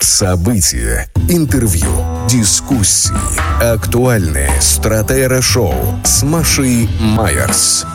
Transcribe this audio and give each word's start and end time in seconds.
События, 0.00 1.08
интервью, 1.28 1.88
дискуссии, 2.28 3.12
актуальные 3.62 4.50
стратера-шоу 4.60 5.74
с 6.04 6.22
Машей 6.22 6.88
Майерс. 7.00 7.86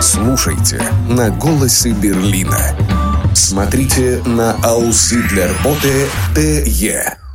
Слушайте 0.00 0.82
на 1.08 1.30
«Голосе 1.30 1.90
Берлина». 1.90 2.76
Смотрите 3.34 4.22
на 4.24 4.52
Ауслидлерботе 4.62 6.08
ТЕ. 6.34 7.25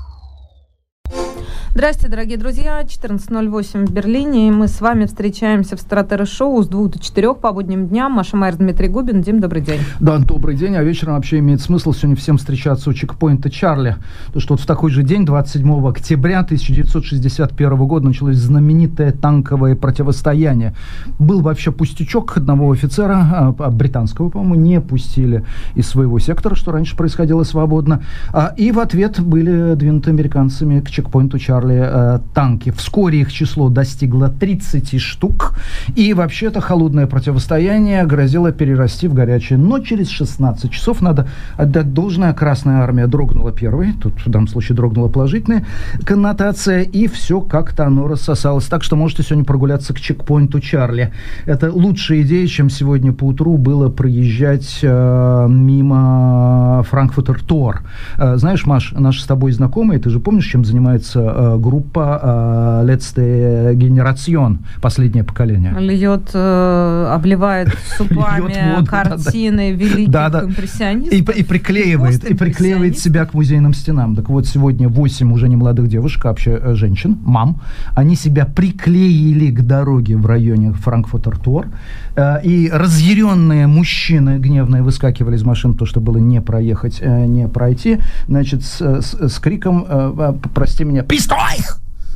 Здравствуйте, 1.73 2.11
дорогие 2.11 2.37
друзья. 2.37 2.81
14.08 2.81 3.85
в 3.85 3.93
Берлине. 3.93 4.49
И 4.49 4.51
мы 4.51 4.67
с 4.67 4.81
вами 4.81 5.05
встречаемся 5.05 5.77
в 5.77 5.79
Стратера 5.79 6.25
Шоу 6.25 6.61
с 6.61 6.67
2 6.67 6.87
до 6.89 6.99
4 6.99 7.33
по 7.35 7.53
будним 7.53 7.87
дням. 7.87 8.11
Маша 8.11 8.35
Майер, 8.35 8.57
Дмитрий 8.57 8.89
Губин. 8.89 9.21
Дим, 9.21 9.39
добрый 9.39 9.61
день. 9.61 9.79
Да, 10.01 10.17
добрый 10.17 10.57
день. 10.57 10.75
А 10.75 10.83
вечером 10.83 11.13
вообще 11.13 11.39
имеет 11.39 11.61
смысл 11.61 11.93
сегодня 11.93 12.17
всем 12.17 12.37
встречаться 12.37 12.89
у 12.89 12.93
чекпоинта 12.93 13.49
Чарли. 13.49 13.95
Потому 14.25 14.41
что 14.41 14.53
вот 14.55 14.59
в 14.59 14.65
такой 14.65 14.91
же 14.91 15.03
день, 15.03 15.25
27 15.25 15.87
октября 15.87 16.41
1961 16.41 17.75
года, 17.87 18.05
началось 18.05 18.35
знаменитое 18.35 19.13
танковое 19.13 19.77
противостояние. 19.77 20.75
Был 21.19 21.39
вообще 21.39 21.71
пустячок 21.71 22.35
одного 22.35 22.69
офицера, 22.69 23.55
а, 23.57 23.71
британского, 23.71 24.27
по-моему, 24.27 24.55
не 24.55 24.81
пустили 24.81 25.45
из 25.75 25.87
своего 25.87 26.19
сектора, 26.19 26.55
что 26.55 26.73
раньше 26.73 26.97
происходило 26.97 27.43
свободно. 27.43 28.03
А, 28.33 28.53
и 28.57 28.73
в 28.73 28.79
ответ 28.79 29.21
были 29.21 29.75
двинуты 29.75 30.09
американцами 30.09 30.81
к 30.81 30.91
чекпоинту 30.91 31.39
Чарли 31.39 31.60
э, 31.69 32.19
танки. 32.33 32.71
Вскоре 32.71 33.21
их 33.21 33.31
число 33.31 33.69
достигло 33.69 34.29
30 34.29 34.99
штук. 34.99 35.53
И 35.95 36.13
вообще-то 36.13 36.61
холодное 36.61 37.07
противостояние 37.07 38.05
грозило 38.05 38.51
перерасти 38.51 39.07
в 39.07 39.13
горячее. 39.13 39.59
Но 39.59 39.79
через 39.79 40.09
16 40.09 40.71
часов, 40.71 41.01
надо 41.01 41.27
отдать 41.57 41.93
должное, 41.93 42.33
Красная 42.33 42.81
Армия 42.81 43.07
дрогнула 43.07 43.51
первой. 43.51 43.93
Тут 43.93 44.25
в 44.25 44.29
данном 44.29 44.47
случае 44.47 44.75
дрогнула 44.75 45.09
положительная 45.09 45.65
коннотация. 46.05 46.81
И 46.81 47.07
все 47.07 47.41
как-то 47.41 47.85
оно 47.85 48.07
рассосалось. 48.07 48.65
Так 48.65 48.83
что 48.83 48.95
можете 48.95 49.23
сегодня 49.23 49.45
прогуляться 49.45 49.93
к 49.93 49.99
чекпоинту 49.99 50.59
Чарли. 50.59 51.11
Это 51.45 51.71
лучшая 51.71 52.21
идея, 52.21 52.47
чем 52.47 52.69
сегодня 52.69 53.13
по 53.13 53.25
утру 53.25 53.57
было 53.57 53.89
проезжать 53.89 54.79
э, 54.81 55.47
мимо 55.49 56.83
Франкфуртер 56.89 57.41
Тор. 57.43 57.81
Э, 58.17 58.37
знаешь, 58.37 58.65
Маш, 58.65 58.93
наши 58.93 59.21
с 59.21 59.25
тобой 59.25 59.51
знакомые, 59.51 59.99
ты 59.99 60.09
же 60.09 60.19
помнишь, 60.19 60.47
чем 60.47 60.65
занимается 60.65 61.19
э, 61.19 61.50
группа 61.57 62.81
э, 62.83 62.87
Letzte 62.87 63.73
Generation, 63.75 64.57
последнее 64.81 65.23
поколение. 65.23 65.73
Льет, 65.79 66.29
э, 66.33 67.07
обливает 67.11 67.69
супами 67.97 68.75
воду, 68.75 68.87
картины 68.87 69.71
великих 69.71 70.09
Да, 70.09 70.29
да. 70.29 70.43
импрессионистов. 70.43 71.35
И, 71.35 71.39
и 71.39 71.43
приклеивает, 71.43 72.23
и 72.23 72.33
приклеивает 72.33 72.97
себя 72.97 73.25
к 73.25 73.33
музейным 73.33 73.73
стенам. 73.73 74.15
Так 74.15 74.29
вот, 74.29 74.47
сегодня 74.47 74.89
8 74.89 75.31
уже 75.33 75.47
не 75.49 75.55
молодых 75.55 75.87
девушек, 75.87 76.25
а 76.25 76.29
вообще 76.29 76.59
э, 76.61 76.73
женщин, 76.75 77.17
мам, 77.23 77.61
они 77.95 78.15
себя 78.15 78.45
приклеили 78.45 79.51
к 79.51 79.61
дороге 79.61 80.17
в 80.17 80.25
районе 80.25 80.73
Франкфуртер-Тор. 80.73 81.67
Э, 82.15 82.41
И 82.43 82.69
разъяренные 82.71 83.67
мужчины 83.67 84.37
гневные 84.39 84.81
выскакивали 84.83 85.35
из 85.35 85.43
машин, 85.43 85.73
то, 85.75 85.85
что 85.85 85.99
было 86.01 86.17
не 86.17 86.41
проехать, 86.41 86.99
э, 87.01 87.25
не 87.25 87.47
пройти, 87.47 87.99
значит, 88.27 88.63
с, 88.63 88.81
с- 89.01 89.29
с 89.29 89.39
криком, 89.39 89.85
э, 89.87 90.13
э, 90.17 90.33
прости 90.53 90.83
меня, 90.83 91.03
«Пистой!» 91.03 91.57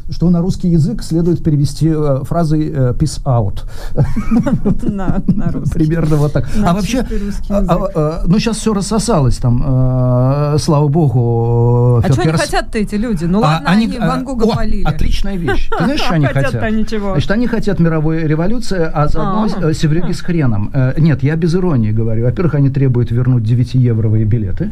Что 0.09 0.29
на 0.29 0.41
русский 0.41 0.69
язык 0.69 1.03
следует 1.03 1.43
перевести 1.43 1.89
э, 1.89 2.23
фразой 2.23 2.69
э, 2.69 2.93
«peace 2.93 3.23
out». 3.23 3.63
На, 4.83 5.21
на 5.27 5.51
русский. 5.51 5.79
Примерно 5.79 6.17
вот 6.17 6.33
так. 6.33 6.47
На 6.55 6.71
а 6.71 6.73
вообще, 6.73 7.05
а, 7.49 7.65
а, 7.67 7.89
а, 7.95 8.23
ну 8.25 8.39
сейчас 8.39 8.57
все 8.57 8.73
рассосалось 8.73 9.37
там, 9.37 9.63
э, 9.65 10.57
слава 10.59 10.87
богу. 10.87 12.01
А 12.03 12.11
что 12.11 12.21
они 12.21 12.31
хотят-то 12.31 12.77
эти 12.77 12.95
люди? 12.95 13.25
Ну 13.25 13.39
А 13.39 13.41
ладно, 13.41 13.69
они, 13.69 13.97
а, 13.99 14.07
Ван 14.07 14.23
Гога 14.23 14.45
о, 14.45 14.55
полили. 14.55 14.83
Отличная 14.83 15.37
вещь. 15.37 15.69
Ты 15.75 15.83
знаешь, 15.83 16.01
что 16.01 16.13
они 16.13 16.25
хотят? 16.33 16.71
Ничего. 16.71 17.11
Значит, 17.11 17.31
они 17.31 17.47
хотят 17.47 17.79
мировой 17.79 18.23
революции, 18.23 18.89
а 18.93 19.07
заодно 19.07 19.47
А. 19.61 19.69
э, 19.69 19.73
севрюги 19.73 20.11
с 20.11 20.21
хреном. 20.21 20.69
Э, 20.73 20.93
Нет, 20.97 21.23
я 21.23 21.35
без 21.35 21.55
иронии 21.55 21.91
говорю. 21.91 22.25
Во-первых, 22.25 22.55
они 22.55 22.69
требуют 22.69 23.11
вернуть 23.11 23.43
9-евровые 23.43 24.25
билеты 24.25 24.71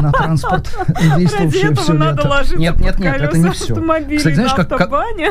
на 0.00 0.12
транспорт, 0.12 0.68
действовавшие 1.16 1.74
все 1.74 1.92
лето. 1.92 2.44
Нет, 2.56 2.80
нет, 2.80 2.98
нет, 2.98 3.20
это 3.20 3.38
не 3.38 3.50
все. 3.50 3.74
Кстати, 4.16 4.34
знаешь, 4.34 4.51
на 4.56 4.64
как, 4.64 4.78
как- 4.78 4.90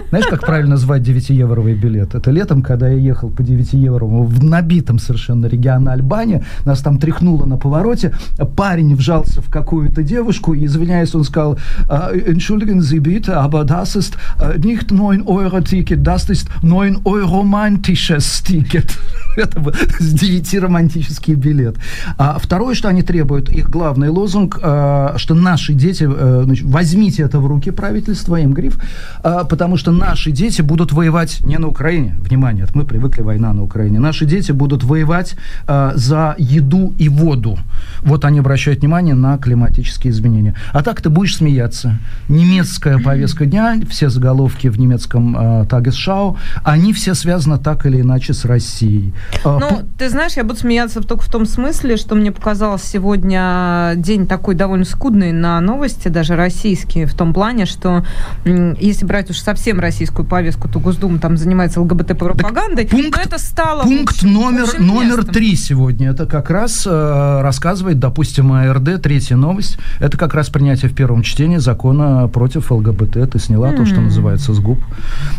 знаешь, 0.10 0.28
как 0.28 0.42
правильно 0.46 0.78
звать 0.78 1.02
9-евровый 1.02 1.74
билет? 1.74 2.16
Это 2.16 2.32
летом, 2.32 2.62
когда 2.62 2.88
я 2.90 2.98
ехал 2.98 3.30
по 3.30 3.42
9-евровому 3.42 4.24
в 4.24 4.44
набитом 4.44 5.00
совершенно 5.00 5.48
регионе 5.48 5.90
Альбания, 5.90 6.44
нас 6.66 6.82
там 6.82 6.98
тряхнуло 6.98 7.46
на 7.46 7.58
повороте, 7.58 8.14
парень 8.56 8.96
вжался 8.96 9.42
в 9.42 9.50
какую-то 9.50 10.04
девушку, 10.04 10.54
и, 10.54 10.66
извиняясь, 10.66 11.16
он 11.16 11.24
сказал, 11.24 11.58
«А, 11.90 12.12
«Entschuldigen 12.14 12.82
Sie 12.82 13.00
bitte, 13.00 13.38
aber 13.38 13.64
das 13.66 13.96
ist 13.96 14.18
äh, 14.40 14.58
nicht 14.58 14.92
9 14.92 15.24
Euro 15.26 15.62
Ticket, 15.62 16.06
das 16.06 16.30
ist 16.30 16.48
9 16.64 17.02
Euro 17.06 17.42
romantisches 17.42 18.44
Ticket». 18.44 18.98
Это 19.38 19.60
был 19.60 19.74
9 20.00 20.54
романтический 20.56 21.36
билет. 21.36 21.78
А 22.18 22.38
второе, 22.40 22.76
что 22.76 22.90
они 22.90 23.02
требуют, 23.02 23.50
их 23.50 23.70
главный 23.70 24.10
лозунг, 24.10 24.60
э, 24.62 25.14
что 25.16 25.36
наши 25.36 25.74
дети, 25.74 26.08
э, 26.10 26.42
значит, 26.46 26.66
возьмите 26.66 27.24
это 27.24 27.40
в 27.40 27.48
руки 27.48 27.72
правительство, 27.72 28.36
им 28.36 28.54
гриф, 28.54 28.78
э, 29.24 29.44
потому 29.50 29.78
что 29.78 29.92
наши 29.92 30.32
дети 30.32 30.62
будут 30.62 30.92
воевать 30.92 31.42
не 31.46 31.58
на 31.58 31.68
Украине. 31.68 32.16
Внимание, 32.20 32.66
мы 32.74 32.86
привыкли 32.86 33.22
война 33.22 33.54
на 33.54 33.64
Украине. 33.64 34.00
Наши 34.00 34.26
дети 34.26 34.52
будут 34.52 34.84
воевать 34.84 35.36
э, 35.68 35.92
за 35.96 36.36
еду 36.38 36.94
и 36.98 37.10
воду. 37.10 37.58
Вот 38.02 38.26
они 38.26 38.40
обращают 38.40 38.80
внимание 38.82 39.16
на 39.16 39.38
климатические 39.38 40.12
изменения. 40.12 40.56
А 40.74 40.84
так 40.84 41.02
ты 41.02 41.10
будешь 41.10 41.36
смеяться. 41.38 41.98
Немецкая 42.30 42.98
повестка 43.00 43.46
дня, 43.46 43.76
все 43.90 44.10
заголовки 44.10 44.68
в 44.70 44.80
немецком 44.80 45.36
э, 45.38 45.66
Tagesschau, 45.66 46.38
они 46.64 46.94
все 46.94 47.14
связаны 47.16 47.58
так 47.58 47.86
или 47.86 48.02
иначе 48.02 48.34
с 48.34 48.46
Россией. 48.46 49.14
Э, 49.46 49.58
Ну, 49.60 49.82
ты 49.98 50.10
знаешь, 50.10 50.34
я 50.38 50.44
буду 50.44 50.60
смеяться 50.60 51.02
только 51.02 51.24
в 51.24 51.30
том 51.32 51.46
смысле, 51.46 51.98
что 51.98 52.16
мне 52.16 52.32
показалось 52.32 52.84
сегодня 52.84 53.94
день 53.96 54.28
такой 54.28 54.56
довольно 54.56 54.86
скудный 54.86 55.32
на 55.32 55.60
новости, 55.62 56.08
даже 56.08 56.36
российские, 56.36 57.06
в 57.06 57.14
том 57.14 57.34
плане, 57.34 57.66
что 57.66 58.06
м, 58.46 58.76
если 59.02 59.06
брать 59.08 59.30
уж 59.30 59.40
совсем 59.40 59.80
российскую 59.80 60.26
повестку, 60.26 60.68
то 60.68 60.80
Госдума 60.80 61.18
там 61.20 61.38
занимается 61.38 61.82
ЛГБТ-пропагандой, 61.82 62.88
пункт- 62.88 63.20
это 63.26 63.38
стало... 63.40 63.84
Пункт 63.84 64.14
общем, 64.16 64.34
номер, 64.34 64.64
общим 64.64 64.88
номер 64.88 65.24
три 65.24 65.56
сегодня. 65.56 66.12
Это 66.12 66.26
как 66.26 66.50
раз 66.50 66.86
э, 66.86 67.42
рассказывает, 67.42 68.00
допустим, 68.00 68.52
АРД, 68.54 69.02
третья 69.02 69.36
новость. 69.36 69.78
Это 70.00 70.18
как 70.18 70.34
раз 70.34 70.50
принятие 70.50 70.90
в 70.90 70.94
первом 70.96 71.24
чтении 71.24 71.58
закона 71.58 72.28
против 72.28 72.72
ЛГБТ. 72.72 73.32
Ты 73.32 73.40
сняла 73.40 73.72
то, 73.74 73.86
что 73.86 74.02
называется, 74.02 74.54
с 74.54 74.60
губ. 74.60 74.80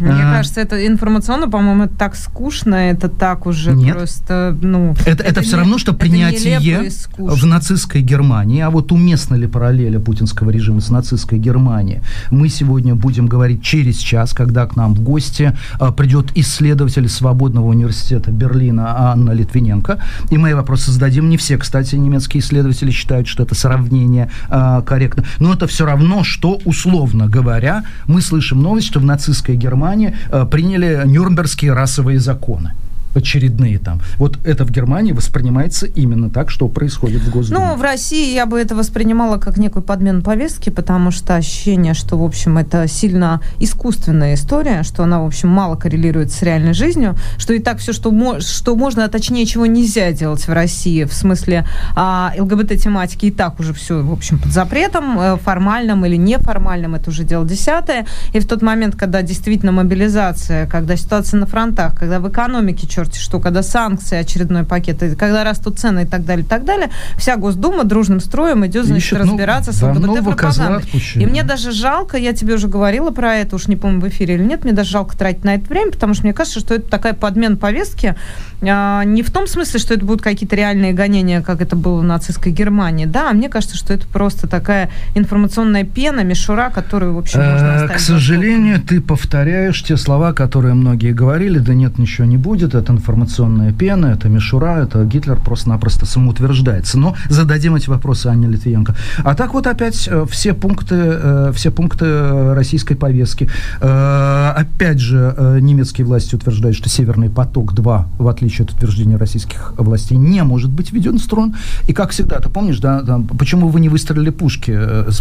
Мне 0.00 0.10
А, 0.12 0.36
кажется, 0.36 0.60
это 0.60 0.86
информационно, 0.86 1.48
по-моему, 1.48 1.84
это 1.84 1.94
так 1.96 2.16
скучно, 2.16 2.74
это 2.74 3.08
так 3.08 3.46
уже 3.46 3.72
Нет. 3.72 3.96
просто, 3.96 4.56
ну... 4.60 4.94
Это, 5.06 5.22
это, 5.22 5.42
все 5.42 5.52
не- 5.56 5.58
равно, 5.60 5.78
что 5.78 5.92
это 5.92 6.00
принятие 6.00 6.90
в 7.18 7.46
нацистской 7.46 8.00
Германии. 8.02 8.60
А 8.60 8.70
вот 8.70 8.90
уместно 8.92 9.36
ли 9.36 9.46
параллели 9.46 9.98
путинского 9.98 10.50
режима 10.50 10.80
с 10.80 10.90
нацистской 10.90 11.38
Германией? 11.38 12.00
Мы 12.30 12.48
сегодня 12.48 12.94
будем 12.94 13.26
говорить 13.26 13.51
через 13.58 13.98
час, 13.98 14.32
когда 14.32 14.66
к 14.66 14.76
нам 14.76 14.94
в 14.94 15.00
гости 15.00 15.56
а, 15.78 15.92
придет 15.92 16.32
исследователь 16.34 17.08
Свободного 17.08 17.66
университета 17.66 18.30
Берлина 18.30 19.10
Анна 19.10 19.32
Литвиненко. 19.32 19.98
И 20.30 20.38
мои 20.38 20.54
вопросы 20.54 20.90
зададим. 20.90 21.28
Не 21.28 21.36
все, 21.36 21.58
кстати, 21.58 21.96
немецкие 21.96 22.42
исследователи 22.42 22.90
считают, 22.90 23.28
что 23.28 23.42
это 23.42 23.54
сравнение 23.54 24.30
а, 24.48 24.82
корректно. 24.82 25.24
Но 25.38 25.52
это 25.52 25.66
все 25.66 25.84
равно, 25.84 26.24
что, 26.24 26.58
условно 26.64 27.26
говоря, 27.26 27.84
мы 28.06 28.20
слышим 28.20 28.62
новость, 28.62 28.88
что 28.88 29.00
в 29.00 29.04
нацистской 29.04 29.56
Германии 29.56 30.14
а, 30.30 30.46
приняли 30.46 31.02
нюрнбергские 31.04 31.72
расовые 31.72 32.18
законы 32.18 32.72
очередные 33.14 33.78
там. 33.78 34.00
Вот 34.18 34.38
это 34.44 34.64
в 34.64 34.70
Германии 34.70 35.12
воспринимается 35.12 35.86
именно 35.86 36.30
так, 36.30 36.50
что 36.50 36.68
происходит 36.68 37.22
в 37.22 37.30
Госдуме. 37.30 37.60
Ну, 37.60 37.76
в 37.76 37.82
России 37.82 38.34
я 38.34 38.46
бы 38.46 38.58
это 38.58 38.74
воспринимала 38.74 39.38
как 39.38 39.56
некую 39.56 39.82
подмену 39.82 40.22
повестки, 40.22 40.70
потому 40.70 41.10
что 41.10 41.36
ощущение, 41.36 41.94
что, 41.94 42.18
в 42.18 42.24
общем, 42.24 42.58
это 42.58 42.86
сильно 42.88 43.40
искусственная 43.58 44.34
история, 44.34 44.82
что 44.82 45.04
она, 45.04 45.22
в 45.22 45.26
общем, 45.26 45.48
мало 45.48 45.76
коррелирует 45.76 46.32
с 46.32 46.42
реальной 46.42 46.74
жизнью, 46.74 47.16
что 47.38 47.52
и 47.52 47.58
так 47.58 47.78
все, 47.78 47.92
что, 47.92 48.10
мо- 48.10 48.40
что 48.40 48.76
можно, 48.76 49.04
а 49.04 49.08
точнее, 49.08 49.46
чего 49.46 49.66
нельзя 49.66 50.12
делать 50.12 50.46
в 50.46 50.52
России, 50.52 51.04
в 51.04 51.12
смысле 51.12 51.66
а, 51.94 52.32
ЛГБТ-тематики 52.38 53.26
и 53.26 53.30
так 53.30 53.60
уже 53.60 53.72
все, 53.72 54.02
в 54.02 54.12
общем, 54.12 54.38
под 54.38 54.52
запретом, 54.52 55.18
э, 55.18 55.36
формальным 55.36 56.04
или 56.06 56.16
неформальным, 56.16 56.94
это 56.94 57.10
уже 57.10 57.24
дело 57.24 57.46
десятое. 57.46 58.06
И 58.32 58.40
в 58.40 58.46
тот 58.46 58.62
момент, 58.62 58.96
когда 58.96 59.22
действительно 59.22 59.72
мобилизация, 59.72 60.66
когда 60.66 60.96
ситуация 60.96 61.40
на 61.40 61.46
фронтах, 61.46 61.98
когда 61.98 62.20
в 62.20 62.28
экономике 62.28 62.86
черт 62.86 63.01
черти 63.02 63.18
что, 63.18 63.40
когда 63.40 63.62
санкции, 63.62 64.16
очередной 64.16 64.64
пакет, 64.64 64.98
когда 65.18 65.44
растут 65.44 65.78
цены 65.78 66.02
и 66.02 66.06
так 66.06 66.24
далее, 66.24 66.44
и 66.44 66.48
так 66.48 66.64
далее, 66.64 66.90
вся 67.16 67.36
Госдума 67.36 67.84
дружным 67.84 68.20
строем 68.20 68.64
идет, 68.66 68.86
значит, 68.86 69.12
Ищет, 69.12 69.24
ну, 69.24 69.32
разбираться 69.32 69.72
ну, 69.72 69.94
с 69.94 69.98
ЛГБТ-пропагандой. 69.98 70.84
И 71.14 71.26
мне 71.26 71.42
даже 71.42 71.72
жалко, 71.72 72.16
я 72.16 72.32
тебе 72.32 72.54
уже 72.54 72.68
говорила 72.68 73.10
про 73.10 73.36
это, 73.36 73.56
уж 73.56 73.68
не 73.68 73.76
помню, 73.76 74.00
в 74.00 74.08
эфире 74.08 74.36
или 74.36 74.44
нет, 74.44 74.64
мне 74.64 74.72
даже 74.72 74.90
жалко 74.90 75.16
тратить 75.16 75.44
на 75.44 75.54
это 75.54 75.68
время, 75.68 75.92
потому 75.92 76.14
что 76.14 76.24
мне 76.24 76.32
кажется, 76.32 76.60
что 76.60 76.74
это 76.74 76.88
такая 76.88 77.14
подмена 77.14 77.56
повестки, 77.56 78.14
а, 78.62 79.02
не 79.04 79.22
в 79.22 79.30
том 79.30 79.46
смысле, 79.46 79.80
что 79.80 79.94
это 79.94 80.04
будут 80.04 80.22
какие-то 80.22 80.54
реальные 80.54 80.92
гонения, 80.92 81.42
как 81.42 81.60
это 81.60 81.74
было 81.76 82.00
в 82.00 82.04
нацистской 82.04 82.52
Германии, 82.52 83.06
да, 83.06 83.30
а 83.30 83.32
мне 83.32 83.48
кажется, 83.48 83.76
что 83.76 83.92
это 83.92 84.06
просто 84.06 84.46
такая 84.46 84.90
информационная 85.14 85.84
пена, 85.84 86.20
мишура, 86.20 86.70
которую, 86.70 87.14
в 87.14 87.18
общем, 87.18 87.40
можно 87.40 87.66
э, 87.66 87.74
оставить. 87.74 87.96
К 87.96 88.00
сожалению, 88.00 88.80
ты 88.80 89.00
повторяешь 89.00 89.82
те 89.82 89.96
слова, 89.96 90.32
которые 90.32 90.74
многие 90.74 91.12
говорили, 91.12 91.58
да 91.58 91.74
нет, 91.74 91.98
ничего 91.98 92.26
не 92.26 92.36
будет, 92.36 92.74
это 92.74 92.91
информационная 92.92 93.72
пена, 93.72 94.06
это 94.06 94.28
мишура, 94.28 94.82
это 94.82 95.04
Гитлер 95.04 95.36
просто-напросто 95.40 96.06
самоутверждается. 96.06 96.98
Но 96.98 97.14
зададим 97.28 97.74
эти 97.74 97.88
вопросы 97.88 98.26
Анне 98.26 98.48
Литвиенко. 98.48 98.94
А 99.24 99.34
так 99.34 99.54
вот 99.54 99.66
опять 99.66 100.08
э, 100.10 100.26
все 100.28 100.54
пункты, 100.54 100.96
э, 100.96 101.52
все 101.54 101.70
пункты 101.70 102.54
российской 102.54 102.94
повестки. 102.94 103.48
Опять 103.80 104.98
же, 104.98 105.58
немецкие 105.60 106.06
власти 106.06 106.34
утверждают, 106.34 106.76
что 106.76 106.88
Северный 106.88 107.30
поток-2, 107.30 108.04
в 108.18 108.28
отличие 108.28 108.64
от 108.66 108.72
утверждения 108.72 109.16
российских 109.16 109.74
властей, 109.76 110.16
не 110.16 110.42
может 110.42 110.70
быть 110.70 110.92
введен 110.92 111.18
в 111.18 111.22
струн. 111.22 111.54
И 111.88 111.92
как 111.92 112.10
всегда, 112.10 112.38
ты 112.38 112.48
помнишь, 112.48 112.78
да, 112.78 113.02
да 113.02 113.20
почему 113.38 113.68
вы 113.68 113.80
не 113.80 113.88
выстрелили 113.88 114.30
пушки? 114.30 114.70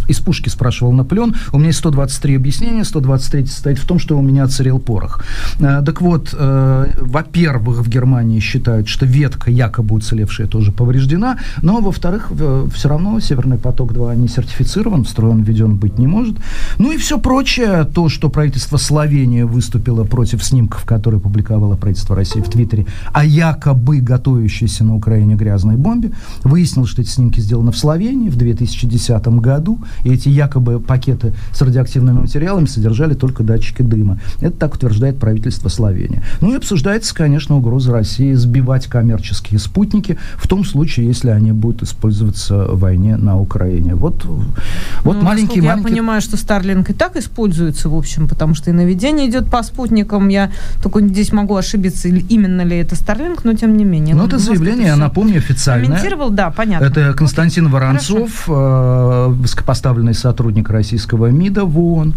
Из 0.10 0.20
пушки 0.20 0.50
спрашивал 0.50 0.92
Наполеон. 0.92 1.36
У 1.54 1.58
меня 1.58 1.68
есть 1.68 1.80
123 1.80 2.36
объяснения. 2.36 2.84
123 2.84 3.46
состоит 3.46 3.80
в 3.80 3.86
том, 3.86 4.00
что 4.00 4.18
у 4.18 4.22
меня 4.22 4.44
отсырел 4.44 4.80
порох. 4.80 5.24
Так 5.60 6.02
вот, 6.02 6.34
во-первых, 6.34 7.61
в 7.62 7.90
Германии 7.90 8.40
считают, 8.40 8.88
что 8.88 9.06
ветка, 9.06 9.52
якобы 9.52 9.96
уцелевшая, 9.96 10.48
тоже 10.48 10.72
повреждена. 10.72 11.38
Но, 11.62 11.80
во-вторых, 11.80 12.32
все 12.74 12.90
равно 12.90 13.20
Северный 13.20 13.58
поток-2 13.58 14.16
не 14.16 14.28
сертифицирован, 14.28 15.04
в 15.04 15.20
он 15.22 15.44
введен 15.44 15.78
быть 15.78 16.00
не 16.00 16.08
может. 16.08 16.38
Ну 16.78 16.92
и 16.92 16.98
все 16.98 17.20
прочее, 17.20 17.86
то, 17.86 18.10
что 18.10 18.30
правительство 18.30 18.78
Словении 18.78 19.44
выступило 19.44 20.04
против 20.04 20.44
снимков, 20.44 20.84
которые 20.86 21.20
публиковало 21.22 21.76
правительство 21.76 22.16
России 22.16 22.42
в 22.42 22.50
Твиттере, 22.50 22.88
о 23.14 23.24
якобы 23.24 24.00
готовящейся 24.00 24.84
на 24.84 24.96
Украине 24.96 25.36
грязной 25.36 25.76
бомбе, 25.76 26.12
выяснилось, 26.44 26.90
что 26.90 27.02
эти 27.02 27.10
снимки 27.10 27.40
сделаны 27.40 27.72
в 27.72 27.78
Словении 27.78 28.30
в 28.30 28.36
2010 28.36 29.28
году, 29.40 29.80
и 30.04 30.12
эти 30.12 30.30
якобы 30.30 30.80
пакеты 30.80 31.34
с 31.54 31.62
радиоактивными 31.62 32.20
материалами 32.20 32.66
содержали 32.66 33.14
только 33.14 33.44
датчики 33.44 33.82
дыма. 33.82 34.20
Это 34.40 34.58
так 34.58 34.74
утверждает 34.76 35.20
правительство 35.20 35.70
Словении. 35.70 36.22
Ну 36.40 36.54
и 36.54 36.58
обсуждается, 36.58 37.14
конечно, 37.14 37.51
угроза 37.56 37.92
России 37.92 38.34
сбивать 38.34 38.88
коммерческие 38.88 39.60
спутники 39.60 40.18
в 40.36 40.48
том 40.48 40.66
случае, 40.66 41.08
если 41.08 41.30
они 41.30 41.52
будут 41.52 41.84
использоваться 41.84 42.66
в 42.66 42.80
войне 42.80 43.18
на 43.18 43.40
Украине. 43.40 43.96
Вот, 43.96 44.26
вот 44.26 45.18
ну, 45.18 45.22
маленький, 45.22 45.62
маленький... 45.62 45.90
Я 45.90 45.90
понимаю, 45.90 46.22
что 46.22 46.38
Starlink 46.38 46.92
и 46.92 46.94
так 46.94 47.16
используется, 47.16 47.90
в 47.90 47.96
общем, 47.96 48.28
потому 48.28 48.56
что 48.56 48.70
и 48.70 48.74
наведение 48.74 49.30
идет 49.30 49.50
по 49.50 49.64
спутникам. 49.64 50.30
Я 50.30 50.52
только 50.82 51.02
здесь 51.02 51.32
могу 51.32 51.56
ошибиться, 51.56 52.08
именно 52.08 52.62
ли 52.62 52.78
это 52.78 52.96
Starlink, 52.96 53.42
но 53.44 53.54
тем 53.54 53.78
не 53.78 53.86
менее. 53.86 54.16
Ну, 54.16 54.26
это 54.26 54.38
заявление, 54.40 54.88
я 54.88 54.98
напомню, 54.98 55.38
официальное. 55.38 55.88
Комментировал, 55.88 56.30
да, 56.30 56.52
понятно. 56.52 56.86
Это 56.86 57.14
Константин 57.14 57.70
Воронцов, 57.70 58.46
э, 58.48 59.26
высокопоставленный 59.30 60.14
сотрудник 60.14 60.70
российского 60.70 61.28
МИДа 61.28 61.66
в 61.66 61.80
ООН. 61.80 62.16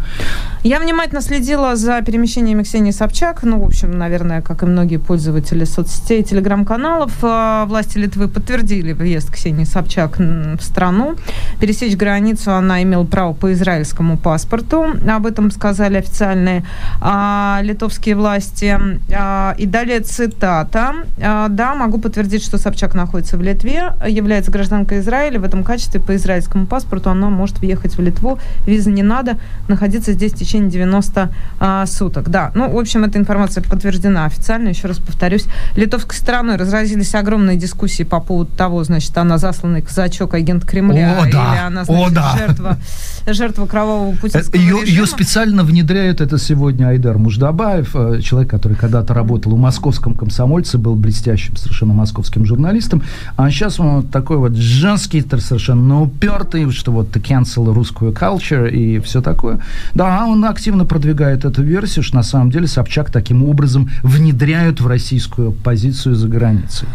Я 0.62 0.80
внимательно 0.80 1.20
следила 1.20 1.76
за 1.76 2.00
перемещениями 2.02 2.62
Ксении 2.62 2.90
Собчак. 2.90 3.42
Ну, 3.42 3.60
в 3.60 3.66
общем, 3.66 3.98
наверное, 3.98 4.42
как 4.42 4.62
и 4.62 4.66
многие 4.66 4.96
пользователи 4.96 5.23
соцсетей 5.64 6.20
и 6.20 6.24
телеграм-каналов, 6.24 7.12
э, 7.22 7.64
власти 7.66 7.98
Литвы 7.98 8.28
подтвердили 8.28 8.92
въезд 8.92 9.30
Ксении 9.30 9.64
Собчак 9.64 10.18
в 10.18 10.60
страну. 10.60 11.16
Пересечь 11.60 11.96
границу 11.96 12.52
она 12.52 12.82
имела 12.82 13.04
право 13.04 13.32
по 13.32 13.52
израильскому 13.52 14.16
паспорту. 14.16 14.86
Об 15.08 15.26
этом 15.26 15.50
сказали 15.50 15.96
официальные 15.96 16.64
а, 17.00 17.60
литовские 17.62 18.16
власти. 18.16 18.78
А, 19.12 19.54
и 19.58 19.66
далее 19.66 20.00
цитата. 20.00 20.94
А, 21.20 21.48
да, 21.48 21.74
могу 21.74 21.98
подтвердить, 21.98 22.44
что 22.44 22.58
Собчак 22.58 22.94
находится 22.94 23.36
в 23.36 23.42
Литве, 23.42 23.92
является 24.06 24.50
гражданкой 24.50 25.00
Израиля. 25.00 25.40
В 25.40 25.44
этом 25.44 25.64
качестве 25.64 26.00
по 26.00 26.14
израильскому 26.16 26.66
паспорту 26.66 27.10
она 27.10 27.30
может 27.30 27.58
въехать 27.58 27.96
в 27.96 28.00
Литву. 28.00 28.38
Визы 28.66 28.90
не 28.90 29.02
надо. 29.02 29.38
Находиться 29.68 30.12
здесь 30.12 30.32
в 30.32 30.36
течение 30.36 30.70
90 30.70 31.30
а, 31.60 31.86
суток. 31.86 32.28
Да, 32.28 32.52
ну, 32.54 32.70
в 32.70 32.78
общем, 32.78 33.04
эта 33.04 33.18
информация 33.18 33.62
подтверждена 33.62 34.24
официально. 34.24 34.68
Еще 34.68 34.88
раз 34.88 34.98
повторюсь. 35.14 35.46
Литовской 35.76 36.16
стороной 36.16 36.56
разразились 36.56 37.14
огромные 37.14 37.56
дискуссии 37.56 38.02
по 38.02 38.20
поводу 38.20 38.50
того, 38.56 38.82
значит, 38.82 39.16
она 39.16 39.38
засланный 39.38 39.80
казачок, 39.80 40.34
агент 40.34 40.64
Кремля, 40.64 41.20
О, 41.20 41.24
или 41.24 41.32
да. 41.32 41.66
она, 41.66 41.84
значит, 41.84 42.06
О, 42.08 42.10
да. 42.10 42.36
жертва, 42.36 42.78
жертва 43.26 43.66
кровавого 43.66 44.14
путинского 44.16 44.60
ее, 44.60 44.80
режима. 44.80 44.86
Ее 44.86 45.06
специально 45.06 45.62
внедряют 45.62 46.20
это 46.20 46.36
сегодня 46.38 46.88
Айдар 46.88 47.18
Муждабаев, 47.18 47.94
э, 47.94 48.20
человек, 48.20 48.50
который 48.50 48.76
когда-то 48.76 49.14
работал 49.14 49.54
у 49.54 49.56
московском 49.56 50.14
комсомольце, 50.14 50.78
был 50.78 50.96
блестящим 50.96 51.56
совершенно 51.56 51.94
московским 51.94 52.44
журналистом, 52.44 53.02
а 53.36 53.50
сейчас 53.50 53.78
он 53.78 53.96
вот 53.96 54.10
такой 54.10 54.38
вот 54.38 54.56
женский, 54.56 55.24
совершенно 55.38 56.02
упертый, 56.02 56.70
что 56.72 56.90
вот 56.90 57.16
cancel 57.16 57.72
русскую 57.72 58.12
culture 58.12 58.68
и 58.68 58.98
все 58.98 59.20
такое. 59.20 59.60
Да, 59.94 60.26
он 60.26 60.44
активно 60.44 60.84
продвигает 60.84 61.44
эту 61.44 61.62
версию, 61.62 62.02
что 62.02 62.16
на 62.16 62.22
самом 62.22 62.50
деле 62.50 62.66
Собчак 62.66 63.10
таким 63.10 63.44
образом 63.44 63.90
внедряют 64.02 64.80
в 64.80 64.86
российскую 64.94 65.50
позицию 65.50 66.14
за 66.14 66.28
границей. 66.28 66.86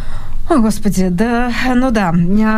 О, 0.49 0.57
Господи, 0.57 1.09
да, 1.09 1.51
ну 1.75 1.91
да. 1.91 2.11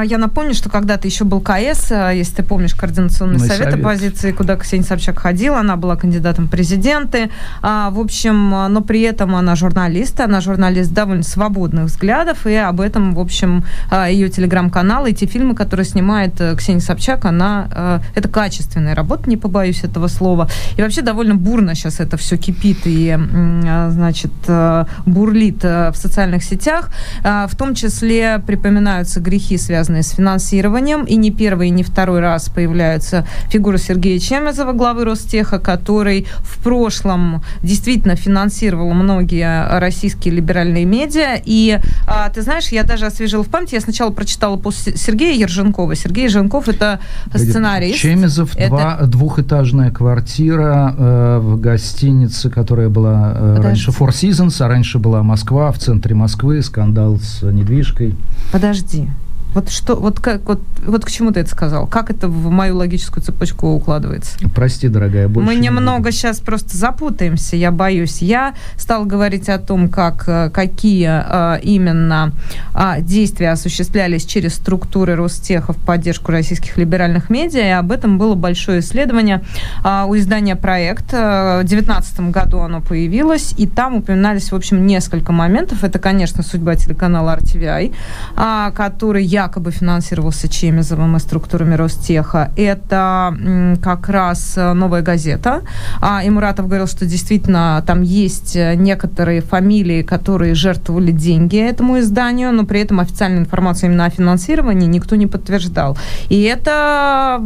Я 0.04 0.18
напомню, 0.18 0.54
что 0.54 0.70
когда-то 0.70 1.10
еще 1.10 1.26
был 1.26 1.42
КС, 1.42 1.92
а, 1.92 2.12
если 2.12 2.36
ты 2.36 2.44
помнишь, 2.44 2.74
Координационный 2.74 3.38
Мой 3.38 3.46
совет, 3.46 3.64
совет 3.64 3.80
оппозиции, 3.80 4.32
куда 4.32 4.56
Ксения 4.56 4.86
Собчак 4.86 5.20
ходила, 5.20 5.60
она 5.60 5.76
была 5.76 5.98
кандидатом 5.98 6.46
в 6.46 6.50
президенты. 6.50 7.30
А, 7.62 7.90
в 7.90 8.00
общем, 8.00 8.50
но 8.50 8.80
при 8.80 9.02
этом 9.02 9.36
она 9.36 9.58
журналист, 9.58 10.22
она 10.22 10.40
журналист 10.40 10.94
довольно 10.94 11.24
свободных 11.24 11.88
взглядов, 11.88 12.48
и 12.48 12.56
об 12.56 12.80
этом, 12.80 13.14
в 13.14 13.20
общем, 13.20 13.66
а, 13.90 14.10
ее 14.10 14.30
телеграм-канал, 14.30 15.06
и 15.06 15.14
те 15.14 15.26
фильмы, 15.26 15.54
которые 15.54 15.86
снимает 15.86 16.40
э, 16.40 16.56
Ксения 16.56 16.80
Собчак, 16.80 17.26
она, 17.26 17.68
э, 17.76 18.00
это 18.16 18.30
качественная 18.30 18.96
работа, 18.96 19.30
не 19.30 19.36
побоюсь 19.36 19.84
этого 19.84 20.08
слова. 20.08 20.48
И 20.78 20.82
вообще 20.82 21.02
довольно 21.02 21.36
бурно 21.36 21.76
сейчас 21.76 22.00
это 22.00 22.16
все 22.16 22.38
кипит 22.38 22.80
и, 22.86 23.18
а, 23.18 23.90
значит, 23.90 24.32
э, 24.48 24.86
бурлит 25.06 25.62
в 25.62 25.94
социальных 25.96 26.42
сетях, 26.44 26.90
в 27.22 27.56
том 27.58 27.76
числе 27.76 27.81
числе 27.82 28.42
припоминаются 28.46 29.20
грехи, 29.20 29.58
связанные 29.58 30.04
с 30.04 30.12
финансированием. 30.12 31.04
И 31.06 31.16
не 31.16 31.32
первый, 31.32 31.68
и 31.68 31.72
не 31.72 31.84
второй 31.84 32.20
раз 32.20 32.50
появляется 32.50 33.26
фигура 33.50 33.78
Сергея 33.78 34.20
Чемезова, 34.20 34.74
главы 34.74 35.06
Ростеха, 35.06 35.60
который 35.60 36.28
в 36.40 36.64
прошлом 36.64 37.44
действительно 37.64 38.16
финансировал 38.16 38.92
многие 38.92 39.80
российские 39.80 40.36
либеральные 40.36 40.86
медиа. 40.86 41.42
И 41.44 41.80
а, 42.08 42.30
ты 42.30 42.42
знаешь, 42.42 42.70
я 42.70 42.84
даже 42.84 43.06
освежила 43.06 43.44
в 43.44 43.50
памяти, 43.50 43.76
я 43.76 43.82
сначала 43.82 44.12
прочитала 44.12 44.58
по 44.58 44.72
Сергея 44.72 45.34
Ерженкова. 45.34 45.96
Сергей 45.96 46.26
Ерженков 46.26 46.68
это 46.68 47.00
сценарист. 47.34 48.00
Чемезов, 48.00 48.56
это... 48.56 48.70
два, 48.70 48.98
двухэтажная 49.02 49.92
квартира 49.92 50.96
э, 50.98 51.40
в 51.42 51.60
гостинице, 51.60 52.50
которая 52.50 52.90
была 52.90 53.34
э, 53.36 53.62
раньше 53.62 53.92
Four 53.92 54.10
Seasons, 54.10 54.64
а 54.64 54.68
раньше 54.68 55.00
была 55.00 55.24
Москва, 55.24 55.72
в 55.72 55.80
центре 55.80 56.16
Москвы, 56.16 56.62
скандал 56.62 57.18
с 57.18 57.42
недвижимостью 57.42 57.71
недвижкой. 57.72 58.16
Подожди. 58.52 59.08
Вот 59.54 59.70
что, 59.70 59.96
вот 59.96 60.20
как, 60.20 60.42
вот, 60.48 60.62
вот 60.86 61.04
к 61.04 61.12
чему 61.12 61.32
ты 61.32 61.42
это 61.42 61.50
сказал? 61.50 61.86
Как 61.86 62.10
это 62.10 62.28
в 62.30 62.50
мою 62.50 62.78
логическую 62.78 63.22
цепочку 63.22 63.68
укладывается? 63.68 64.38
Прости, 64.56 64.88
дорогая, 64.88 65.28
больше 65.28 65.50
Мы 65.50 65.56
немного 65.56 66.10
не 66.10 66.12
сейчас 66.14 66.40
просто 66.40 66.78
запутаемся, 66.78 67.58
я 67.58 67.72
боюсь. 67.72 68.22
Я 68.22 68.54
стал 68.78 69.06
говорить 69.06 69.50
о 69.50 69.58
том, 69.58 69.90
как, 69.90 70.24
э, 70.28 70.50
какие 70.52 71.08
а, 71.08 71.60
именно 71.62 72.32
а, 72.74 73.02
действия 73.02 73.52
осуществлялись 73.52 74.26
через 74.26 74.56
структуры 74.56 75.16
Ростеха 75.16 75.74
в 75.74 75.78
поддержку 75.78 76.32
российских 76.32 76.78
либеральных 76.78 77.30
медиа, 77.30 77.68
и 77.68 77.72
об 77.72 77.92
этом 77.92 78.18
было 78.18 78.36
большое 78.36 78.80
исследование 78.80 79.44
а, 79.84 80.06
у 80.06 80.16
издания 80.16 80.56
«Проект». 80.56 81.12
В 81.12 81.64
2019 81.64 82.32
году 82.32 82.60
оно 82.60 82.82
появилось, 82.82 83.54
и 83.58 83.68
там 83.68 83.96
упоминались, 83.96 84.52
в 84.52 84.56
общем, 84.56 84.86
несколько 84.88 85.34
моментов. 85.34 85.84
Это, 85.84 86.00
конечно, 86.00 86.42
судьба 86.42 86.76
телеканала 86.76 87.38
RTVI, 87.38 87.94
а, 88.36 88.72
который 88.72 89.24
я 89.24 89.41
якобы 89.44 89.72
финансировался 89.72 90.48
Чемезовым 90.48 91.16
и 91.16 91.20
структурами 91.20 91.76
Ростеха, 91.76 92.52
это 92.56 93.34
как 93.82 94.10
раз 94.10 94.54
э, 94.58 94.74
«Новая 94.74 95.02
газета». 95.02 95.62
А, 96.02 96.24
и 96.24 96.30
Муратов 96.30 96.68
говорил, 96.68 96.88
что 96.88 97.06
действительно 97.06 97.84
там 97.86 98.02
есть 98.02 98.56
э, 98.56 98.76
некоторые 98.76 99.42
фамилии, 99.42 100.04
которые 100.04 100.56
жертвовали 100.56 101.12
деньги 101.12 101.58
этому 101.58 102.00
изданию, 102.00 102.52
но 102.52 102.66
при 102.66 102.82
этом 102.82 103.00
официальную 103.00 103.42
информацию 103.42 103.90
именно 103.90 104.06
о 104.06 104.10
финансировании 104.10 104.88
никто 104.88 105.16
не 105.16 105.28
подтверждал. 105.28 105.98
И 106.30 106.42
это 106.42 107.42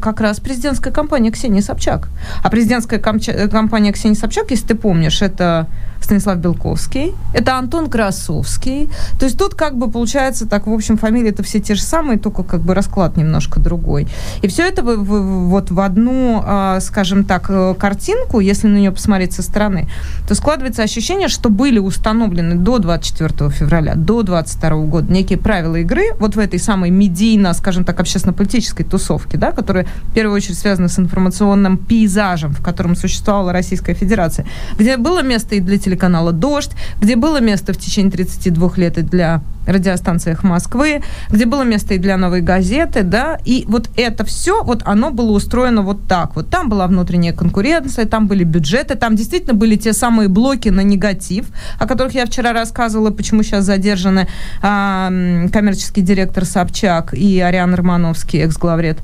как 0.00 0.20
раз 0.20 0.40
президентская 0.40 0.92
кампания 0.92 1.30
Ксении 1.30 1.60
Собчак. 1.60 2.08
А 2.42 2.50
президентская 2.50 2.98
кампания 2.98 3.92
Ксении 3.92 4.16
Собчак, 4.16 4.50
если 4.50 4.68
ты 4.68 4.74
помнишь, 4.74 5.22
это 5.22 5.66
Станислав 6.04 6.38
Белковский, 6.38 7.14
это 7.32 7.56
Антон 7.56 7.88
Красовский. 7.88 8.90
То 9.18 9.24
есть 9.26 9.38
тут 9.38 9.54
как 9.54 9.76
бы 9.76 9.90
получается 9.90 10.46
так, 10.46 10.66
в 10.66 10.72
общем, 10.72 10.96
фамилии 10.96 11.30
это 11.30 11.42
все 11.42 11.60
те 11.60 11.74
же 11.74 11.82
самые, 11.82 12.18
только 12.18 12.42
как 12.42 12.60
бы 12.60 12.74
расклад 12.74 13.16
немножко 13.16 13.60
другой. 13.60 14.06
И 14.42 14.48
все 14.48 14.66
это 14.66 14.82
в, 14.82 14.96
в, 14.96 15.48
вот 15.48 15.70
в 15.70 15.80
одну, 15.80 16.42
а, 16.44 16.80
скажем 16.80 17.24
так, 17.24 17.46
э, 17.48 17.74
картинку, 17.78 18.40
если 18.40 18.68
на 18.68 18.76
нее 18.76 18.92
посмотреть 18.92 19.32
со 19.32 19.42
стороны, 19.42 19.88
то 20.28 20.34
складывается 20.34 20.82
ощущение, 20.82 21.28
что 21.28 21.48
были 21.48 21.78
установлены 21.78 22.54
до 22.54 22.78
24 22.78 23.50
февраля, 23.50 23.94
до 23.94 24.22
22 24.22 24.70
года 24.86 25.12
некие 25.12 25.38
правила 25.38 25.76
игры 25.76 26.14
вот 26.18 26.36
в 26.36 26.38
этой 26.38 26.58
самой 26.58 26.90
медийно, 26.90 27.52
скажем 27.54 27.84
так, 27.84 27.98
общественно-политической 28.00 28.84
тусовке, 28.84 29.38
да, 29.38 29.52
которая 29.52 29.86
в 30.04 30.12
первую 30.12 30.36
очередь 30.36 30.58
связана 30.58 30.88
с 30.88 30.98
информационным 30.98 31.78
пейзажем, 31.78 32.52
в 32.52 32.62
котором 32.62 32.96
существовала 32.96 33.52
Российская 33.52 33.94
Федерация, 33.94 34.46
где 34.78 34.96
было 34.96 35.22
место 35.22 35.54
и 35.54 35.60
для 35.60 35.78
телеканала 35.94 36.32
«Дождь», 36.32 36.72
где 37.00 37.16
было 37.16 37.40
место 37.40 37.72
в 37.72 37.76
течение 37.76 38.10
32 38.10 38.72
лет 38.76 38.98
и 38.98 39.02
для 39.02 39.42
радиостанциях 39.66 40.42
Москвы, 40.42 41.02
где 41.30 41.46
было 41.46 41.62
место 41.62 41.94
и 41.94 41.98
для 41.98 42.16
новой 42.16 42.40
газеты, 42.40 43.02
да, 43.02 43.38
и 43.44 43.64
вот 43.68 43.90
это 43.96 44.24
все, 44.24 44.62
вот 44.62 44.82
оно 44.84 45.10
было 45.10 45.32
устроено 45.32 45.82
вот 45.82 46.06
так. 46.06 46.36
Вот 46.36 46.50
там 46.50 46.68
была 46.68 46.86
внутренняя 46.86 47.32
конкуренция, 47.32 48.06
там 48.06 48.26
были 48.26 48.44
бюджеты, 48.44 48.94
там 48.94 49.16
действительно 49.16 49.54
были 49.54 49.76
те 49.76 49.92
самые 49.92 50.28
блоки 50.28 50.68
на 50.68 50.80
негатив, 50.80 51.46
о 51.78 51.86
которых 51.86 52.14
я 52.14 52.26
вчера 52.26 52.52
рассказывала, 52.52 53.10
почему 53.10 53.42
сейчас 53.42 53.64
задержаны 53.64 54.28
а, 54.62 55.10
коммерческий 55.52 56.02
директор 56.02 56.44
Собчак 56.44 57.14
и 57.14 57.40
Ариан 57.40 57.74
Романовский, 57.74 58.40
экс-главред 58.40 58.98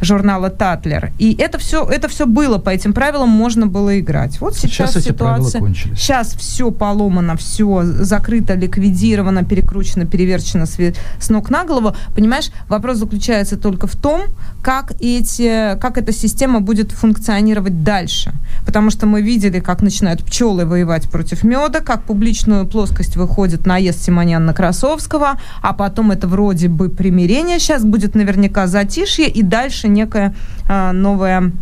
журнала 0.00 0.50
«Татлер». 0.50 1.12
И 1.18 1.34
это 1.34 1.58
все, 1.58 1.84
это 1.84 2.08
все 2.08 2.26
было, 2.26 2.58
по 2.58 2.70
этим 2.70 2.92
правилам 2.92 3.28
можно 3.28 3.66
было 3.66 3.98
играть. 3.98 4.40
Вот 4.40 4.56
сейчас, 4.56 4.92
сейчас 4.92 5.04
ситуация... 5.04 5.62
Сейчас 5.94 6.34
все 6.34 6.70
поломано, 6.70 7.36
все 7.36 7.82
закрыто, 7.82 8.54
ликвидировано, 8.54 9.44
перекручено 9.44 10.03
переверчено, 10.06 10.34
переверчено 10.34 10.66
с, 10.66 10.78
с 11.18 11.30
ног 11.30 11.50
на 11.50 11.64
голову. 11.64 11.94
Понимаешь, 12.14 12.50
вопрос 12.68 12.98
заключается 12.98 13.56
только 13.56 13.86
в 13.86 13.96
том, 13.96 14.22
как, 14.62 14.92
эти, 15.00 15.78
как 15.80 15.98
эта 15.98 16.12
система 16.12 16.60
будет 16.60 16.92
функционировать 16.92 17.82
дальше. 17.82 18.32
Потому 18.66 18.90
что 18.90 19.06
мы 19.06 19.22
видели, 19.22 19.60
как 19.60 19.82
начинают 19.82 20.24
пчелы 20.24 20.64
воевать 20.64 21.08
против 21.10 21.44
меда, 21.44 21.80
как 21.80 22.04
публичную 22.04 22.66
плоскость 22.66 23.16
выходит 23.16 23.66
наезд 23.66 24.02
Симонян 24.02 24.44
на 24.44 24.54
Красовского, 24.54 25.40
а 25.62 25.72
потом 25.72 26.10
это 26.10 26.26
вроде 26.26 26.68
бы 26.68 26.88
примирение. 26.88 27.58
Сейчас 27.58 27.84
будет 27.84 28.14
наверняка 28.14 28.66
затишье 28.66 29.28
и 29.28 29.42
дальше 29.42 29.88
некая 29.88 30.34
а, 30.68 30.92
новая 30.92 31.52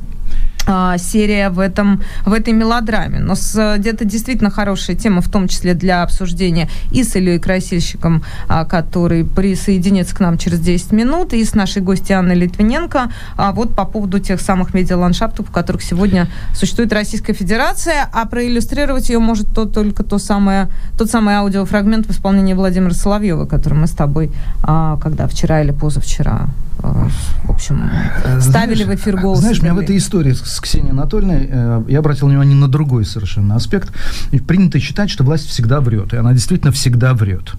серия 0.98 1.50
в, 1.50 1.58
этом, 1.58 2.02
в 2.24 2.32
этой 2.32 2.52
мелодраме. 2.52 3.18
Но 3.18 3.34
где-то 3.34 4.04
действительно 4.04 4.50
хорошая 4.50 4.96
тема, 4.96 5.20
в 5.20 5.28
том 5.28 5.48
числе 5.48 5.74
для 5.74 6.02
обсуждения 6.02 6.68
и 6.90 7.04
с 7.04 7.16
Ильей 7.16 7.38
Красильщиком, 7.38 8.22
а, 8.48 8.64
который 8.64 9.24
присоединится 9.24 10.14
к 10.14 10.20
нам 10.20 10.38
через 10.38 10.60
10 10.60 10.92
минут, 10.92 11.32
и 11.32 11.44
с 11.44 11.54
нашей 11.54 11.82
гостьей 11.82 12.16
Анной 12.16 12.36
Литвиненко, 12.36 13.10
а, 13.36 13.52
вот 13.52 13.74
по 13.74 13.84
поводу 13.84 14.18
тех 14.18 14.40
самых 14.40 14.74
медиаландшафтов, 14.74 15.48
в 15.48 15.50
которых 15.50 15.82
сегодня 15.82 16.28
существует 16.54 16.92
Российская 16.92 17.32
Федерация, 17.32 18.08
а 18.12 18.26
проиллюстрировать 18.26 19.08
ее 19.08 19.18
может 19.18 19.48
то, 19.54 19.64
только 19.64 20.02
то 20.04 20.18
самое, 20.18 20.68
тот 20.96 21.10
самый 21.10 21.34
аудиофрагмент 21.34 22.06
в 22.06 22.10
исполнении 22.10 22.54
Владимира 22.54 22.94
Соловьева, 22.94 23.46
который 23.46 23.74
мы 23.74 23.86
с 23.86 23.92
тобой, 23.92 24.30
когда 24.62 25.26
вчера 25.26 25.62
или 25.62 25.72
позавчера 25.72 26.48
в 26.82 27.50
общем, 27.50 27.88
э, 28.24 28.40
ставили 28.40 28.82
знаешь, 28.82 28.98
в 28.98 29.02
эфир 29.02 29.20
голос. 29.20 29.40
Знаешь, 29.40 29.62
меня 29.62 29.74
в 29.74 29.78
этой 29.78 29.96
истории 29.96 30.32
с 30.32 30.60
Ксенией 30.60 30.90
Анатольевной 30.90 31.46
э, 31.48 31.84
я 31.88 32.00
обратил 32.00 32.28
внимание 32.28 32.56
на 32.56 32.68
другой 32.68 33.04
совершенно 33.04 33.54
аспект. 33.54 33.92
И 34.32 34.40
принято 34.40 34.80
считать, 34.80 35.10
что 35.10 35.22
власть 35.24 35.46
всегда 35.46 35.80
врет, 35.80 36.12
и 36.12 36.16
она 36.16 36.32
действительно 36.32 36.72
всегда 36.72 37.14
врет. 37.14 37.52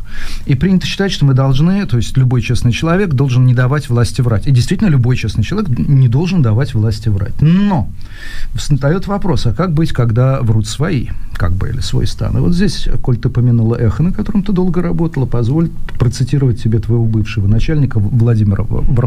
И 0.45 0.55
принято 0.55 0.85
считать, 0.85 1.11
что 1.11 1.25
мы 1.25 1.33
должны, 1.33 1.85
то 1.85 1.97
есть 1.97 2.17
любой 2.17 2.41
честный 2.41 2.71
человек 2.71 3.11
должен 3.11 3.45
не 3.45 3.53
давать 3.53 3.89
власти 3.89 4.21
врать. 4.21 4.47
И 4.47 4.51
действительно 4.51 4.89
любой 4.89 5.15
честный 5.15 5.43
человек 5.43 5.69
не 5.69 6.09
должен 6.09 6.41
давать 6.41 6.73
власти 6.73 7.09
врать. 7.09 7.41
Но 7.41 7.89
встает 8.55 9.07
вопрос, 9.07 9.45
а 9.45 9.53
как 9.53 9.73
быть, 9.73 9.93
когда 9.93 10.41
врут 10.41 10.67
свои, 10.67 11.07
как 11.35 11.53
бы, 11.53 11.69
или 11.69 11.79
свой 11.79 12.07
стан? 12.07 12.37
И 12.37 12.41
вот 12.41 12.53
здесь, 12.53 12.89
коль 13.01 13.17
ты 13.17 13.29
помянула 13.29 13.75
эхо, 13.75 14.03
на 14.03 14.11
котором 14.11 14.43
ты 14.43 14.51
долго 14.51 14.81
работала, 14.81 15.25
позволь 15.25 15.69
процитировать 15.97 16.61
тебе 16.61 16.79
твоего 16.79 17.05
бывшего 17.05 17.47
начальника 17.47 17.99
Владимира 17.99 18.63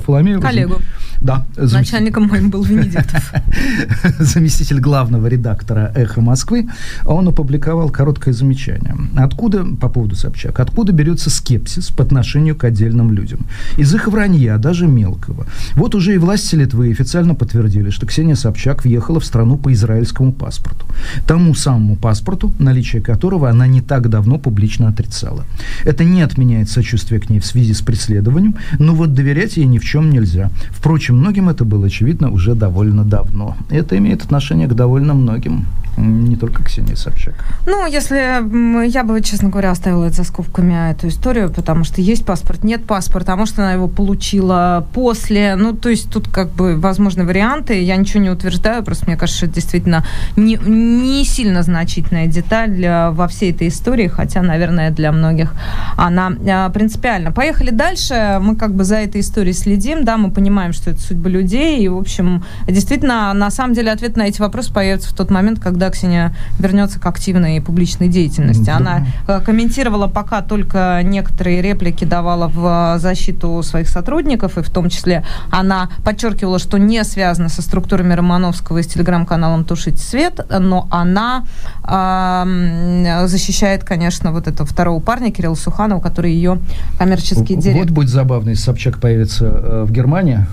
Варфоломеева. 0.07 0.41
Коллегу. 0.41 0.77
Да. 1.21 1.47
Начальником 1.57 2.29
моим 2.29 2.51
был 2.51 2.63
Венедиктов. 2.63 3.33
Заместитель 4.19 4.81
главного 4.81 5.27
редактора 5.27 5.93
«Эхо 5.95 6.21
Москвы». 6.21 6.69
Он 7.05 7.29
опубликовал 7.29 7.91
короткое 7.91 8.33
замечание. 8.33 8.97
Откуда, 9.17 9.65
по 9.65 9.89
поводу 9.89 10.17
Собчак, 10.17 10.61
откуда 10.61 10.93
берется 10.93 11.31
скепсис 11.31 11.91
по 11.91 12.05
отношению 12.05 12.57
к 12.57 12.65
отдельным 12.65 13.13
людям? 13.13 13.47
Из 13.77 13.95
их 13.95 14.09
вранья, 14.09 14.59
даже 14.59 14.87
мелкого. 14.87 15.47
Вот 15.75 15.95
уже 15.95 16.15
и 16.15 16.19
власти 16.19 16.55
Литвы 16.55 16.91
официально 16.91 17.35
подтвердили, 17.35 17.91
что 17.91 18.07
Ксения 18.07 18.35
Собчак 18.35 18.85
въехала 18.85 19.21
в 19.21 19.25
страну 19.25 19.57
по 19.57 19.73
израильскому 19.73 20.33
паспорту. 20.33 20.87
Тому 21.27 21.55
самому 21.55 21.97
паспорту, 21.97 22.53
наличие 22.59 23.03
которого 23.03 23.49
она 23.49 23.67
не 23.67 23.81
так 23.81 24.09
давно 24.09 24.39
публично 24.39 24.89
отрицала. 24.89 25.45
Это 25.85 26.05
не 26.05 26.23
отменяет 26.23 26.69
сочувствие 26.69 27.21
к 27.21 27.31
ней 27.31 27.41
в 27.41 27.47
связи 27.47 27.75
с 27.75 27.81
преследованием, 27.81 28.57
но 28.79 28.95
вот 28.95 29.15
доверять 29.15 29.57
ей 29.57 29.67
ни 29.67 29.79
в 29.79 29.85
чем 29.85 30.11
нельзя. 30.11 30.51
Впрочем, 30.71 31.06
многим 31.13 31.49
это 31.49 31.65
было 31.65 31.87
очевидно 31.87 32.31
уже 32.31 32.55
довольно 32.55 33.05
давно. 33.05 33.57
Это 33.71 33.97
имеет 33.99 34.25
отношение 34.25 34.69
к 34.69 34.75
довольно 34.75 35.15
многим 35.15 35.67
не 35.97 36.37
только 36.37 36.63
Ксения 36.63 36.95
Собчак. 36.95 37.35
Ну, 37.67 37.87
если 37.87 38.87
я 38.87 39.05
бы, 39.05 39.21
честно 39.23 39.49
говоря, 39.49 39.71
оставила 39.71 40.05
это 40.05 40.17
за 40.17 40.25
скобками 40.25 40.91
эту 40.91 41.09
историю, 41.09 41.51
потому 41.51 41.85
что 41.85 42.01
есть 42.01 42.25
паспорт, 42.25 42.65
нет 42.65 42.85
паспорта, 42.85 43.33
а 43.33 43.37
может, 43.37 43.59
она 43.59 43.73
его 43.73 43.89
получила 43.89 44.87
после. 44.93 45.57
Ну, 45.57 45.73
то 45.73 45.89
есть 45.89 46.11
тут 46.11 46.29
как 46.29 46.51
бы 46.51 46.77
возможны 46.77 47.25
варианты. 47.25 47.83
Я 47.83 47.97
ничего 47.97 48.23
не 48.23 48.31
утверждаю, 48.31 48.83
просто 48.83 49.07
мне 49.07 49.17
кажется, 49.17 49.39
что 49.39 49.47
это 49.47 49.55
действительно 49.57 50.05
не, 50.37 50.57
не 50.57 51.25
сильно 51.25 51.63
значительная 51.63 52.27
деталь 52.27 52.71
для, 52.71 53.11
во 53.11 53.29
всей 53.29 53.53
этой 53.53 53.69
истории, 53.69 54.09
хотя, 54.09 54.43
наверное, 54.43 54.91
для 54.91 55.13
многих 55.13 55.55
она 55.97 56.33
а, 56.49 56.69
принципиальна. 56.71 57.33
Поехали 57.33 57.71
дальше. 57.71 58.39
Мы 58.41 58.57
как 58.57 58.75
бы 58.75 58.85
за 58.85 58.97
этой 58.97 59.21
историей 59.21 59.55
следим, 59.55 60.05
да, 60.05 60.17
мы 60.17 60.31
понимаем, 60.31 60.73
что 60.73 60.91
это 60.97 61.07
судьба 61.07 61.31
людей, 61.31 61.81
и, 61.81 61.89
в 61.89 61.97
общем, 61.97 62.43
действительно, 62.67 63.33
на 63.35 63.51
самом 63.51 63.75
деле, 63.75 63.93
ответ 63.93 64.17
на 64.17 64.23
эти 64.23 64.41
вопросы 64.41 64.73
появится 64.73 65.11
в 65.11 65.15
тот 65.15 65.31
момент, 65.31 65.61
когда 65.61 65.91
Ксения 65.91 66.35
вернется 66.59 66.99
к 66.99 67.07
активной 67.07 67.61
публичной 67.61 68.09
деятельности. 68.09 68.65
Да. 68.65 68.77
Она 68.77 69.07
э, 69.29 69.41
комментировала 69.41 70.09
пока 70.09 70.43
только 70.43 71.01
некоторые 71.05 71.63
реплики, 71.63 72.05
давала 72.05 72.49
в 72.49 72.99
защиту 72.99 73.63
своих 73.63 73.89
сотрудников, 73.89 74.59
и 74.59 74.63
в 74.63 74.71
том 74.71 74.89
числе 74.89 75.25
она 75.51 75.91
подчеркивала, 76.05 76.59
что 76.59 76.79
не 76.79 77.05
связана 77.05 77.49
со 77.49 77.63
структурами 77.63 78.15
Романовского 78.15 78.79
и 78.79 78.83
с 78.83 78.87
телеграм-каналом 78.87 79.65
«Тушить 79.65 80.01
свет», 80.01 80.41
но 80.49 80.89
она 80.91 81.45
э, 81.85 83.27
защищает, 83.27 83.85
конечно, 83.85 84.33
вот 84.33 84.49
этого 84.49 84.67
второго 84.67 85.01
парня, 85.01 85.31
Кирилла 85.31 85.55
Суханова, 85.55 86.01
который 86.01 86.33
ее 86.33 86.59
коммерческий 86.99 87.57
директор. 87.57 87.87
Вот 87.87 87.91
будет 87.91 88.09
забавно, 88.09 88.51
если 88.51 88.65
Собчак 88.65 88.99
появится 88.99 89.45
э, 89.47 89.85
в 89.87 89.93
Германии 89.93 90.47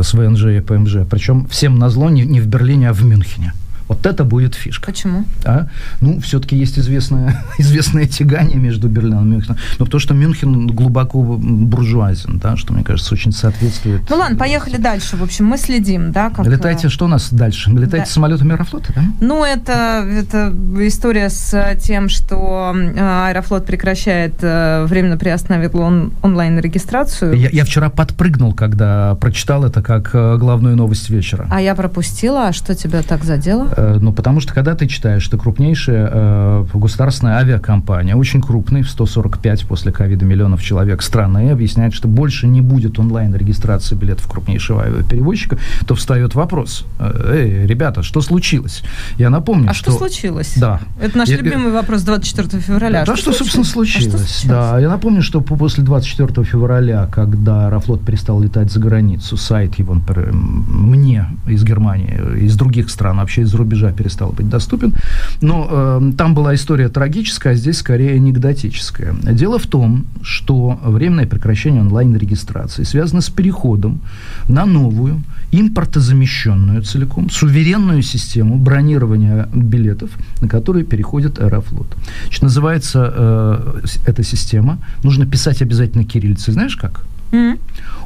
с 0.00 0.14
ВНЖ 0.14 0.44
и 0.46 0.60
ПМЖ, 0.60 0.98
причем 1.10 1.46
всем 1.48 1.78
назло 1.78 2.10
не, 2.10 2.22
не 2.22 2.40
в 2.40 2.46
Берлине, 2.46 2.90
а 2.90 2.92
в 2.92 3.04
Мюнхене. 3.04 3.52
Вот 3.90 4.06
это 4.06 4.22
будет 4.24 4.54
фишка. 4.54 4.86
Почему? 4.86 5.24
А? 5.44 5.66
Ну, 6.00 6.20
все-таки 6.20 6.56
есть 6.56 6.78
известное, 6.78 7.42
известное 7.58 8.06
тягание 8.06 8.56
между 8.56 8.88
Берлином 8.88 9.26
и 9.26 9.30
Мюнхеном. 9.32 9.58
Но 9.80 9.84
то, 9.84 9.98
что 9.98 10.14
Мюнхен 10.14 10.68
глубоко 10.68 11.20
буржуазен, 11.20 12.38
да, 12.38 12.56
что, 12.56 12.72
мне 12.72 12.84
кажется, 12.84 13.12
очень 13.12 13.32
соответствует... 13.32 14.02
Ну 14.08 14.16
ладно, 14.16 14.36
поехали 14.36 14.76
дальше. 14.76 15.16
В 15.16 15.24
общем, 15.24 15.46
мы 15.46 15.58
следим, 15.58 16.12
да? 16.12 16.30
Как... 16.30 16.46
Летайте, 16.46 16.88
что 16.88 17.06
у 17.06 17.08
нас 17.08 17.32
дальше? 17.32 17.68
Летайте 17.70 18.04
да. 18.04 18.12
самолетами 18.12 18.52
Аэрофлота, 18.52 18.92
да? 18.94 19.02
Ну, 19.20 19.44
это, 19.44 20.06
это 20.08 20.54
история 20.86 21.28
с 21.28 21.76
тем, 21.80 22.08
что 22.08 22.72
Аэрофлот 22.72 23.66
прекращает, 23.66 24.34
э, 24.42 24.84
временно 24.84 25.16
приостановил 25.16 25.80
он, 25.80 26.12
онлайн-регистрацию. 26.22 27.34
Я, 27.34 27.48
я 27.48 27.64
вчера 27.64 27.90
подпрыгнул, 27.90 28.54
когда 28.54 29.16
прочитал 29.16 29.64
это 29.64 29.82
как 29.82 30.14
э, 30.14 30.36
главную 30.36 30.76
новость 30.76 31.10
вечера. 31.10 31.48
А 31.50 31.60
я 31.60 31.74
пропустила. 31.74 32.46
А 32.46 32.52
что 32.52 32.76
тебя 32.76 33.02
так 33.02 33.24
задело? 33.24 33.68
Э, 33.80 33.98
ну, 33.98 34.12
потому 34.12 34.40
что, 34.40 34.52
когда 34.52 34.74
ты 34.74 34.86
читаешь, 34.86 35.22
что 35.22 35.38
крупнейшая 35.38 36.10
э, 36.12 36.64
государственная 36.74 37.38
авиакомпания, 37.38 38.14
очень 38.14 38.42
крупный, 38.42 38.82
в 38.82 38.90
145 38.90 39.66
после 39.66 39.90
ковида 39.90 40.26
миллионов 40.26 40.62
человек 40.62 41.00
страны, 41.00 41.50
объясняет, 41.50 41.94
что 41.94 42.06
больше 42.06 42.46
не 42.46 42.60
будет 42.60 42.98
онлайн-регистрации 42.98 43.94
билетов 43.94 44.28
крупнейшего 44.28 44.82
авиаперевозчика, 44.82 45.58
то 45.86 45.94
встает 45.94 46.34
вопрос. 46.34 46.84
Э, 46.98 47.32
эй, 47.34 47.66
ребята, 47.66 48.02
что 48.02 48.20
случилось? 48.20 48.82
Я 49.16 49.30
напомню, 49.30 49.70
а 49.70 49.74
что... 49.74 49.92
что 49.92 49.98
случилось? 49.98 50.54
Да. 50.56 50.80
Это 51.00 51.16
наш 51.16 51.28
я... 51.30 51.38
любимый 51.38 51.72
вопрос 51.72 52.02
24 52.02 52.62
февраля. 52.62 53.04
Да, 53.06 53.16
что, 53.16 53.32
что 53.32 53.44
собственно, 53.44 53.64
случилось? 53.64 54.14
А 54.14 54.18
что 54.18 54.18
случилось? 54.18 54.44
Да, 54.44 54.78
я 54.78 54.90
напомню, 54.90 55.22
что 55.22 55.40
после 55.40 55.84
24 55.84 56.44
февраля, 56.44 57.06
когда 57.10 57.68
Аэрофлот 57.68 58.04
перестал 58.04 58.40
летать 58.42 58.70
за 58.70 58.78
границу, 58.78 59.38
сайт 59.38 59.76
его, 59.76 59.94
например, 59.94 60.32
мне 60.34 61.26
из 61.46 61.64
Германии, 61.64 62.44
из 62.44 62.56
других 62.56 62.90
стран, 62.90 63.16
вообще 63.16 63.42
из 63.42 63.54
рубежа, 63.54 63.69
рубежа 63.70 63.92
перестал 63.92 64.32
быть 64.32 64.48
доступен. 64.48 64.92
Но 65.40 65.68
э, 65.70 66.12
там 66.16 66.34
была 66.34 66.54
история 66.54 66.88
трагическая, 66.88 67.52
а 67.52 67.56
здесь 67.56 67.78
скорее 67.78 68.16
анекдотическая. 68.16 69.14
Дело 69.32 69.58
в 69.58 69.66
том, 69.66 70.04
что 70.22 70.78
временное 70.84 71.26
прекращение 71.26 71.80
онлайн-регистрации 71.82 72.84
связано 72.84 73.20
с 73.20 73.30
переходом 73.30 74.00
на 74.48 74.66
новую, 74.66 75.22
импортозамещенную 75.52 76.82
целиком, 76.82 77.30
суверенную 77.30 78.02
систему 78.02 78.56
бронирования 78.56 79.48
билетов, 79.54 80.10
на 80.42 80.48
которые 80.48 80.84
переходит 80.84 81.38
Аэрофлот. 81.38 81.86
Значит, 82.24 82.42
называется 82.42 83.12
э, 83.16 83.80
эта 84.06 84.22
система, 84.22 84.78
нужно 85.04 85.26
писать 85.26 85.62
обязательно 85.62 86.04
кириллицей. 86.04 86.54
Знаешь 86.54 86.76
как? 86.76 87.04
Mm-hmm. 87.32 87.58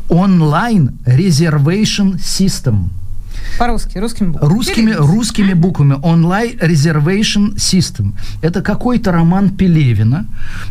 Online 0.08 0.92
Reservation 1.06 2.16
System. 2.16 2.88
По-русски, 3.58 3.98
русскими 3.98 4.28
буквами. 4.28 4.52
Русскими, 4.52 4.92
русскими 4.92 5.52
буквами. 5.52 5.94
Online 6.02 6.58
Reservation 6.58 7.54
System. 7.56 8.12
Это 8.42 8.62
какой-то 8.62 9.12
роман 9.12 9.50
Пелевина, 9.50 10.26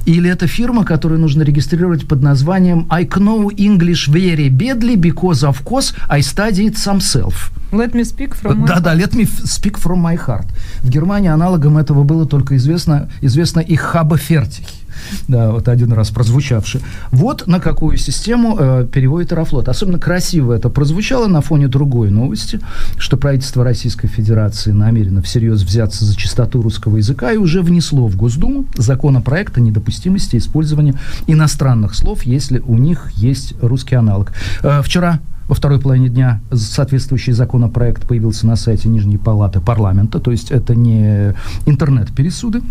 или 0.05 0.29
это 0.29 0.47
фирма, 0.47 0.83
которую 0.85 1.19
нужно 1.19 1.43
регистрировать 1.43 2.07
под 2.07 2.21
названием 2.21 2.87
I 2.89 3.05
know 3.05 3.49
English 3.55 4.09
very 4.09 4.49
badly 4.49 4.95
because 4.95 5.43
of 5.43 5.63
course 5.63 5.93
I 6.09 6.21
studied 6.21 6.75
some 6.75 6.99
self. 6.99 7.51
Let 7.71 7.93
me 7.93 8.03
speak 8.03 8.35
from 8.35 8.59
my 8.59 8.67
Да, 8.67 8.79
да, 8.79 8.95
let 8.95 9.13
me 9.13 9.25
speak 9.25 9.79
from 9.79 10.01
my 10.01 10.15
heart. 10.15 10.45
В 10.83 10.89
Германии 10.89 11.29
аналогом 11.29 11.77
этого 11.77 12.03
было 12.03 12.25
только 12.25 12.55
известно, 12.57 13.09
известно 13.21 13.61
и 13.61 13.75
Хаба 13.75 14.17
Фертихи 14.17 14.82
да, 15.27 15.51
вот 15.51 15.67
один 15.67 15.93
раз 15.93 16.09
прозвучавший. 16.09 16.81
Вот 17.11 17.47
на 17.47 17.59
какую 17.59 17.97
систему 17.97 18.57
э, 18.59 18.87
переводит 18.91 19.31
Аэрофлот. 19.31 19.69
Особенно 19.69 19.99
красиво 19.99 20.53
это 20.53 20.69
прозвучало 20.69 21.27
на 21.27 21.41
фоне 21.41 21.67
другой 21.67 22.09
новости, 22.09 22.59
что 22.97 23.17
правительство 23.17 23.63
Российской 23.63 24.07
Федерации 24.07 24.71
намерено 24.71 25.21
всерьез 25.21 25.63
взяться 25.63 26.05
за 26.05 26.15
чистоту 26.15 26.61
русского 26.61 26.97
языка 26.97 27.31
и 27.31 27.37
уже 27.37 27.61
внесло 27.61 28.07
в 28.07 28.15
Госдуму 28.15 28.65
законопроект 28.75 29.57
о 29.57 29.61
недопустимости 29.61 30.37
использования 30.37 30.95
иностранных 31.27 31.95
слов, 31.95 32.23
если 32.23 32.59
у 32.59 32.77
них 32.77 33.11
есть 33.15 33.53
русский 33.61 33.95
аналог. 33.95 34.33
Э, 34.61 34.81
вчера 34.83 35.19
во 35.47 35.55
второй 35.55 35.79
половине 35.79 36.09
дня 36.09 36.41
соответствующий 36.51 37.33
законопроект 37.33 38.07
появился 38.07 38.47
на 38.47 38.55
сайте 38.55 38.87
Нижней 38.89 39.17
Палаты 39.17 39.59
парламента, 39.59 40.19
то 40.19 40.31
есть 40.31 40.51
это 40.51 40.73
не 40.73 41.33
интернет-пересуды, 41.65 42.61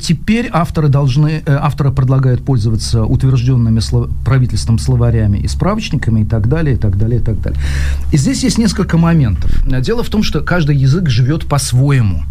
теперь 0.00 0.48
авторы 0.52 0.88
должны, 0.88 1.42
э, 1.44 1.58
авторы 1.60 1.92
предлагают 1.92 2.44
пользоваться 2.44 3.04
утвержденными 3.04 3.80
слов, 3.80 4.08
правительством 4.24 4.78
словарями 4.78 5.38
и 5.38 5.48
справочниками 5.48 6.20
и 6.20 6.24
так 6.24 6.48
далее, 6.48 6.76
и 6.76 6.78
так 6.78 6.96
далее, 6.96 7.20
и 7.20 7.22
так 7.22 7.40
далее. 7.40 7.60
И 8.12 8.18
здесь 8.18 8.44
есть 8.44 8.58
несколько 8.58 8.98
моментов. 8.98 9.50
Дело 9.82 10.02
в 10.02 10.08
том, 10.08 10.22
что 10.22 10.40
каждый 10.40 10.76
язык 10.76 11.08
живет 11.08 11.46
по-своему. 11.46 12.22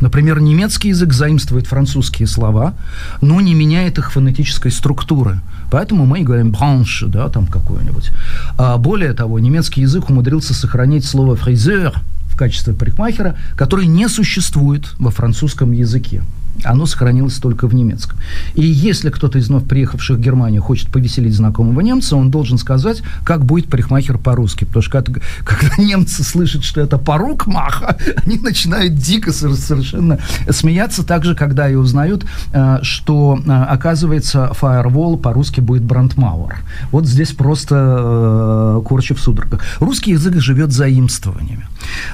Например, 0.00 0.40
немецкий 0.40 0.88
язык 0.88 1.12
заимствует 1.12 1.66
французские 1.66 2.26
слова, 2.26 2.72
но 3.20 3.40
не 3.40 3.54
меняет 3.54 3.98
их 3.98 4.12
фонетической 4.12 4.70
структуры. 4.70 5.40
Поэтому 5.70 6.06
мы 6.06 6.20
и 6.20 6.24
говорим 6.24 6.52
«бранш», 6.52 7.04
да, 7.06 7.28
там 7.28 7.46
какой-нибудь. 7.46 8.10
А 8.56 8.78
более 8.78 9.12
того, 9.12 9.38
немецкий 9.38 9.82
язык 9.82 10.08
умудрился 10.08 10.54
сохранить 10.54 11.04
слово 11.04 11.36
«фризер», 11.36 12.00
качестве 12.40 12.72
парикмахера, 12.72 13.36
который 13.54 13.86
не 13.86 14.08
существует 14.08 14.94
во 14.98 15.10
французском 15.10 15.72
языке. 15.72 16.22
Оно 16.64 16.86
сохранилось 16.86 17.36
только 17.38 17.66
в 17.66 17.74
немецком. 17.74 18.18
И 18.54 18.62
если 18.62 19.10
кто-то 19.10 19.38
из 19.38 19.48
вновь 19.48 19.64
приехавших 19.64 20.18
в 20.18 20.20
Германию 20.20 20.62
хочет 20.62 20.88
повеселить 20.90 21.34
знакомого 21.34 21.80
немца, 21.80 22.16
он 22.16 22.30
должен 22.30 22.58
сказать, 22.58 23.02
как 23.24 23.44
будет 23.44 23.68
парикмахер 23.68 24.18
по-русски. 24.18 24.64
Потому 24.64 24.82
что 24.82 24.92
когда, 24.92 25.20
когда 25.44 25.82
немцы 25.82 26.22
слышат, 26.22 26.64
что 26.64 26.80
это 26.80 26.98
порук 26.98 27.46
маха, 27.46 27.96
они 28.24 28.38
начинают 28.38 28.94
дико 28.94 29.32
совершенно 29.32 30.18
смеяться. 30.50 31.04
Также, 31.04 31.34
когда 31.34 31.68
и 31.68 31.74
узнают, 31.74 32.26
э, 32.52 32.78
что, 32.82 33.40
э, 33.44 33.50
оказывается, 33.50 34.52
firewall 34.60 35.16
по-русски 35.16 35.60
будет 35.60 35.82
брандмауэр. 35.82 36.58
Вот 36.92 37.06
здесь 37.06 37.32
просто 37.32 37.76
э, 37.78 38.82
корчи 38.84 39.14
в 39.14 39.20
судорогах. 39.20 39.62
Русский 39.78 40.12
язык 40.12 40.34
живет 40.40 40.72
заимствованиями. 40.72 41.66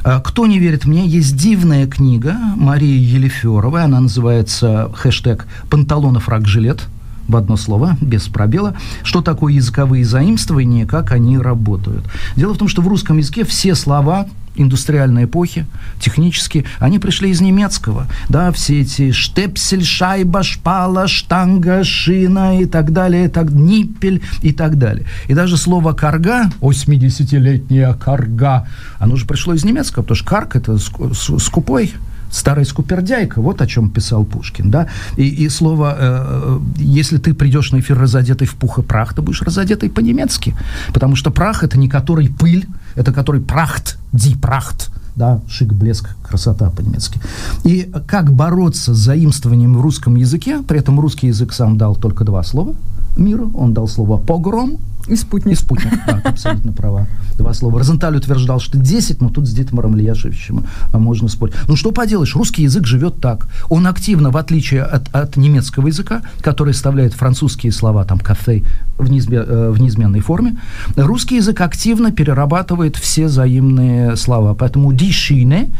Кто 0.02 0.46
не 0.46 0.58
верит 0.60 0.84
мне, 0.84 1.06
есть 1.06 1.36
дивная 1.36 1.86
книга 1.86 2.36
Марии 2.56 2.98
Елеферовой, 2.98 3.82
она 3.82 4.00
называется 4.00 4.25
называется 4.26 4.90
хэштег 4.94 5.46
«Панталонов 5.70 6.28
рак 6.28 6.46
жилет», 6.48 6.82
в 7.28 7.36
одно 7.36 7.56
слово, 7.56 7.96
без 8.00 8.28
пробела, 8.28 8.74
что 9.02 9.20
такое 9.20 9.54
языковые 9.54 10.04
заимствования, 10.04 10.86
как 10.86 11.10
они 11.10 11.38
работают. 11.38 12.04
Дело 12.36 12.54
в 12.54 12.58
том, 12.58 12.68
что 12.68 12.82
в 12.82 12.88
русском 12.88 13.18
языке 13.18 13.44
все 13.44 13.74
слова 13.74 14.28
индустриальной 14.54 15.24
эпохи, 15.24 15.66
технически, 15.98 16.64
они 16.78 17.00
пришли 17.00 17.30
из 17.30 17.40
немецкого. 17.40 18.06
Да, 18.28 18.52
все 18.52 18.80
эти 18.80 19.10
штепсель, 19.10 19.84
шайба, 19.84 20.44
шпала, 20.44 21.08
штанга, 21.08 21.82
шина 21.82 22.60
и 22.60 22.64
так 22.64 22.92
далее, 22.92 23.26
и 23.26 23.28
так, 23.28 23.50
ниппель 23.50 24.22
и 24.42 24.52
так 24.52 24.78
далее. 24.78 25.06
И 25.26 25.34
даже 25.34 25.56
слово 25.56 25.94
«карга», 25.94 26.50
80-летняя 26.60 27.94
карга, 27.94 28.68
оно 28.98 29.16
же 29.16 29.26
пришло 29.26 29.52
из 29.52 29.64
немецкого, 29.64 30.02
потому 30.02 30.16
что 30.16 30.26
карг– 30.26 30.54
это 30.56 30.78
скупой, 30.78 31.92
старая 32.36 32.64
скупердяйка, 32.64 33.40
вот 33.40 33.62
о 33.62 33.66
чем 33.66 33.90
писал 33.90 34.24
Пушкин, 34.24 34.70
да, 34.70 34.88
и, 35.16 35.26
и 35.26 35.48
слово, 35.48 35.96
э, 35.98 36.60
если 36.76 37.18
ты 37.18 37.34
придешь 37.34 37.72
на 37.72 37.80
эфир 37.80 37.98
разодетый 37.98 38.46
в 38.46 38.54
пух 38.54 38.78
и 38.78 38.82
прах, 38.82 39.14
ты 39.14 39.22
будешь 39.22 39.42
разодетый 39.42 39.88
по-немецки, 39.88 40.54
потому 40.92 41.16
что 41.16 41.30
прах 41.30 41.64
это 41.64 41.78
не 41.78 41.88
который 41.88 42.28
пыль, 42.28 42.66
это 42.94 43.12
который 43.12 43.40
прахт, 43.40 43.98
ди 44.12 44.34
прахт, 44.34 44.90
да, 45.16 45.40
шик, 45.48 45.72
блеск, 45.72 46.14
красота 46.22 46.70
по-немецки. 46.70 47.20
И 47.64 47.90
как 48.06 48.32
бороться 48.32 48.94
с 48.94 48.98
заимствованием 48.98 49.76
в 49.76 49.80
русском 49.80 50.16
языке, 50.16 50.62
при 50.62 50.78
этом 50.78 51.00
русский 51.00 51.28
язык 51.28 51.52
сам 51.52 51.78
дал 51.78 51.96
только 51.96 52.24
два 52.24 52.42
слова 52.42 52.74
миру, 53.16 53.50
он 53.54 53.72
дал 53.74 53.88
слово 53.88 54.18
«погром», 54.18 54.78
и 55.08 55.16
спутник. 55.16 55.52
И 55.52 55.56
спутник, 55.56 55.92
да, 56.06 56.20
абсолютно 56.24 56.72
права. 56.72 57.06
Два 57.38 57.54
слова. 57.54 57.78
Розенталь 57.78 58.16
утверждал, 58.16 58.60
что 58.60 58.78
10, 58.78 59.20
но 59.20 59.28
тут 59.28 59.46
с 59.46 59.52
Дитмаром 59.52 59.96
Ильяшевичем 59.96 60.64
а 60.92 60.98
можно 60.98 61.28
спорить. 61.28 61.54
Ну, 61.68 61.76
что 61.76 61.92
поделаешь, 61.92 62.34
русский 62.34 62.62
язык 62.62 62.86
живет 62.86 63.20
так. 63.20 63.48
Он 63.68 63.86
активно, 63.86 64.30
в 64.30 64.36
отличие 64.36 64.82
от, 64.82 65.14
от 65.14 65.36
немецкого 65.36 65.86
языка, 65.86 66.22
который 66.40 66.72
оставляет 66.72 67.14
французские 67.14 67.72
слова, 67.72 68.04
там, 68.04 68.18
кафе 68.18 68.62
в, 68.98 69.08
неизме, 69.08 69.38
э, 69.38 69.70
в 69.70 69.80
неизменной 69.80 70.20
форме, 70.20 70.56
русский 70.96 71.36
язык 71.36 71.60
активно 71.60 72.10
перерабатывает 72.10 72.96
все 72.96 73.26
взаимные 73.26 74.16
слова. 74.16 74.54
Поэтому 74.54 74.92
дишине 74.92 75.70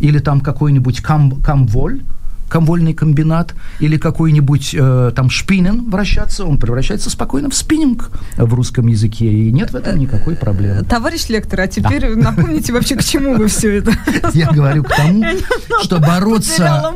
или 0.00 0.18
там 0.18 0.40
какой-нибудь 0.40 1.00
кам, 1.00 1.30
камволь, 1.40 2.02
комвольный 2.48 2.94
комбинат 2.94 3.54
или 3.80 3.96
какой-нибудь 3.96 4.74
э, 4.78 5.12
там 5.14 5.30
шпинен 5.30 5.90
вращаться, 5.90 6.44
он 6.44 6.58
превращается 6.58 7.10
спокойно 7.10 7.50
в 7.50 7.54
спиннинг 7.54 8.10
в 8.36 8.54
русском 8.54 8.86
языке, 8.86 9.30
и 9.30 9.52
нет 9.52 9.72
в 9.72 9.76
этом 9.76 9.98
никакой 9.98 10.36
проблемы. 10.36 10.84
Товарищ 10.84 11.28
лектор, 11.28 11.60
а 11.60 11.66
теперь 11.66 12.14
да. 12.14 12.30
напомните 12.30 12.72
вообще, 12.72 12.96
к 12.96 13.04
чему 13.04 13.34
вы 13.34 13.48
все 13.48 13.78
это? 13.78 13.92
Я 14.34 14.50
говорю 14.52 14.84
к 14.84 14.94
тому, 14.94 15.24
что 15.82 15.98
бороться, 15.98 16.92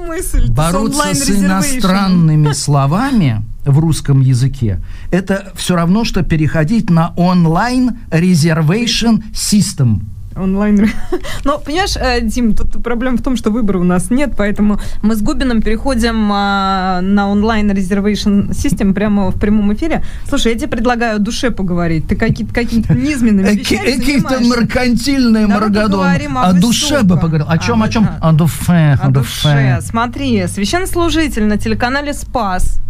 бороться 0.49 1.15
с 1.15 1.31
иностранными 1.31 2.53
словами 2.53 3.45
в 3.65 3.79
русском 3.79 4.21
языке, 4.21 4.81
это 5.11 5.53
все 5.55 5.77
равно, 5.77 6.05
что 6.05 6.23
переходить 6.23 6.91
на 6.91 7.13
онлайн 7.17 7.99
reservation 8.11 9.23
system 9.33 10.01
онлайн. 10.41 10.91
Но, 11.45 11.59
понимаешь, 11.59 11.97
э, 11.97 12.21
Дим, 12.23 12.55
тут 12.55 12.83
проблема 12.83 13.17
в 13.17 13.23
том, 13.23 13.37
что 13.37 13.51
выбора 13.51 13.79
у 13.79 13.85
нас 13.85 14.11
нет, 14.11 14.33
поэтому 14.37 14.81
мы 15.03 15.15
с 15.15 15.23
Губином 15.23 15.63
переходим 15.63 16.31
а, 16.33 17.01
на 17.01 17.29
онлайн 17.29 17.71
reservation 17.71 18.55
систем 18.55 18.95
прямо 18.95 19.31
в 19.31 19.39
прямом 19.39 19.73
эфире. 19.75 20.03
Слушай, 20.29 20.53
я 20.53 20.59
тебе 20.59 20.69
предлагаю 20.69 21.17
о 21.17 21.19
душе 21.19 21.51
поговорить. 21.51 22.07
Ты 22.09 22.17
какие-то 22.17 22.55
какие-то 22.55 22.95
низменными 22.95 23.55
вещами 23.55 23.97
Какие-то 23.97 24.39
меркантильные 24.41 25.47
маргадон. 25.47 26.07
О 26.37 26.53
душе 26.53 27.03
бы 27.03 27.17
поговорил. 27.17 27.47
О 27.49 27.59
чем, 27.59 27.83
о 27.83 27.89
чем? 27.89 28.09
О 28.21 28.33
душе. 28.33 28.99
О 29.01 29.11
душе. 29.11 29.79
Смотри, 29.83 30.47
священнослужитель 30.47 31.45
на 31.45 31.57
телеканале 31.57 32.13
«Спас» 32.13 32.81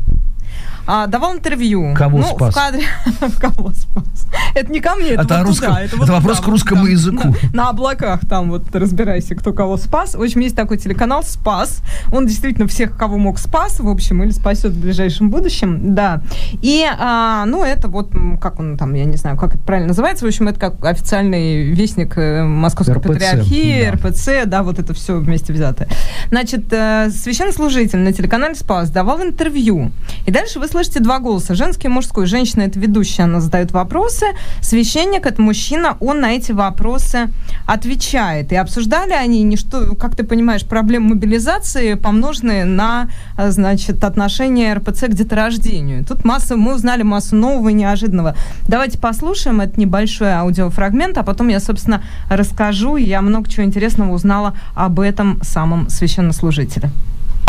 а, 0.86 1.06
давал 1.06 1.34
интервью. 1.34 1.94
Кого 1.94 2.18
ну, 2.18 2.24
спас? 2.24 2.52
В 2.52 2.56
кадре... 2.56 2.84
Кого 3.40 3.72
спас? 3.72 4.26
Это 4.54 4.72
не 4.72 4.80
ко 4.80 4.94
мне, 4.96 5.10
это, 5.10 5.22
это, 5.22 5.38
вот 5.38 5.46
русско... 5.48 5.66
туда, 5.66 5.82
это, 5.82 5.96
вот 5.96 6.04
это 6.04 6.12
вопрос 6.12 6.36
туда, 6.38 6.46
к 6.46 6.50
русскому 6.50 6.82
там, 6.82 6.90
языку. 6.90 7.34
На, 7.52 7.62
на 7.62 7.68
облаках 7.70 8.20
там 8.28 8.50
вот 8.50 8.74
разбирайся, 8.74 9.34
кто 9.34 9.52
кого 9.52 9.76
спас. 9.76 10.14
В 10.14 10.22
общем, 10.22 10.40
есть 10.40 10.56
такой 10.56 10.78
телеканал 10.78 11.22
«Спас». 11.22 11.82
Он 12.12 12.26
действительно 12.26 12.66
всех, 12.66 12.96
кого 12.96 13.16
мог, 13.18 13.38
спас, 13.38 13.80
в 13.80 13.88
общем, 13.88 14.22
или 14.22 14.30
спасет 14.30 14.72
в 14.72 14.80
ближайшем 14.80 15.30
будущем, 15.30 15.94
да. 15.94 16.22
И, 16.62 16.84
а, 16.98 17.44
ну, 17.46 17.64
это 17.64 17.88
вот, 17.88 18.12
как 18.40 18.58
он 18.58 18.76
там, 18.76 18.94
я 18.94 19.04
не 19.04 19.16
знаю, 19.16 19.36
как 19.36 19.54
это 19.54 19.62
правильно 19.64 19.88
называется, 19.88 20.24
в 20.24 20.28
общем, 20.28 20.48
это 20.48 20.58
как 20.58 20.84
официальный 20.84 21.64
вестник 21.64 22.16
э, 22.16 22.42
Московской 22.42 22.96
РПЦ, 22.96 23.08
Патриархии, 23.08 23.84
да. 23.84 23.92
РПЦ, 23.92 24.28
да, 24.46 24.62
вот 24.62 24.78
это 24.78 24.94
все 24.94 25.18
вместе 25.18 25.52
взятое. 25.52 25.88
Значит, 26.28 26.72
э, 26.72 27.10
священнослужитель 27.10 27.98
на 27.98 28.12
телеканале 28.12 28.54
«Спас» 28.54 28.90
давал 28.90 29.22
интервью, 29.22 29.90
и 30.26 30.30
дальше 30.30 30.58
вы 30.58 30.66
слышите 30.70 31.00
два 31.00 31.18
голоса, 31.18 31.54
женский 31.54 31.88
и 31.88 31.90
мужской. 31.90 32.26
Женщина– 32.26 32.62
это 32.62 32.78
ведущая, 32.78 33.24
она 33.24 33.40
задает 33.40 33.72
вопросы. 33.72 34.26
Священник– 34.60 35.26
это 35.26 35.42
мужчина, 35.42 35.96
он 36.00 36.20
на 36.20 36.32
эти 36.32 36.52
вопросы 36.52 37.28
отвечает. 37.66 38.52
И 38.52 38.56
обсуждали 38.56 39.12
они, 39.12 39.42
не 39.42 39.56
что, 39.56 39.94
как 39.96 40.16
ты 40.16 40.24
понимаешь, 40.24 40.64
проблемы 40.64 41.10
мобилизации, 41.10 41.94
помноженные 41.94 42.64
на, 42.64 43.08
значит, 43.36 44.04
отношение 44.04 44.74
РПЦ 44.74 45.06
к 45.06 45.14
деторождению. 45.14 46.04
Тут 46.04 46.24
масса, 46.24 46.56
мы 46.56 46.74
узнали 46.74 47.02
массу 47.02 47.36
нового 47.36 47.68
и 47.68 47.72
неожиданного. 47.72 48.36
Давайте 48.68 48.98
послушаем 48.98 49.60
этот 49.60 49.76
небольшой 49.76 50.32
аудиофрагмент, 50.32 51.18
а 51.18 51.22
потом 51.22 51.48
я, 51.48 51.60
собственно, 51.60 52.02
расскажу. 52.28 52.96
Я 52.96 53.20
много 53.22 53.50
чего 53.50 53.64
интересного 53.64 54.12
узнала 54.12 54.56
об 54.74 55.00
этом 55.00 55.40
самом 55.42 55.88
священнослужителе. 55.88 56.90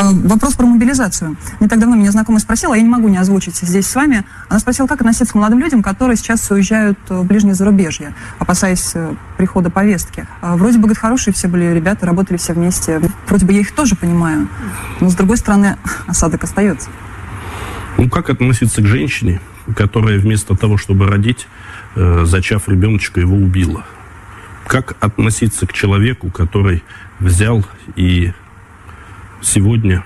А, 0.02 0.14
вопрос 0.14 0.56
про 0.56 0.66
мобилизацию. 0.66 1.36
Не 1.60 1.68
так 1.68 1.78
давно 1.78 1.96
меня 1.96 2.12
знакомая 2.12 2.40
спросила, 2.40 2.74
я 2.74 2.82
не 2.82 2.90
могу 2.90 3.08
не 3.08 3.18
озвучить 3.18 3.58
здесь 3.58 3.86
с 3.86 3.94
вами. 3.94 4.24
Она 4.50 4.60
спросила, 4.60 4.88
как 4.88 5.02
относиться 5.02 5.34
к 5.34 5.36
молодым 5.36 5.60
людям, 5.60 5.84
которые 5.84 6.18
сейчас 6.18 6.50
уезжают 6.50 6.98
в 7.08 7.24
ближнее 7.24 7.54
зарубежье, 7.54 8.16
опасаясь 8.40 8.94
э, 8.96 9.14
прихода 9.38 9.70
повестки. 9.70 10.26
А, 10.42 10.58
вроде 10.58 10.78
бы, 10.78 10.86
говорит, 10.86 10.98
хорошие 10.98 11.36
все 11.36 11.48
были 11.48 11.66
ребята, 11.66 12.08
работали 12.08 12.38
все 12.38 12.54
вместе. 12.54 13.00
Вроде 13.28 13.46
бы 13.46 13.54
я 13.54 13.60
их 13.60 13.74
тоже 13.74 13.96
понимаю. 13.96 14.48
Но, 15.02 15.10
с 15.12 15.14
другой 15.14 15.38
стороны, 15.38 15.78
осадок 16.08 16.46
остается. 16.46 16.90
Ну, 18.00 18.10
как 18.10 18.32
относиться 18.32 18.82
к 18.82 18.88
женщине, 18.88 19.40
которая 19.76 20.18
вместо 20.18 20.58
того, 20.58 20.78
чтобы 20.78 21.06
родить, 21.06 21.48
э, 21.96 22.24
зачав 22.26 22.68
ребеночка, 22.68 23.20
его 23.20 23.36
убила? 23.36 23.86
Как 24.66 24.96
относиться 25.00 25.68
к 25.68 25.74
человеку, 25.74 26.32
который 26.32 26.84
взял 27.20 27.64
и 27.96 28.34
сегодня 29.42 30.04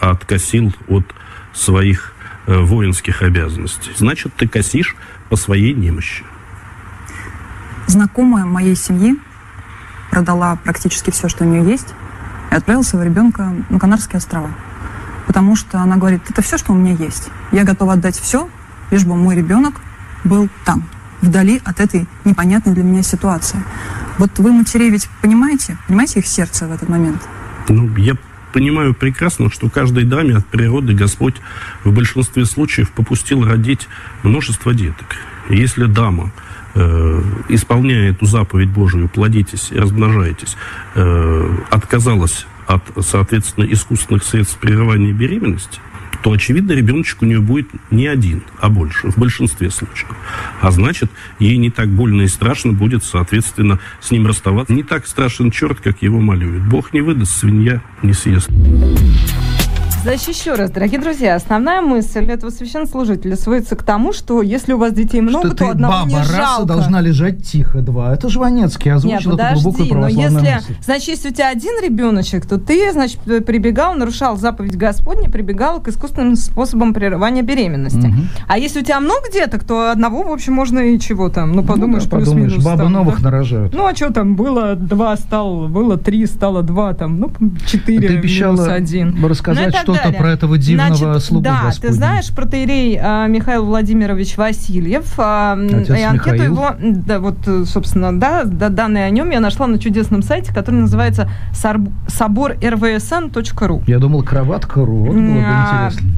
откосил 0.00 0.74
от 0.88 1.04
своих 1.52 2.14
э, 2.46 2.58
воинских 2.58 3.22
обязанностей. 3.22 3.92
Значит, 3.96 4.34
ты 4.34 4.48
косишь 4.48 4.96
по 5.28 5.36
своей 5.36 5.74
немощи. 5.74 6.24
Знакомая 7.86 8.44
моей 8.44 8.74
семьи 8.74 9.16
продала 10.10 10.56
практически 10.56 11.10
все, 11.10 11.28
что 11.28 11.44
у 11.44 11.48
нее 11.48 11.68
есть, 11.68 11.94
и 12.50 12.54
отправила 12.54 12.82
своего 12.82 13.08
ребенка 13.08 13.52
на 13.70 13.78
Канарские 13.78 14.18
острова. 14.18 14.50
Потому 15.26 15.56
что 15.56 15.78
она 15.78 15.96
говорит, 15.96 16.22
это 16.28 16.42
все, 16.42 16.58
что 16.58 16.72
у 16.72 16.76
меня 16.76 16.92
есть. 16.92 17.30
Я 17.50 17.64
готова 17.64 17.94
отдать 17.94 18.18
все, 18.18 18.48
лишь 18.90 19.04
бы 19.04 19.16
мой 19.16 19.36
ребенок 19.36 19.80
был 20.24 20.48
там, 20.64 20.84
вдали 21.20 21.62
от 21.64 21.80
этой 21.80 22.06
непонятной 22.24 22.74
для 22.74 22.82
меня 22.82 23.02
ситуации. 23.02 23.62
Вот 24.18 24.38
вы, 24.38 24.52
матерей, 24.52 24.90
ведь 24.90 25.08
понимаете, 25.22 25.78
понимаете 25.86 26.20
их 26.20 26.26
сердце 26.26 26.66
в 26.66 26.72
этот 26.72 26.88
момент? 26.88 27.22
Ну, 27.68 27.88
я 27.96 28.14
понимаю 28.52 28.94
прекрасно, 28.94 29.50
что 29.50 29.68
каждой 29.68 30.04
даме 30.04 30.36
от 30.36 30.46
природы 30.46 30.94
Господь 30.94 31.36
в 31.84 31.92
большинстве 31.92 32.44
случаев 32.44 32.92
попустил 32.92 33.44
родить 33.44 33.88
множество 34.22 34.74
деток. 34.74 35.16
Если 35.48 35.86
дама 35.86 36.32
э, 36.74 37.22
исполняя 37.48 38.10
эту 38.10 38.26
заповедь 38.26 38.70
Божию, 38.70 39.08
плодитесь 39.08 39.70
и 39.72 39.78
размножайтесь, 39.78 40.56
э, 40.94 41.56
отказалась 41.70 42.46
от, 42.66 42.82
соответственно, 43.00 43.64
искусственных 43.64 44.24
средств 44.24 44.58
прерывания 44.58 45.12
беременности, 45.12 45.80
то, 46.22 46.32
очевидно, 46.32 46.72
ребеночек 46.72 47.22
у 47.22 47.26
нее 47.26 47.40
будет 47.40 47.68
не 47.90 48.06
один, 48.06 48.42
а 48.58 48.68
больше, 48.68 49.10
в 49.10 49.18
большинстве 49.18 49.70
случаев. 49.70 50.14
А 50.60 50.70
значит, 50.70 51.10
ей 51.38 51.56
не 51.56 51.70
так 51.70 51.88
больно 51.88 52.22
и 52.22 52.28
страшно 52.28 52.72
будет, 52.72 53.04
соответственно, 53.04 53.80
с 54.00 54.10
ним 54.10 54.26
расставаться. 54.26 54.72
Не 54.72 54.82
так 54.82 55.06
страшен 55.06 55.50
черт, 55.50 55.80
как 55.80 56.02
его 56.02 56.20
малюют. 56.20 56.62
Бог 56.62 56.92
не 56.92 57.00
выдаст, 57.00 57.38
свинья 57.38 57.82
не 58.02 58.12
съест. 58.12 58.48
Значит, 60.02 60.28
еще 60.30 60.54
раз, 60.54 60.72
дорогие 60.72 61.00
друзья, 61.00 61.36
основная 61.36 61.80
мысль 61.80 62.24
этого 62.24 62.50
священнослужителя 62.50 63.36
сводится 63.36 63.76
к 63.76 63.84
тому, 63.84 64.12
что 64.12 64.42
если 64.42 64.72
у 64.72 64.78
вас 64.78 64.92
детей 64.92 65.20
много, 65.20 65.46
что 65.48 65.56
то 65.56 65.70
одного 65.70 65.92
баба 65.94 66.08
не 66.08 66.16
раса 66.16 66.32
жалко. 66.36 66.66
должна 66.66 67.00
лежать 67.00 67.46
тихо, 67.46 67.82
два. 67.82 68.12
Это 68.12 68.28
Жванецкий 68.28 68.92
озвучил 68.92 69.32
Нет, 69.32 69.40
эту 69.40 69.54
глубокую 69.54 69.88
подожди, 69.88 69.94
но 69.94 70.00
православную 70.00 70.44
если, 70.44 70.72
мысль. 70.72 70.84
значит, 70.84 71.08
если 71.08 71.28
у 71.28 71.32
тебя 71.32 71.48
один 71.50 71.72
ребеночек, 71.84 72.46
то 72.46 72.58
ты, 72.58 72.90
значит, 72.90 73.20
прибегал, 73.46 73.94
нарушал 73.94 74.36
заповедь 74.36 74.76
Господня, 74.76 75.30
прибегал 75.30 75.80
к 75.80 75.86
искусственным 75.86 76.34
способам 76.34 76.94
прерывания 76.94 77.42
беременности. 77.42 78.08
Мгм. 78.08 78.28
А 78.48 78.58
если 78.58 78.80
у 78.80 78.82
тебя 78.82 78.98
много 78.98 79.30
деток, 79.32 79.62
то 79.62 79.92
одного, 79.92 80.24
в 80.24 80.32
общем, 80.32 80.54
можно 80.54 80.80
и 80.80 80.98
чего 80.98 81.28
там, 81.28 81.52
ну, 81.52 81.62
подумаешь, 81.62 82.04
Ну 82.04 82.10
да, 82.10 82.16
подумаешь, 82.18 82.52
плюс-минус. 82.54 82.64
бабы 82.64 82.82
там, 82.82 82.92
новых 82.92 83.18
да. 83.22 83.30
нарожают. 83.30 83.72
Ну, 83.72 83.86
а 83.86 83.94
что 83.94 84.12
там, 84.12 84.34
было 84.34 84.74
два, 84.74 85.16
стало, 85.16 85.68
было 85.68 85.96
три, 85.96 86.26
стало 86.26 86.64
два, 86.64 86.92
там, 86.92 87.20
ну, 87.20 87.30
четыре, 87.68 88.08
Ты 88.08 88.16
минус 88.16 88.66
один. 88.66 89.14
Ну 89.16 89.28
рассказать 89.28 89.72
так 89.72 89.91
что-то 89.94 90.02
далее. 90.10 90.20
про 90.20 90.30
этого 90.32 90.58
дивного 90.58 90.94
Значит, 90.94 91.24
слугу 91.24 91.44
Да, 91.44 91.60
Господня. 91.64 91.88
ты 91.90 91.94
знаешь, 91.96 92.30
протеерей 92.32 92.98
а, 93.02 93.26
Михаил 93.26 93.64
Владимирович 93.64 94.36
Васильев, 94.36 95.18
м, 95.18 95.66
Отец 95.66 95.90
и 95.90 96.02
анкету 96.02 96.34
Михаил. 96.34 96.52
его, 96.52 96.70
да, 96.80 97.18
вот, 97.20 97.36
э, 97.46 97.64
собственно, 97.66 98.18
да, 98.18 98.44
да, 98.44 98.68
данные 98.68 99.04
о 99.06 99.10
нем 99.10 99.30
я 99.30 99.40
нашла 99.40 99.66
на 99.66 99.78
чудесном 99.78 100.22
сайте, 100.22 100.52
который 100.54 100.80
называется 100.80 101.30
сарб- 101.52 101.90
собор.рвсн.ру. 102.06 103.82
Я 103.86 103.98
думал, 103.98 104.22
кроватка.ру. 104.22 104.96
Вот 105.04 105.14
было 105.14 105.34
бы 105.34 105.42
А, 105.44 105.88
интересно. 105.90 106.08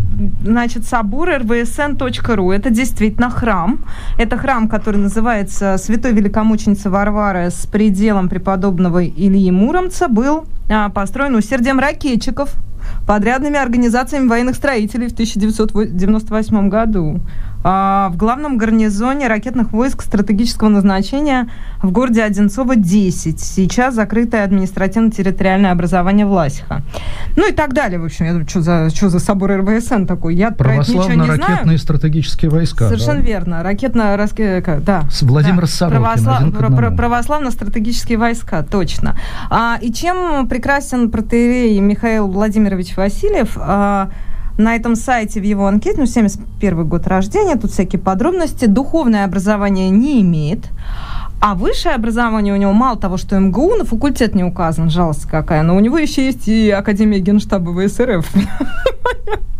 Значит, 0.42 0.84
собор 0.84 1.30
rvsn.ru. 1.30 2.54
Это 2.54 2.70
действительно 2.70 3.30
храм. 3.30 3.78
Это 4.18 4.36
храм, 4.36 4.68
который 4.68 4.96
называется 4.96 5.76
Святой 5.78 6.12
Великомученицы 6.12 6.90
Варвары 6.90 7.50
с 7.50 7.66
пределом 7.66 8.28
преподобного 8.28 9.04
Ильи 9.04 9.50
Муромца, 9.50 10.08
был 10.08 10.44
а, 10.68 10.88
построен 10.88 11.34
усердием 11.34 11.78
ракетчиков, 11.78 12.54
подрядными 13.06 13.58
организациями 13.58 14.28
военных 14.28 14.56
строителей 14.56 15.08
в 15.08 15.12
1998 15.12 16.68
году. 16.68 17.20
А, 17.66 18.10
в 18.10 18.16
главном 18.18 18.58
гарнизоне 18.58 19.26
ракетных 19.26 19.72
войск 19.72 20.02
стратегического 20.02 20.68
назначения 20.68 21.48
в 21.82 21.90
городе 21.90 22.22
Одинцово 22.22 22.76
10. 22.76 23.40
Сейчас 23.40 23.94
закрытое 23.94 24.44
административно-территориальное 24.44 25.72
образование 25.72 26.26
Власиха. 26.26 26.82
Ну 27.36 27.48
и 27.48 27.52
так 27.52 27.72
далее. 27.72 27.98
В 27.98 28.04
общем, 28.04 28.26
я 28.26 28.32
думаю, 28.32 28.46
что 28.46 28.60
за, 28.60 28.90
что 28.90 29.08
за 29.08 29.18
собор 29.18 29.52
РВСН 29.52 30.04
такой? 30.04 30.34
Я 30.34 30.50
Православно-ракетные 30.50 31.78
стратегические 31.78 32.50
войска. 32.50 32.88
Совершенно 32.88 33.20
да. 33.20 33.26
верно. 33.26 33.62
Ракетно 33.62 34.14
да. 34.84 35.04
С 35.10 35.22
Владимир 35.22 35.62
да. 35.62 35.66
Сорокин, 35.66 36.52
Православ- 36.52 36.96
Православно-стратегические 36.96 38.18
войска, 38.18 38.62
точно. 38.62 39.16
А, 39.48 39.78
и 39.80 39.90
чем 39.90 40.46
прекрасен 40.48 41.10
протеерей 41.10 41.80
Михаил 41.80 42.28
Владимирович 42.28 42.94
Васильев? 42.96 43.56
А, 43.56 44.10
на 44.58 44.76
этом 44.76 44.96
сайте 44.96 45.40
в 45.40 45.44
его 45.44 45.66
анкете, 45.66 45.98
ну, 45.98 46.06
71 46.06 46.86
год 46.86 47.06
рождения, 47.06 47.56
тут 47.56 47.72
всякие 47.72 48.00
подробности. 48.00 48.66
Духовное 48.66 49.24
образование 49.24 49.90
не 49.90 50.20
имеет. 50.22 50.68
А 51.40 51.54
высшее 51.54 51.94
образование 51.94 52.54
у 52.54 52.56
него 52.56 52.72
мало 52.72 52.98
того, 52.98 53.16
что 53.16 53.38
МГУ, 53.38 53.76
на 53.76 53.84
факультет 53.84 54.34
не 54.34 54.44
указан, 54.44 54.90
жалость 54.90 55.26
какая, 55.26 55.62
но 55.62 55.76
у 55.76 55.80
него 55.80 55.98
еще 55.98 56.24
есть 56.24 56.48
и 56.48 56.70
Академия 56.70 57.18
Генштаба 57.18 57.70
ВСРФ. 57.70 58.26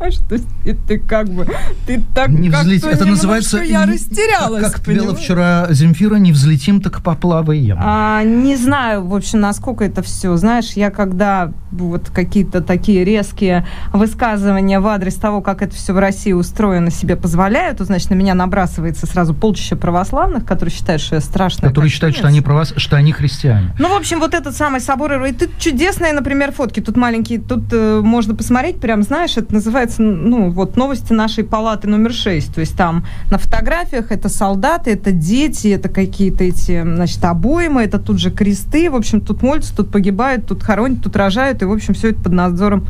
Понимаешь, 0.04 0.20
то 0.28 0.34
есть 0.34 0.48
и 0.64 0.72
ты 0.72 0.98
как 0.98 1.28
бы, 1.28 1.46
ты 1.86 2.02
так 2.14 2.28
Не 2.28 2.50
взлететь. 2.50 2.90
Это 2.90 3.04
называется... 3.06 3.58
я 3.62 3.86
растерялась. 3.86 4.64
Как, 4.64 4.80
пела 4.82 5.14
вчера 5.14 5.66
Земфира, 5.70 6.16
не 6.16 6.32
взлетим, 6.32 6.80
так 6.80 7.02
поплаваем. 7.02 7.78
А, 7.80 8.22
не 8.22 8.56
знаю, 8.56 9.06
в 9.06 9.14
общем, 9.14 9.40
насколько 9.40 9.84
это 9.84 10.02
все. 10.02 10.36
Знаешь, 10.36 10.72
я 10.72 10.90
когда 10.90 11.52
вот 11.70 12.10
какие-то 12.10 12.60
такие 12.60 13.04
резкие 13.04 13.66
высказывания 13.92 14.80
в 14.80 14.86
адрес 14.86 15.14
того, 15.14 15.40
как 15.40 15.62
это 15.62 15.74
все 15.74 15.92
в 15.92 15.98
России 15.98 16.32
устроено, 16.32 16.90
себе 16.90 17.16
позволяю, 17.16 17.74
то, 17.76 17.84
значит, 17.84 18.10
на 18.10 18.14
меня 18.14 18.34
набрасывается 18.34 19.06
сразу 19.06 19.34
полчища 19.34 19.76
православных, 19.76 20.44
которые 20.44 20.74
считают, 20.74 21.02
что 21.02 21.14
я 21.16 21.20
страшная 21.20 21.63
Которые 21.68 21.90
считают, 21.90 22.16
что 22.16 22.28
они, 22.28 22.40
правос... 22.40 22.74
что 22.76 22.96
они 22.96 23.12
христиане. 23.12 23.74
ну, 23.78 23.88
в 23.88 23.96
общем, 23.96 24.20
вот 24.20 24.34
этот 24.34 24.54
самый 24.54 24.80
собор, 24.80 25.24
и 25.24 25.32
тут 25.32 25.58
чудесные, 25.58 26.12
например, 26.12 26.52
фотки, 26.52 26.80
тут 26.80 26.96
маленькие, 26.96 27.40
тут 27.40 27.72
э, 27.72 28.00
можно 28.02 28.34
посмотреть, 28.34 28.80
прям, 28.80 29.02
знаешь, 29.02 29.36
это 29.36 29.54
называется, 29.54 30.02
ну, 30.02 30.50
вот 30.50 30.76
новости 30.76 31.12
нашей 31.12 31.44
палаты 31.44 31.88
номер 31.88 32.12
6, 32.12 32.54
то 32.54 32.60
есть 32.60 32.76
там 32.76 33.04
на 33.30 33.38
фотографиях 33.38 34.12
это 34.12 34.28
солдаты, 34.28 34.90
это 34.92 35.12
дети, 35.12 35.68
это 35.68 35.88
какие-то 35.88 36.44
эти, 36.44 36.82
значит, 36.82 37.24
обоймы, 37.24 37.82
это 37.82 37.98
тут 37.98 38.18
же 38.18 38.30
кресты, 38.30 38.90
в 38.90 38.96
общем, 38.96 39.20
тут 39.20 39.42
молятся, 39.42 39.74
тут 39.76 39.90
погибают, 39.90 40.46
тут 40.46 40.62
хоронят, 40.62 41.02
тут 41.02 41.16
рожают, 41.16 41.62
и, 41.62 41.64
в 41.64 41.72
общем, 41.72 41.94
все 41.94 42.10
это 42.10 42.20
под 42.20 42.32
надзором 42.32 42.86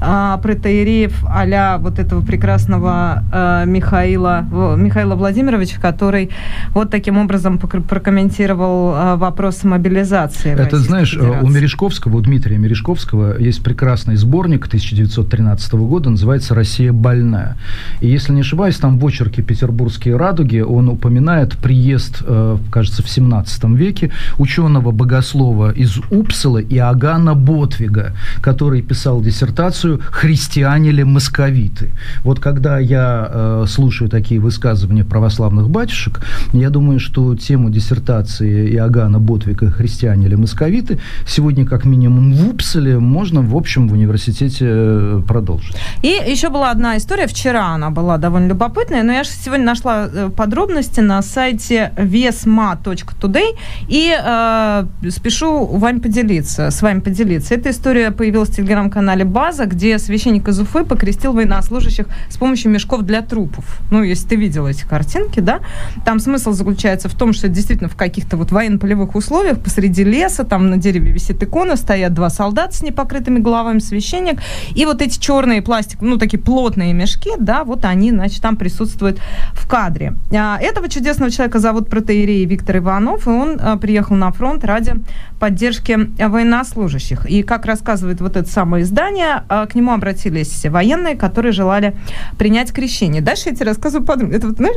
а, 0.00 0.38
протеереев 0.38 1.24
а 1.28 1.78
вот 1.78 1.98
этого 1.98 2.22
прекрасного 2.22 3.24
а, 3.32 3.64
Михаила, 3.64 4.44
Михаила 4.76 5.14
Владимировича, 5.14 5.80
который 5.80 6.30
вот 6.70 6.90
таким 6.90 7.18
образом 7.18 7.58
покр- 7.58 7.82
прокомментировал 8.16 8.92
а, 8.94 9.16
вопросы 9.16 9.66
мобилизации. 9.66 10.52
Это, 10.52 10.78
знаешь, 10.78 11.14
э, 11.14 11.18
у 11.18 11.22
Федерации. 11.22 11.54
Мережковского, 11.54 12.16
у 12.16 12.20
Дмитрия 12.20 12.58
Мережковского 12.58 13.38
есть 13.38 13.62
прекрасный 13.62 14.16
сборник 14.16 14.66
1913 14.66 15.72
года, 15.74 16.10
называется 16.10 16.26
называется 16.26 16.54
«Россия 16.54 16.92
больная». 16.92 17.56
И 18.00 18.08
если 18.08 18.32
не 18.32 18.40
ошибаюсь, 18.40 18.76
там 18.78 18.98
в 18.98 19.06
очерке 19.06 19.42
«Петербургские 19.42 20.16
радуги» 20.16 20.60
он 20.60 20.88
упоминает 20.88 21.56
приезд, 21.58 22.22
э, 22.26 22.56
кажется, 22.70 23.02
в 23.02 23.08
17 23.08 23.76
веке 23.76 24.10
ученого-богослова 24.38 25.72
из 25.72 25.98
Упсала 26.10 26.62
Иоганна 26.62 27.34
Ботвига, 27.34 28.12
который 28.40 28.82
писал 28.82 29.20
диссертацию 29.20 30.00
«Христиане 30.10 30.90
ли 30.90 31.04
московиты?». 31.04 31.90
Вот 32.24 32.40
когда 32.40 32.78
я 32.78 33.28
э, 33.30 33.64
слушаю 33.68 34.08
такие 34.08 34.40
высказывания 34.40 35.04
православных 35.04 35.68
батюшек, 35.68 36.20
я 36.54 36.70
думаю, 36.70 36.98
что 36.98 37.34
тему 37.34 37.70
диссертации 37.70 38.05
Иоганна 38.12 39.18
Ботвига 39.18 39.70
«Христиане 39.70 40.28
ли 40.28 40.36
московиты» 40.36 40.98
сегодня 41.26 41.66
как 41.66 41.84
минимум 41.84 42.32
в 42.32 42.48
Упселе 42.50 42.98
можно, 42.98 43.42
в 43.42 43.56
общем, 43.56 43.88
в 43.88 43.92
университете 43.92 44.66
э, 44.68 45.22
продолжить. 45.26 45.76
И 46.02 46.08
еще 46.08 46.48
была 46.48 46.70
одна 46.70 46.96
история, 46.96 47.26
вчера 47.26 47.68
она 47.68 47.90
была 47.90 48.18
довольно 48.18 48.48
любопытная, 48.48 49.02
но 49.02 49.12
я 49.12 49.24
же 49.24 49.30
сегодня 49.30 49.66
нашла 49.66 50.08
э, 50.12 50.30
подробности 50.34 51.00
на 51.00 51.22
сайте 51.22 51.92
vesma.today 51.96 53.56
и 53.88 54.14
э, 54.16 54.86
спешу 55.10 55.66
Вань 55.66 56.00
поделиться, 56.00 56.70
с 56.70 56.82
вами 56.82 57.00
поделиться. 57.00 57.54
Эта 57.54 57.70
история 57.70 58.10
появилась 58.10 58.50
в 58.50 58.56
телеграм-канале 58.56 59.24
«База», 59.24 59.66
где 59.66 59.98
священник 59.98 60.48
из 60.48 60.60
Уфы 60.60 60.84
покрестил 60.84 61.32
военнослужащих 61.32 62.06
с 62.28 62.36
помощью 62.36 62.70
мешков 62.70 63.02
для 63.02 63.22
трупов. 63.22 63.80
Ну, 63.90 64.02
если 64.02 64.28
ты 64.28 64.36
видел 64.36 64.66
эти 64.66 64.84
картинки, 64.84 65.40
да, 65.40 65.60
там 66.04 66.20
смысл 66.20 66.52
заключается 66.52 67.08
в 67.08 67.14
том, 67.14 67.32
что 67.32 67.48
действительно 67.48 67.88
в 67.88 67.95
каких-то 67.96 68.36
вот 68.36 68.52
военно-полевых 68.52 69.14
условиях 69.14 69.60
посреди 69.60 70.04
леса, 70.04 70.44
там 70.44 70.70
на 70.70 70.76
дереве 70.76 71.12
висит 71.12 71.42
икона, 71.42 71.76
стоят 71.76 72.14
два 72.14 72.30
солдата 72.30 72.76
с 72.76 72.82
непокрытыми 72.82 73.38
головами, 73.38 73.78
священник, 73.78 74.40
и 74.74 74.84
вот 74.84 75.02
эти 75.02 75.18
черные 75.18 75.62
пластик, 75.62 76.00
ну, 76.00 76.16
такие 76.16 76.38
плотные 76.38 76.92
мешки, 76.92 77.30
да, 77.38 77.64
вот 77.64 77.84
они, 77.84 78.10
значит, 78.10 78.42
там 78.42 78.56
присутствуют 78.56 79.18
в 79.52 79.66
кадре. 79.66 80.14
А, 80.32 80.58
этого 80.60 80.88
чудесного 80.88 81.30
человека 81.30 81.58
зовут 81.58 81.88
протеерей 81.88 82.44
Виктор 82.44 82.78
Иванов, 82.78 83.26
и 83.26 83.30
он 83.30 83.58
а, 83.60 83.76
приехал 83.76 84.16
на 84.16 84.30
фронт 84.32 84.64
ради 84.64 84.94
поддержки 85.38 85.98
военнослужащих. 86.18 87.26
И, 87.26 87.42
как 87.42 87.66
рассказывает 87.66 88.20
вот 88.20 88.36
это 88.36 88.48
самое 88.48 88.84
издание, 88.84 89.44
а, 89.48 89.66
к 89.66 89.74
нему 89.74 89.92
обратились 89.92 90.64
военные, 90.64 91.14
которые 91.16 91.52
желали 91.52 91.96
принять 92.38 92.72
крещение. 92.72 93.22
Дальше 93.22 93.50
я 93.50 93.54
тебе 93.54 93.66
рассказываю 93.66 94.06
подробно. 94.06 94.34
Это 94.34 94.48
вот, 94.48 94.56
знаешь, 94.56 94.76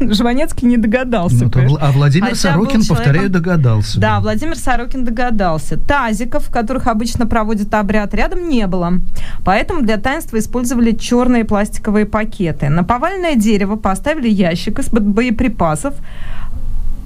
Жванецкий 0.16 0.66
не 0.66 0.76
догадался. 0.76 1.50
Ну, 1.54 1.78
а 1.80 1.92
Владимир 1.92 2.30
Хотя 2.30 2.52
Сорокин, 2.52 2.84
повторяю, 2.84 3.30
догадался. 3.30 4.00
Да, 4.00 4.20
Владимир 4.20 4.56
Сорокин 4.56 5.04
догадался. 5.04 5.78
Тазиков, 5.78 6.44
в 6.46 6.50
которых 6.50 6.86
обычно 6.86 7.26
проводят 7.26 7.72
обряд, 7.74 8.14
рядом 8.14 8.48
не 8.48 8.66
было. 8.66 8.94
Поэтому 9.44 9.82
для 9.82 9.96
таинства 9.98 10.38
использовали 10.38 10.92
черные 10.92 11.44
пластиковые 11.44 12.06
пакеты. 12.06 12.68
На 12.68 12.84
повальное 12.84 13.36
дерево 13.36 13.76
поставили 13.76 14.28
ящик 14.28 14.78
из-под 14.78 15.06
боеприпасов, 15.06 15.94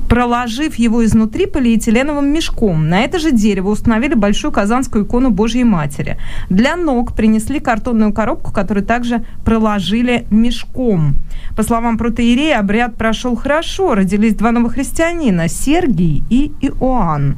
проложив 0.09 0.77
его 0.77 1.05
изнутри 1.05 1.47
полиэтиленовым 1.47 2.33
мешком. 2.33 2.89
На 2.89 3.01
это 3.01 3.19
же 3.19 3.31
дерево 3.31 3.71
установили 3.71 4.15
большую 4.15 4.53
казанскую 4.53 5.05
икону 5.05 5.31
Божьей 5.31 5.65
Матери. 5.65 6.19
Для 6.49 6.77
ног 6.77 7.15
принесли 7.15 7.61
картонную 7.61 8.13
коробку, 8.13 8.53
которую 8.53 8.85
также 8.85 9.25
проложили 9.45 10.27
мешком. 10.31 11.17
По 11.57 11.63
словам 11.63 11.99
протеерея, 11.99 12.59
обряд 12.59 12.97
прошел 12.97 13.37
хорошо. 13.37 13.95
Родились 13.95 14.35
два 14.35 14.53
новых 14.53 14.75
христианина– 14.75 15.49
Сергий 15.49 16.23
и 16.31 16.53
Иоанн. 16.61 17.37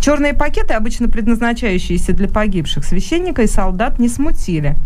Черные 0.00 0.34
пакеты, 0.34 0.74
обычно 0.74 1.08
предназначающиеся 1.08 2.12
для 2.12 2.28
погибших 2.28 2.84
священника 2.84 3.42
и 3.42 3.46
солдат, 3.46 3.98
не 3.98 4.08
смутили. 4.08 4.76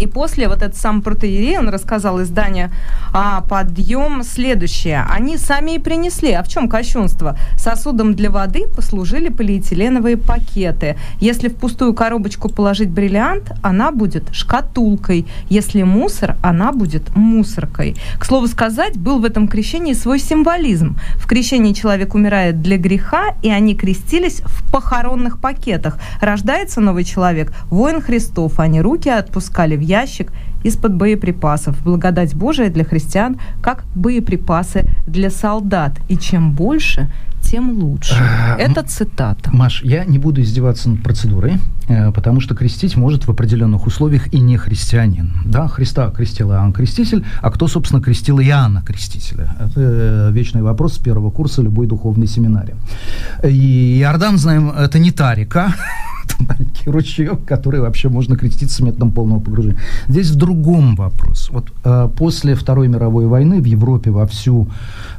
И 0.00 0.06
после 0.06 0.48
вот 0.48 0.62
этот 0.62 0.76
сам 0.76 1.02
протеерей, 1.02 1.58
он 1.58 1.68
рассказал 1.68 2.22
изданию 2.22 2.70
а, 3.12 3.42
«Подъем» 3.42 4.22
следующее. 4.22 5.04
Они 5.10 5.36
сами 5.36 5.72
и 5.72 5.78
принесли. 5.78 6.32
А 6.32 6.42
в 6.42 6.48
чем 6.48 6.68
кощунство? 6.68 7.36
Сосудом 7.58 8.14
для 8.14 8.30
воды 8.30 8.66
послужили 8.74 9.28
полиэтиленовые 9.28 10.16
пакеты. 10.16 10.96
Если 11.20 11.48
в 11.48 11.56
пустую 11.56 11.92
коробочку 11.92 12.48
положить 12.48 12.88
бриллиант, 12.88 13.52
она 13.62 13.92
будет 13.92 14.24
шкатулкой. 14.32 15.26
Если 15.50 15.82
мусор, 15.82 16.36
она 16.42 16.72
будет 16.72 17.14
мусоркой. 17.14 17.96
К 18.18 18.24
слову 18.24 18.46
сказать, 18.46 18.96
был 18.96 19.20
в 19.20 19.26
этом 19.26 19.48
крещении 19.48 19.92
свой 19.92 20.18
символизм. 20.18 20.96
В 21.16 21.26
крещении 21.26 21.74
человек 21.74 22.14
умирает 22.14 22.62
для 22.62 22.78
греха, 22.78 23.34
и 23.42 23.50
они 23.50 23.74
крестились 23.74 24.40
в 24.46 24.72
похоронных 24.72 25.40
пакетах. 25.40 25.98
Рождается 26.22 26.80
новый 26.80 27.04
человек, 27.04 27.52
воин 27.68 28.00
Христов. 28.00 28.58
Они 28.60 28.80
руки 28.80 29.10
отпускали 29.10 29.76
в 29.76 29.89
ящик 29.90 30.32
из-под 30.64 30.94
боеприпасов. 30.94 31.82
Благодать 31.82 32.34
Божия 32.34 32.70
для 32.70 32.84
христиан, 32.84 33.36
как 33.62 33.84
боеприпасы 33.94 34.84
для 35.06 35.30
солдат. 35.30 35.92
И 36.08 36.16
чем 36.16 36.52
больше, 36.52 37.08
тем 37.42 37.70
лучше. 37.70 38.14
А, 38.20 38.56
Это 38.58 38.82
цитата. 38.82 39.50
Маш, 39.52 39.82
я 39.82 40.04
не 40.04 40.18
буду 40.18 40.40
издеваться 40.42 40.90
над 40.90 41.02
процедурой, 41.02 41.54
э, 41.88 42.12
потому 42.12 42.40
что 42.40 42.54
крестить 42.54 42.96
может 42.96 43.26
в 43.26 43.30
определенных 43.30 43.86
условиях 43.86 44.32
и 44.34 44.40
не 44.40 44.56
христианин. 44.58 45.32
Да, 45.44 45.66
Христа 45.68 46.10
крестил 46.10 46.50
Иоанн 46.50 46.72
Креститель, 46.72 47.24
а 47.42 47.50
кто, 47.50 47.68
собственно, 47.68 48.02
крестил 48.02 48.40
Иоанна 48.40 48.82
Крестителя? 48.82 49.54
Это 49.58 49.80
э, 49.80 50.30
вечный 50.32 50.62
вопрос 50.62 50.94
с 50.94 50.98
первого 50.98 51.30
курса 51.30 51.62
любой 51.62 51.86
духовной 51.86 52.26
семинарии. 52.26 52.74
И 53.44 53.98
Иордан, 54.00 54.38
знаем, 54.38 54.70
это 54.70 54.98
не 54.98 55.10
та 55.10 55.34
река, 55.34 55.74
маленький 56.38 56.90
ручеек, 56.90 57.44
который 57.44 57.80
вообще 57.80 58.08
можно 58.08 58.36
креститься 58.36 58.84
методом 58.84 59.10
полного 59.10 59.40
погружения. 59.40 59.78
Здесь 60.08 60.30
в 60.30 60.36
другом 60.36 60.96
вопрос. 60.96 61.50
Вот 61.50 61.72
э, 61.84 62.08
после 62.16 62.54
Второй 62.54 62.88
мировой 62.88 63.26
войны 63.26 63.60
в 63.60 63.64
Европе 63.64 64.10
во 64.10 64.26
всю 64.26 64.68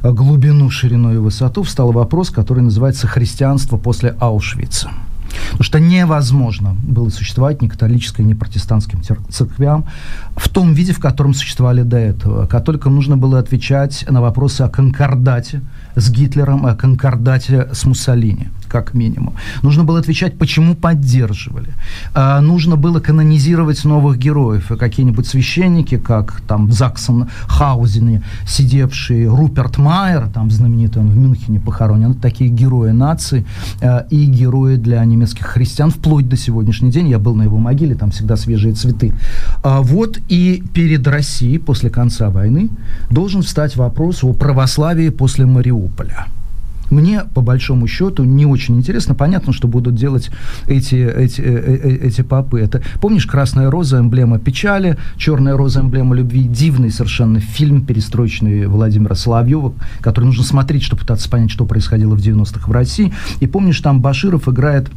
э, 0.02 0.12
глубину, 0.12 0.70
ширину 0.70 1.12
и 1.14 1.16
высоту 1.18 1.62
встал 1.62 1.92
вопрос, 1.92 2.30
который 2.30 2.62
называется 2.62 3.06
«Христианство 3.06 3.76
после 3.76 4.14
Аушвица». 4.18 4.90
Потому 5.44 5.64
что 5.64 5.80
невозможно 5.80 6.76
было 6.82 7.08
существовать 7.08 7.62
ни 7.62 7.68
католической, 7.68 8.22
ни 8.22 8.34
протестантским 8.34 9.02
церквям 9.30 9.86
в 10.36 10.48
том 10.48 10.74
виде, 10.74 10.92
в 10.92 11.00
котором 11.00 11.34
существовали 11.34 11.82
до 11.82 11.96
этого. 11.96 12.46
Католикам 12.46 12.94
нужно 12.94 13.16
было 13.16 13.38
отвечать 13.38 14.04
на 14.08 14.20
вопросы 14.20 14.62
о 14.62 14.68
конкордате 14.68 15.62
с 15.94 16.10
Гитлером, 16.10 16.66
о 16.66 16.74
конкордате 16.74 17.68
с 17.72 17.84
Муссолини 17.84 18.48
как 18.72 18.94
минимум. 18.94 19.34
Нужно 19.62 19.84
было 19.84 19.98
отвечать, 19.98 20.38
почему 20.38 20.74
поддерживали. 20.74 21.68
А, 22.14 22.40
нужно 22.40 22.76
было 22.76 23.00
канонизировать 23.00 23.84
новых 23.84 24.18
героев. 24.18 24.72
И 24.72 24.76
какие-нибудь 24.76 25.26
священники, 25.26 25.98
как 25.98 26.40
там 26.48 26.68
в 26.68 26.72
Заксенхаузене 26.72 28.22
сидевший 28.46 29.26
Руперт 29.26 29.76
Майер, 29.78 30.28
там 30.28 30.50
знаменитый 30.50 31.02
он 31.02 31.10
в 31.10 31.16
Мюнхене 31.16 31.60
похоронен, 31.60 32.14
такие 32.14 32.48
герои 32.50 32.92
нации 32.92 33.44
а, 33.82 34.06
и 34.10 34.24
герои 34.24 34.76
для 34.76 35.04
немецких 35.04 35.46
христиан 35.46 35.90
вплоть 35.90 36.28
до 36.28 36.36
сегодняшний 36.36 36.90
день. 36.90 37.08
Я 37.08 37.18
был 37.18 37.34
на 37.34 37.42
его 37.42 37.58
могиле, 37.58 37.94
там 37.94 38.10
всегда 38.10 38.36
свежие 38.36 38.72
цветы. 38.72 39.12
А, 39.62 39.82
вот 39.82 40.18
и 40.28 40.62
перед 40.72 41.06
Россией 41.06 41.58
после 41.58 41.90
конца 41.90 42.30
войны 42.30 42.70
должен 43.10 43.42
встать 43.42 43.76
вопрос 43.76 44.24
о 44.24 44.32
православии 44.32 45.10
после 45.10 45.44
Мариуполя. 45.44 46.26
Мне, 46.92 47.22
по 47.34 47.40
большому 47.40 47.86
счету, 47.86 48.24
не 48.24 48.44
очень 48.44 48.76
интересно. 48.76 49.14
Понятно, 49.14 49.54
что 49.54 49.66
будут 49.66 49.94
делать 49.94 50.30
эти, 50.66 50.96
эти, 50.96 51.40
э, 51.40 51.44
э, 51.44 51.78
э, 51.84 52.06
эти 52.08 52.20
попы. 52.20 52.60
Это, 52.60 52.82
помнишь, 53.00 53.24
красная 53.24 53.70
роза, 53.70 53.98
эмблема 53.98 54.38
печали, 54.38 54.98
черная 55.16 55.56
роза, 55.56 55.80
эмблема 55.80 56.14
любви. 56.14 56.44
Дивный 56.44 56.90
совершенно 56.90 57.40
фильм 57.40 57.86
перестроечный 57.86 58.66
Владимира 58.66 59.14
Соловьева, 59.14 59.72
который 60.02 60.26
нужно 60.26 60.44
смотреть, 60.44 60.82
чтобы 60.82 61.00
пытаться 61.00 61.30
понять, 61.30 61.50
что 61.50 61.64
происходило 61.64 62.14
в 62.14 62.18
90-х 62.18 62.68
в 62.68 62.72
России. 62.72 63.10
И 63.40 63.46
помнишь, 63.46 63.80
там 63.80 64.02
Баширов 64.02 64.46
играет 64.46 64.90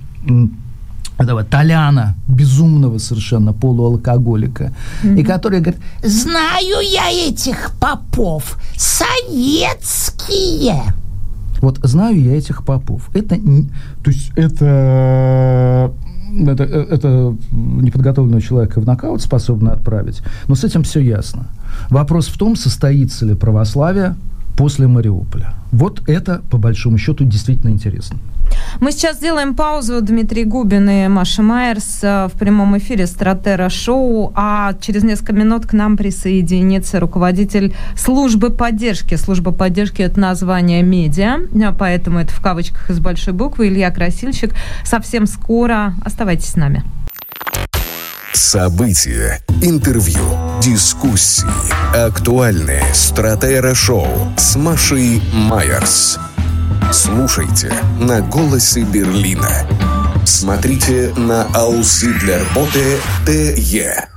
этого 1.18 1.46
Толяна, 1.46 2.16
безумного 2.28 2.98
совершенно 2.98 3.54
полуалкоголика, 3.54 4.76
mm-hmm. 5.02 5.18
и 5.18 5.24
который 5.24 5.62
говорит, 5.62 5.80
знаю 6.04 6.82
я 6.92 7.10
этих 7.10 7.72
попов, 7.80 8.58
советские. 8.76 9.64
Вот 11.66 11.80
знаю 11.82 12.22
я 12.22 12.38
этих 12.38 12.64
попов. 12.64 13.10
Это, 13.16 13.38
то 13.38 14.12
есть 14.12 14.32
это 14.36 15.92
это, 16.48 16.64
это 16.64 17.36
неподготовленного 17.52 18.40
человека 18.40 18.80
в 18.80 18.86
нокаут 18.86 19.24
способно 19.24 19.72
отправить. 19.72 20.22
Но 20.48 20.54
с 20.54 20.64
этим 20.64 20.84
все 20.84 21.00
ясно. 21.00 21.48
Вопрос 21.90 22.28
в 22.28 22.38
том, 22.38 22.56
состоится 22.56 23.26
ли 23.26 23.34
православие 23.34 24.16
после 24.58 24.88
Мариуполя. 24.88 25.54
Вот 25.72 26.02
это, 26.08 26.42
по 26.50 26.58
большому 26.58 26.98
счету, 26.98 27.26
действительно 27.26 27.72
интересно. 27.72 28.18
Мы 28.80 28.92
сейчас 28.92 29.18
сделаем 29.18 29.56
паузу. 29.56 30.02
Дмитрий 30.02 30.46
Губин 30.46 30.90
и 30.90 31.08
Маша 31.08 31.42
Майерс 31.42 32.00
э, 32.04 32.28
в 32.28 32.38
прямом 32.38 32.78
эфире 32.78 33.08
Стратера 33.08 33.70
Шоу, 33.70 34.32
а 34.36 34.74
через 34.80 35.04
несколько 35.04 35.34
минут 35.34 35.66
к 35.66 35.74
нам 35.74 35.98
присоединится 35.98 37.00
руководитель 37.00 37.74
службы 37.96 38.50
поддержки. 38.50 39.16
Служба 39.16 39.52
поддержки– 39.52 40.02
это 40.04 40.20
название 40.20 40.84
медиа, 40.84 41.40
э, 41.54 41.74
поэтому 41.78 42.20
это 42.20 42.32
в 42.32 42.42
кавычках 42.42 42.90
из 42.90 43.00
большой 43.00 43.34
буквы. 43.34 43.68
Илья 43.68 43.92
Красильщик. 43.92 44.54
Совсем 44.84 45.26
скоро. 45.26 45.94
Оставайтесь 46.04 46.50
с 46.50 46.56
нами. 46.56 46.84
События, 48.36 49.40
интервью, 49.62 50.20
дискуссии, 50.62 51.48
актуальные 51.96 52.84
стратера-шоу 52.94 54.06
с 54.36 54.58
Машей 54.58 55.22
Майерс. 55.34 56.20
Слушайте 56.92 57.74
на 57.98 58.20
«Голосе 58.20 58.82
Берлина». 58.82 59.48
Смотрите 60.26 61.14
на 61.16 61.44
Ауслидлерботе 61.56 62.98
ТЕ. 63.26 64.10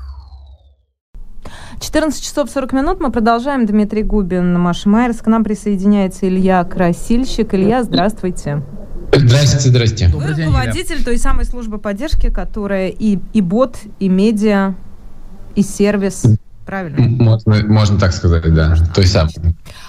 14 1.81 2.20
часов 2.20 2.50
40 2.50 2.72
минут. 2.72 3.00
Мы 3.00 3.12
продолжаем. 3.12 3.66
Дмитрий 3.66 4.02
Губин, 4.02 4.59
Маша 4.59 4.88
Майерс. 4.88 5.18
К 5.18 5.28
нам 5.28 5.44
присоединяется 5.44 6.26
Илья 6.26 6.64
Красильщик. 6.64 7.54
Илья, 7.54 7.85
здравствуйте. 7.85 8.64
Здравствуйте, 9.12 9.68
здрасте. 9.68 10.08
Вы 10.08 10.28
руководитель 10.28 11.04
той 11.04 11.18
самой 11.18 11.44
службы 11.44 11.78
поддержки, 11.78 12.30
которая 12.30 12.88
и, 12.88 13.18
и 13.32 13.40
бот, 13.40 13.76
и 13.98 14.08
медиа, 14.08 14.74
и 15.54 15.62
сервис. 15.62 16.24
Правильно? 16.68 16.98
Можно, 17.00 17.64
можно 17.66 17.98
так 17.98 18.12
сказать, 18.12 18.52
да. 18.52 18.68
Можно. 18.68 18.86
Той 18.94 19.06
самой. 19.06 19.32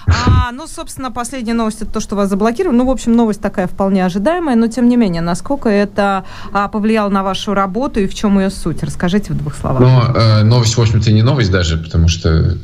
А, 0.06 0.50
ну, 0.50 0.66
собственно, 0.66 1.12
последняя 1.12 1.52
новость 1.52 1.82
это 1.82 1.90
то, 1.90 2.00
что 2.00 2.16
вас 2.16 2.30
заблокировали. 2.30 2.74
Ну, 2.74 2.86
в 2.86 2.90
общем, 2.90 3.14
новость 3.14 3.42
такая 3.42 3.66
вполне 3.66 4.02
ожидаемая, 4.02 4.56
но 4.56 4.66
тем 4.66 4.88
не 4.88 4.96
менее, 4.96 5.20
насколько 5.20 5.68
это 5.68 6.24
а, 6.54 6.68
повлияло 6.68 7.10
на 7.10 7.22
вашу 7.22 7.52
работу 7.52 8.00
и 8.00 8.06
в 8.06 8.14
чем 8.14 8.40
ее 8.40 8.48
суть? 8.48 8.82
Расскажите 8.82 9.34
в 9.34 9.36
двух 9.36 9.56
словах. 9.56 9.82
Ну, 9.82 10.00
э, 10.18 10.42
новость, 10.42 10.74
в 10.78 10.80
общем-то, 10.80 11.12
не 11.12 11.20
новость 11.20 11.50
даже, 11.50 11.76
потому 11.76 12.08
что 12.08 12.56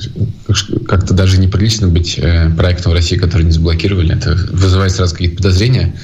как-то 0.88 1.12
даже 1.12 1.38
неприлично 1.38 1.86
быть 1.86 2.18
э, 2.18 2.48
проектом 2.56 2.92
в 2.92 2.94
России, 2.94 3.18
который 3.18 3.42
не 3.42 3.52
заблокировали. 3.52 4.16
Это 4.16 4.30
вызывает 4.50 4.92
сразу 4.92 5.12
какие-то 5.12 5.36
подозрения. 5.36 5.94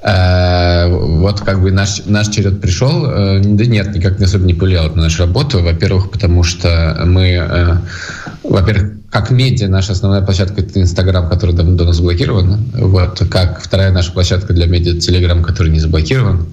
Э, 0.00 0.88
вот 0.88 1.40
как 1.40 1.60
бы 1.60 1.72
наш, 1.72 2.04
наш 2.06 2.28
черед 2.28 2.60
пришел. 2.60 3.06
Э, 3.06 3.40
да 3.42 3.66
нет, 3.66 3.94
никак 3.94 4.18
не 4.18 4.26
особо 4.26 4.44
не 4.44 4.54
повлияло 4.54 4.88
на 4.88 5.02
нашу 5.02 5.24
работу. 5.24 5.60
Во-первых, 5.60 6.10
потому 6.10 6.44
что 6.44 7.02
мы, 7.04 7.26
э, 7.26 7.76
во-первых, 8.44 8.92
как 9.10 9.30
медиа, 9.30 9.68
наша 9.68 9.92
основная 9.92 10.22
площадка 10.22 10.60
это 10.60 10.80
Инстаграм, 10.80 11.28
который 11.28 11.54
давно, 11.54 11.76
давно 11.76 11.92
заблокирован. 11.92 12.58
Вот, 12.74 13.22
как 13.30 13.60
вторая 13.60 13.90
наша 13.90 14.12
площадка 14.12 14.52
для 14.52 14.66
медиа 14.66 15.00
Телеграм, 15.00 15.42
который 15.42 15.72
не 15.72 15.80
заблокирован. 15.80 16.46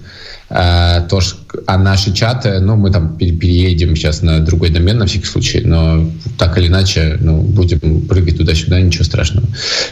А, 0.57 1.01
то, 1.01 1.19
а 1.67 1.77
наши 1.77 2.13
чаты, 2.13 2.61
ну, 2.61 2.77
мы 2.77 2.89
там 2.89 3.17
переедем 3.17 3.93
сейчас 3.93 4.21
на 4.21 4.39
другой 4.39 4.69
домен 4.69 4.97
на 4.97 5.05
всякий 5.05 5.25
случай, 5.25 5.59
но 5.59 6.09
так 6.37 6.57
или 6.57 6.67
иначе, 6.67 7.17
ну, 7.19 7.41
будем 7.41 8.07
прыгать 8.07 8.37
туда-сюда, 8.37 8.79
ничего 8.79 9.03
страшного. 9.03 9.45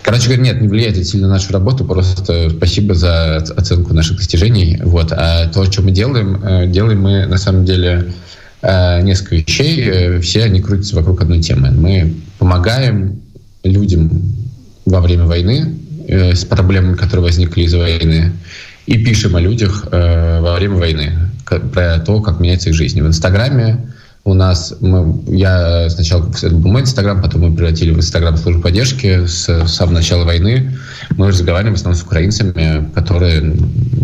Короче 0.04 0.28
говоря, 0.28 0.41
нет, 0.41 0.62
не 0.62 0.69
влияет 0.69 0.95
это 0.95 1.04
сильно 1.04 1.28
на 1.28 1.34
нашу 1.34 1.52
работу, 1.52 1.84
просто 1.84 2.49
спасибо 2.49 2.95
за 2.95 3.39
оценку 3.58 3.93
наших 3.93 4.19
достижений. 4.19 4.80
Вот. 4.86 5.12
А 5.12 5.47
то, 5.47 5.69
что 5.69 5.82
мы 5.82 5.91
делаем, 5.91 6.41
э, 6.41 6.67
делаем 6.67 7.02
мы 7.02 7.26
на 7.26 7.38
самом 7.38 7.65
деле 7.65 8.13
э, 8.62 9.02
несколько 9.02 9.36
вещей, 9.36 9.84
э, 9.84 10.21
все 10.21 10.45
они 10.45 10.62
крутятся 10.62 10.95
вокруг 10.95 11.21
одной 11.21 11.41
темы. 11.41 11.71
Мы 11.71 12.13
помогаем 12.39 13.19
людям 13.65 14.34
во 14.86 15.02
время 15.02 15.26
войны 15.26 15.76
с 16.08 16.45
проблемами, 16.45 16.95
которые 16.95 17.26
возникли 17.26 17.63
из-за 17.63 17.80
войны, 17.80 18.32
и 18.86 19.04
пишем 19.04 19.36
о 19.36 19.41
людях 19.41 19.88
э, 19.91 20.39
во 20.41 20.56
время 20.56 20.76
войны, 20.76 21.13
про 21.46 22.00
то, 22.00 22.22
как 22.22 22.39
меняется 22.39 22.69
их 22.69 22.76
жизнь. 22.76 23.02
В 23.02 23.08
Инстаграме 23.08 23.93
у 24.26 24.34
нас, 24.34 24.74
мы, 24.80 25.22
я 25.28 25.89
сначала, 25.89 26.30
это 26.30 26.56
был 26.56 26.72
мой 26.72 26.82
Инстаграм, 26.82 27.22
потом 27.22 27.41
мы 27.41 27.56
превратили 27.56 27.91
в 27.91 27.98
Инстаграм 27.98 28.38
службу 28.38 28.62
поддержки 28.62 29.26
с, 29.26 29.50
с 29.50 29.74
самого 29.74 29.96
начала 29.96 30.24
войны. 30.24 30.78
Мы 31.17 31.28
разговариваем 31.28 31.76
в 31.76 31.78
основном 31.78 32.00
с 32.00 32.04
украинцами, 32.04 32.89
которые 32.93 33.54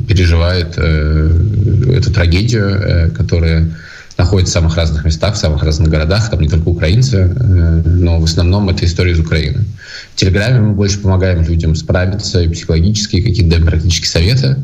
переживают 0.07 0.73
э, 0.77 1.93
эту 1.95 2.11
трагедию, 2.11 2.69
э, 2.69 3.09
которые 3.11 3.71
находятся 4.19 4.51
в 4.51 4.61
самых 4.61 4.75
разных 4.77 5.05
местах, 5.05 5.33
в 5.33 5.37
самых 5.37 5.63
разных 5.63 5.89
городах, 5.89 6.29
там 6.29 6.41
не 6.41 6.49
только 6.49 6.67
украинцы, 6.67 7.17
э, 7.17 7.81
но 7.85 8.19
в 8.19 8.25
основном 8.25 8.69
это 8.69 8.85
история 8.85 9.13
из 9.13 9.19
Украины. 9.19 9.65
В 10.13 10.15
Телеграме 10.17 10.59
мы 10.59 10.73
больше 10.73 10.99
помогаем 10.99 11.41
людям 11.41 11.75
справиться 11.75 12.41
и 12.41 12.49
психологически, 12.49 13.15
и 13.15 13.21
какие-то 13.21 13.59
даем 13.59 13.89
советы. 13.89 14.57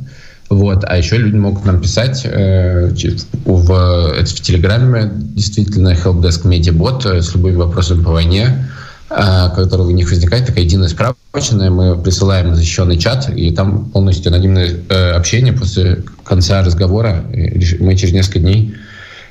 Вот. 0.50 0.84
А 0.86 0.98
еще 0.98 1.18
люди 1.18 1.36
могут 1.36 1.66
нам 1.66 1.82
писать 1.82 2.22
э, 2.26 2.92
в, 3.46 4.14
это 4.14 4.30
в 4.30 4.42
Телеграме, 4.42 5.12
действительно, 5.14 5.94
helpdesk 5.94 6.48
медиабот 6.48 7.06
э, 7.06 7.22
с 7.22 7.34
любыми 7.34 7.56
вопросами 7.56 8.04
по 8.04 8.12
войне, 8.12 8.68
э, 9.10 9.50
который 9.56 9.88
у 9.88 9.92
них 9.92 10.10
возникает, 10.10 10.46
такая 10.46 10.66
единая 10.66 10.90
справочная. 10.90 11.72
Мы 11.72 11.98
присылаем 11.98 12.54
защищенный 12.54 12.98
чат, 12.98 13.30
и 13.36 13.52
там 13.52 13.86
полностью 13.86 14.32
анонимное 14.32 14.76
э, 14.90 15.12
общение 15.12 15.54
после 15.54 16.04
конца 16.24 16.62
разговора. 16.62 17.24
Мы 17.80 17.96
через 17.96 18.14
несколько 18.14 18.40
дней 18.40 18.76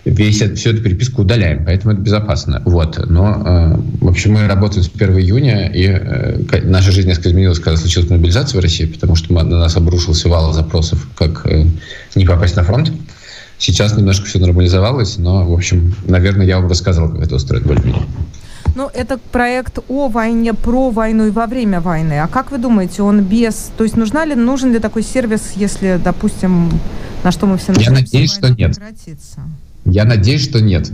весь, 0.04 0.42
всю 0.42 0.70
эту 0.70 0.82
переписку 0.82 1.22
удаляем, 1.22 1.64
поэтому 1.64 1.94
это 1.94 2.02
безопасно. 2.02 2.62
Вот. 2.64 2.98
Но, 3.08 3.42
э, 3.44 4.04
в 4.04 4.08
общем, 4.08 4.32
мы 4.34 4.46
работаем 4.46 4.82
с 4.82 4.88
1 4.88 5.18
июня, 5.18 5.70
и 5.72 5.86
э, 5.86 6.60
наша 6.64 6.92
жизнь 6.92 7.08
несколько 7.08 7.30
изменилась, 7.30 7.58
когда 7.58 7.76
случилась 7.76 8.10
мобилизация 8.10 8.60
в 8.60 8.62
России, 8.62 8.86
потому 8.86 9.16
что 9.16 9.32
на 9.32 9.44
нас 9.44 9.76
обрушился 9.76 10.28
вал 10.28 10.52
запросов, 10.52 11.06
как 11.16 11.46
э, 11.46 11.66
не 12.14 12.26
попасть 12.26 12.56
на 12.56 12.64
фронт. 12.64 12.92
Сейчас 13.58 13.96
немножко 13.96 14.26
все 14.26 14.38
нормализовалось, 14.38 15.16
но, 15.16 15.46
в 15.46 15.52
общем, 15.52 15.94
наверное, 16.06 16.46
я 16.46 16.58
вам 16.58 16.68
рассказывал, 16.68 17.10
как 17.10 17.22
это 17.22 17.36
устроить 17.36 17.64
более-менее. 17.64 18.02
Ну, 18.74 18.90
это 18.92 19.18
проект 19.30 19.78
о 19.88 20.08
войне, 20.08 20.52
про 20.52 20.90
войну 20.90 21.28
и 21.28 21.30
во 21.30 21.46
время 21.46 21.80
войны. 21.80 22.18
А 22.20 22.26
как 22.26 22.50
вы 22.50 22.58
думаете, 22.58 23.02
он 23.02 23.22
без... 23.22 23.70
То 23.76 23.84
есть 23.84 23.96
нужна 23.96 24.24
ли, 24.24 24.34
нужен 24.34 24.72
ли 24.72 24.80
такой 24.80 25.04
сервис, 25.04 25.52
если, 25.54 26.00
допустим, 26.02 26.70
на 27.22 27.30
что 27.30 27.46
мы 27.46 27.56
все 27.56 27.72
Я 27.76 27.92
надеюсь, 27.92 28.32
что 28.32 28.50
нет. 28.50 28.74
Прекратится? 28.74 29.40
Я 29.84 30.04
надеюсь, 30.04 30.44
что 30.44 30.60
нет. 30.60 30.90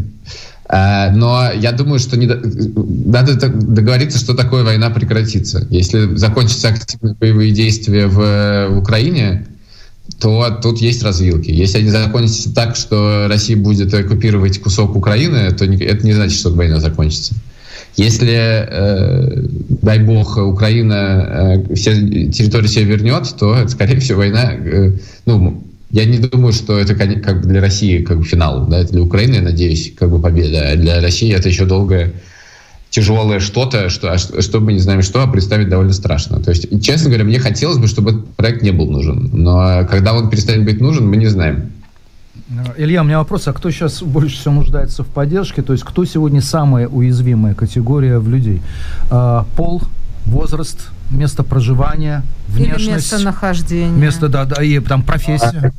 А, 0.73 1.11
но 1.11 1.51
я 1.53 1.73
думаю, 1.73 1.99
что 1.99 2.17
не, 2.17 2.27
надо 2.27 3.35
договориться, 3.51 4.19
что 4.19 4.35
такое 4.35 4.63
война 4.63 4.91
прекратится. 4.91 5.67
Если 5.69 6.15
закончатся 6.15 6.69
активные 6.69 7.15
боевые 7.15 7.51
действия 7.51 8.07
в, 8.07 8.69
в 8.69 8.79
Украине, 8.79 9.47
то 10.21 10.59
тут 10.63 10.79
есть 10.79 11.03
развилки. 11.03 11.51
Если 11.51 11.79
они 11.79 11.91
закончатся 11.91 12.55
так, 12.55 12.77
что 12.77 13.27
Россия 13.29 13.57
будет 13.57 13.93
оккупировать 13.93 14.61
кусок 14.61 14.95
Украины, 14.95 15.51
то 15.53 15.65
это 15.65 16.07
не 16.07 16.13
значит, 16.13 16.39
что 16.39 16.51
война 16.51 16.79
закончится. 16.79 17.35
Если, 17.97 18.33
э, 18.33 19.47
дай 19.83 19.99
бог, 19.99 20.37
Украина 20.37 21.65
э, 21.69 21.75
все 21.75 21.95
территории 22.31 22.69
себе 22.69 22.85
вернет, 22.85 23.35
то, 23.39 23.67
скорее 23.69 23.99
всего, 23.99 24.19
война, 24.19 24.53
э, 24.53 24.93
ну, 25.27 25.65
я 25.91 26.05
не 26.05 26.19
думаю, 26.19 26.53
что 26.53 26.79
это 26.79 26.95
как 26.95 27.43
бы 27.43 27.49
для 27.49 27.61
России 27.61 28.03
как 28.03 28.19
бы 28.19 28.25
финал. 28.25 28.67
Да? 28.67 28.85
Для 28.85 29.03
Украины, 29.03 29.37
я 29.37 29.43
надеюсь, 29.43 29.93
как 29.99 30.11
бы 30.11 30.21
победа. 30.21 30.71
А 30.71 30.77
для 30.77 31.01
России 31.01 31.33
это 31.33 31.49
еще 31.49 31.65
долгое 31.65 32.13
тяжелое 32.91 33.39
что-то, 33.41 33.89
что, 33.89 34.13
а 34.13 34.19
что 34.19 34.61
мы 34.61 34.73
не 34.73 34.81
знаем 34.81 35.03
что, 35.03 35.23
а 35.23 35.27
представить 35.27 35.69
довольно 35.69 35.93
страшно. 35.93 36.41
То 36.41 36.51
есть, 36.51 36.83
честно 36.83 37.09
говоря, 37.09 37.25
мне 37.25 37.39
хотелось 37.39 37.79
бы, 37.79 37.87
чтобы 37.87 38.11
этот 38.11 38.35
проект 38.35 38.63
не 38.63 38.73
был 38.73 38.91
нужен. 38.91 39.31
Но 39.33 39.87
когда 39.89 40.13
он 40.13 40.29
перестанет 40.29 40.65
быть 40.65 40.81
нужен, 40.81 41.09
мы 41.09 41.17
не 41.17 41.27
знаем. 41.27 41.73
Илья, 42.77 43.03
у 43.03 43.05
меня 43.05 43.19
вопрос, 43.19 43.47
а 43.47 43.53
кто 43.53 43.71
сейчас 43.71 44.03
больше 44.03 44.37
всего 44.37 44.55
нуждается 44.55 45.05
в 45.05 45.07
поддержке? 45.07 45.63
То 45.63 45.73
есть 45.73 45.85
кто 45.85 46.05
сегодня 46.05 46.43
самая 46.43 46.89
уязвимая 46.89 47.55
категория 47.55 48.19
в 48.19 48.29
людей? 48.29 48.61
А, 49.09 49.47
пол, 49.57 49.83
возраст, 50.27 50.89
место 51.11 51.45
проживания, 51.45 52.25
внешность. 52.51 52.85
Или 52.85 52.93
место 52.93 53.19
нахождения. 53.19 53.91
Место, 53.91 54.29
да, 54.29 54.45
да, 54.45 54.63
и 54.63 54.79
там 54.81 55.03
профессия. 55.03 55.73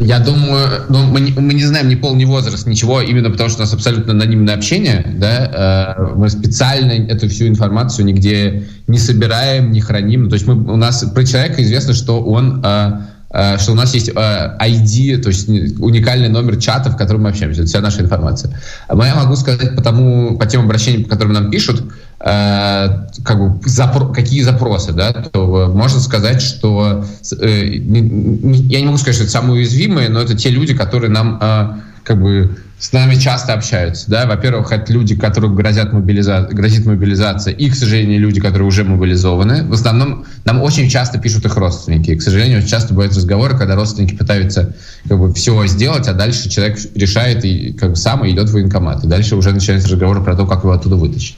Я 0.00 0.18
думаю, 0.18 0.86
ну, 0.88 1.04
мы, 1.04 1.20
не, 1.20 1.30
мы 1.32 1.54
не 1.54 1.64
знаем 1.64 1.88
ни 1.88 1.94
пол, 1.94 2.16
ни 2.16 2.24
возраст, 2.24 2.66
ничего, 2.66 3.00
именно 3.00 3.30
потому 3.30 3.48
что 3.48 3.60
у 3.60 3.62
нас 3.62 3.72
абсолютно 3.72 4.12
анонимное 4.12 4.56
общение, 4.56 5.06
да, 5.18 5.94
э, 5.98 6.14
мы 6.16 6.28
специально 6.30 6.90
эту 6.90 7.28
всю 7.28 7.46
информацию 7.46 8.04
нигде 8.04 8.64
не 8.88 8.98
собираем, 8.98 9.70
не 9.70 9.80
храним, 9.80 10.28
то 10.28 10.34
есть 10.34 10.48
мы, 10.48 10.54
у 10.54 10.76
нас 10.76 11.04
про 11.14 11.24
человека 11.24 11.62
известно, 11.62 11.94
что 11.94 12.20
он 12.20 12.60
э, 12.64 13.02
Э, 13.34 13.58
что 13.58 13.72
у 13.72 13.74
нас 13.74 13.92
есть 13.94 14.10
ID, 14.10 15.16
э, 15.16 15.18
то 15.18 15.28
есть 15.28 15.48
уникальный 15.48 16.28
номер 16.28 16.56
чата, 16.56 16.90
в 16.90 16.96
котором 16.96 17.22
мы 17.22 17.30
общаемся. 17.30 17.62
Это 17.62 17.68
вся 17.68 17.80
наша 17.80 18.00
информация. 18.00 18.56
Но 18.88 19.04
я 19.04 19.16
могу 19.16 19.34
сказать 19.34 19.74
по, 19.74 19.82
тому, 19.82 20.38
по 20.38 20.46
тем 20.46 20.62
обращениям, 20.64 21.02
по 21.02 21.10
которым 21.10 21.32
нам 21.32 21.50
пишут, 21.50 21.80
э, 21.80 21.84
как 22.24 23.38
бы 23.38 23.60
запро 23.68 24.06
какие 24.06 24.42
запросы, 24.42 24.92
да, 24.92 25.12
то 25.12 25.70
можно 25.74 26.00
сказать, 26.00 26.40
что 26.40 27.04
я 27.30 28.80
не 28.80 28.84
могу 28.86 28.96
сказать, 28.96 29.16
что 29.16 29.24
это 29.24 29.32
самые 29.32 29.58
уязвимые, 29.58 30.08
но 30.08 30.22
это 30.22 30.34
те 30.34 30.48
люди, 30.48 30.74
которые 30.74 31.10
нам 31.10 31.82
как 32.02 32.22
бы 32.22 32.56
с 32.78 32.92
нами 32.92 33.14
часто 33.14 33.54
общаются. 33.54 34.10
Да? 34.10 34.26
Во-первых, 34.26 34.72
это 34.72 34.92
люди, 34.92 35.16
которым 35.16 35.54
грозят 35.54 35.92
мобилиза... 35.94 36.48
грозит 36.50 36.84
мобилизация, 36.84 37.54
и, 37.54 37.70
к 37.70 37.74
сожалению, 37.74 38.20
люди, 38.20 38.40
которые 38.40 38.68
уже 38.68 38.84
мобилизованы. 38.84 39.64
В 39.64 39.72
основном 39.72 40.26
нам 40.44 40.60
очень 40.60 40.90
часто 40.90 41.18
пишут 41.18 41.46
их 41.46 41.56
родственники. 41.56 42.10
И, 42.10 42.16
к 42.16 42.22
сожалению, 42.22 42.62
часто 42.66 42.92
бывают 42.92 43.14
разговоры, 43.14 43.56
когда 43.56 43.74
родственники 43.74 44.14
пытаются 44.14 44.74
как 45.08 45.18
бы, 45.18 45.32
все 45.32 45.66
сделать, 45.66 46.08
а 46.08 46.12
дальше 46.12 46.50
человек 46.50 46.78
решает 46.94 47.44
и 47.46 47.72
как 47.72 47.90
бы, 47.90 47.96
сам 47.96 48.28
идет 48.28 48.50
в 48.50 48.52
военкомат. 48.52 49.02
И 49.04 49.06
дальше 49.06 49.36
уже 49.36 49.52
начинается 49.52 49.88
разговор 49.88 50.22
про 50.22 50.36
то, 50.36 50.46
как 50.46 50.62
его 50.62 50.72
оттуда 50.72 50.96
вытащить. 50.96 51.36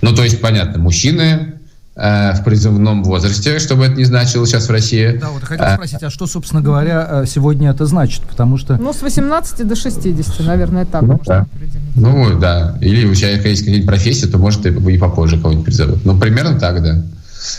Ну, 0.00 0.14
то 0.14 0.24
есть, 0.24 0.40
понятно, 0.40 0.80
мужчины, 0.80 1.54
э, 1.94 2.32
в 2.34 2.44
призывном 2.44 3.04
возрасте, 3.04 3.58
чтобы 3.58 3.84
это 3.86 3.96
не 3.96 4.04
значило 4.04 4.46
сейчас 4.46 4.68
в 4.68 4.70
России. 4.70 5.18
Да, 5.20 5.30
вот 5.30 5.44
хотел 5.44 5.66
спросить, 5.74 6.02
а 6.02 6.10
что, 6.10 6.26
собственно 6.26 6.62
говоря, 6.62 7.24
сегодня 7.26 7.70
это 7.70 7.86
значит? 7.86 8.22
Потому 8.22 8.58
что... 8.58 8.76
Ну, 8.76 8.92
с 8.92 9.02
18 9.02 9.66
до 9.66 9.76
60, 9.76 10.46
наверное, 10.46 10.84
так 10.84 11.02
ну, 11.02 11.14
можно 11.18 11.34
да. 11.34 11.40
определить. 11.42 11.96
Ну, 11.96 12.38
да. 12.38 12.76
Или 12.80 13.06
у 13.06 13.14
человека 13.14 13.48
есть 13.48 13.62
какие-нибудь 13.62 13.86
профессии, 13.86 14.26
то 14.26 14.38
может 14.38 14.66
и, 14.66 14.70
и 14.70 14.98
попозже 14.98 15.38
кого-нибудь 15.38 15.64
призовут. 15.64 16.04
Ну, 16.04 16.18
примерно 16.18 16.58
так, 16.58 16.82
да. 16.82 17.04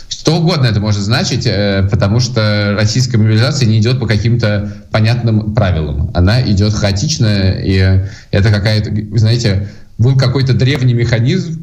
Что 0.07 0.38
угодно 0.38 0.67
это 0.67 0.80
может 0.80 1.01
значить, 1.01 1.45
э, 1.45 1.88
потому 1.91 2.21
что 2.21 2.76
российская 2.78 3.17
мобилизация 3.17 3.67
не 3.67 3.80
идет 3.80 3.99
по 3.99 4.07
каким-то 4.07 4.71
понятным 4.91 5.53
правилам. 5.53 6.11
Она 6.13 6.41
идет 6.49 6.74
хаотично, 6.74 7.55
и 7.57 8.05
это 8.32 8.49
какая-то, 8.49 8.89
знаете, 9.17 9.69
был 9.97 10.17
какой-то 10.17 10.53
древний 10.53 10.93
механизм, 10.93 11.62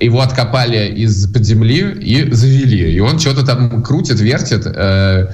его 0.00 0.20
откопали 0.20 0.88
из-под 0.96 1.44
земли 1.44 1.92
и 2.00 2.32
завели. 2.32 2.94
И 2.94 3.00
он 3.00 3.18
что-то 3.18 3.44
там 3.44 3.82
крутит, 3.82 4.20
вертит, 4.20 4.62
э, 4.66 5.28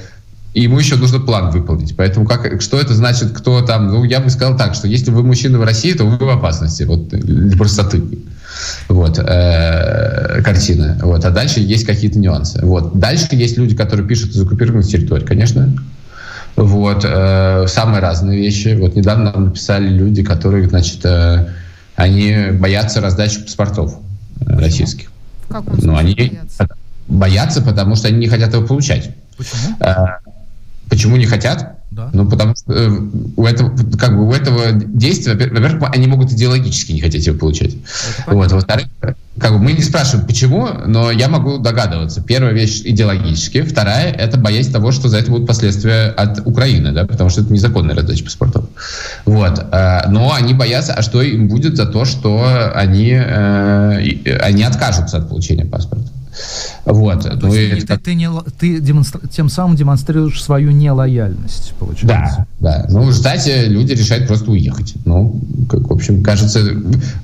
и 0.54 0.62
ему 0.62 0.78
еще 0.78 0.96
нужно 0.96 1.20
план 1.20 1.50
выполнить. 1.50 1.96
Поэтому 1.96 2.26
как, 2.26 2.60
что 2.60 2.80
это 2.80 2.94
значит, 2.94 3.32
кто 3.32 3.62
там... 3.62 3.88
Ну, 3.88 4.04
я 4.04 4.20
бы 4.20 4.30
сказал 4.30 4.56
так, 4.56 4.74
что 4.74 4.88
если 4.88 5.10
вы 5.10 5.22
мужчина 5.22 5.58
в 5.58 5.64
России, 5.64 5.92
то 5.92 6.04
вы 6.04 6.24
в 6.24 6.28
опасности. 6.28 6.82
Вот 6.82 7.08
для 7.08 7.56
простоты. 7.56 8.02
Вот, 8.88 9.18
э, 9.18 10.42
картина. 10.42 10.98
Вот, 11.02 11.24
а 11.24 11.30
дальше 11.30 11.60
есть 11.60 11.84
какие-то 11.84 12.18
нюансы. 12.18 12.58
Вот. 12.64 12.98
Дальше 12.98 13.28
есть 13.32 13.56
люди, 13.56 13.76
которые 13.76 14.08
пишут 14.08 14.30
из 14.30 14.42
оккупированных 14.42 14.88
территорий, 14.88 15.24
конечно. 15.24 15.72
Вот, 16.56 17.04
э, 17.04 17.66
самые 17.68 18.00
разные 18.00 18.40
вещи. 18.40 18.76
Вот 18.76 18.96
недавно 18.96 19.32
нам 19.32 19.44
написали 19.44 19.88
люди, 19.88 20.24
которые, 20.24 20.68
значит, 20.68 21.04
э, 21.04 21.46
они 21.94 22.50
боятся 22.52 23.00
раздачи 23.00 23.42
паспортов 23.42 24.00
Почему? 24.40 24.60
российских. 24.60 25.10
В 25.48 25.52
каком 25.52 25.78
ну, 25.78 25.96
они 25.96 26.14
боятся? 26.14 26.68
боятся, 27.08 27.62
потому 27.62 27.96
что 27.96 28.08
они 28.08 28.18
не 28.18 28.28
хотят 28.28 28.52
его 28.52 28.66
получать. 28.66 29.14
Почему? 29.36 29.76
Э, 29.80 29.94
почему 30.88 31.16
не 31.16 31.26
хотят? 31.26 31.78
Да. 31.90 32.10
Ну, 32.12 32.28
потому 32.28 32.54
что 32.54 32.72
э, 32.72 32.90
у 33.36 33.46
этого, 33.46 33.74
как 33.96 34.16
бы 34.16 34.28
у 34.28 34.32
этого 34.32 34.72
действия, 34.72 35.34
во-первых, 35.34 35.90
они 35.92 36.06
могут 36.06 36.32
идеологически 36.32 36.92
не 36.92 37.00
хотеть 37.00 37.26
его 37.26 37.38
получать. 37.38 37.74
Вот. 38.26 38.52
Во-вторых, 38.52 38.88
как 39.40 39.52
бы 39.52 39.58
мы 39.58 39.72
не 39.72 39.82
спрашиваем, 39.82 40.26
почему, 40.26 40.68
но 40.86 41.10
я 41.10 41.28
могу 41.28 41.58
догадываться. 41.58 42.22
Первая 42.22 42.52
вещь 42.52 42.82
идеологически, 42.84 43.62
вторая 43.62 44.12
это 44.12 44.38
боязнь 44.38 44.72
того, 44.72 44.92
что 44.92 45.08
за 45.08 45.18
это 45.18 45.30
будут 45.30 45.46
последствия 45.46 46.08
от 46.08 46.46
Украины, 46.46 46.92
да, 46.92 47.06
потому 47.06 47.30
что 47.30 47.42
это 47.42 47.52
незаконная 47.52 47.94
раздача 47.94 48.24
паспортов. 48.24 48.64
Вот. 49.24 49.64
Э, 49.72 50.08
но 50.08 50.32
они 50.32 50.54
боятся, 50.54 50.94
а 50.94 51.02
что 51.02 51.22
им 51.22 51.48
будет 51.48 51.76
за 51.76 51.86
то, 51.86 52.04
что 52.04 52.72
они, 52.74 53.10
э, 53.12 54.38
они 54.40 54.62
откажутся 54.62 55.18
от 55.18 55.28
получения 55.28 55.64
паспорта. 55.64 56.08
Вот. 56.84 57.22
То 57.22 57.46
ну, 57.46 57.52
есть, 57.52 57.84
это... 57.84 57.96
ты, 57.96 58.04
ты, 58.04 58.14
не, 58.14 58.30
ты 58.58 58.80
демонстр... 58.80 59.20
тем 59.28 59.48
самым 59.48 59.76
демонстрируешь 59.76 60.42
свою 60.42 60.70
нелояльность, 60.70 61.74
получается. 61.78 62.46
Да, 62.60 62.80
да. 62.80 62.86
Ну, 62.88 63.02
в 63.02 63.08
результате 63.08 63.66
люди 63.66 63.92
решают 63.92 64.26
просто 64.26 64.50
уехать. 64.50 64.94
Ну, 65.04 65.40
как, 65.68 65.88
в 65.88 65.92
общем, 65.92 66.22
кажется... 66.22 66.60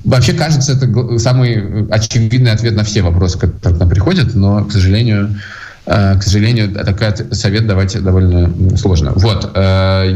Вообще, 0.03 0.33
кажется, 0.33 0.73
это 0.73 1.19
самый 1.19 1.87
очевидный 1.89 2.51
ответ 2.51 2.75
на 2.75 2.83
все 2.83 3.01
вопросы, 3.01 3.39
которые 3.39 3.77
к 3.77 3.79
нам 3.79 3.89
приходят, 3.89 4.35
но, 4.35 4.63
к 4.65 4.71
сожалению, 4.71 5.35
э, 5.85 6.17
к 6.19 6.23
сожалению, 6.23 6.71
такой 6.71 7.33
совет 7.33 7.67
давать 7.67 8.01
довольно 8.03 8.77
сложно. 8.77 9.13
Вот. 9.15 9.51
Э, 9.55 10.15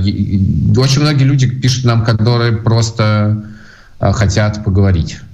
очень 0.77 1.01
многие 1.01 1.23
люди 1.23 1.47
пишут 1.49 1.85
нам, 1.85 2.03
которые 2.03 2.53
просто 2.53 3.43
э, 3.99 4.11
хотят 4.11 4.63
поговорить 4.63 5.19
Э, 5.19 5.28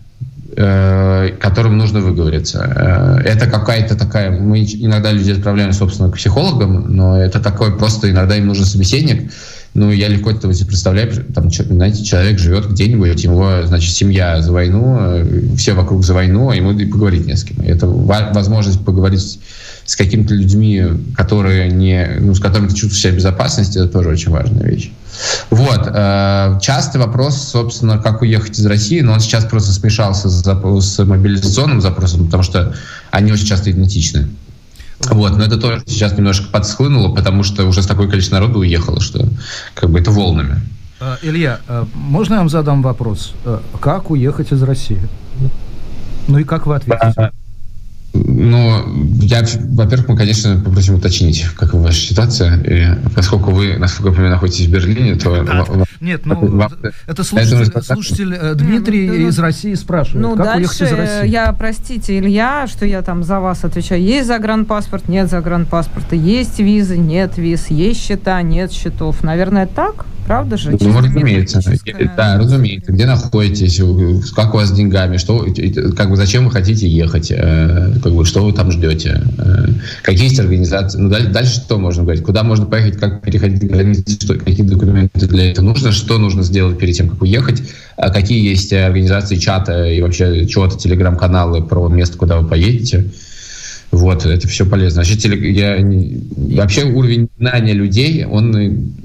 которым 0.55 1.77
нужно 1.77 1.99
выговориться. 1.99 2.63
Э, 2.75 3.21
это 3.23 3.47
какая-то 3.47 3.97
такая... 3.97 4.31
Мы 4.31 4.63
иногда 4.63 5.11
людей 5.11 5.33
отправляем, 5.33 5.73
собственно, 5.73 6.09
к 6.09 6.15
психологам, 6.15 6.95
но 6.95 7.17
это 7.17 7.41
такой 7.41 7.77
просто... 7.77 8.09
Иногда 8.09 8.37
им 8.37 8.47
нужен 8.47 8.65
собеседник. 8.65 9.31
Ну, 9.75 9.91
я 9.91 10.07
легко 10.07 10.31
это 10.31 10.51
себе 10.53 10.67
представляю. 10.67 11.11
Там, 11.33 11.51
знаете, 11.51 12.01
человек 12.01 12.39
живет 12.39 12.71
где-нибудь, 12.71 13.21
его, 13.21 13.63
значит, 13.65 13.93
семья 13.93 14.41
за 14.41 14.53
войну, 14.53 14.97
э, 14.99 15.55
все 15.57 15.73
вокруг 15.73 16.05
за 16.05 16.13
войну, 16.13 16.49
а 16.49 16.55
ему 16.55 16.71
и 16.71 16.85
поговорить 16.85 17.25
не 17.25 17.35
с 17.35 17.43
кем. 17.43 17.59
Это 17.59 17.85
возможность 17.85 18.83
поговорить 18.85 19.37
с 19.83 19.95
какими-то 19.97 20.33
людьми, 20.33 20.81
которые 21.17 21.69
не, 21.69 22.07
ну, 22.21 22.33
с 22.33 22.39
которыми 22.39 22.69
ты 22.69 22.75
чувствуешь 22.75 23.01
себя 23.01 23.11
в 23.11 23.15
безопасности, 23.17 23.77
это 23.77 23.89
тоже 23.89 24.09
очень 24.09 24.31
важная 24.31 24.63
вещь. 24.65 24.91
Вот. 25.49 25.81
Э, 25.87 26.57
частый 26.61 27.01
вопрос, 27.01 27.37
собственно, 27.37 27.97
как 27.97 28.21
уехать 28.21 28.57
из 28.57 28.65
России, 28.65 29.01
но 29.01 29.11
он 29.11 29.19
сейчас 29.19 29.43
просто 29.43 29.73
смешался 29.73 30.29
с, 30.29 30.41
с 30.41 31.03
мобилизационным 31.03 31.81
запросом, 31.81 32.27
потому 32.27 32.43
что 32.43 32.73
они 33.11 33.33
очень 33.33 33.45
часто 33.45 33.71
идентичны. 33.71 34.29
Вот, 34.99 35.37
но 35.37 35.43
это 35.43 35.57
тоже 35.57 35.83
сейчас 35.85 36.17
немножко 36.17 36.47
подсхлынуло, 36.47 37.13
потому 37.13 37.43
что 37.43 37.65
уже 37.65 37.81
с 37.81 37.87
такое 37.87 38.07
количество 38.07 38.35
народу 38.35 38.59
уехало, 38.59 39.01
что 39.01 39.27
как 39.73 39.89
бы 39.89 39.99
это 39.99 40.11
волнами. 40.11 40.61
Э, 40.99 41.15
Илья, 41.21 41.59
э, 41.67 41.85
можно 41.93 42.35
я 42.35 42.39
вам 42.39 42.49
задам 42.49 42.81
вопрос? 42.81 43.33
Как 43.79 44.11
уехать 44.11 44.51
из 44.51 44.63
России? 44.63 45.01
Ну 46.27 46.39
и 46.39 46.43
как 46.43 46.65
вы 46.65 46.75
ответите? 46.75 47.31
Ну, 48.15 48.83
я, 49.21 49.43
во-первых, 49.71 50.09
мы, 50.09 50.17
конечно, 50.17 50.61
попросим 50.63 50.95
уточнить, 50.95 51.45
как 51.55 51.73
ваша 51.73 51.99
ситуация. 51.99 52.61
И 52.63 53.09
поскольку 53.13 53.51
вы, 53.51 53.77
насколько 53.77 54.09
я 54.09 54.13
понимаю, 54.13 54.33
находитесь 54.33 54.67
в 54.67 54.71
Берлине, 54.71 55.15
то... 55.15 55.43
Да. 55.43 55.65
Нет, 55.99 56.25
ну, 56.25 56.35
вам, 56.35 56.71
это 57.07 57.23
слушатель, 57.23 57.63
это 57.63 57.81
слушатель 57.81 58.33
э, 58.33 58.55
Дмитрий 58.55 59.07
ну, 59.07 59.27
из 59.27 59.39
России 59.39 59.73
спрашивает, 59.73 60.21
ну, 60.21 60.35
как 60.35 60.57
уехать 60.57 60.81
из 60.81 60.91
России? 60.91 61.27
я, 61.29 61.51
простите, 61.53 62.17
Илья, 62.19 62.67
что 62.67 62.85
я 62.85 63.01
там 63.01 63.23
за 63.23 63.39
вас 63.39 63.63
отвечаю. 63.63 64.01
Есть 64.01 64.27
загранпаспорт, 64.27 65.09
нет 65.09 65.29
загранпаспорта, 65.29 66.15
есть 66.15 66.59
визы, 66.59 66.97
нет 66.97 67.37
виз, 67.37 67.67
есть 67.69 68.05
счета, 68.05 68.41
нет 68.41 68.71
счетов. 68.71 69.23
Наверное, 69.23 69.67
так? 69.67 70.05
Правда 70.25 70.57
же? 70.57 70.71
Ну, 70.71 70.99
разумеется. 70.99 71.61
Да, 72.17 72.37
разумеется. 72.37 72.91
Где 72.91 73.05
находитесь, 73.05 73.79
как 74.35 74.53
у 74.53 74.57
вас 74.57 74.69
с 74.69 74.71
деньгами, 74.71 75.17
что, 75.17 75.45
как 75.95 76.09
бы, 76.09 76.15
зачем 76.15 76.45
вы 76.45 76.51
хотите 76.51 76.87
ехать, 76.87 77.31
э, 77.31 77.93
как 78.01 78.13
бы, 78.13 78.25
что 78.25 78.43
вы 78.43 78.51
там 78.53 78.71
ждете, 78.71 79.21
э, 79.37 79.67
какие 80.01 80.25
есть 80.25 80.39
организации. 80.39 80.97
Ну, 80.97 81.09
дальше 81.09 81.55
что 81.55 81.77
можно 81.77 82.03
говорить? 82.03 82.23
Куда 82.23 82.43
можно 82.43 82.65
поехать, 82.65 82.99
как 82.99 83.21
переходить 83.21 83.69
границы, 83.69 84.03
что, 84.19 84.33
какие 84.33 84.65
документы 84.65 85.27
для 85.27 85.51
этого 85.51 85.65
нужно, 85.65 85.91
что 85.91 86.17
нужно 86.17 86.41
сделать 86.41 86.79
перед 86.79 86.95
тем, 86.95 87.09
как 87.09 87.21
уехать, 87.21 87.61
а 87.95 88.09
какие 88.09 88.49
есть 88.49 88.73
организации 88.73 89.35
чата 89.35 89.85
и 89.85 90.01
вообще 90.01 90.47
чего-то, 90.47 90.77
телеграм-каналы 90.77 91.61
про 91.61 91.87
место, 91.87 92.17
куда 92.17 92.39
вы 92.39 92.47
поедете. 92.47 93.05
Вот, 93.91 94.25
это 94.25 94.47
все 94.47 94.65
полезно. 94.65 95.03
Вообще, 95.03 95.51
я, 95.51 95.77
вообще 96.35 96.83
уровень 96.83 97.29
знания 97.39 97.73
людей, 97.73 98.25
он 98.25 98.51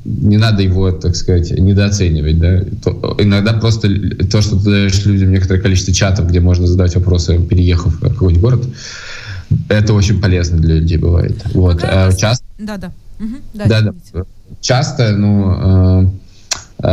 не 0.05 0.37
надо 0.37 0.62
его, 0.62 0.91
так 0.91 1.14
сказать, 1.14 1.51
недооценивать. 1.53 2.39
Да? 2.39 2.64
То, 2.83 3.16
иногда 3.18 3.53
просто 3.53 3.89
то, 4.31 4.41
что 4.43 4.59
ты 4.59 4.64
даешь 4.64 5.05
людям 5.07 5.31
некоторое 5.31 5.61
количество 5.61 5.95
чатов, 5.95 6.28
где 6.28 6.41
можно 6.41 6.66
задавать 6.66 6.95
вопросы, 6.97 7.39
переехав 7.39 7.95
в 7.95 8.01
какой-нибудь 8.01 8.43
город, 8.43 8.66
это 9.68 9.95
очень 9.95 10.20
полезно 10.20 10.59
для 10.59 10.76
людей 10.76 10.99
бывает. 10.99 11.37
Вот. 11.55 11.81
А, 11.85 12.12
часто... 12.12 12.45
Да, 12.59 12.76
да. 12.76 12.93
Угу, 13.20 13.37
да, 13.55 13.64
да, 13.66 13.81
да. 14.12 14.24
Часто, 14.61 15.16
ну, 15.16 16.03
э, 16.03 16.11
Э, 16.83 16.87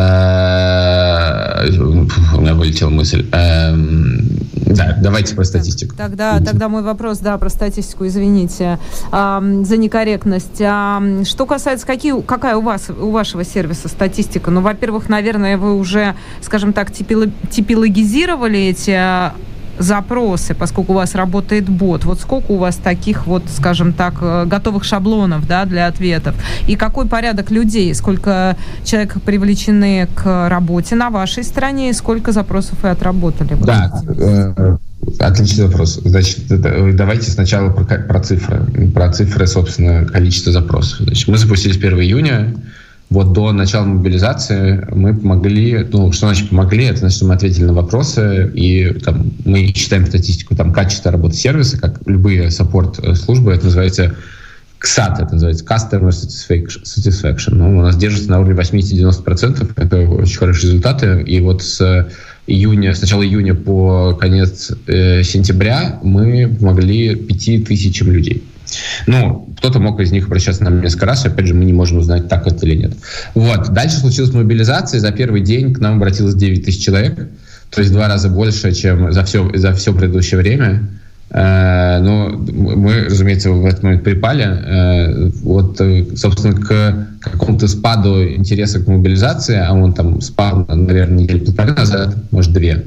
у 1.65 2.41
меня 2.41 2.53
вылетела 2.53 2.89
мысль. 2.89 3.25
Эм, 3.31 4.21
да, 4.53 4.97
давайте 5.01 5.35
про 5.35 5.43
статистику. 5.43 5.95
Тогда, 5.95 6.39
тогда 6.39 6.69
мой 6.69 6.83
вопрос, 6.83 7.19
да, 7.19 7.37
про 7.37 7.49
статистику, 7.49 8.05
извините 8.05 8.79
за 9.11 9.77
некорректность. 9.77 10.57
Что 10.57 11.45
касается, 11.47 11.87
какие, 11.87 12.19
какая 12.21 12.57
у 12.57 12.61
вас, 12.61 12.89
у 12.89 13.11
вашего 13.11 13.43
сервиса 13.43 13.87
статистика? 13.87 14.51
Ну, 14.51 14.61
во-первых, 14.61 15.09
наверное, 15.09 15.57
вы 15.57 15.75
уже, 15.75 16.15
скажем 16.41 16.73
так, 16.73 16.91
типологизировали 16.91 18.59
эти 18.59 19.31
запросы, 19.79 20.53
поскольку 20.53 20.93
у 20.93 20.95
вас 20.95 21.15
работает 21.15 21.69
бот, 21.69 22.05
вот 22.05 22.19
сколько 22.19 22.51
у 22.51 22.57
вас 22.57 22.75
таких 22.75 23.27
вот, 23.27 23.43
скажем 23.55 23.93
так, 23.93 24.15
э, 24.21 24.45
готовых 24.45 24.83
шаблонов 24.83 25.47
да, 25.47 25.65
для 25.65 25.87
ответов? 25.87 26.35
И 26.67 26.75
какой 26.75 27.07
порядок 27.07 27.51
людей? 27.51 27.93
Сколько 27.93 28.57
человек 28.83 29.21
привлечены 29.21 30.07
к 30.15 30.49
работе 30.49 30.95
на 30.95 31.09
вашей 31.09 31.43
стороне 31.43 31.89
и 31.89 31.93
сколько 31.93 32.31
запросов 32.31 32.77
вы 32.81 32.89
отработали? 32.89 33.55
Да, 33.63 33.91
э, 34.07 34.77
Отличный 35.19 35.67
вопрос. 35.67 35.99
Значит, 36.03 36.47
давайте 36.47 37.31
сначала 37.31 37.69
про, 37.69 37.85
про 37.85 38.19
цифры. 38.19 38.65
Про 38.93 39.11
цифры, 39.11 39.47
собственно, 39.47 40.05
количество 40.05 40.51
запросов. 40.51 41.01
Значит, 41.01 41.27
мы 41.27 41.37
запустились 41.37 41.77
1 41.77 41.99
июня 42.01 42.55
вот 43.09 43.31
до 43.31 43.53
начала 43.53 43.85
мобилизации 43.85 44.85
мы 44.91 45.13
помогли, 45.13 45.85
ну, 45.91 46.11
что 46.11 46.27
значит 46.27 46.49
помогли, 46.49 46.85
это 46.85 46.99
значит, 46.99 47.17
что 47.17 47.25
мы 47.25 47.35
ответили 47.35 47.63
на 47.63 47.73
вопросы, 47.73 48.51
и 48.53 48.93
там, 48.99 49.31
мы 49.45 49.71
считаем 49.73 50.05
статистику 50.05 50.55
там, 50.55 50.73
качества 50.73 51.11
работы 51.11 51.35
сервиса, 51.35 51.79
как 51.79 52.01
любые 52.05 52.51
саппорт-службы, 52.51 53.53
это 53.53 53.65
называется 53.65 54.15
КСАТ, 54.79 55.21
это 55.21 55.33
называется 55.33 55.63
Customer 55.63 56.09
Satisfaction. 56.09 57.55
Ну, 57.55 57.77
у 57.77 57.81
нас 57.81 57.95
держится 57.95 58.29
на 58.29 58.41
уровне 58.41 58.59
80-90%, 58.59 59.71
это 59.77 59.99
очень 60.01 60.37
хорошие 60.37 60.71
результаты, 60.71 61.21
и 61.21 61.39
вот 61.39 61.63
с 61.63 62.09
июня, 62.45 62.93
с 62.93 63.01
начала 63.01 63.23
июня 63.23 63.55
по 63.55 64.15
конец 64.19 64.71
э, 64.87 65.23
сентября 65.23 65.99
мы 66.03 66.47
помогли 66.59 67.15
пяти 67.15 67.59
тысячам 67.59 68.11
людей. 68.11 68.43
Ну, 69.05 69.53
кто-то 69.57 69.79
мог 69.79 69.99
из 69.99 70.11
них 70.11 70.25
обращаться 70.25 70.63
нам 70.63 70.81
несколько 70.81 71.05
раз, 71.05 71.25
опять 71.25 71.47
же, 71.47 71.53
мы 71.53 71.65
не 71.65 71.73
можем 71.73 71.97
узнать, 71.97 72.27
так 72.27 72.47
это 72.47 72.65
или 72.65 72.75
нет. 72.75 72.93
Вот. 73.33 73.69
Дальше 73.69 73.97
случилась 73.97 74.33
мобилизация, 74.33 74.99
за 74.99 75.11
первый 75.11 75.41
день 75.41 75.73
к 75.73 75.79
нам 75.79 75.95
обратилось 75.95 76.35
9 76.35 76.65
тысяч 76.65 76.83
человек, 76.83 77.15
то 77.69 77.81
есть 77.81 77.91
два 77.91 78.07
раза 78.07 78.29
больше, 78.29 78.73
чем 78.73 79.11
за 79.11 79.23
все, 79.23 79.49
за 79.55 79.73
все 79.73 79.93
предыдущее 79.93 80.39
время. 80.39 80.89
Э, 81.29 81.99
но 81.99 82.29
мы, 82.29 83.05
разумеется, 83.05 83.51
в 83.51 83.65
этот 83.65 83.83
момент 83.83 84.03
припали. 84.03 84.45
Э, 84.45 85.29
вот, 85.43 85.79
э, 85.81 86.05
собственно, 86.15 86.55
к 86.55 87.07
какому-то 87.19 87.67
спаду 87.67 88.23
интереса 88.23 88.79
к 88.79 88.87
мобилизации, 88.87 89.57
а 89.57 89.73
он 89.73 89.93
там 89.93 90.21
спал, 90.21 90.65
наверное, 90.69 91.23
недели 91.23 91.39
полторы 91.39 91.73
назад, 91.73 92.15
может, 92.31 92.53
две, 92.53 92.85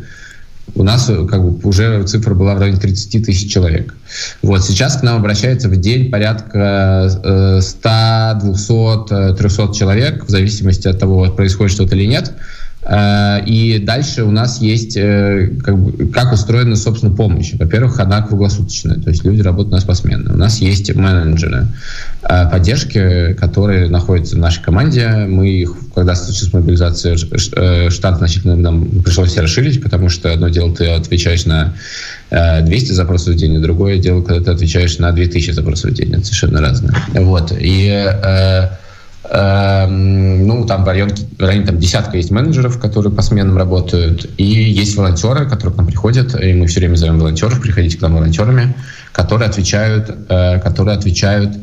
у 0.75 0.83
нас 0.83 1.07
как 1.07 1.43
бы 1.43 1.69
уже 1.69 2.03
цифра 2.05 2.35
была 2.35 2.55
в 2.55 2.59
районе 2.59 2.79
30 2.79 3.25
тысяч 3.25 3.53
человек. 3.53 3.95
Вот 4.43 4.65
сейчас 4.65 4.97
к 4.97 5.03
нам 5.03 5.17
обращается 5.17 5.69
в 5.69 5.77
день 5.77 6.11
порядка 6.11 7.61
100, 7.61 8.41
200, 8.43 9.35
300 9.37 9.75
человек, 9.75 10.25
в 10.25 10.31
зависимости 10.31 10.89
от 10.89 10.99
того, 10.99 11.31
происходит 11.31 11.73
что-то 11.73 11.97
или 11.97 12.07
нет. 12.07 12.33
Э, 12.83 13.45
и 13.45 13.79
дальше 13.79 14.25
у 14.25 14.31
нас 14.31 14.61
есть, 14.61 14.97
э, 14.97 15.51
как, 15.63 15.77
как 16.13 16.33
устроена, 16.33 16.77
собственно, 16.77 17.15
помощь. 17.15 17.53
Во-первых, 17.55 18.01
она 18.01 18.23
круглосуточная, 18.23 18.97
то 18.97 19.11
есть 19.11 19.25
люди 19.25 19.43
работают 19.43 19.73
у 19.73 19.77
нас 19.77 19.85
посменно. 19.85 20.33
У 20.33 20.37
нас 20.37 20.61
есть 20.61 20.95
менеджеры 20.95 21.67
э, 22.23 22.51
поддержки, 22.51 23.35
которые 23.35 23.89
находятся 23.91 24.37
в 24.37 24.39
нашей 24.39 24.63
команде. 24.63 25.09
Мы 25.29 25.51
их, 25.51 25.75
когда 25.95 26.15
случилась 26.15 26.53
мобилизация, 26.53 27.17
штат 27.91 28.19
значительно 28.19 28.57
нам 28.57 29.03
пришлось 29.03 29.37
расширить, 29.37 29.83
потому 29.83 30.09
что 30.09 30.33
одно 30.33 30.49
дело, 30.49 30.75
ты 30.75 30.87
отвечаешь 30.91 31.45
на 31.45 31.75
200 32.31 32.93
запросов 32.93 33.35
в 33.35 33.37
день, 33.37 33.55
и 33.55 33.59
другое 33.59 33.99
дело, 33.99 34.23
когда 34.23 34.45
ты 34.45 34.51
отвечаешь 34.53 34.99
на 34.99 35.13
2000 35.13 35.51
запросов 35.51 35.91
в 35.91 35.95
день. 35.95 36.13
Это 36.13 36.25
совершенно 36.25 36.61
разное. 36.61 36.95
Вот. 37.15 37.53
И 37.59 38.07
ну, 39.33 40.67
там 40.67 40.83
в 40.83 40.89
районе, 40.89 41.15
в 41.39 41.41
районе 41.41 41.67
там, 41.67 41.79
десятка 41.79 42.17
есть 42.17 42.33
менеджеров, 42.33 42.81
которые 42.81 43.13
по 43.13 43.23
сменам 43.23 43.57
работают, 43.57 44.29
и 44.39 44.45
есть 44.45 44.97
волонтеры, 44.97 45.49
которые 45.49 45.73
к 45.75 45.77
нам 45.77 45.87
приходят, 45.87 46.35
и 46.41 46.53
мы 46.53 46.67
все 46.67 46.81
время 46.81 46.97
зовем 46.97 47.19
волонтеров, 47.21 47.61
приходите 47.61 47.97
к 47.97 48.01
нам 48.01 48.17
волонтерами, 48.17 48.75
которые 49.13 49.49
отвечают, 49.49 50.11
э, 50.29 50.59
которые 50.59 50.97
отвечают 50.97 51.57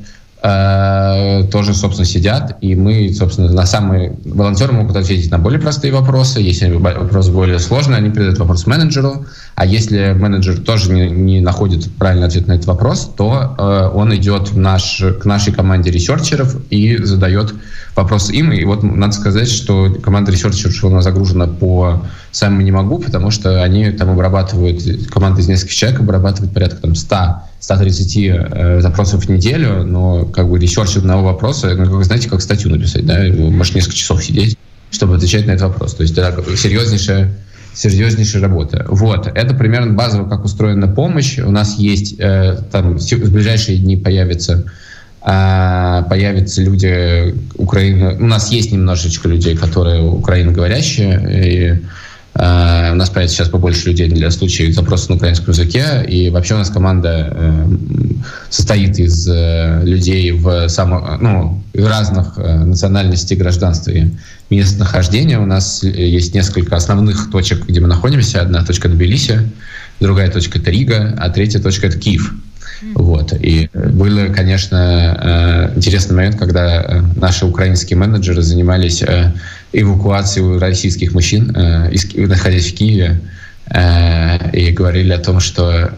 Э, 0.44 1.46
тоже, 1.52 1.74
собственно, 1.74 2.06
сидят, 2.06 2.58
и 2.62 2.76
мы, 2.76 3.12
собственно, 3.12 3.52
на 3.52 3.66
самые... 3.66 4.16
Волонтеры 4.24 4.72
могут 4.72 4.96
ответить 4.96 5.32
на 5.32 5.40
более 5.40 5.60
простые 5.60 5.92
вопросы, 5.92 6.40
если 6.40 6.72
вопрос 6.72 7.30
более 7.30 7.58
сложный, 7.58 7.98
они 7.98 8.12
передают 8.12 8.38
вопрос 8.38 8.68
менеджеру, 8.68 9.26
а 9.56 9.66
если 9.66 10.14
менеджер 10.14 10.60
тоже 10.60 10.92
не, 10.92 11.10
не 11.10 11.42
находит 11.42 11.92
правильный 11.98 12.28
ответ 12.28 12.46
на 12.46 12.54
этот 12.54 12.68
вопрос, 12.68 13.12
то 13.18 13.56
э, 13.58 13.98
он 13.98 14.16
идет 14.16 14.52
в 14.52 14.58
наш, 14.60 15.02
к 15.20 15.26
нашей 15.26 15.54
команде 15.54 15.90
researcher 15.90 16.45
ов 16.45 16.56
и 16.70 16.98
задает 16.98 17.56
вопрос 17.96 18.30
им, 18.30 18.52
и 18.52 18.64
вот 18.64 18.84
надо 18.84 19.14
сказать, 19.14 19.50
что 19.50 19.90
команда 20.04 20.32
researcher 20.32 20.75
ов 20.75 20.84
у 20.84 20.90
нас 20.90 21.04
загружена 21.04 21.48
по 21.48 22.04
самое 22.32 22.64
не 22.64 22.72
могу, 22.72 23.00
потому 23.00 23.32
что 23.32 23.64
они 23.64 23.90
там 23.90 24.12
обрабатывают, 24.12 24.84
команда 25.10 25.42
из 25.42 25.48
нескольких 25.48 25.76
человек 25.76 26.00
обрабатывает 26.00 26.54
порядка 26.54 26.82
там 26.82 26.94
100 26.94 27.18
130 27.60 28.18
э, 28.18 28.82
запросов 28.82 29.26
в 29.26 29.30
неделю, 29.30 29.84
но 29.84 30.26
как 30.26 30.50
бы 30.50 30.60
research 30.60 30.98
одного 30.98 31.24
вопроса, 31.24 31.76
ну, 31.76 31.92
как, 31.92 32.06
знаете, 32.06 32.30
как 32.30 32.42
статью 32.42 32.70
написать, 32.70 33.06
да, 33.06 33.24
может 33.34 33.76
несколько 33.76 33.96
часов 33.96 34.24
сидеть, 34.24 34.58
чтобы 34.92 35.16
отвечать 35.16 35.48
на 35.48 35.52
этот 35.52 35.70
вопрос. 35.70 35.96
То 35.96 36.04
есть 36.04 36.18
это 36.18 36.44
серьезнейшая 36.56 37.36
серьезнейшая 37.78 38.42
работа. 38.42 38.86
Вот, 38.90 39.28
это 39.28 39.54
примерно 39.54 39.94
базово, 39.94 40.28
как 40.28 40.44
устроена 40.44 40.88
помощь. 40.88 41.38
У 41.38 41.52
нас 41.52 41.78
есть, 41.78 42.16
э, 42.18 42.58
там, 42.72 42.98
в 42.98 43.32
ближайшие 43.32 43.78
дни 43.78 43.96
появится 43.96 44.66
э, 45.24 46.04
появятся 46.10 46.64
люди 46.64 47.36
Украины. 47.56 48.18
У 48.20 48.26
нас 48.26 48.52
есть 48.52 48.72
немножечко 48.72 49.28
людей, 49.28 49.56
которые 49.56 50.02
украиноговорящие, 50.02 51.20
и 51.46 51.82
у 52.40 52.96
нас 52.96 53.10
появится 53.10 53.38
сейчас 53.38 53.50
побольше 53.50 53.90
людей 53.90 54.08
для 54.10 54.30
случаев 54.30 54.76
запроса 54.76 55.10
на 55.10 55.16
украинском 55.16 55.54
языке. 55.54 56.06
И 56.08 56.30
вообще 56.30 56.54
у 56.54 56.58
нас 56.58 56.70
команда 56.70 57.34
uh, 57.36 58.24
состоит 58.50 59.00
из 59.00 59.28
uh, 59.28 59.84
людей 59.84 60.32
в, 60.32 60.70
само, 60.70 61.18
ну, 61.20 61.64
разных 61.74 62.38
национальностей, 62.38 63.36
гражданств 63.36 63.88
и 63.88 64.12
мест 64.52 64.78
нахождения. 64.78 65.40
У 65.40 65.46
нас 65.46 65.82
есть 65.82 66.36
несколько 66.36 66.76
основных 66.76 67.32
точек, 67.32 67.66
где 67.68 67.80
мы 67.80 67.88
находимся. 67.88 68.42
Одна 68.42 68.64
точка 68.64 68.88
Тбилиси, 68.88 69.50
другая 70.00 70.30
точка— 70.30 70.60
это 70.60 70.70
Рига, 70.70 71.16
а 71.18 71.30
третья 71.30 71.60
точка— 71.60 71.88
это 71.90 71.98
Киев. 71.98 72.34
Вот. 72.94 73.34
И 73.34 73.70
был, 73.74 74.32
конечно, 74.34 75.72
интересный 75.76 76.16
момент, 76.16 76.38
когда 76.38 77.04
наши 77.16 77.46
украинские 77.46 77.98
менеджеры 77.98 78.44
занимались 78.44 79.04
эвакуацию 79.74 80.60
российских 80.60 81.14
мужчин, 81.14 81.56
э, 81.56 81.92
находясь 82.16 82.72
в 82.72 82.76
Киеве, 82.76 83.22
э, 83.70 84.52
и 84.58 84.72
говорили 84.72 85.12
о 85.12 85.20
том, 85.20 85.40
что 85.40 85.92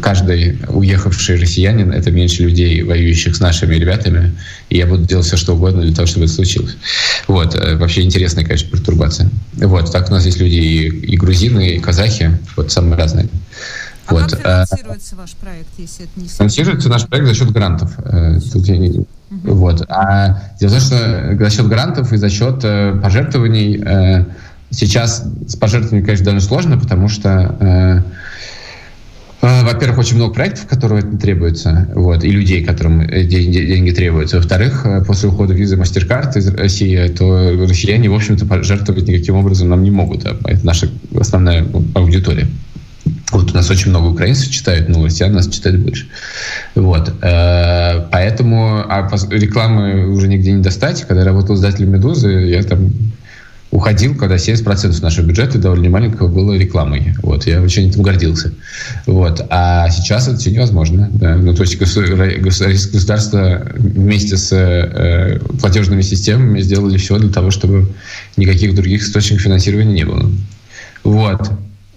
каждый 0.00 0.58
уехавший 0.68 1.36
россиянин— 1.36 1.90
это 1.92 2.10
меньше 2.10 2.44
людей, 2.44 2.82
воюющих 2.82 3.34
с 3.34 3.40
нашими 3.40 3.74
ребятами, 3.74 4.34
и 4.70 4.78
я 4.78 4.86
буду 4.86 5.04
делать 5.04 5.26
все, 5.26 5.36
что 5.36 5.54
угодно 5.54 5.82
для 5.82 5.94
того, 5.94 6.06
чтобы 6.06 6.26
это 6.26 6.34
случилось. 6.34 6.76
Вот. 7.26 7.54
Э, 7.54 7.76
вообще 7.76 8.02
интересная, 8.02 8.44
конечно, 8.44 8.70
пертурбация. 8.70 9.28
Вот. 9.54 9.90
Так 9.90 10.08
у 10.08 10.12
нас 10.12 10.24
есть 10.24 10.38
люди 10.38 10.54
и, 10.54 10.88
и 10.88 11.16
грузины, 11.16 11.70
и 11.70 11.78
казахи, 11.80 12.38
вот 12.56 12.70
самые 12.70 12.96
разные. 12.96 13.28
А 14.06 14.14
вот. 14.14 14.30
как 14.30 14.40
финансируется 14.40 15.16
ваш 15.16 15.32
проект, 15.32 15.68
если 15.78 16.04
это 16.04 16.12
не 16.20 16.28
Финансируется 16.28 16.88
наш 16.88 17.06
проект 17.06 17.26
за 17.26 17.34
счет 17.34 17.50
грантов. 17.50 17.90
Тут 18.52 18.68
я 18.68 18.76
не, 18.76 19.04
Угу. 19.30 19.54
Вот. 19.54 19.84
А 19.88 20.38
дело 20.60 20.70
в 20.70 20.72
том, 20.72 20.80
что 20.80 21.36
за 21.38 21.50
счет 21.50 21.68
грантов 21.68 22.12
и 22.12 22.16
за 22.16 22.30
счет 22.30 22.60
э, 22.62 22.98
пожертвований 23.02 23.82
э, 23.84 24.24
сейчас 24.70 25.24
с 25.48 25.56
пожертвованиями, 25.56 26.04
конечно, 26.04 26.24
довольно 26.26 26.46
сложно, 26.46 26.78
потому 26.78 27.08
что 27.08 27.56
э, 27.58 28.02
э, 29.42 29.64
во-первых, 29.64 29.98
очень 29.98 30.16
много 30.16 30.32
проектов, 30.32 30.66
которые 30.66 31.00
это 31.00 31.16
требуется, 31.16 31.88
вот, 31.94 32.22
и 32.22 32.30
людей, 32.30 32.64
которым 32.64 33.06
деньги, 33.06 33.66
деньги 33.66 33.90
требуются. 33.90 34.36
Во-вторых, 34.36 34.86
э, 34.86 35.04
после 35.04 35.28
ухода 35.28 35.54
визы 35.54 35.76
MasterCard 35.76 36.38
из 36.38 36.48
России, 36.54 37.08
то 37.08 37.66
россияне, 37.68 38.08
в 38.08 38.14
общем-то, 38.14 38.46
пожертвовать 38.46 39.08
никаким 39.08 39.34
образом 39.36 39.68
нам 39.68 39.82
не 39.82 39.90
могут. 39.90 40.24
А 40.24 40.36
это 40.44 40.64
наша 40.64 40.88
основная 41.18 41.66
аудитория. 41.94 42.46
Вот 43.32 43.50
у 43.50 43.54
нас 43.54 43.68
очень 43.70 43.90
много 43.90 44.06
украинцев 44.06 44.50
читают, 44.50 44.88
но 44.88 45.04
россиян 45.04 45.32
нас 45.32 45.48
читают 45.48 45.80
больше. 45.80 46.06
Вот. 46.74 47.12
Э, 47.22 48.06
поэтому 48.10 48.84
а 48.88 49.08
рекламы 49.30 50.08
уже 50.08 50.28
нигде 50.28 50.52
не 50.52 50.62
достать. 50.62 51.02
Когда 51.02 51.22
я 51.22 51.26
работал 51.26 51.56
издателем 51.56 51.90
«Медузы», 51.90 52.28
я 52.28 52.62
там 52.62 52.92
уходил, 53.72 54.14
когда 54.14 54.36
70% 54.36 55.02
нашего 55.02 55.26
бюджета 55.26 55.58
довольно 55.58 55.90
маленького 55.90 56.28
было 56.28 56.54
рекламой. 56.54 57.14
Вот, 57.22 57.46
я 57.46 57.60
очень 57.60 57.88
этим 57.88 58.02
гордился. 58.02 58.52
Вот. 59.06 59.44
А 59.50 59.90
сейчас 59.90 60.28
это 60.28 60.38
все 60.38 60.52
невозможно. 60.52 61.10
Да. 61.12 61.36
Ну, 61.36 61.54
то 61.54 61.62
есть 61.62 61.78
государство 61.78 63.62
вместе 63.74 64.36
с 64.36 64.52
э, 64.52 65.40
платежными 65.60 66.02
системами 66.02 66.60
сделали 66.60 66.96
все 66.96 67.18
для 67.18 67.30
того, 67.30 67.50
чтобы 67.50 67.92
никаких 68.36 68.74
других 68.74 69.02
источников 69.02 69.42
финансирования 69.42 69.94
не 69.94 70.04
было. 70.04 70.30
Вот. 71.02 71.50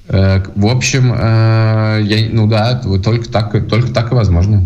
Э, 0.09 0.43
в 0.55 0.65
общем, 0.65 1.13
э, 1.13 2.01
я, 2.03 2.29
ну 2.31 2.47
да, 2.47 2.81
только 3.03 3.29
так, 3.29 3.51
только 3.69 3.93
так 3.93 4.11
и 4.11 4.15
возможно. 4.15 4.63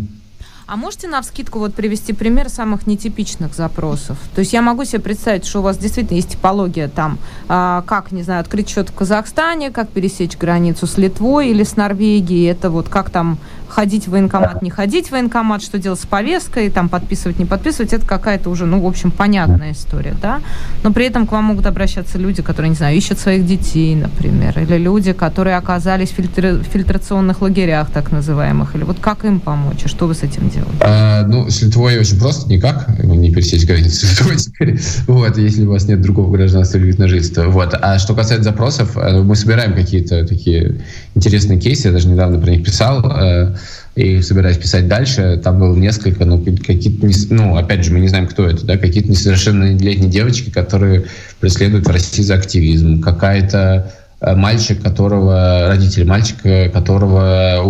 А 0.65 0.77
можете 0.77 1.09
на 1.09 1.21
вскидку 1.21 1.59
вот 1.59 1.75
привести 1.75 2.13
пример 2.13 2.49
самых 2.49 2.87
нетипичных 2.87 3.53
запросов? 3.53 4.17
То 4.33 4.39
есть 4.39 4.53
я 4.53 4.61
могу 4.61 4.85
себе 4.85 5.01
представить, 5.01 5.45
что 5.45 5.59
у 5.59 5.61
вас 5.61 5.77
действительно 5.77 6.15
есть 6.15 6.29
типология 6.29 6.87
там, 6.87 7.19
а, 7.49 7.83
как, 7.85 8.13
не 8.13 8.23
знаю, 8.23 8.39
открыть 8.39 8.69
счет 8.69 8.89
в 8.89 8.93
Казахстане, 8.93 9.71
как 9.71 9.89
пересечь 9.89 10.37
границу 10.37 10.87
с 10.87 10.97
Литвой 10.97 11.49
или 11.49 11.63
с 11.63 11.75
Норвегией, 11.75 12.45
это 12.45 12.69
вот 12.69 12.87
как 12.87 13.09
там 13.09 13.37
ходить 13.73 14.07
в 14.07 14.11
военкомат, 14.11 14.61
не 14.61 14.69
ходить 14.69 15.07
в 15.07 15.11
военкомат, 15.11 15.63
что 15.63 15.79
делать 15.79 15.99
с 15.99 16.05
повесткой, 16.05 16.69
там 16.69 16.89
подписывать, 16.89 17.39
не 17.39 17.45
подписывать, 17.45 17.93
это 17.93 18.05
какая-то 18.05 18.49
уже, 18.49 18.65
ну, 18.65 18.79
в 18.79 18.85
общем, 18.85 19.11
понятная 19.11 19.71
история, 19.71 20.15
да? 20.21 20.41
Но 20.83 20.93
при 20.93 21.05
этом 21.05 21.25
к 21.27 21.31
вам 21.31 21.45
могут 21.45 21.65
обращаться 21.65 22.17
люди, 22.17 22.41
которые, 22.41 22.69
не 22.69 22.75
знаю, 22.75 22.95
ищут 22.95 23.19
своих 23.19 23.45
детей, 23.45 23.95
например, 23.95 24.59
или 24.59 24.77
люди, 24.77 25.13
которые 25.13 25.57
оказались 25.57 26.11
в 26.11 26.15
фильтр... 26.15 26.63
фильтрационных 26.63 27.41
лагерях, 27.41 27.89
так 27.89 28.11
называемых, 28.11 28.75
или 28.75 28.83
вот 28.83 28.99
как 28.99 29.25
им 29.25 29.39
помочь, 29.39 29.85
и 29.85 29.87
что 29.87 30.07
вы 30.07 30.13
с 30.13 30.23
этим 30.23 30.49
делаете? 30.49 30.77
А, 30.79 31.25
ну, 31.25 31.49
с 31.49 31.61
Литвой 31.61 31.97
очень 31.97 32.19
просто, 32.19 32.49
никак, 32.49 32.87
не 33.03 33.31
пересечь 33.31 33.65
границу 33.65 34.05
с 34.05 34.19
Литвой 34.19 34.37
теперь, 34.37 34.79
вот, 35.07 35.37
если 35.37 35.65
у 35.65 35.71
вас 35.71 35.87
нет 35.87 36.01
другого 36.01 36.31
гражданства 36.31 36.77
или 36.77 36.87
вид 36.87 36.99
на 36.99 37.07
жительство, 37.07 37.45
вот. 37.45 37.73
А 37.81 37.97
что 37.97 38.13
касается 38.13 38.43
запросов, 38.43 38.97
э, 38.97 39.21
мы 39.21 39.35
собираем 39.35 39.73
какие-то 39.73 40.25
такие 40.27 40.81
интересные 41.15 41.59
кейсы, 41.59 41.87
я 41.87 41.93
даже 41.93 42.07
недавно 42.07 42.39
про 42.39 42.51
них 42.51 42.63
писал, 42.63 43.03
э, 43.05 43.55
и 43.95 44.21
собираюсь 44.21 44.57
писать 44.57 44.87
дальше. 44.87 45.39
Там 45.43 45.59
было 45.59 45.75
несколько, 45.75 46.25
ну, 46.25 46.39
какие-то, 46.39 47.07
ну, 47.29 47.57
опять 47.57 47.83
же, 47.85 47.91
мы 47.91 47.99
не 47.99 48.07
знаем, 48.07 48.27
кто 48.27 48.45
это, 48.47 48.65
да, 48.65 48.77
какие-то 48.77 49.09
несовершеннолетние 49.11 50.09
девочки, 50.09 50.49
которые 50.49 51.05
преследуют 51.39 51.85
в 51.85 51.91
России 51.91 52.23
за 52.23 52.35
активизм, 52.35 53.01
какая-то 53.01 53.91
мальчик, 54.21 54.81
которого 54.81 55.67
родители 55.67 56.05
мальчика, 56.05 56.69
которого 56.69 57.61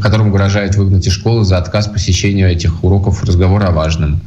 которому 0.00 0.30
угрожает 0.30 0.76
выгнать 0.76 1.06
из 1.06 1.12
школы 1.12 1.44
за 1.44 1.58
отказ 1.58 1.88
посещения 1.88 2.48
этих 2.48 2.84
уроков 2.84 3.24
разговора 3.24 3.66
о 3.66 3.72
важном. 3.72 4.20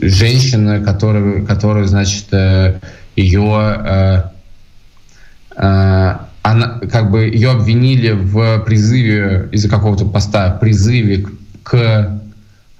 Женщина, 0.00 0.78
которая, 0.78 1.44
которая 1.44 1.86
значит, 1.86 2.26
ее 3.16 4.30
она, 6.42 6.80
как 6.90 7.10
бы 7.10 7.24
ее 7.24 7.50
обвинили 7.50 8.12
в 8.12 8.60
призыве 8.60 9.48
из-за 9.52 9.68
какого-то 9.68 10.06
поста, 10.06 10.50
призыве 10.50 11.26
к 11.62 12.20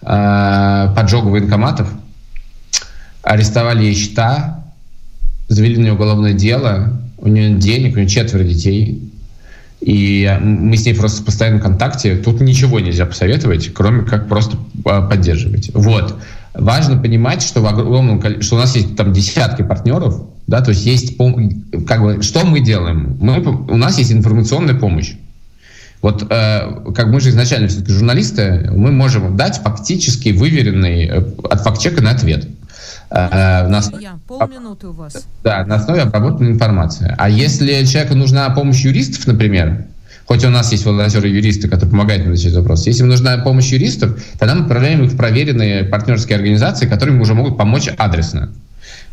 э, 0.03 0.93
поджогу 0.97 1.31
военкоматов, 1.31 1.89
арестовали 3.23 3.85
ей 3.85 3.95
счета, 3.95 4.65
завели 5.49 5.77
на 5.77 5.83
нее 5.83 5.93
уголовное 5.93 6.33
дело, 6.33 7.01
у 7.19 7.29
нее 7.29 7.55
денег, 7.55 7.95
у 7.95 7.99
нее 7.99 8.09
четверо 8.09 8.45
детей, 8.45 9.11
и 9.81 10.39
мы 10.41 10.77
с 10.77 10.85
ней 10.85 10.95
просто 10.95 11.23
в 11.23 11.25
постоянном 11.25 11.61
контакте. 11.61 12.17
Тут 12.17 12.41
ничего 12.41 12.81
нельзя 12.81 13.07
посоветовать, 13.07 13.73
кроме 13.73 14.03
как 14.03 14.29
просто 14.29 14.57
а, 14.85 15.03
поддерживать. 15.03 15.71
Вот. 15.73 16.19
Важно 16.55 17.01
понимать, 17.01 17.43
что, 17.43 17.61
в 17.61 17.67
огромном, 17.67 18.21
что 18.43 18.57
у 18.57 18.59
нас 18.59 18.75
есть 18.75 18.97
там 18.97 19.13
десятки 19.13 19.63
партнеров, 19.63 20.23
да, 20.49 20.63
то 20.63 20.71
есть 20.71 20.87
есть, 20.87 21.19
как 21.87 22.03
бы, 22.03 22.23
что 22.23 22.45
мы 22.45 22.61
делаем? 22.61 23.19
Мы, 23.21 23.41
у 23.43 23.77
нас 23.77 23.99
есть 23.99 24.11
информационная 24.11 24.75
помощь. 24.75 25.13
Вот 26.01 26.27
э, 26.31 26.93
как 26.95 27.09
мы 27.09 27.21
же 27.21 27.29
изначально 27.29 27.69
все-таки 27.69 27.93
журналисты, 27.93 28.71
мы 28.71 28.91
можем 28.91 29.37
дать 29.37 29.59
фактически 29.59 30.31
выверенный 30.31 31.05
э, 31.05 31.23
от 31.51 31.61
фактчека 31.61 32.09
ответ. 32.09 32.49
Э, 33.11 33.69
на 33.69 33.79
основ... 33.79 34.01
Я, 34.01 34.19
полминуты 34.27 34.89
у 34.89 34.93
вас. 34.93 35.27
Да, 35.45 35.67
на 35.67 35.75
основе 35.75 36.01
обработанной 36.01 36.53
информации. 36.53 37.15
А 37.19 37.29
если 37.29 37.85
человеку 37.85 38.15
нужна 38.15 38.49
помощь 38.49 38.81
юристов, 38.85 39.27
например, 39.27 39.85
хоть 40.25 40.47
у 40.47 40.49
нас 40.49 40.73
есть 40.73 40.87
волонтеры-юристы, 40.87 41.69
которые 41.69 41.91
помогают 41.91 42.25
нам 42.25 42.33
решить 42.33 42.55
вопрос, 42.55 42.87
если 42.87 43.03
им 43.03 43.09
нужна 43.09 43.37
помощь 43.37 43.71
юристов, 43.71 44.19
тогда 44.39 44.55
мы 44.55 44.63
отправляем 44.63 45.05
их 45.05 45.13
в 45.13 45.17
проверенные 45.19 45.85
партнерские 45.85 46.37
организации, 46.37 46.87
которые 46.87 47.17
им 47.17 47.21
уже 47.21 47.35
могут 47.35 47.59
помочь 47.59 47.89
адресно. 47.99 48.51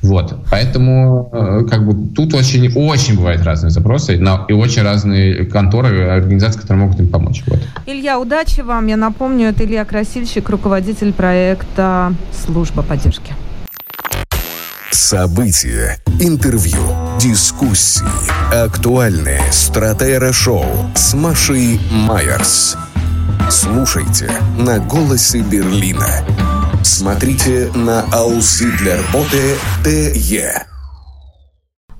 Вот. 0.02 0.36
Поэтому 0.52 1.30
э, 1.34 1.66
как 1.70 1.86
бы 1.86 2.14
тут 2.14 2.34
очень, 2.34 2.72
очень 2.76 3.16
бывают 3.16 3.44
разные 3.44 3.72
запросы 3.72 4.16
и 4.16 4.54
очень 4.54 4.84
разные 4.84 5.46
конторы, 5.46 6.10
организации, 6.10 6.60
которые 6.60 6.84
могут 6.84 7.00
им 7.00 7.08
помочь. 7.08 7.44
Вот. 7.48 7.60
Илья, 7.86 8.20
удачи 8.20 8.62
вам. 8.62 8.88
Я 8.88 8.98
напомню, 8.98 9.50
это 9.50 9.64
Илья 9.64 9.86
Красильщик, 9.86 10.50
руководитель 10.50 11.14
проекта 11.14 12.14
«Служба 12.32 12.84
поддержки». 12.84 13.34
События, 14.92 15.98
интервью, 16.20 16.80
дискуссии, 17.20 18.06
актуальные 18.54 19.42
стратера-шоу 19.52 20.66
с 20.96 21.14
Машей 21.14 21.80
Майерс. 21.92 22.78
Слушайте 23.50 24.32
на 24.58 24.80
«Голосе 24.80 25.42
Берлина». 25.42 26.08
Смотрите 26.88 27.72
на 27.74 28.04
aussiedlerbote.de. 28.12 30.52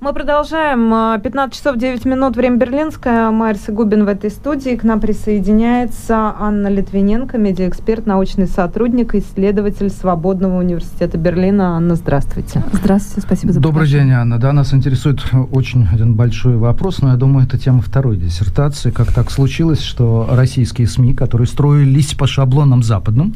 Мы 0.00 0.12
продолжаем. 0.12 1.20
15 1.20 1.56
часов 1.56 1.76
9 1.76 2.04
минут, 2.04 2.36
время 2.36 2.58
берлинское. 2.58 3.32
Майерс 3.32 3.68
и 3.68 3.72
Губин 3.72 4.04
в 4.04 4.08
этой 4.08 4.30
студии. 4.30 4.76
К 4.76 4.84
нам 4.84 5.00
присоединяется 5.00 6.32
Анна 6.38 6.68
Литвиненко, 6.68 7.36
медиаэксперт, 7.36 8.06
научный 8.06 8.46
сотрудник, 8.46 9.16
исследователь 9.16 9.90
Свободного 9.90 10.60
университета 10.60 11.18
Берлина. 11.18 11.76
Анна, 11.76 11.96
здравствуйте. 11.96 12.62
Здравствуйте, 12.72 13.26
спасибо 13.26 13.52
за 13.52 13.58
Добрый 13.58 13.88
день, 13.88 14.12
Анна. 14.12 14.38
Да, 14.38 14.52
нас 14.52 14.72
интересует 14.72 15.20
очень 15.50 15.88
один 15.92 16.14
большой 16.14 16.58
вопрос, 16.58 17.02
но 17.02 17.10
я 17.10 17.16
думаю, 17.16 17.44
это 17.44 17.58
тема 17.58 17.82
второй 17.82 18.18
диссертации. 18.18 18.92
Как 18.92 19.12
так 19.12 19.32
случилось, 19.32 19.82
что 19.82 20.28
российские 20.30 20.86
СМИ, 20.86 21.14
которые 21.14 21.48
строились 21.48 22.14
по 22.14 22.28
шаблонам 22.28 22.84
западным, 22.84 23.34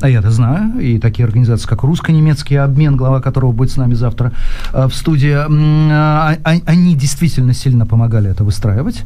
а 0.00 0.08
я 0.08 0.18
это 0.18 0.30
знаю, 0.30 0.78
и 0.78 0.98
такие 0.98 1.24
организации, 1.24 1.66
как 1.66 1.82
русско-немецкий 1.82 2.56
обмен, 2.56 2.96
глава 2.96 3.20
которого 3.20 3.52
будет 3.52 3.70
с 3.70 3.76
нами 3.76 3.94
завтра 3.94 4.32
э, 4.72 4.88
в 4.88 4.94
студии, 4.94 5.34
а, 5.34 6.36
а, 6.44 6.54
они 6.66 6.94
действительно 6.94 7.54
сильно 7.54 7.86
помогали 7.86 8.30
это 8.30 8.44
выстраивать. 8.44 9.04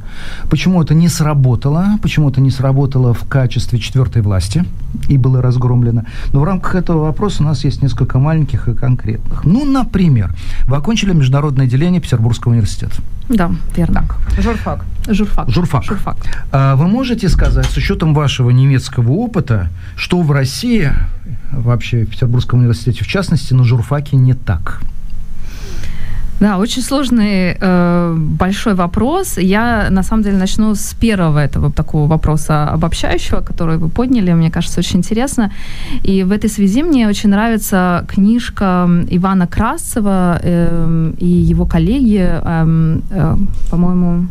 Почему 0.51 0.82
это 0.82 0.95
не 0.95 1.09
сработало? 1.09 1.99
Почему 2.03 2.30
это 2.30 2.41
не 2.41 2.51
сработало 2.51 3.14
в 3.14 3.24
качестве 3.28 3.78
четвертой 3.78 4.22
власти 4.22 4.64
и 5.09 5.16
было 5.16 5.41
разгромлено? 5.41 6.05
Но 6.32 6.41
в 6.41 6.45
рамках 6.45 6.74
этого 6.74 7.05
вопроса 7.05 7.43
у 7.43 7.47
нас 7.47 7.64
есть 7.64 7.82
несколько 7.82 8.18
маленьких 8.18 8.68
и 8.68 8.74
конкретных. 8.74 9.45
Ну, 9.45 9.64
например, 9.64 10.34
вы 10.66 10.76
окончили 10.76 11.12
международное 11.12 11.66
деление 11.66 12.01
Петербургского 12.01 12.53
университета. 12.53 12.97
Да, 13.31 13.51
верно. 13.76 14.05
Так. 14.09 14.43
Журфак. 14.43 14.85
Журфак. 15.09 15.49
Журфак. 15.49 15.85
Журфак. 15.85 16.16
А 16.51 16.74
вы 16.74 16.89
можете 16.89 17.28
сказать, 17.28 17.66
с 17.66 17.76
учетом 17.76 18.12
вашего 18.12 18.51
немецкого 18.51 19.12
опыта, 19.12 19.68
что 19.97 20.20
в 20.20 20.33
России, 20.33 20.93
вообще 21.53 22.05
в 22.05 22.11
Петербургском 22.11 22.59
университете 22.59 23.05
в 23.05 23.07
частности, 23.07 23.55
на 23.55 23.62
журфаке 23.64 24.16
не 24.16 24.35
так? 24.35 24.83
Да, 26.41 26.57
очень 26.59 26.82
сложный 26.82 27.57
э, 27.61 28.14
большой 28.16 28.74
вопрос. 28.74 29.38
Я 29.38 29.88
на 29.91 30.03
самом 30.03 30.22
деле 30.22 30.38
начну 30.38 30.74
с 30.74 30.95
первого 30.95 31.38
этого 31.38 31.70
такого 31.70 32.09
вопроса 32.09 32.64
обобщающего, 32.64 33.43
который 33.43 33.76
вы 33.76 33.91
подняли. 33.91 34.32
Мне 34.32 34.51
кажется, 34.51 34.80
очень 34.80 34.99
интересно. 35.01 35.53
И 36.03 36.24
в 36.24 36.32
этой 36.32 36.49
связи 36.49 36.82
мне 36.82 37.09
очень 37.09 37.28
нравится 37.28 38.05
книжка 38.09 38.88
Ивана 39.11 39.47
Красцева 39.47 40.41
э, 40.43 41.12
и 41.18 41.26
его 41.26 41.66
коллеги, 41.66 42.26
э, 42.26 43.01
э, 43.11 43.36
по-моему, 43.70 44.26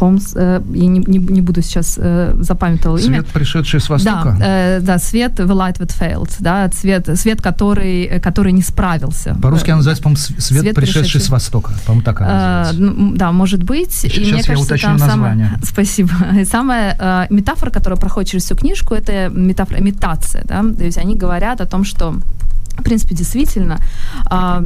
Холмс, 0.00 0.32
э, 0.34 0.62
я 0.72 0.86
не, 0.86 0.98
не, 0.98 1.18
не 1.18 1.42
буду 1.42 1.60
сейчас 1.60 1.98
э, 2.00 2.34
запамятовал 2.40 2.96
свет, 2.96 3.08
имя. 3.08 3.20
Свет, 3.20 3.32
пришедший 3.32 3.80
с 3.80 3.88
востока? 3.90 4.34
Да, 4.38 4.46
э, 4.46 4.80
да, 4.80 4.98
свет 4.98 5.38
The 5.38 5.46
Light 5.46 5.78
That 5.78 5.92
Failed, 6.00 6.36
да, 6.38 6.70
свет, 6.72 7.18
свет 7.18 7.42
который, 7.42 8.18
который 8.20 8.52
не 8.52 8.62
справился. 8.62 9.36
По-русски 9.42 9.72
он 9.72 9.76
называется, 9.78 10.02
по-моему, 10.02 10.18
свет, 10.18 10.42
свет 10.42 10.74
пришедший, 10.74 11.02
пришедший 11.02 11.20
с 11.20 11.28
востока, 11.28 11.72
по-моему, 11.84 12.02
так 12.02 12.22
она 12.22 12.60
называется. 12.64 12.80
ну, 12.80 13.12
да, 13.14 13.32
может 13.32 13.62
быть. 13.62 13.92
Сейчас 13.92 14.16
и 14.16 14.20
мне 14.20 14.38
я 14.38 14.42
кажется, 14.42 14.64
уточню 14.64 14.92
название. 14.92 15.46
Самое, 15.46 15.60
спасибо. 15.62 16.12
И 16.40 16.44
самая 16.46 16.96
э, 16.98 17.26
метафора, 17.28 17.70
которая 17.70 18.00
проходит 18.00 18.30
через 18.30 18.44
всю 18.44 18.56
книжку, 18.56 18.94
это 18.94 19.28
метафора, 19.28 19.80
имитация, 19.80 20.44
да, 20.44 20.62
то 20.62 20.84
есть 20.84 20.96
они 20.96 21.14
говорят 21.14 21.60
о 21.60 21.66
том, 21.66 21.84
что 21.84 22.14
в 22.80 22.84
принципе, 22.84 23.14
действительно. 23.14 23.78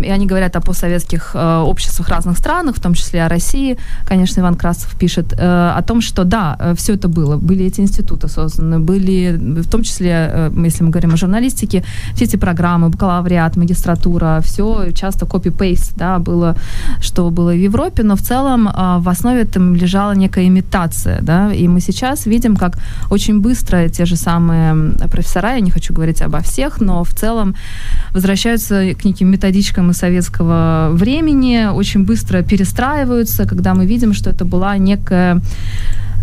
И 0.03 0.11
они 0.11 0.27
говорят 0.27 0.57
о 0.57 0.61
постсоветских 0.61 1.33
э, 1.35 1.59
обществах 1.59 2.09
разных 2.09 2.39
странах, 2.39 2.77
в 2.77 2.81
том 2.81 2.95
числе 2.95 3.25
о 3.25 3.29
России. 3.29 3.77
Конечно, 4.09 4.41
Иван 4.41 4.55
Красов 4.55 4.95
пишет 4.99 5.33
э, 5.33 5.73
о 5.79 5.83
том, 5.83 6.01
что 6.01 6.25
да, 6.25 6.57
э, 6.59 6.75
все 6.75 6.95
это 6.95 7.09
было. 7.09 7.37
Были 7.37 7.65
эти 7.65 7.81
институты 7.81 8.29
созданы, 8.29 8.79
были, 8.79 9.37
в 9.63 9.69
том 9.69 9.83
числе, 9.83 10.51
если 10.65 10.85
мы 10.85 10.91
говорим 10.91 11.13
о 11.15 11.17
журналистике, 11.17 11.85
все 12.15 12.25
эти 12.25 12.37
программы, 12.37 12.89
бакалавриат, 12.89 13.57
магистратура, 13.57 14.41
все 14.43 14.93
часто 14.93 15.27
копи-пейст, 15.27 15.93
да, 15.97 16.19
было, 16.19 16.57
что 17.01 17.31
было 17.31 17.51
в 17.51 17.65
Европе, 17.65 18.03
но 18.03 18.17
в 18.17 18.21
целом 18.21 18.65
в 18.65 19.09
основе 19.09 19.45
там 19.45 19.75
лежала 19.75 20.15
некая 20.15 20.47
имитация, 20.47 21.21
да, 21.23 21.53
и 21.53 21.69
мы 21.69 21.81
сейчас 21.81 22.27
видим, 22.27 22.57
как 22.57 22.79
очень 23.11 23.41
быстро 23.41 23.89
те 23.89 24.07
же 24.07 24.17
самые 24.17 24.93
профессора, 25.11 25.55
я 25.55 25.61
не 25.61 25.71
хочу 25.71 25.95
говорить 25.95 26.23
обо 26.23 26.41
всех, 26.41 26.81
но 26.81 27.03
в 27.05 27.13
целом 27.13 27.55
возвращаются 28.13 28.95
к 28.95 29.05
неким 29.05 29.31
методичкам 29.31 29.91
из 29.91 29.97
советского 29.97 30.91
времени, 30.93 31.69
очень 31.73 32.05
быстро 32.05 32.43
перестраиваются, 32.43 33.47
когда 33.47 33.75
мы 33.75 33.87
видим, 33.87 34.13
что 34.13 34.31
это 34.31 34.45
была 34.45 34.77
некая 34.77 35.41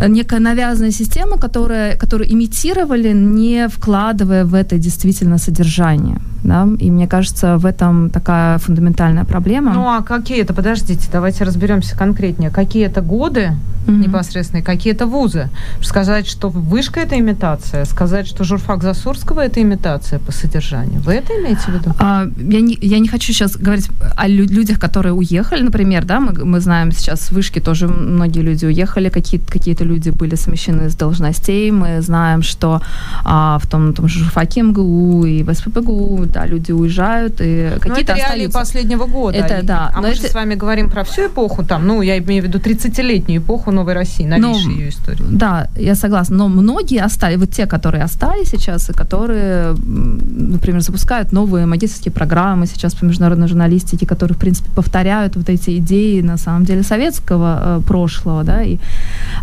некая 0.08 0.40
навязанная 0.40 0.92
система, 0.92 1.38
которая, 1.38 1.96
которую 1.96 2.32
имитировали, 2.32 3.14
не 3.14 3.68
вкладывая 3.68 4.46
в 4.46 4.54
это 4.54 4.78
действительно 4.78 5.38
содержание. 5.38 6.20
Да? 6.44 6.68
И 6.80 6.90
мне 6.90 7.08
кажется, 7.08 7.58
в 7.58 7.66
этом 7.66 8.10
такая 8.10 8.58
фундаментальная 8.58 9.26
проблема. 9.26 9.74
Ну 9.74 9.88
а 9.88 10.02
какие 10.02 10.42
это, 10.42 10.54
подождите, 10.54 11.08
давайте 11.12 11.44
разберемся 11.44 11.96
конкретнее. 11.96 12.50
Какие 12.50 12.86
это 12.86 13.02
годы 13.02 13.52
mm-hmm. 13.86 14.08
непосредственно, 14.08 14.64
какие 14.64 14.94
это 14.94 15.06
вузы? 15.06 15.50
Сказать, 15.82 16.28
что 16.28 16.50
вышка 16.50 17.00
это 17.00 17.20
имитация, 17.20 17.86
сказать, 17.86 18.28
что 18.28 18.44
журфак 18.44 18.82
Засурского 18.82 19.42
это 19.42 19.62
имитация 19.62 20.20
по 20.20 20.32
содержанию. 20.32 21.00
Вы 21.02 21.14
это 21.14 21.34
имеете 21.34 21.62
в 21.62 21.70
виду? 21.70 21.94
А, 22.00 22.28
я, 22.38 22.62
не, 22.62 22.78
я 22.82 23.00
не 23.00 23.08
хочу 23.08 23.34
сейчас 23.34 23.56
говорить 23.56 23.90
о 24.16 24.28
людях, 24.28 24.80
которые 24.80 25.14
уехали, 25.14 25.62
например, 25.62 26.06
да, 26.06 26.20
мы, 26.20 26.34
мы 26.44 26.60
знаем 26.60 26.92
сейчас 26.92 27.32
вышки 27.32 27.60
тоже 27.60 27.88
многие 27.88 28.42
люди 28.42 28.66
уехали, 28.66 29.10
какие-то 29.10 29.52
какие 29.52 29.76
люди 29.84 30.10
были 30.10 30.36
смещены 30.36 30.90
с 30.90 30.96
должностей. 30.96 31.72
Мы 31.72 32.02
знаем, 32.02 32.42
что 32.42 32.82
а, 33.24 33.58
в 33.60 33.68
том, 33.68 33.94
том 33.94 34.08
же 34.08 34.20
журфаке 34.20 34.62
МГУ 34.62 35.26
и 35.26 35.44
в 35.44 35.54
СППГУ, 35.54 36.26
да, 36.26 36.46
люди 36.46 36.72
уезжают, 36.72 37.42
и 37.42 37.72
какие-то 37.80 38.14
это 38.14 38.16
реалии 38.16 38.48
последнего 38.48 39.06
года. 39.06 39.38
Это, 39.38 39.66
да. 39.66 39.92
А 39.94 40.02
мы 40.02 40.10
это... 40.10 40.22
же 40.22 40.28
с 40.28 40.34
вами 40.34 40.56
говорим 40.56 40.90
про 40.90 41.04
всю 41.04 41.28
эпоху, 41.28 41.64
там, 41.64 41.88
ну, 41.88 42.02
я 42.02 42.18
имею 42.18 42.44
в 42.44 42.48
виду 42.48 42.60
30-летнюю 42.60 43.42
эпоху 43.42 43.72
новой 43.72 43.94
России, 43.94 44.26
новейшей 44.26 44.66
Ну, 44.66 44.72
ее 44.72 44.90
истории. 44.90 45.24
Да, 45.30 45.68
я 45.76 45.96
согласна. 45.96 46.38
Но 46.38 46.48
многие 46.48 47.02
остались, 47.02 47.38
вот 47.38 47.52
те, 47.52 47.66
которые 47.66 48.04
остались 48.04 48.50
сейчас, 48.50 48.90
и 48.90 48.94
которые, 48.94 49.76
например, 49.76 50.82
запускают 50.82 51.32
новые 51.32 51.66
магистрские 51.66 52.12
программы 52.12 52.68
сейчас 52.68 52.94
по 52.94 53.06
международной 53.06 53.48
журналистике, 53.48 54.06
которые, 54.06 54.36
в 54.36 54.40
принципе, 54.40 54.70
повторяют 54.76 55.36
вот 55.36 55.50
эти 55.50 55.78
идеи, 55.78 56.22
на 56.22 56.38
самом 56.38 56.66
деле, 56.66 56.84
советского 56.84 57.80
э, 57.80 57.82
прошлого, 57.88 58.44
да, 58.44 58.64
и 58.64 58.78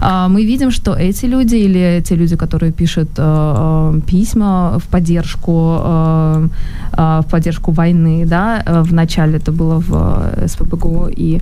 а, 0.01 0.28
мы 0.29 0.45
видим, 0.45 0.71
что 0.71 0.95
эти 0.95 1.27
люди 1.27 1.57
или 1.57 2.03
те 2.03 2.17
люди, 2.17 2.37
которые 2.37 2.73
пишут 2.73 3.09
э, 3.19 3.23
э, 3.23 4.01
письма 4.07 4.79
в 4.79 4.87
поддержку, 4.89 5.79
э, 5.81 6.49
э, 6.93 7.21
в 7.23 7.31
поддержку 7.31 7.73
войны, 7.73 8.27
да, 8.27 8.63
э, 8.67 8.83
в 8.83 8.93
начале 8.93 9.39
это 9.39 9.53
было 9.53 9.81
в 9.81 10.49
СПБГУ, 10.49 11.09
и 11.17 11.41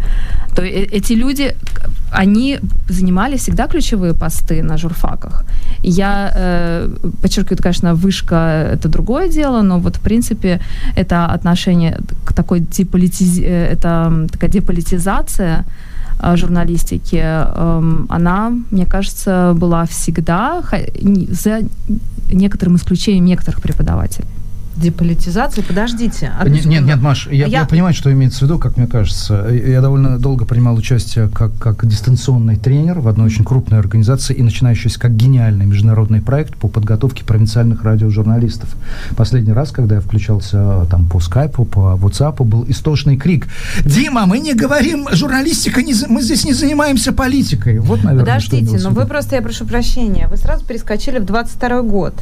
то 0.54 0.62
эти 0.62 1.14
люди, 1.14 1.54
они 2.12 2.58
занимали 2.88 3.36
всегда 3.36 3.66
ключевые 3.66 4.14
посты 4.14 4.62
на 4.62 4.76
журфаках. 4.76 5.44
Я 5.82 6.32
э, 6.36 6.88
подчеркиваю, 7.22 7.62
конечно, 7.62 7.94
вышка 7.94 8.36
это 8.72 8.88
другое 8.88 9.28
дело, 9.28 9.62
но 9.62 9.78
вот 9.78 9.96
в 9.96 10.00
принципе 10.00 10.60
это 10.96 11.26
отношение 11.26 11.98
к 12.24 12.32
такой 12.32 12.60
деполитиз... 12.60 13.38
это 13.38 14.26
такая 14.32 14.50
деполитизация 14.50 15.64
журналистики, 16.22 17.20
эм, 17.22 18.06
она, 18.08 18.52
мне 18.70 18.86
кажется, 18.86 19.52
была 19.54 19.84
всегда 19.84 20.62
за 21.28 21.60
некоторым 22.32 22.76
исключением 22.76 23.24
некоторых 23.24 23.60
преподавателей. 23.60 24.28
Деполитизация, 24.76 25.64
подождите. 25.64 26.30
одну 26.38 26.54
Нет, 26.54 26.64
нет, 26.66 26.82
нет, 26.84 27.00
Маш, 27.00 27.26
я, 27.28 27.46
Я- 27.46 27.60
я 27.60 27.64
понимаю, 27.64 27.94
что 27.94 28.12
имеется 28.12 28.40
в 28.40 28.42
виду, 28.42 28.58
как 28.58 28.76
мне 28.76 28.86
кажется. 28.86 29.48
Я 29.50 29.80
довольно 29.80 30.18
долго 30.18 30.44
принимал 30.44 30.74
участие 30.76 31.28
как, 31.28 31.56
как 31.58 31.86
дистанционный 31.86 32.56
тренер 32.56 33.00
в 33.00 33.08
одной 33.08 33.26
очень 33.26 33.44
крупной 33.44 33.78
организации 33.78 34.34
и 34.34 34.42
начинающийся 34.42 34.98
как 35.00 35.16
гениальный 35.16 35.66
международный 35.66 36.20
проект 36.20 36.56
по 36.56 36.68
подготовке 36.68 37.24
провинциальных 37.24 37.84
радиожурналистов. 37.84 38.74
Последний 39.16 39.52
раз, 39.52 39.70
когда 39.72 39.96
я 39.96 40.00
включался 40.00 40.82
э, 40.82 40.86
там 40.90 41.06
по 41.06 41.20
скайпу, 41.20 41.64
по 41.64 41.98
WhatsApp, 42.00 42.42
был 42.44 42.64
истошный 42.68 43.16
крик. 43.16 43.46
Дима, 43.84 44.26
мы 44.26 44.38
не 44.38 44.54
говорим 44.54 45.08
журналистика, 45.12 45.82
не 45.82 45.94
за- 45.94 46.08
мы 46.08 46.22
здесь 46.22 46.44
не 46.44 46.52
занимаемся 46.52 47.12
политикой. 47.12 47.78
Вот, 47.78 48.04
наверное, 48.04 48.26
Подождите, 48.26 48.78
но 48.82 48.90
вы 48.90 49.06
просто, 49.06 49.36
я 49.36 49.42
прошу 49.42 49.64
прощения, 49.66 50.28
вы 50.28 50.36
сразу 50.36 50.64
перескочили 50.64 51.18
в 51.18 51.24
22 51.24 51.82
год. 51.82 52.14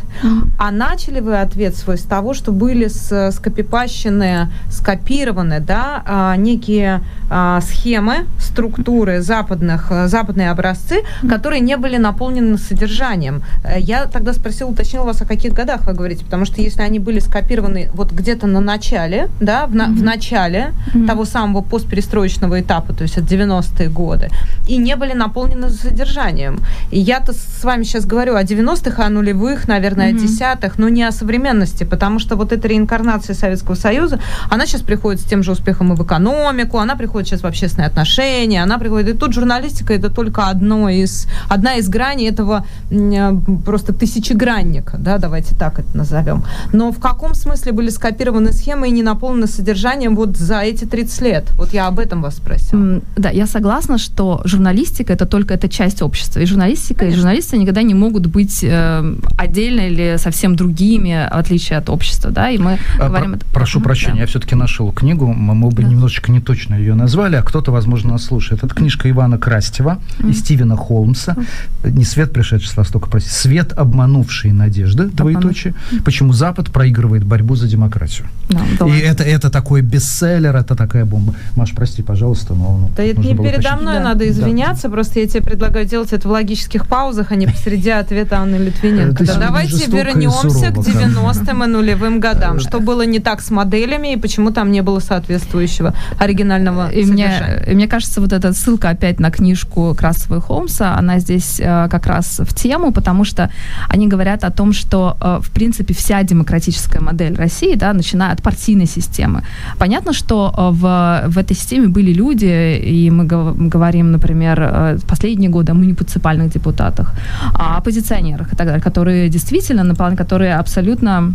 А 0.59 0.71
начали 0.71 1.21
вы 1.21 1.39
ответ 1.41 1.77
свой 1.77 1.99
с 1.99 2.03
того, 2.03 2.35
что 2.35 2.44
были 2.53 2.89
с- 2.89 3.31
скопипащены, 3.33 4.49
скопированы, 4.71 5.61
да, 5.61 6.03
а, 6.07 6.37
некие 6.37 7.01
а, 7.31 7.61
схемы, 7.63 8.27
структуры 8.39 9.21
западных, 9.23 9.87
э, 9.91 10.09
западные 10.09 10.51
образцы, 10.51 11.03
которые 11.29 11.61
не 11.61 11.77
были 11.77 11.97
наполнены 11.97 12.59
содержанием. 12.59 13.43
Э, 13.65 13.81
Я 13.81 14.05
тогда 14.07 14.33
спросила, 14.35 14.69
уточнила 14.71 15.05
вас, 15.05 15.23
о 15.23 15.25
каких 15.27 15.53
годах 15.55 15.87
вы 15.87 15.95
говорите, 15.95 16.25
потому 16.25 16.45
что 16.45 16.61
если 16.61 16.83
они 16.83 16.99
были 16.99 17.19
скопированы 17.21 17.89
вот 17.95 18.13
где-то 18.13 18.47
на 18.47 18.61
начале, 18.61 19.29
да, 19.41 19.67
в, 19.67 19.75
на- 19.75 19.87
в 19.87 20.03
начале 20.03 20.73
того 21.07 21.25
самого 21.25 21.63
постперестроечного 21.63 22.61
этапа, 22.61 22.93
то 22.93 23.03
есть 23.03 23.19
от 23.19 23.25
90-е 23.25 23.89
годы, 23.89 24.29
и 24.69 24.77
не 24.77 24.97
были 24.97 25.13
наполнены 25.15 25.71
содержанием. 25.71 26.61
И 26.93 27.01
я-то 27.01 27.33
с 27.33 27.65
вами 27.65 27.85
сейчас 27.85 28.07
говорю 28.07 28.37
о 28.37 28.43
90-х, 28.45 29.05
о 29.05 29.09
нулевых, 29.09 29.67
наверное, 29.69 30.13
Мгм. 30.13 30.19
о 30.19 30.21
десятых, 30.21 30.79
но 30.79 30.89
не 30.89 31.03
о 31.05 31.11
современности, 31.13 31.85
потому 31.85 32.19
что 32.19 32.34
вот 32.37 32.53
эта 32.53 32.69
реинкарнация 32.69 33.35
Советского 33.35 33.75
Союза, 33.75 34.21
она 34.51 34.67
сейчас 34.67 34.83
приходит 34.83 35.21
с 35.21 35.25
тем 35.25 35.43
же 35.43 35.53
успехом 35.53 35.93
и 35.93 35.97
в 35.97 36.03
экономику, 36.03 36.79
она 36.79 36.97
приходит 36.97 37.29
сейчас 37.29 37.43
в 37.43 37.47
общественные 37.47 37.89
отношения, 37.89 38.63
она 38.63 38.79
приходит, 38.79 39.15
и 39.15 39.19
тут 39.19 39.33
журналистика 39.33 39.93
это 39.95 40.11
только 40.11 40.49
одно 40.49 40.89
из, 40.89 41.27
одна 41.49 41.75
из 41.75 41.89
граней 41.89 42.29
этого 42.29 42.67
э, 42.91 43.33
просто 43.65 43.93
тысячегранника, 43.93 44.97
да, 44.99 45.19
давайте 45.19 45.55
так 45.55 45.79
это 45.79 45.97
назовем. 45.97 46.45
Но 46.73 46.93
в 46.93 46.99
каком 46.99 47.35
смысле 47.35 47.73
были 47.73 47.91
скопированы 47.91 48.53
схемы 48.53 48.89
и 48.89 48.91
не 48.91 49.03
наполнены 49.03 49.47
содержанием 49.47 50.17
вот 50.17 50.37
за 50.37 50.61
эти 50.61 50.85
30 50.85 51.21
лет? 51.23 51.45
Вот 51.57 51.73
я 51.73 51.87
об 51.87 51.99
этом 51.99 52.23
вас 52.23 52.37
спросила. 52.37 53.01
Да, 53.17 53.31
я 53.31 53.47
согласна, 53.47 53.99
что 53.99 54.41
журналистика 54.45 55.13
это 55.13 55.27
только 55.27 55.55
это 55.55 55.69
часть 55.69 56.03
общества. 56.03 56.41
И 56.41 56.47
журналистика, 56.47 57.07
и 57.07 57.15
журналисты 57.15 57.57
никогда 57.59 57.83
не 57.83 57.95
могут 57.95 58.27
быть 58.27 58.63
э, 58.63 59.15
отдельно 59.37 59.81
или 59.83 60.17
совсем 60.19 60.57
другими, 60.57 61.29
в 61.31 61.39
отличие 61.39 61.79
от 61.79 61.89
общества. 61.91 62.24
Да? 62.31 62.51
И 62.51 62.59
мы 62.59 62.79
А, 62.99 63.09
говорим... 63.09 63.31
про- 63.33 63.37
это- 63.39 63.47
прошу 63.53 63.81
прощения, 63.81 64.15
да. 64.15 64.21
я 64.23 64.27
все-таки 64.27 64.55
нашел 64.55 64.93
книгу, 64.93 65.27
мы 65.27 65.55
мы 65.55 65.69
бы 65.71 65.83
Да. 65.83 65.89
немножечко 65.89 66.31
не 66.33 66.41
точно 66.41 66.75
ее 66.75 66.95
назвали, 66.95 67.37
а 67.37 67.43
кто-то, 67.43 67.71
возможно, 67.73 68.13
нас 68.13 68.25
слушает. 68.25 68.63
Это 68.65 68.75
книжка 68.75 69.09
Ивана 69.11 69.39
Крастева 69.39 69.99
и 70.29 70.33
Стивена 70.33 70.77
Холмса. 70.77 71.37
Не 71.85 72.05
свет, 72.05 72.33
пришедший 72.33 72.69
с 72.71 72.77
Востока, 72.77 73.09
прости, 73.09 73.31
свет, 73.31 73.73
обманувший 73.73 74.53
надежды, 74.53 75.07
двоеточие. 75.07 75.75
Почему 76.05 76.33
Запад 76.33 76.71
проигрывает 76.71 77.25
борьбу 77.25 77.55
за 77.57 77.69
демократию. 77.69 78.27
Да, 78.49 78.61
И 78.73 78.77
давай. 78.79 78.99
это, 79.01 79.23
это 79.23 79.51
такой 79.51 79.83
бестселлер, 79.83 80.55
это 80.57 80.75
такая 80.75 81.05
бомба. 81.05 81.35
Маш, 81.57 81.73
прости, 81.73 82.03
пожалуйста, 82.03 82.55
но... 82.55 82.79
ну, 82.79 82.91
Да 82.97 83.03
это 83.03 83.21
не 83.21 83.35
передо 83.37 83.59
уточнить. 83.59 83.81
мной 83.81 83.95
Да. 83.95 84.01
надо 84.05 84.19
Да. 84.21 84.29
извиняться, 84.31 84.89
просто 84.89 85.21
я 85.21 85.27
тебе 85.27 85.43
предлагаю 85.43 85.87
делать 85.87 86.13
это 86.13 86.29
в 86.29 86.31
логических 86.31 86.87
паузах, 86.87 87.33
а 87.33 87.37
не 87.37 87.47
посреди 87.47 87.91
ответа 87.91 88.39
Анны 88.39 88.57
Литвиненко. 88.57 89.25
Да 89.25 89.25
сегодня 89.27 89.47
давайте 89.47 89.87
вернемся 89.91 90.49
к 90.49 90.53
сурово 90.53 90.73
ко 90.75 90.81
мне. 90.81 91.05
90-м 91.07 91.65
и 91.65 91.67
нулевым 91.67 92.14
годам. 92.21 92.61
Что 92.61 92.81
было 92.81 93.07
не 93.07 93.19
так 93.19 93.41
с 93.41 93.51
моделями 93.51 94.15
и 94.15 94.17
почему 94.17 94.51
там 94.51 94.73
не 94.73 94.83
было 94.83 95.01
соответствующего 95.01 95.95
оригинального 96.19 96.91
И 96.91 97.05
мне, 97.05 97.65
и 97.67 97.75
мне 97.75 97.89
кажется, 97.89 98.21
вот 98.21 98.33
эта 98.33 98.53
ссылка 98.53 98.91
опять 98.91 99.21
на 99.21 99.31
книжку 99.31 99.95
Красова 99.95 100.39
и 100.39 100.41
Холмса, 100.41 100.97
она 100.97 101.19
здесь 101.19 101.61
э, 101.61 101.89
как 101.91 102.07
раз 102.07 102.41
в 102.41 102.55
тему, 102.55 102.93
потому 102.93 103.25
что 103.25 103.51
они 103.89 104.09
говорят 104.09 104.45
о 104.45 104.51
том, 104.51 104.73
что, 104.73 105.17
э, 105.21 105.41
в 105.43 105.51
принципе, 105.51 105.95
вся 105.95 106.23
демократическая 106.23 107.01
модель 107.01 107.35
России, 107.37 107.75
да, 107.75 107.93
начиная 107.93 108.33
от 108.33 108.43
партийной 108.43 108.87
системы. 108.87 109.43
Понятно, 109.79 110.13
что 110.13 110.53
э, 110.57 110.71
в, 110.75 111.25
в 111.29 111.39
этой 111.39 111.57
системе 111.57 111.89
были 111.89 112.13
люди, 112.13 112.79
и 112.79 113.11
мы 113.11 113.25
гов- 113.25 113.57
говорим, 113.57 114.13
например, 114.13 114.59
э, 114.61 114.99
последние 115.09 115.51
годы 115.51 115.73
о 115.73 115.75
муниципальных 115.75 116.53
депутатах, 116.53 117.15
о 117.55 117.77
оппозиционерах 117.79 118.53
и 118.53 118.57
так 118.57 118.67
далее, 118.67 118.83
которые 118.83 119.29
действительно, 119.29 119.83
наполн- 119.83 120.17
которые 120.17 120.57
абсолютно 120.57 121.35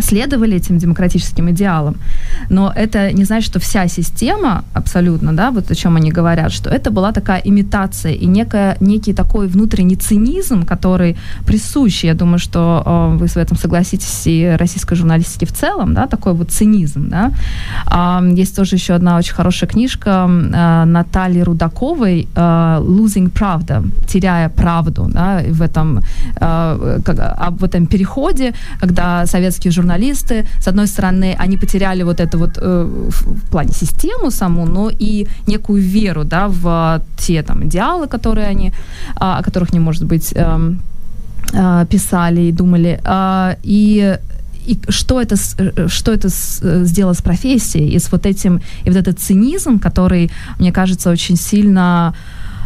следовали 0.00 0.56
этим 0.56 0.78
демократическим 0.78 1.50
идеалам. 1.50 1.96
Но 2.50 2.72
это 2.76 3.12
не 3.12 3.24
значит, 3.24 3.50
что 3.50 3.58
вся 3.58 3.88
система 3.88 4.64
абсолютно, 4.74 5.32
да, 5.32 5.50
вот 5.50 5.70
о 5.70 5.74
чем 5.74 5.96
они 5.96 6.10
говорят, 6.10 6.52
что 6.52 6.70
это 6.70 6.90
была 6.90 7.12
такая 7.12 7.40
имитация 7.44 8.12
и 8.12 8.26
некая, 8.26 8.76
некий 8.80 9.12
такой 9.12 9.48
внутренний 9.48 9.96
цинизм, 9.96 10.64
который 10.64 11.16
присущ, 11.46 12.04
я 12.04 12.14
думаю, 12.14 12.38
что 12.38 12.82
э, 12.86 13.16
вы 13.18 13.28
с 13.28 13.36
этим 13.36 13.56
согласитесь, 13.56 14.26
и 14.26 14.56
российской 14.58 14.96
журналистике 14.96 15.46
в 15.46 15.52
целом, 15.52 15.94
да, 15.94 16.06
такой 16.06 16.32
вот 16.32 16.50
цинизм, 16.50 17.08
да. 17.08 17.32
А, 17.86 18.22
есть 18.36 18.56
тоже 18.56 18.76
еще 18.76 18.94
одна 18.94 19.18
очень 19.18 19.34
хорошая 19.34 19.70
книжка 19.70 20.28
э, 20.28 20.84
Натальи 20.84 21.42
Рудаковой 21.42 22.28
э, 22.34 22.40
«Losing 22.80 23.30
правда», 23.30 23.82
«Теряя 24.06 24.48
правду», 24.48 25.08
да, 25.12 25.42
в 25.48 25.62
этом, 25.62 26.00
э, 26.40 27.00
как- 27.04 27.48
об 27.48 27.64
этом 27.64 27.86
переходе, 27.86 28.52
когда 28.80 29.26
советские 29.26 29.72
журналисты, 29.78 30.44
с 30.60 30.68
одной 30.68 30.86
стороны, 30.86 31.36
они 31.44 31.56
потеряли 31.56 32.04
вот 32.04 32.20
это 32.20 32.38
вот 32.38 32.58
э, 32.58 33.10
в 33.10 33.50
плане 33.50 33.72
систему 33.72 34.30
саму, 34.30 34.66
но 34.66 34.90
и 35.00 35.26
некую 35.46 35.82
веру, 35.82 36.24
да, 36.24 36.48
в 36.48 37.00
те 37.16 37.42
там 37.42 37.62
идеалы, 37.64 38.06
которые 38.08 38.50
они, 38.50 38.72
а, 39.16 39.38
о 39.38 39.42
которых 39.42 39.72
не 39.72 39.80
может 39.80 40.04
быть 40.04 40.32
эм, 40.36 40.80
э, 41.54 41.86
писали 41.86 42.40
и 42.40 42.52
думали. 42.52 43.00
А, 43.04 43.56
И 43.62 44.18
и 44.68 44.78
что 44.90 45.20
это, 45.20 45.36
э, 45.58 45.88
что 45.88 46.12
это 46.12 46.28
э, 46.28 46.84
сделало 46.84 47.14
с 47.14 47.22
профессией, 47.22 47.96
и 47.96 47.98
с 47.98 48.12
вот 48.12 48.26
этим, 48.26 48.60
и 48.86 48.90
вот 48.90 48.96
этот 48.96 49.18
цинизм, 49.18 49.78
который, 49.78 50.30
мне 50.58 50.72
кажется, 50.72 51.10
очень 51.10 51.36
сильно 51.36 52.14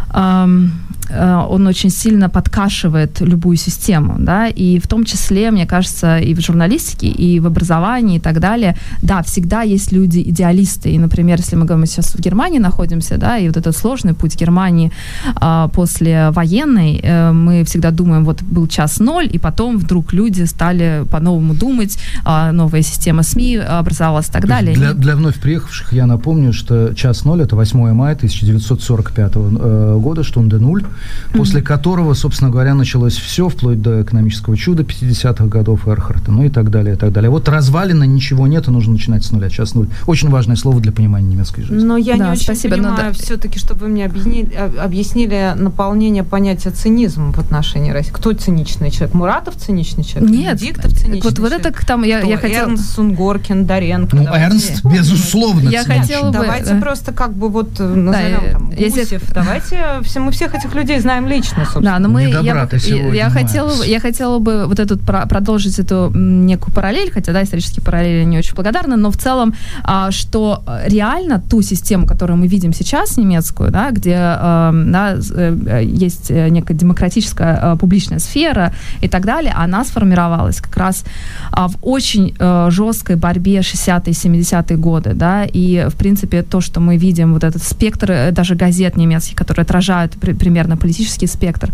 ам, 0.09 0.65
э, 0.65 1.02
он 1.49 1.67
очень 1.67 1.91
сильно 1.91 2.29
подкашивает 2.29 3.21
любую 3.21 3.57
систему, 3.57 4.17
да, 4.19 4.49
и 4.49 4.79
в 4.79 4.87
том 4.87 5.05
числе, 5.05 5.51
мне 5.51 5.67
кажется, 5.67 6.19
и 6.19 6.35
в 6.35 6.41
журналистике, 6.41 7.09
и 7.09 7.41
в 7.41 7.47
образовании, 7.47 8.17
и 8.17 8.21
так 8.21 8.41
далее, 8.41 8.77
да, 9.03 9.23
всегда 9.23 9.63
есть 9.63 9.93
люди-идеалисты, 9.93 10.91
и, 10.91 10.99
например, 10.99 11.39
если 11.39 11.57
мы 11.57 11.65
говорим, 11.65 11.81
мы 11.81 11.87
сейчас 11.87 12.15
в 12.15 12.21
Германии 12.21 12.59
находимся, 12.59 13.17
да, 13.19 13.39
и 13.39 13.49
вот 13.49 13.57
этот 13.57 13.77
сложный 13.77 14.15
путь 14.15 14.37
Германии 14.37 14.91
а, 15.37 15.69
после 15.69 16.31
военной, 16.31 17.01
э, 17.03 17.33
мы 17.33 17.65
всегда 17.65 17.91
думаем, 17.91 18.25
вот 18.25 18.43
был 18.43 18.67
час 18.67 19.01
ноль, 19.01 19.29
и 19.33 19.39
потом 19.39 19.79
вдруг 19.79 20.13
люди 20.13 20.45
стали 20.45 21.05
по-новому 21.11 21.55
думать, 21.55 21.99
а, 22.25 22.53
новая 22.53 22.83
система 22.83 23.23
СМИ 23.23 23.57
образовалась 23.57 24.29
и 24.29 24.33
так 24.33 24.47
далее. 24.47 24.75
Для, 24.75 24.93
для 24.93 25.17
вновь 25.17 25.41
приехавших 25.41 25.93
я 25.93 26.07
напомню, 26.07 26.53
что 26.53 26.95
час 26.95 27.25
ноль 27.25 27.43
это 27.43 27.57
8 27.57 27.93
мая 27.93 28.15
1945 28.15 29.33
э, 29.35 29.99
года, 30.01 30.23
Штунде 30.23 30.57
нуль, 30.57 30.85
после 31.33 31.63
которого, 31.63 32.15
собственно 32.15 32.51
говоря, 32.51 32.75
началось 32.75 33.15
все, 33.17 33.49
вплоть 33.49 33.81
до 33.83 34.03
экономического 34.03 34.57
чуда 34.57 34.83
50-х 34.83 35.47
годов 35.47 35.87
Эрхарта, 35.89 36.31
ну 36.33 36.45
и 36.45 36.49
так 36.49 36.71
далее, 36.71 36.95
и 36.95 36.99
так 36.99 37.13
далее. 37.13 37.31
Вот 37.31 37.49
развалина, 37.49 38.05
ничего 38.05 38.47
нет, 38.47 38.69
и 38.69 38.71
нужно 38.71 38.93
начинать 38.93 39.25
с 39.25 39.31
нуля. 39.31 39.49
Сейчас 39.49 39.75
нуль. 39.75 39.89
Очень 40.07 40.31
важное 40.31 40.57
слово 40.57 40.81
для 40.81 40.93
понимания 40.93 41.29
немецкой 41.29 41.63
жизни. 41.63 41.85
Но 41.85 41.97
я 41.97 42.17
Да, 42.17 42.27
не 42.27 42.31
очень 42.33 42.45
спасибо, 42.45 42.77
но 42.77 42.83
понимаю 42.91 43.13
да. 43.13 43.19
все-таки, 43.19 43.59
чтобы 43.59 43.81
вы 43.83 43.89
мне 43.89 44.05
объяснили, 44.07 44.55
об- 44.55 44.79
объяснили 44.79 45.53
наполнение 45.57 46.25
понятия 46.25 46.71
цинизма 46.71 47.33
в 47.33 47.39
отношении 47.39 47.91
России. 47.91 48.13
Кто 48.13 48.33
циничный 48.33 48.91
человек? 48.91 49.15
Муратов 49.15 49.57
циничный 49.57 50.05
человек? 50.05 50.31
Нет, 50.31 50.57
Диктов 50.59 50.93
циничный 50.93 51.21
вот, 51.23 51.25
вот 51.39 51.49
человек? 51.51 51.61
это 51.61 51.73
к 51.73 51.85
там, 51.85 52.03
я, 52.05 52.19
Кто? 52.19 52.29
я 52.29 52.37
хотела... 52.37 52.67
Эрнст, 52.69 52.95
Сунгоркин, 52.95 53.67
Доренко. 53.67 54.17
Ну. 54.17 54.25
Эрнст, 54.25 54.85
безусловно, 54.85 55.69
Я 55.69 55.85
циничный. 55.85 56.01
хотела 56.03 56.27
бы- 56.27 56.33
Давайте 56.33 56.75
да. 56.75 56.81
просто 56.81 57.13
как 57.13 57.33
бы 57.35 57.49
вот 57.49 57.79
назовем 57.79 58.45
я- 58.45 58.53
там 58.53 58.71
если- 58.77 59.01
Гусев. 59.03 59.23
Давайте, 59.33 59.81
все, 60.03 60.21
мы 60.21 60.33
всех 60.33 60.55
этих 60.55 60.75
людей 60.75 60.92
знаем 61.01 61.27
лично, 61.27 61.65
собственно. 61.65 61.93
Да, 61.93 61.99
но 61.99 62.09
мы, 62.09 62.23
я, 62.23 62.69
сегодня, 62.79 63.15
я, 63.15 63.31
хотела, 63.31 63.83
я 63.85 64.01
хотела 64.01 64.39
бы 64.39 64.67
вот 64.67 64.81
про- 65.05 65.27
продолжить 65.27 65.79
эту 65.79 66.11
некую 66.15 66.75
параллель, 66.75 67.11
хотя, 67.11 67.33
да, 67.33 67.43
исторические 67.43 67.85
параллели 67.85 68.25
не 68.25 68.39
очень 68.39 68.55
благодарна, 68.55 68.97
но 68.97 69.11
в 69.11 69.17
целом, 69.17 69.55
а, 69.85 70.11
что 70.11 70.63
э, 70.67 70.89
реально 70.89 71.41
ту 71.51 71.63
систему, 71.63 72.07
которую 72.07 72.37
мы 72.39 72.47
видим 72.47 72.73
сейчас, 72.73 73.17
немецкую, 73.17 73.71
да, 73.71 73.91
где 73.91 74.15
э, 74.15 74.85
да, 74.87 75.17
э, 75.35 75.83
есть 75.85 76.31
некая 76.31 76.75
демократическая 76.75 77.77
публичная 77.77 78.19
сфера 78.19 78.73
и 79.01 79.09
так 79.09 79.25
далее, 79.25 79.53
она 79.57 79.85
сформировалась 79.85 80.61
как 80.61 80.77
раз 80.77 81.05
а, 81.51 81.69
в 81.69 81.77
очень 81.83 82.35
жесткой 82.71 83.17
борьбе 83.17 83.61
60-е, 83.61 84.13
70-е 84.13 84.77
годы, 84.77 85.13
да, 85.15 85.45
и, 85.45 85.87
в 85.89 85.97
принципе, 85.97 86.43
то, 86.43 86.61
что 86.61 86.81
мы 86.81 86.97
видим, 86.97 87.33
вот 87.33 87.45
этот 87.45 87.63
спектр 87.63 88.31
даже 88.33 88.55
газет 88.55 88.97
немецких, 88.97 89.37
которые 89.37 89.63
отражают 89.63 90.13
при- 90.13 90.33
примерно 90.33 90.72
политический 90.77 91.27
спектр, 91.27 91.71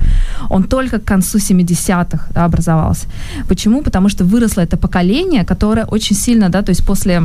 он 0.50 0.64
только 0.64 0.98
к 0.98 1.04
концу 1.04 1.38
70-х 1.38 2.26
да, 2.34 2.44
образовался. 2.44 3.06
Почему? 3.48 3.82
Потому 3.82 4.08
что 4.08 4.24
выросло 4.24 4.62
это 4.62 4.76
поколение, 4.76 5.44
которое 5.44 5.86
очень 5.86 6.16
сильно, 6.16 6.48
да, 6.48 6.62
то 6.62 6.70
есть 6.70 6.84
после 6.84 7.22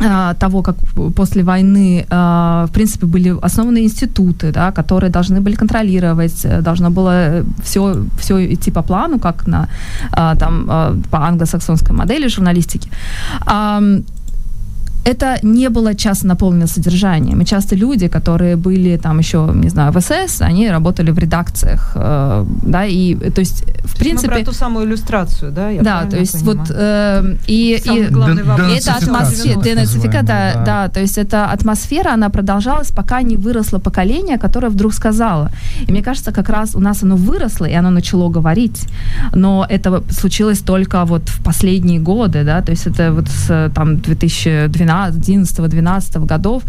а, 0.00 0.34
того, 0.34 0.62
как 0.62 0.76
после 1.16 1.42
войны, 1.42 2.06
а, 2.10 2.66
в 2.66 2.72
принципе, 2.72 3.06
были 3.06 3.34
основаны 3.42 3.84
институты, 3.84 4.52
да, 4.52 4.72
которые 4.72 5.10
должны 5.10 5.40
были 5.40 5.54
контролировать, 5.54 6.44
э, 6.44 6.62
должно 6.62 6.90
было 6.90 7.44
все, 7.62 8.04
все 8.18 8.54
идти 8.54 8.70
по 8.70 8.82
плану, 8.82 9.18
как 9.18 9.46
на, 9.46 9.68
а, 10.10 10.34
там, 10.34 11.02
по 11.10 11.18
англосаксонской 11.18 11.94
модели 11.94 12.28
журналистики. 12.28 12.90
Это 15.04 15.38
не 15.42 15.68
было 15.68 15.94
часто 15.94 16.26
наполнено 16.26 16.66
содержанием. 16.66 17.40
И 17.40 17.44
часто 17.44 17.76
люди, 17.76 18.08
которые 18.08 18.56
были 18.56 18.96
там 18.96 19.18
еще, 19.18 19.50
не 19.54 19.68
знаю, 19.68 19.92
в 19.92 20.00
СС, 20.00 20.40
они 20.40 20.70
работали 20.70 21.10
в 21.10 21.18
редакциях, 21.18 21.92
э, 21.94 22.44
да, 22.62 22.84
и, 22.86 23.14
то 23.30 23.40
есть, 23.40 23.64
в 23.84 23.94
Мы 23.94 23.98
принципе... 23.98 24.32
про 24.32 24.44
ту 24.44 24.52
самую 24.52 24.86
иллюстрацию, 24.86 25.52
да? 25.52 25.70
Я 25.70 25.82
да, 25.82 26.04
то 26.04 26.16
есть 26.16 26.32
понимаю? 26.32 26.58
вот 26.58 26.76
э, 26.76 27.36
и, 27.46 27.82
Самый 27.84 28.02
и 28.02 28.06
главный 28.06 28.42
это 28.78 28.94
атмосфера, 28.94 29.60
денацификация, 29.60 30.22
да, 30.22 30.34
называемая, 30.34 30.64
да, 30.64 30.88
то 30.88 31.00
есть 31.00 31.18
эта 31.18 31.52
атмосфера, 31.52 32.14
она 32.14 32.28
продолжалась, 32.28 32.90
пока 32.90 33.22
не 33.22 33.36
выросло 33.36 33.78
поколение, 33.78 34.38
которое 34.38 34.68
вдруг 34.68 34.94
сказало. 34.94 35.50
И 35.86 35.92
мне 35.92 36.02
кажется, 36.02 36.32
как 36.32 36.48
раз 36.48 36.74
у 36.74 36.80
нас 36.80 37.02
оно 37.02 37.16
выросло, 37.16 37.66
и 37.66 37.74
оно 37.74 37.90
начало 37.90 38.30
говорить, 38.30 38.86
но 39.34 39.66
это 39.68 40.02
случилось 40.10 40.60
только 40.60 41.04
вот 41.04 41.28
в 41.28 41.42
последние 41.42 42.00
годы, 42.00 42.44
да, 42.44 42.62
то 42.62 42.72
есть 42.72 42.86
это 42.86 43.12
вот 43.12 43.28
с 43.28 43.70
там 43.74 44.00
2011-2012 45.10 46.26
годов, 46.26 46.62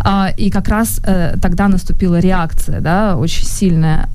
а, 0.00 0.28
и 0.36 0.50
как 0.50 0.68
раз 0.68 1.00
э, 1.04 1.36
тогда 1.40 1.68
наступила 1.68 2.20
реакция, 2.20 2.80
да, 2.80 3.16
очень 3.16 3.46
сильная. 3.46 4.08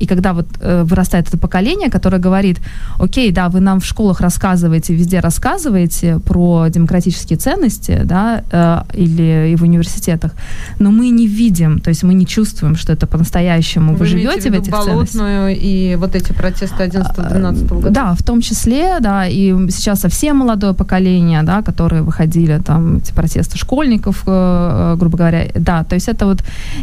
И 0.00 0.06
когда 0.06 0.32
вот 0.32 0.46
э, 0.60 0.82
вырастает 0.84 1.28
это 1.28 1.38
поколение, 1.38 1.90
которое 1.90 2.18
говорит, 2.18 2.58
окей, 2.98 3.32
да, 3.32 3.48
вы 3.48 3.60
нам 3.60 3.80
в 3.80 3.84
школах 3.84 4.20
рассказываете, 4.20 4.94
везде 4.94 5.20
рассказываете 5.20 6.18
про 6.18 6.68
демократические 6.68 7.38
ценности, 7.38 8.00
да, 8.04 8.42
э, 8.50 8.82
или 8.94 9.52
и 9.52 9.56
в 9.56 9.62
университетах, 9.62 10.32
но 10.78 10.90
мы 10.90 11.10
не 11.10 11.26
видим, 11.26 11.78
то 11.80 11.90
есть 11.90 12.02
мы 12.02 12.14
не 12.14 12.26
чувствуем, 12.26 12.76
что 12.76 12.92
это 12.92 13.06
по-настоящему. 13.06 13.92
Вы, 13.92 13.98
Вы 13.98 14.06
живете 14.06 14.50
в 14.50 14.52
виду 14.52 14.62
этих 14.62 14.72
ценностях. 14.72 15.20
Болотную 15.20 15.56
и 15.56 15.96
вот 15.96 16.14
эти 16.14 16.32
протесты 16.32 16.84
11-12 16.84 17.68
года? 17.68 17.90
Да, 17.90 18.14
в 18.14 18.22
том 18.22 18.40
числе, 18.40 18.98
да, 19.00 19.26
и 19.26 19.52
сейчас 19.70 20.00
совсем 20.00 20.36
молодое 20.38 20.74
поколение, 20.74 21.42
да, 21.42 21.62
которые 21.62 22.02
выходили, 22.02 22.60
там, 22.64 22.81
эти 22.98 23.12
протесты 23.12 23.58
школьников, 23.58 24.22
э, 24.26 24.30
э, 24.30 24.96
грубо 24.98 25.18
говоря, 25.18 25.48
да, 25.54 25.84
то 25.84 25.94
есть 25.94 26.08
это 26.08 26.26
вот 26.26 26.42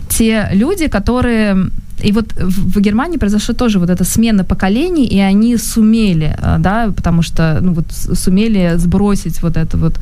те 0.10 0.50
люди, 0.52 0.88
которые 0.88 1.70
и 2.04 2.12
вот 2.12 2.34
в 2.34 2.80
Германии 2.80 3.18
произошла 3.18 3.56
тоже 3.56 3.80
вот 3.80 3.89
эта 3.89 4.04
смена 4.04 4.43
поколений, 4.43 5.06
и 5.06 5.20
они 5.20 5.58
сумели, 5.58 6.36
э, 6.41 6.58
да, 6.60 6.91
потому 6.95 7.22
что, 7.22 7.60
ну 7.62 7.74
вот, 7.74 7.86
сумели 7.91 8.78
сбросить 8.78 9.41
вот 9.41 9.58
это 9.58 9.78
вот, 9.78 10.00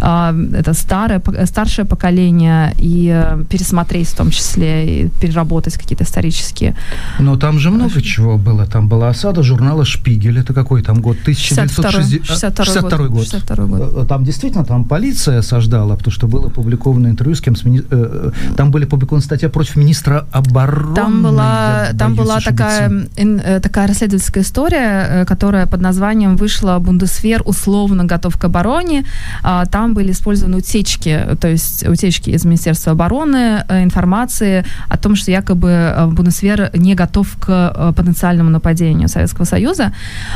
а, 0.00 0.34
это 0.54 0.74
старое, 0.74 1.22
старшее 1.46 1.84
поколение 1.84 2.74
и 2.78 3.10
э, 3.12 3.44
пересмотреть 3.50 4.08
в 4.08 4.16
том 4.16 4.30
числе, 4.30 5.04
и 5.04 5.08
переработать 5.20 5.74
какие-то 5.74 6.04
исторические. 6.04 6.74
Но 7.20 7.36
там 7.36 7.58
же 7.58 7.70
много 7.70 8.02
чего 8.02 8.36
было. 8.38 8.66
Там 8.66 8.88
была 8.88 9.08
осада 9.08 9.42
журнала 9.42 9.84
«Шпигель». 9.84 10.38
Это 10.38 10.54
какой 10.54 10.82
там 10.82 11.00
год? 11.00 11.16
1960... 11.22 12.26
62 12.26 12.64
62 12.64 13.08
год. 13.08 13.22
62 13.22 13.66
год. 13.66 13.92
Э, 13.96 14.06
Там 14.08 14.24
действительно 14.24 14.64
там 14.64 14.84
полиция 14.84 15.38
осаждала, 15.38 15.96
потому 15.96 16.12
что 16.12 16.26
было 16.26 16.46
опубликовано 16.46 17.08
интервью 17.08 17.34
с 17.34 17.40
кем 17.40 17.56
с 17.56 17.64
мини- 17.64 17.84
э, 17.90 18.30
Там 18.56 18.70
были 18.70 18.84
опубликованы 18.84 19.22
статья 19.22 19.48
против 19.48 19.76
министра 19.76 20.26
обороны. 20.32 20.94
Там 20.94 21.22
была, 21.22 21.37
я 21.38 21.92
там 21.98 22.14
была 22.14 22.40
такая, 22.40 22.90
э, 23.16 23.60
такая 23.60 23.88
расследовательская 23.88 24.42
история, 24.42 25.06
э, 25.08 25.24
которая 25.24 25.66
под 25.66 25.80
названием 25.80 26.36
вышла 26.36 26.78
«Бундесвер 26.78 27.42
условно 27.44 28.04
готов 28.04 28.36
к 28.36 28.44
обороне». 28.44 29.04
А, 29.42 29.64
Там 29.66 29.94
были 29.94 30.12
использованы 30.12 30.58
утечки, 30.58 31.26
то 31.40 31.48
есть 31.48 31.86
утечки 31.88 32.30
из 32.30 32.44
Министерства 32.44 32.92
обороны, 32.92 33.64
э, 33.68 33.82
информации 33.82 34.64
о 34.88 34.96
том, 34.96 35.16
что 35.16 35.30
якобы 35.30 35.94
Бундесвер 36.12 36.70
не 36.74 36.94
готов 36.94 37.36
к 37.38 37.92
потенциальному 37.96 38.50
нападению 38.50 39.08
Советского 39.08 39.46
Союза. 39.46 39.92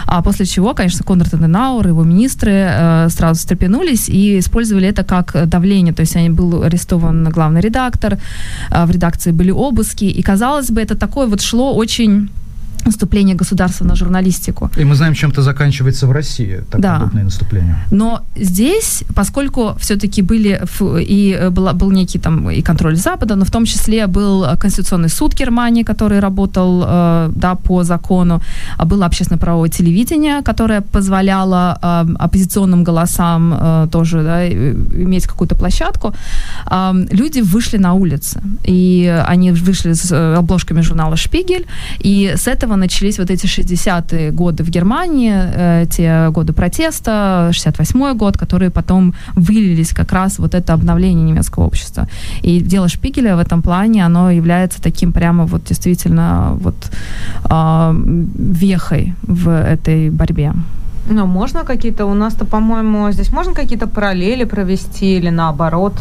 А 0.06 0.22
после 0.22 0.46
чего, 0.46 0.74
конечно, 0.74 1.04
Конрад 1.04 1.34
Аденауэр, 1.34 1.88
его 1.88 2.04
министры 2.04 3.08
сразу 3.08 3.40
встрепенулись 3.40 4.08
и 4.08 4.38
использовали 4.38 4.88
это 4.88 5.04
как 5.04 5.48
давление. 5.48 5.94
То 5.94 6.02
есть 6.02 6.16
они 6.16 6.30
был 6.30 6.62
арестован 6.62 7.24
главный 7.24 7.60
редактор, 7.60 8.18
в 8.70 8.90
редакции 8.90 9.32
были 9.32 9.50
обыски, 9.50 10.04
и 10.04 10.22
казалось 10.22 10.70
бы, 10.70 10.80
это 10.80 10.91
такое 10.94 11.26
вот 11.26 11.40
шло 11.40 11.74
очень 11.74 12.30
наступление 12.86 13.36
государства 13.36 13.84
на 13.84 13.94
журналистику. 13.94 14.70
И 14.80 14.84
мы 14.84 14.94
знаем, 14.94 15.14
чем 15.14 15.30
это 15.30 15.42
заканчивается 15.42 16.06
в 16.06 16.12
России, 16.12 16.60
так 16.70 16.80
Да. 16.80 16.94
подобное 16.94 17.24
наступление. 17.24 17.76
Но 17.90 18.20
здесь, 18.36 19.04
поскольку 19.14 19.74
все-таки 19.78 20.22
были 20.22 20.60
и 21.00 21.36
э, 21.40 21.50
была, 21.50 21.72
был 21.72 21.90
некий 21.90 22.18
там 22.18 22.50
и 22.50 22.62
контроль 22.62 22.96
Запада, 22.96 23.36
но 23.36 23.44
в 23.44 23.50
том 23.50 23.64
числе 23.64 24.06
был 24.06 24.46
Конституционный 24.58 25.08
суд 25.08 25.34
Германии, 25.34 25.82
который 25.82 26.20
работал 26.20 26.82
э, 26.86 27.30
да, 27.34 27.54
по 27.54 27.84
закону, 27.84 28.40
а 28.78 28.84
было 28.84 29.06
общественно-правовое 29.06 29.70
телевидение, 29.70 30.42
которое 30.42 30.80
позволяло 30.80 31.78
э, 31.82 32.14
оппозиционным 32.18 32.84
голосам 32.84 33.88
тоже 33.90 34.22
да, 34.22 34.48
иметь 34.48 35.26
какую-то 35.26 35.54
площадку, 35.54 36.14
люди 37.12 37.40
вышли 37.40 37.78
на 37.78 37.94
улицы, 37.94 38.40
и 38.64 39.22
они 39.28 39.52
вышли 39.52 39.92
с 39.94 40.12
обложками 40.38 40.82
журнала 40.82 41.16
«Шпигель», 41.16 41.66
и 42.04 42.34
с 42.36 42.46
этого 42.48 42.71
начались 42.76 43.18
вот 43.18 43.30
эти 43.30 43.46
60-е 43.46 44.30
годы 44.30 44.64
в 44.64 44.70
Германии, 44.70 45.32
э, 45.34 45.86
те 45.90 46.30
годы 46.30 46.52
протеста, 46.52 47.50
68-й 47.52 48.14
год, 48.14 48.36
которые 48.36 48.70
потом 48.70 49.14
вылились 49.34 49.90
как 49.90 50.12
раз 50.12 50.38
вот 50.38 50.54
это 50.54 50.72
обновление 50.72 51.24
немецкого 51.24 51.64
общества. 51.64 52.08
И 52.42 52.60
дело 52.60 52.88
Шпигеля 52.88 53.36
в 53.36 53.38
этом 53.38 53.62
плане, 53.62 54.06
оно 54.06 54.30
является 54.30 54.82
таким 54.82 55.12
прямо 55.12 55.44
вот 55.44 55.64
действительно 55.64 56.58
вот 56.60 56.90
а, 57.44 57.94
вехой 57.94 59.14
в 59.22 59.48
этой 59.48 60.10
борьбе. 60.10 60.52
Ну, 61.06 61.26
можно 61.26 61.64
какие-то, 61.64 62.06
у 62.06 62.14
нас-то, 62.14 62.44
по-моему, 62.44 63.10
здесь 63.10 63.32
можно 63.32 63.54
какие-то 63.54 63.88
параллели 63.88 64.44
провести 64.44 65.16
или 65.16 65.30
наоборот 65.30 65.94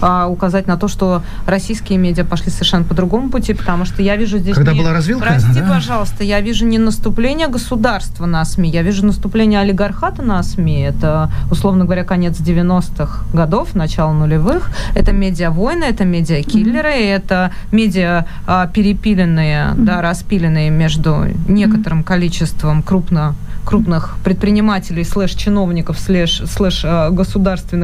а, 0.00 0.26
указать 0.26 0.66
на 0.66 0.76
то, 0.76 0.88
что 0.88 1.22
российские 1.46 1.98
медиа 1.98 2.24
пошли 2.24 2.50
совершенно 2.50 2.84
по 2.84 2.94
другому 2.94 3.30
пути, 3.30 3.54
потому 3.54 3.84
что 3.84 4.02
я 4.02 4.16
вижу 4.16 4.38
здесь... 4.38 4.56
Когда 4.56 4.72
не- 4.72 4.80
была 4.80 4.92
развилка, 4.92 5.26
Прости, 5.26 5.60
да? 5.60 5.68
пожалуйста, 5.68 6.24
я 6.24 6.40
вижу 6.40 6.66
не 6.66 6.78
наступление 6.78 7.46
государства 7.46 8.26
на 8.26 8.44
СМИ, 8.44 8.70
я 8.70 8.82
вижу 8.82 9.06
наступление 9.06 9.60
олигархата 9.60 10.22
на 10.22 10.42
СМИ. 10.42 10.80
Это, 10.80 11.30
условно 11.50 11.84
говоря, 11.84 12.02
конец 12.04 12.40
90-х 12.40 13.24
годов, 13.32 13.76
начало 13.76 14.12
нулевых. 14.12 14.70
Это 14.96 15.12
медиа-войны, 15.12 15.84
это 15.84 16.04
медиа-киллеры, 16.04 17.00
и 17.00 17.06
это 17.06 17.52
медиа 17.70 18.26
а, 18.46 18.66
перепиленные, 18.66 19.74
да, 19.76 20.02
распиленные 20.02 20.70
между 20.70 21.26
некоторым 21.46 22.02
количеством 22.02 22.82
крупно 22.82 23.36
крупных 23.64 24.16
предпринимателей, 24.24 25.04
слэш-чиновников, 25.04 25.98
слэш, 25.98 26.42
слэш 26.46 26.84
э, 26.84 27.10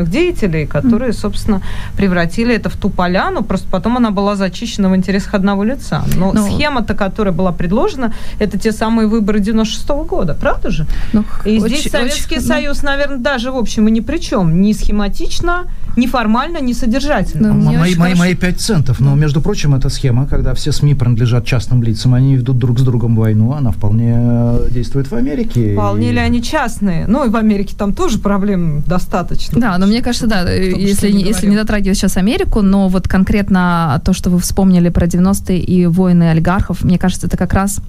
деятелей, 0.06 0.66
которые, 0.66 1.12
собственно, 1.12 1.62
превратили 1.96 2.54
это 2.54 2.68
в 2.68 2.76
ту 2.76 2.90
поляну, 2.90 3.42
просто 3.42 3.68
потом 3.70 3.96
она 3.96 4.10
была 4.10 4.36
зачищена 4.36 4.88
в 4.88 4.96
интересах 4.96 5.34
одного 5.34 5.64
лица. 5.64 6.02
Но 6.16 6.32
ну, 6.32 6.46
схема-то, 6.46 6.94
которая 6.94 7.34
была 7.34 7.52
предложена, 7.52 8.12
это 8.38 8.58
те 8.58 8.72
самые 8.72 9.08
выборы 9.08 9.40
96 9.40 9.88
-го 9.88 10.04
года, 10.06 10.34
правда 10.34 10.70
же? 10.70 10.86
Ну, 11.12 11.24
и 11.44 11.58
очень, 11.58 11.76
здесь 11.76 11.90
Советский 11.90 12.36
очень, 12.36 12.46
Союз, 12.46 12.82
ну... 12.82 12.90
наверное, 12.90 13.18
даже, 13.18 13.50
в 13.50 13.56
общем, 13.56 13.88
и 13.88 13.90
ни 13.90 14.00
при 14.00 14.18
чем. 14.18 14.60
Ни 14.60 14.72
схематично, 14.72 15.66
ни 15.96 16.06
формально, 16.06 16.60
ни 16.60 16.72
содержательно. 16.72 17.52
Ну, 17.52 17.78
мои, 17.78 17.94
мои, 17.96 18.14
мои 18.14 18.34
5 18.34 18.60
центов. 18.60 19.00
Но, 19.00 19.14
между 19.14 19.40
прочим, 19.40 19.74
эта 19.74 19.88
схема, 19.88 20.26
когда 20.26 20.54
все 20.54 20.72
СМИ 20.72 20.94
принадлежат 20.94 21.44
частным 21.44 21.82
лицам, 21.82 22.14
они 22.14 22.36
ведут 22.36 22.58
друг 22.58 22.78
с 22.78 22.82
другом 22.82 23.16
войну, 23.16 23.52
она 23.52 23.70
вполне 23.70 24.14
э, 24.16 24.68
действует 24.70 25.10
в 25.10 25.14
Америке. 25.14 25.74
Вполне 25.74 26.10
и... 26.10 26.12
ли 26.12 26.18
они 26.18 26.42
частные? 26.42 27.06
Ну, 27.06 27.24
и 27.26 27.28
в 27.28 27.36
Америке 27.36 27.74
там 27.76 27.92
тоже 27.92 28.18
проблем 28.18 28.82
достаточно. 28.86 29.60
Да, 29.60 29.78
но 29.78 29.86
мне 29.86 30.02
кажется, 30.02 30.26
да, 30.26 30.50
если, 30.50 31.10
не, 31.10 31.24
если 31.24 31.46
не 31.48 31.56
дотрагивать 31.56 31.98
сейчас 31.98 32.16
Америку, 32.16 32.62
но 32.62 32.88
вот 32.88 33.08
конкретно 33.08 34.00
то, 34.04 34.12
что 34.12 34.30
вы 34.30 34.38
вспомнили 34.38 34.88
про 34.88 35.06
90-е 35.06 35.58
и 35.58 35.86
войны 35.86 36.30
олигархов, 36.30 36.84
мне 36.84 36.98
кажется, 36.98 37.26
это 37.26 37.36
как 37.36 37.52
раз 37.54 37.80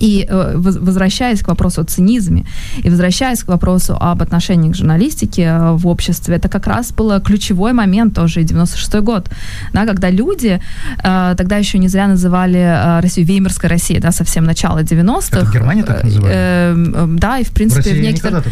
и 0.00 0.26
э, 0.28 0.54
возвращаясь 0.56 1.40
к 1.40 1.48
вопросу 1.48 1.80
о 1.80 1.84
цинизме 1.84 2.44
и 2.84 2.90
возвращаясь 2.90 3.42
к 3.42 3.48
вопросу 3.48 3.96
об 4.00 4.22
отношении 4.22 4.70
к 4.70 4.76
журналистике 4.76 5.42
э, 5.42 5.72
в 5.72 5.86
обществе, 5.86 6.36
это 6.36 6.48
как 6.48 6.66
раз 6.66 6.92
был 6.92 7.20
ключевой 7.20 7.72
момент 7.72 8.14
тоже, 8.14 8.40
96-й 8.40 9.00
год, 9.00 9.30
да, 9.72 9.86
когда 9.86 10.10
люди, 10.10 10.60
э, 11.04 11.34
тогда 11.36 11.56
еще 11.56 11.78
не 11.78 11.88
зря 11.88 12.08
называли 12.08 13.00
Россию 13.02 13.26
Веймарской 13.26 13.70
Россией, 13.70 14.00
да, 14.00 14.12
совсем 14.12 14.44
начало 14.44 14.82
90-х. 14.82 15.38
Это 15.38 15.46
в 15.46 15.52
Германии 15.52 15.82
так 15.82 16.04
называли? 16.04 16.34
Эм, 16.34 17.18
да, 17.18 17.38
и 17.38 17.44
в 17.44 17.50
принципе 17.50 17.90
в, 17.90 17.96
в, 17.96 18.00
некотор... 18.00 18.42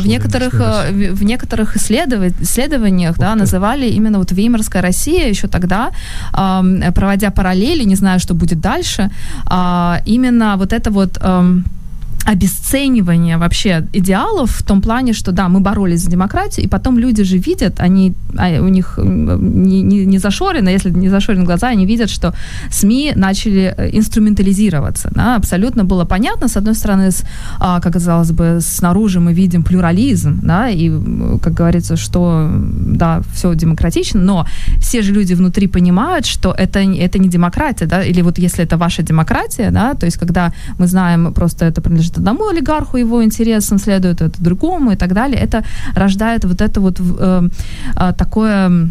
в 0.00 0.06
некоторых, 0.06 0.54
в 0.54 1.24
некоторых 1.24 1.76
исследов... 1.76 2.32
исследованиях, 2.40 3.18
да, 3.18 3.34
называли 3.34 3.86
именно 3.86 4.18
вот 4.18 4.32
Веймарская 4.32 4.82
Россия 4.82 5.28
еще 5.28 5.48
тогда, 5.48 5.90
проводя 6.32 7.30
параллели, 7.30 7.84
не 7.84 7.96
знаю, 7.96 8.20
что 8.20 8.34
будет 8.34 8.60
дальше, 8.60 9.10
а, 9.46 10.00
именно 10.06 10.56
вот 10.56 10.72
это 10.72 10.85
gatavot 10.86 11.18
um, 11.24 11.64
обесценивание 12.26 13.36
вообще 13.38 13.86
идеалов 13.92 14.50
в 14.50 14.62
том 14.62 14.80
плане, 14.80 15.12
что 15.12 15.32
да, 15.32 15.48
мы 15.48 15.60
боролись 15.60 16.00
за 16.00 16.10
демократию, 16.10 16.66
и 16.66 16.68
потом 16.68 16.98
люди 16.98 17.22
же 17.24 17.38
видят, 17.38 17.80
они, 17.80 18.14
а, 18.36 18.60
у 18.60 18.68
них 18.68 18.98
не, 18.98 19.82
не, 19.82 20.04
не 20.04 20.18
зашорены, 20.18 20.68
если 20.68 20.90
не 20.90 21.08
зашорены 21.08 21.44
глаза, 21.44 21.68
они 21.68 21.86
видят, 21.86 22.10
что 22.10 22.34
СМИ 22.70 23.12
начали 23.16 23.74
э, 23.76 23.90
инструментализироваться. 23.92 25.10
Да? 25.14 25.36
Абсолютно 25.36 25.84
было 25.84 26.04
понятно, 26.04 26.48
с 26.48 26.56
одной 26.56 26.74
стороны, 26.74 27.10
с, 27.10 27.22
а, 27.60 27.80
как 27.80 27.92
казалось 27.92 28.32
бы, 28.32 28.58
снаружи 28.60 29.20
мы 29.20 29.32
видим 29.32 29.62
плюрализм, 29.62 30.40
да, 30.42 30.68
и, 30.68 30.90
как 31.42 31.54
говорится, 31.54 31.96
что, 31.96 32.50
да, 32.50 33.22
все 33.34 33.54
демократично, 33.54 34.20
но 34.20 34.46
все 34.80 35.02
же 35.02 35.12
люди 35.12 35.34
внутри 35.34 35.68
понимают, 35.68 36.26
что 36.26 36.50
это, 36.50 36.80
это 36.80 37.18
не 37.18 37.28
демократия, 37.28 37.86
да, 37.86 38.02
или 38.02 38.22
вот 38.22 38.38
если 38.38 38.64
это 38.64 38.76
ваша 38.76 39.02
демократия, 39.02 39.70
да, 39.70 39.94
то 39.94 40.06
есть 40.06 40.18
когда 40.18 40.52
мы 40.78 40.88
знаем, 40.88 41.32
просто 41.32 41.66
это 41.66 41.80
принадлежит 41.80 42.15
одному 42.18 42.48
олигарху 42.48 42.96
его 42.96 43.22
интересам, 43.22 43.78
следует 43.78 44.20
это 44.20 44.42
другому 44.42 44.92
и 44.92 44.96
так 44.96 45.12
далее. 45.12 45.40
Это 45.40 45.64
рождает 45.94 46.44
вот 46.44 46.60
это 46.60 46.80
вот 46.80 47.00
э, 47.00 47.48
э, 47.96 48.12
такое 48.16 48.90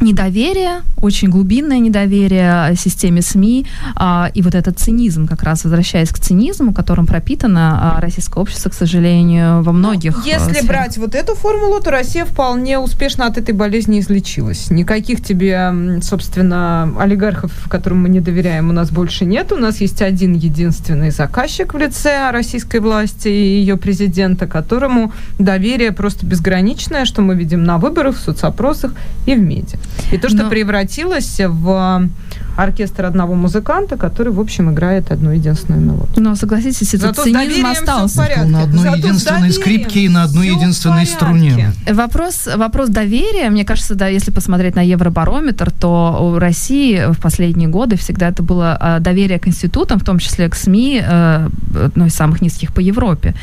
недоверие, 0.00 0.82
очень 1.00 1.28
глубинное 1.28 1.78
недоверие 1.78 2.74
системе 2.76 3.22
СМИ, 3.22 3.66
а, 3.96 4.30
и 4.34 4.42
вот 4.42 4.54
этот 4.54 4.78
цинизм, 4.78 5.26
как 5.26 5.42
раз 5.42 5.64
возвращаясь 5.64 6.10
к 6.10 6.18
цинизму, 6.18 6.72
которым 6.72 7.06
пропитано 7.06 7.96
а, 7.96 8.00
российское 8.00 8.40
общество, 8.40 8.70
к 8.70 8.74
сожалению, 8.74 9.62
во 9.62 9.72
многих... 9.72 10.16
Ну, 10.16 10.24
если 10.24 10.52
сферах. 10.52 10.66
брать 10.66 10.98
вот 10.98 11.14
эту 11.14 11.34
формулу, 11.34 11.80
то 11.80 11.90
Россия 11.90 12.24
вполне 12.24 12.78
успешно 12.78 13.26
от 13.26 13.38
этой 13.38 13.54
болезни 13.54 14.00
излечилась. 14.00 14.70
Никаких 14.70 15.22
тебе, 15.22 16.00
собственно, 16.02 16.92
олигархов, 16.98 17.52
которым 17.68 18.02
мы 18.02 18.08
не 18.08 18.20
доверяем, 18.20 18.70
у 18.70 18.72
нас 18.72 18.90
больше 18.90 19.24
нет. 19.24 19.52
У 19.52 19.56
нас 19.56 19.80
есть 19.80 20.02
один 20.02 20.34
единственный 20.34 21.10
заказчик 21.10 21.74
в 21.74 21.78
лице 21.78 22.30
российской 22.30 22.80
власти 22.80 23.28
и 23.28 23.60
ее 23.60 23.76
президента, 23.76 24.46
которому 24.46 25.12
доверие 25.38 25.92
просто 25.92 26.26
безграничное, 26.26 27.04
что 27.04 27.22
мы 27.22 27.34
видим 27.34 27.64
на 27.64 27.78
выборах, 27.78 28.16
в 28.16 28.20
соцопросах 28.20 28.92
и 29.26 29.34
в 29.34 29.40
медиа. 29.40 29.78
И 30.12 30.18
то, 30.18 30.28
что 30.28 30.44
Но... 30.44 30.50
превратилось 30.50 31.40
в 31.40 32.08
оркестр 32.56 33.06
одного 33.06 33.34
музыканта, 33.34 33.96
который, 33.96 34.32
в 34.32 34.40
общем, 34.40 34.70
играет 34.70 35.10
одну 35.10 35.30
единственную 35.30 35.82
мелодию. 35.82 36.22
Но 36.22 36.34
согласитесь, 36.36 36.94
этот 36.94 37.16
Зато 37.16 37.24
цинизм 37.24 37.66
остался. 37.66 38.44
На 38.46 38.62
одной 38.62 38.82
Зато 38.82 38.96
единственной 38.96 39.52
скрипке 39.52 40.00
и 40.00 40.08
на 40.08 40.24
одной 40.24 40.48
единственной 40.48 41.06
струне. 41.06 41.72
Вопрос, 41.90 42.48
вопрос 42.56 42.88
доверия, 42.88 43.50
мне 43.50 43.64
кажется, 43.64 43.94
да, 43.94 44.08
если 44.08 44.30
посмотреть 44.30 44.76
на 44.76 44.82
Евробарометр, 44.82 45.70
то 45.70 46.18
у 46.20 46.38
России 46.38 47.12
в 47.12 47.20
последние 47.20 47.68
годы 47.68 47.96
всегда 47.96 48.28
это 48.28 48.42
было 48.42 48.76
а, 48.80 49.00
доверие 49.00 49.38
к 49.38 49.48
институтам, 49.48 49.98
в 49.98 50.04
том 50.04 50.18
числе 50.18 50.48
к 50.48 50.54
СМИ, 50.54 51.02
э, 51.04 51.48
одно 51.86 52.06
из 52.06 52.14
самых 52.14 52.42
низких 52.42 52.72
по 52.72 52.80
Европе. 52.80 53.34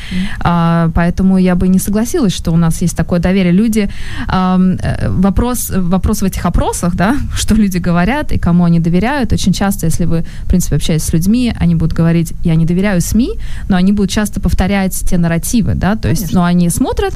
Mm. 0.42 0.92
Поэтому 0.94 1.38
я 1.38 1.54
бы 1.54 1.68
не 1.68 1.78
согласилась, 1.78 2.34
что 2.34 2.52
у 2.52 2.56
нас 2.56 2.82
есть 2.82 2.96
такое 2.96 3.20
доверие. 3.20 3.52
Люди, 3.52 3.88
э, 4.28 5.08
вопрос, 5.08 5.72
вопрос 5.74 6.22
в 6.22 6.26
этих 6.32 6.46
опросах, 6.46 6.94
да, 6.94 7.16
что 7.36 7.54
люди 7.54 7.78
говорят 7.78 8.32
и 8.32 8.38
кому 8.38 8.64
они 8.64 8.80
доверяют. 8.80 9.32
Очень 9.32 9.52
часто, 9.52 9.86
если 9.86 10.06
вы, 10.06 10.24
в 10.44 10.48
принципе, 10.48 10.76
общаетесь 10.76 11.06
с 11.06 11.12
людьми, 11.12 11.54
они 11.60 11.74
будут 11.74 11.92
говорить, 11.92 12.32
я 12.44 12.54
не 12.54 12.66
доверяю 12.66 13.00
СМИ, 13.00 13.38
но 13.68 13.76
они 13.76 13.92
будут 13.92 14.10
часто 14.10 14.40
повторять 14.40 14.94
те 15.08 15.18
нарративы, 15.18 15.74
да, 15.74 15.96
то 15.96 16.08
есть, 16.08 16.32
но 16.32 16.44
они 16.44 16.70
смотрят, 16.70 17.14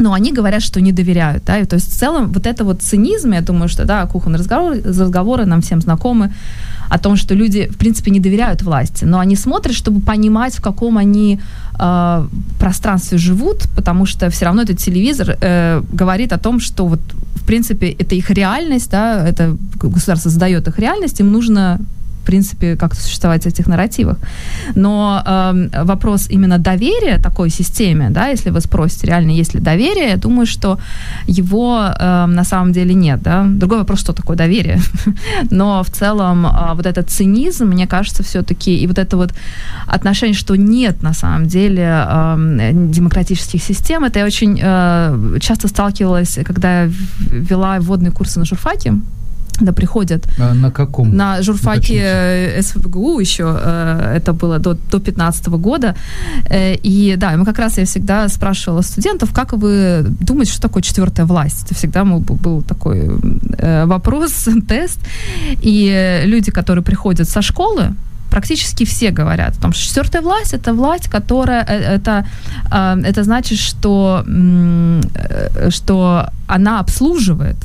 но 0.00 0.12
они 0.12 0.32
говорят, 0.32 0.62
что 0.62 0.80
не 0.80 0.92
доверяют, 0.92 1.44
да, 1.44 1.58
и 1.58 1.64
то 1.64 1.76
есть 1.76 1.92
в 1.92 1.98
целом 1.98 2.32
вот 2.32 2.46
это 2.46 2.64
вот 2.64 2.82
цинизм, 2.82 3.32
я 3.32 3.40
думаю, 3.40 3.68
что, 3.68 3.84
да, 3.84 4.06
кухонные 4.06 4.38
разговоры, 4.38 4.82
разговоры 4.82 5.44
нам 5.44 5.60
всем 5.60 5.80
знакомы, 5.80 6.32
о 6.88 6.98
том, 6.98 7.16
что 7.16 7.34
люди, 7.34 7.68
в 7.70 7.76
принципе, 7.76 8.10
не 8.10 8.20
доверяют 8.20 8.62
власти, 8.62 9.04
но 9.04 9.18
они 9.18 9.36
смотрят, 9.36 9.74
чтобы 9.74 10.00
понимать, 10.00 10.54
в 10.54 10.62
каком 10.62 10.96
они 10.98 11.40
э, 11.78 12.28
пространстве 12.58 13.18
живут, 13.18 13.68
потому 13.76 14.06
что 14.06 14.28
все 14.30 14.44
равно 14.44 14.62
этот 14.62 14.78
телевизор 14.78 15.36
э, 15.40 15.82
говорит 15.92 16.32
о 16.32 16.38
том, 16.38 16.60
что 16.60 16.86
вот, 16.86 17.00
в 17.34 17.44
принципе, 17.44 17.90
это 17.90 18.14
их 18.14 18.30
реальность, 18.30 18.90
да, 18.90 19.28
это 19.28 19.56
государство 19.74 20.30
задает 20.30 20.68
их 20.68 20.78
реальность, 20.78 21.20
им 21.20 21.32
нужно 21.32 21.78
принципе, 22.28 22.76
как-то 22.76 23.00
существовать 23.00 23.44
в 23.44 23.46
этих 23.46 23.68
нарративах. 23.68 24.18
Но 24.74 25.22
э, 25.26 25.84
вопрос 25.84 26.28
именно 26.30 26.58
доверия 26.58 27.18
такой 27.18 27.50
системе, 27.50 28.10
да, 28.10 28.28
если 28.28 28.50
вы 28.50 28.60
спросите, 28.60 29.06
реально 29.06 29.32
есть 29.32 29.54
ли 29.54 29.60
доверие, 29.60 30.08
я 30.10 30.16
думаю, 30.16 30.46
что 30.46 30.78
его 31.26 31.80
э, 32.00 32.26
на 32.26 32.44
самом 32.44 32.72
деле 32.72 32.94
нет, 32.94 33.22
да. 33.22 33.46
Другой 33.48 33.78
вопрос, 33.78 34.00
что 34.00 34.12
такое 34.12 34.36
доверие. 34.36 34.78
Но 35.50 35.82
в 35.82 35.90
целом 35.90 36.46
э, 36.46 36.74
вот 36.74 36.86
этот 36.86 37.08
цинизм, 37.10 37.66
мне 37.66 37.86
кажется, 37.86 38.22
все-таки, 38.22 38.82
и 38.82 38.86
вот 38.86 38.98
это 38.98 39.16
вот 39.16 39.32
отношение, 39.86 40.34
что 40.34 40.56
нет 40.56 41.02
на 41.02 41.14
самом 41.14 41.46
деле 41.46 41.82
э, 41.82 42.70
демократических 42.72 43.62
систем, 43.62 44.04
это 44.04 44.18
я 44.18 44.26
очень 44.26 44.60
э, 44.62 45.38
часто 45.40 45.68
сталкивалась, 45.68 46.38
когда 46.44 46.88
вела 47.30 47.78
вводные 47.80 48.12
курсы 48.12 48.38
на 48.38 48.44
журфаке, 48.44 48.92
да, 49.60 49.72
приходят. 49.72 50.28
А 50.38 50.54
на 50.54 50.70
каком? 50.70 51.16
На 51.16 51.42
журфаке 51.42 51.78
Уточните. 51.78 52.62
СФГУ 52.62 53.20
еще, 53.20 53.58
э, 53.60 54.16
это 54.16 54.32
было 54.32 54.58
до, 54.58 54.74
до 54.74 55.00
15 55.00 55.48
года. 55.48 55.94
Э, 56.50 56.74
и 56.74 57.16
да, 57.16 57.36
мы 57.36 57.44
как 57.44 57.58
раз, 57.58 57.78
я 57.78 57.84
всегда 57.84 58.28
спрашивала 58.28 58.82
студентов, 58.82 59.32
как 59.32 59.52
вы 59.52 60.04
думаете, 60.20 60.52
что 60.52 60.62
такое 60.62 60.82
четвертая 60.82 61.26
власть? 61.26 61.64
Это 61.64 61.74
всегда 61.74 62.04
был 62.04 62.62
такой 62.62 63.10
э, 63.58 63.86
вопрос, 63.86 64.48
тест. 64.68 65.00
И 65.62 66.22
люди, 66.24 66.50
которые 66.50 66.84
приходят 66.84 67.28
со 67.28 67.42
школы, 67.42 67.94
практически 68.30 68.84
все 68.84 69.10
говорят 69.10 69.56
о 69.56 69.60
том, 69.60 69.72
что 69.72 69.84
четвертая 69.84 70.22
власть 70.22 70.54
это 70.54 70.74
власть, 70.74 71.08
которая 71.08 71.64
это, 71.64 72.26
это 72.70 73.24
значит, 73.24 73.58
что, 73.58 74.24
что 75.70 76.26
она 76.46 76.80
обслуживает 76.80 77.56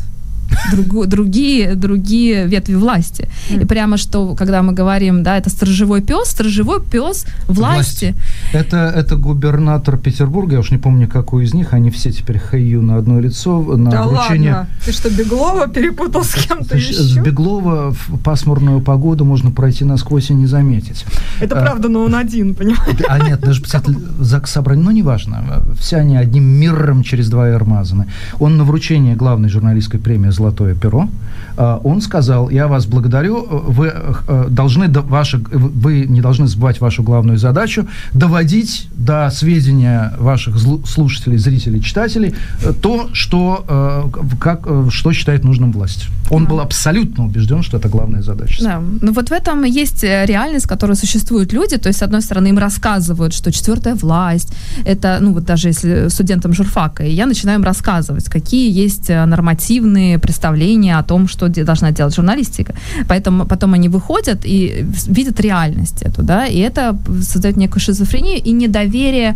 друг, 0.72 1.08
другие, 1.08 1.76
другие 1.76 2.48
ветви 2.48 2.76
власти. 2.76 3.30
Mm. 3.50 3.64
И 3.64 3.66
прямо 3.66 3.98
что, 3.98 4.36
когда 4.36 4.62
мы 4.62 4.74
говорим, 4.74 5.24
да, 5.24 5.38
это 5.38 5.50
сторожевой 5.50 6.02
пес, 6.02 6.30
сторожевой 6.30 6.82
пес 6.82 7.26
власти. 7.48 8.06
Власть. 8.06 8.06
Это, 8.54 8.78
это 8.96 9.16
губернатор 9.16 9.98
Петербурга, 9.98 10.54
я 10.54 10.60
уж 10.60 10.72
не 10.72 10.78
помню, 10.78 11.08
какой 11.08 11.46
из 11.46 11.54
них, 11.54 11.74
они 11.74 11.90
все 11.90 12.12
теперь 12.12 12.38
хаю 12.38 12.82
на 12.82 12.98
одно 12.98 13.20
лицо. 13.20 13.62
На 13.78 13.92
да 13.92 14.04
вручение... 14.04 14.54
ладно? 14.54 14.70
Ты 14.86 14.92
что, 14.92 15.10
Беглова 15.10 15.68
перепутал 15.68 16.24
с 16.24 16.34
кем-то 16.34 16.78
еще? 16.78 16.94
С 16.94 17.18
Беглова 17.18 17.92
в 17.92 18.18
пасмурную 18.20 18.82
погоду 18.82 19.26
можно 19.26 19.52
пройти 19.52 19.86
насквозь 19.86 20.30
и 20.30 20.34
не 20.34 20.48
заметить. 20.48 21.06
Это 21.40 21.60
а, 21.60 21.62
правда, 21.62 21.90
но 21.90 22.04
он 22.04 22.16
один, 22.16 22.56
понимаешь? 22.56 22.82
А 23.08 23.20
нет, 23.20 23.40
даже 23.40 23.62
председатель 23.62 23.98
ЗАГС 24.20 24.52
собрания, 24.52 24.84
ну, 24.84 24.92
неважно. 24.92 25.64
Все 25.80 25.98
они 25.98 26.18
одним 26.18 26.44
миром 26.44 27.04
через 27.04 27.30
два 27.30 27.50
эрмазаны. 27.50 28.08
Он 28.40 28.58
на 28.58 28.64
вручение 28.64 29.16
главной 29.16 29.50
журналистской 29.50 30.00
премии 30.00 30.30
«Золотой 30.30 30.43
золотое 30.44 30.76
перо. 30.76 31.08
А, 31.56 31.80
он 31.84 32.02
сказал, 32.02 32.50
я 32.50 32.68
вас 32.68 32.86
благодарю, 32.86 33.46
вы 33.50 33.94
э, 33.94 34.48
должны, 34.50 34.90
ваши, 34.90 35.38
вы 35.38 36.06
не 36.08 36.22
должны 36.22 36.48
забывать 36.48 36.82
вашу 36.82 37.04
главную 37.04 37.38
задачу, 37.38 37.88
доводить 38.14 38.88
до 38.96 39.30
сведения 39.30 40.14
ваших 40.18 40.58
слушателей, 40.58 41.38
зрителей, 41.38 41.82
читателей 41.82 42.34
э, 42.64 42.74
то, 42.74 43.10
что, 43.14 43.66
э, 43.68 44.36
как, 44.40 44.68
что 44.90 45.14
считает 45.14 45.44
нужным 45.44 45.72
власть. 45.72 46.08
Он 46.30 46.46
был 46.46 46.60
абсолютно 46.60 47.26
убежден, 47.26 47.62
что 47.62 47.78
это 47.78 47.90
главная 47.90 48.24
задача. 48.24 48.64
Да. 48.64 48.82
Ну 49.02 49.14
вот 49.14 49.30
в 49.30 49.32
этом 49.32 49.64
есть 49.64 50.04
реальность, 50.04 50.66
в 50.66 50.70
которой 50.70 50.96
существуют 50.96 51.54
люди, 51.54 51.78
то 51.78 51.88
есть, 51.88 52.00
с 52.00 52.04
одной 52.04 52.22
стороны, 52.22 52.48
им 52.48 52.58
рассказывают, 52.58 53.34
что 53.34 53.52
четвертая 53.52 53.96
власть, 53.96 54.54
это, 54.86 55.18
ну 55.22 55.34
вот 55.34 55.44
даже 55.44 55.68
если 55.68 56.08
студентам 56.08 56.54
журфака, 56.54 57.04
и 57.04 57.14
я 57.14 57.26
начинаю 57.26 57.60
им 57.60 57.66
рассказывать, 57.66 58.26
какие 58.26 58.72
есть 58.72 59.10
нормативные 59.10 60.18
представления 60.18 60.98
о 60.98 61.04
том, 61.04 61.28
что 61.28 61.43
должна 61.50 61.92
делать 61.92 62.16
журналистика. 62.16 62.74
Поэтому 63.08 63.46
потом 63.46 63.74
они 63.74 63.90
выходят 63.90 64.46
и 64.46 64.86
видят 65.08 65.40
реальность 65.40 66.04
эту, 66.04 66.24
да, 66.24 66.46
и 66.46 66.58
это 66.58 66.96
создает 67.22 67.58
некую 67.58 67.82
шизофрению 67.82 68.42
и 68.44 68.52
недоверие, 68.52 69.36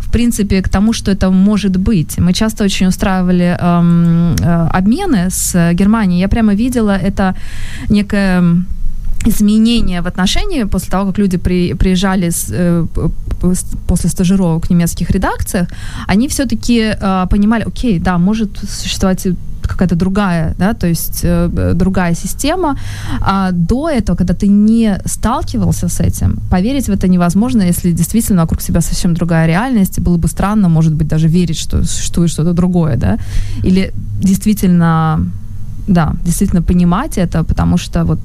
в 0.00 0.10
принципе, 0.10 0.60
к 0.62 0.68
тому, 0.68 0.92
что 0.92 1.10
это 1.10 1.30
может 1.30 1.76
быть. 1.76 2.18
Мы 2.18 2.32
часто 2.32 2.64
очень 2.64 2.88
устраивали 2.88 3.56
эм, 3.60 4.36
э, 4.40 4.68
обмены 4.78 5.30
с 5.30 5.72
Германией. 5.74 6.20
Я 6.20 6.28
прямо 6.28 6.54
видела 6.54 6.96
это 6.96 7.34
некое 7.90 8.42
изменения 9.26 10.02
в 10.02 10.06
отношении 10.06 10.64
после 10.64 10.90
того, 10.90 11.06
как 11.06 11.18
люди 11.18 11.38
при, 11.38 11.74
приезжали 11.74 12.30
с, 12.30 12.46
э, 12.50 12.86
после 13.86 14.10
стажировок 14.10 14.66
в 14.66 14.70
немецких 14.70 15.10
редакциях, 15.10 15.68
они 16.06 16.28
все-таки 16.28 16.94
э, 17.00 17.26
понимали, 17.30 17.64
окей, 17.66 17.98
да, 17.98 18.18
может 18.18 18.58
существовать 18.58 19.26
какая-то 19.68 19.96
другая, 19.96 20.54
да, 20.58 20.74
то 20.74 20.86
есть 20.86 21.20
э, 21.24 21.72
другая 21.74 22.14
система. 22.14 22.76
А 23.20 23.50
до 23.52 23.88
этого, 23.88 24.16
когда 24.16 24.34
ты 24.34 24.48
не 24.48 24.98
сталкивался 25.04 25.88
с 25.88 26.00
этим, 26.00 26.38
поверить 26.50 26.88
в 26.88 26.92
это 26.92 27.08
невозможно, 27.08 27.62
если 27.62 27.92
действительно 27.92 28.42
вокруг 28.42 28.62
себя 28.62 28.80
совсем 28.80 29.14
другая 29.14 29.46
реальность. 29.46 30.00
Было 30.00 30.16
бы 30.16 30.28
странно, 30.28 30.68
может 30.68 30.94
быть, 30.94 31.08
даже 31.08 31.28
верить, 31.28 31.58
что 31.58 31.84
существует 31.84 32.30
что-то 32.30 32.52
другое, 32.52 32.96
да, 32.96 33.18
или 33.64 33.92
действительно, 34.20 35.20
да, 35.88 36.14
действительно 36.24 36.62
понимать 36.62 37.18
это, 37.18 37.44
потому 37.44 37.78
что 37.78 38.04
вот 38.04 38.18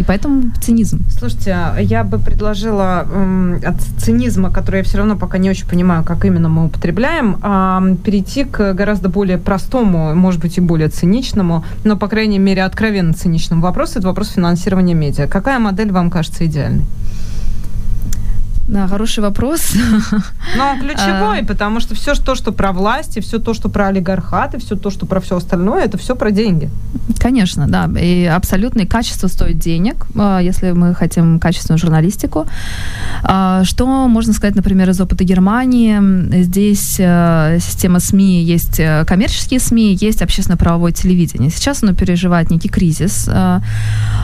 и 0.00 0.02
поэтому 0.02 0.44
цинизм. 0.62 1.04
Слушайте, 1.10 1.56
я 1.78 2.04
бы 2.04 2.18
предложила 2.18 3.06
э, 3.06 3.60
от 3.66 3.82
цинизма, 3.98 4.50
который 4.50 4.78
я 4.78 4.82
все 4.82 4.96
равно 4.96 5.16
пока 5.16 5.36
не 5.36 5.50
очень 5.50 5.68
понимаю, 5.68 6.04
как 6.04 6.24
именно 6.24 6.48
мы 6.48 6.64
употребляем, 6.64 7.36
э, 7.42 7.96
перейти 8.02 8.44
к 8.44 8.72
гораздо 8.72 9.10
более 9.10 9.36
простому, 9.36 10.14
может 10.14 10.40
быть, 10.40 10.56
и 10.56 10.62
более 10.62 10.88
циничному, 10.88 11.64
но, 11.84 11.98
по 11.98 12.08
крайней 12.08 12.38
мере, 12.38 12.64
откровенно 12.64 13.12
циничному 13.12 13.60
вопросу. 13.60 13.98
Это 13.98 14.08
вопрос 14.08 14.30
финансирования 14.30 14.94
медиа. 14.94 15.26
Какая 15.26 15.58
модель 15.58 15.92
вам 15.92 16.10
кажется 16.10 16.46
идеальной? 16.46 16.86
Да, 18.70 18.86
хороший 18.86 19.18
вопрос. 19.18 19.72
Но 20.56 20.76
ключевой, 20.80 21.40
а. 21.40 21.44
потому 21.44 21.80
что 21.80 21.96
все 21.96 22.14
то, 22.14 22.36
что 22.36 22.52
про 22.52 22.70
власть, 22.70 23.16
и 23.16 23.20
все 23.20 23.40
то, 23.40 23.52
что 23.52 23.68
про 23.68 23.88
олигархат, 23.88 24.54
и 24.54 24.58
все 24.58 24.76
то, 24.76 24.90
что 24.90 25.06
про 25.06 25.20
все 25.20 25.36
остальное, 25.36 25.84
это 25.86 25.98
все 25.98 26.14
про 26.14 26.30
деньги. 26.30 26.70
Конечно, 27.18 27.66
да. 27.66 27.90
И 28.00 28.24
абсолютное 28.26 28.86
качество 28.86 29.26
стоит 29.26 29.58
денег, 29.58 30.06
а, 30.16 30.38
если 30.38 30.70
мы 30.70 30.94
хотим 30.94 31.40
качественную 31.40 31.78
журналистику. 31.78 32.46
А, 33.24 33.64
что 33.64 34.06
можно 34.06 34.32
сказать, 34.32 34.54
например, 34.54 34.88
из 34.90 35.00
опыта 35.00 35.24
Германии? 35.24 36.42
Здесь 36.42 36.92
система 37.60 37.98
СМИ, 37.98 38.44
есть 38.44 38.78
э, 38.78 39.04
коммерческие 39.04 39.58
СМИ, 39.58 39.98
есть 40.00 40.22
общественно-правовое 40.22 40.92
телевидение. 40.92 41.50
Сейчас 41.50 41.82
оно 41.82 41.94
переживает 41.94 42.50
некий 42.50 42.68
кризис. 42.68 43.26
Это 43.26 43.62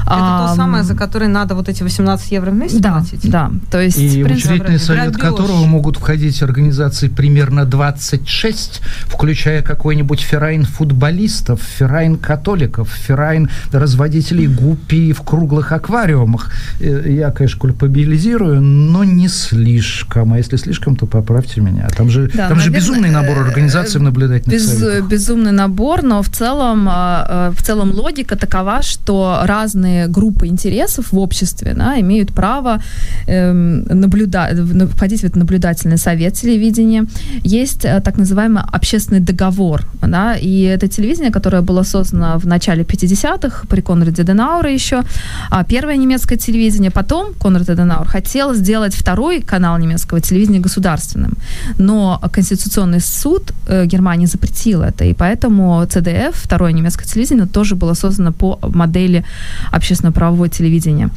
то 0.07 0.53
самое, 0.55 0.85
за 0.85 0.95
которое 0.95 1.29
надо 1.29 1.57
вот 1.57 1.69
эти 1.69 1.83
18 1.83 2.31
евро 2.31 2.53
в 2.53 2.55
месяц 2.55 2.79
да, 2.79 2.93
платить? 2.93 3.29
Да, 3.29 3.51
то 3.73 3.81
есть... 3.81 3.99
И 3.99 4.23
учредительный 4.37 4.79
совет 4.79 5.13
Грабеж. 5.13 5.21
которого 5.21 5.65
могут 5.65 5.97
входить 5.97 6.43
организации 6.43 7.09
примерно 7.09 7.65
26, 7.65 8.81
включая 9.07 9.63
какой-нибудь 9.63 10.21
Verein 10.21 10.65
футболистов, 10.65 11.61
Verein 11.63 12.17
католиков, 12.17 12.89
Verein 12.91 13.49
разводителей 13.73 14.47
гуппи 14.47 15.13
в 15.13 15.23
круглых 15.23 15.73
аквариумах. 15.73 16.53
Э, 16.81 17.05
я, 17.07 17.31
конечно, 17.31 17.61
кульпабилизирую, 17.61 18.61
но 18.61 19.05
не 19.05 19.29
слишком. 19.29 20.33
А 20.33 20.39
если 20.39 20.57
слишком, 20.57 20.97
то 20.97 21.07
поправьте 21.07 21.61
меня. 21.61 21.89
Там 21.97 22.11
же, 22.11 22.31
да, 22.35 22.49
там 22.49 22.59
наверное, 22.59 22.63
же 22.65 22.71
безумный 22.71 23.11
набор 23.11 23.39
э, 23.39 23.41
организаций 23.49 24.01
в 24.01 24.03
наблюдательных 24.03 24.61
без, 24.61 24.79
советах. 24.79 25.09
Безумный 25.09 25.53
набор, 25.53 26.03
но 26.03 26.23
в 26.23 26.29
целом, 26.29 26.89
а, 26.89 27.27
а, 27.29 27.53
в 27.53 27.63
целом 27.63 27.93
логика 27.93 28.37
такова, 28.37 28.83
что 28.83 29.41
разные 29.45 30.09
группы 30.09 30.47
интересов 30.47 31.13
в 31.13 31.19
обществе 31.19 31.75
да, 31.75 31.99
имеют 32.01 32.33
право 32.33 32.83
эм, 33.27 33.85
наблюдать 33.85 34.26
наблюда... 34.27 34.87
входить 34.87 35.21
в 35.21 35.25
этот 35.25 35.37
наблюдательный 35.37 35.99
совет 35.99 36.35
телевидения. 36.35 37.07
Есть 37.43 37.85
э, 37.85 38.01
так 38.01 38.19
называемый 38.19 38.63
общественный 38.73 39.21
договор, 39.21 39.83
да, 40.03 40.37
и 40.37 40.63
это 40.63 40.89
телевидение, 40.89 41.31
которое 41.31 41.63
было 41.63 41.85
создано 41.85 42.39
в 42.39 42.47
начале 42.47 42.83
50-х 42.83 43.67
при 43.69 43.81
Конраде 43.81 44.23
Денауре 44.25 44.75
еще, 44.75 45.03
а 45.51 45.65
первое 45.65 45.97
немецкое 45.97 46.39
телевидение, 46.39 46.91
потом 46.91 47.35
Конрад 47.35 47.67
Денаур 47.67 48.07
хотел 48.07 48.55
сделать 48.55 48.95
второй 48.95 49.41
канал 49.41 49.79
немецкого 49.79 50.21
телевидения 50.21 50.61
государственным, 50.61 51.33
но 51.79 52.21
Конституционный 52.33 53.01
суд 53.01 53.53
э, 53.69 53.87
Германии 53.87 54.27
запретил 54.27 54.83
это, 54.83 55.05
и 55.05 55.15
поэтому 55.15 55.85
ЦДФ, 55.87 56.35
второе 56.35 56.73
немецкое 56.73 57.07
телевидение, 57.07 57.47
тоже 57.47 57.75
было 57.75 57.95
создано 57.95 58.33
по 58.33 58.59
модели 58.63 59.25
общественно-правового 59.73 60.49
телевидения. 60.49 61.11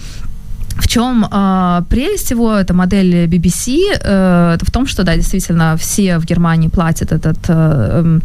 В 0.80 0.88
чем 0.88 1.26
э, 1.30 1.82
прелесть 1.90 2.32
его, 2.32 2.54
это 2.54 2.74
модель 2.74 3.26
BBC, 3.26 3.78
э, 4.02 4.58
в 4.62 4.72
том, 4.72 4.88
что, 4.88 5.04
да, 5.04 5.16
действительно, 5.16 5.76
все 5.78 6.18
в 6.18 6.26
Германии 6.26 6.70
платят 6.70 7.12
этот, 7.12 7.38
э, 7.50 8.04
э, 8.04 8.20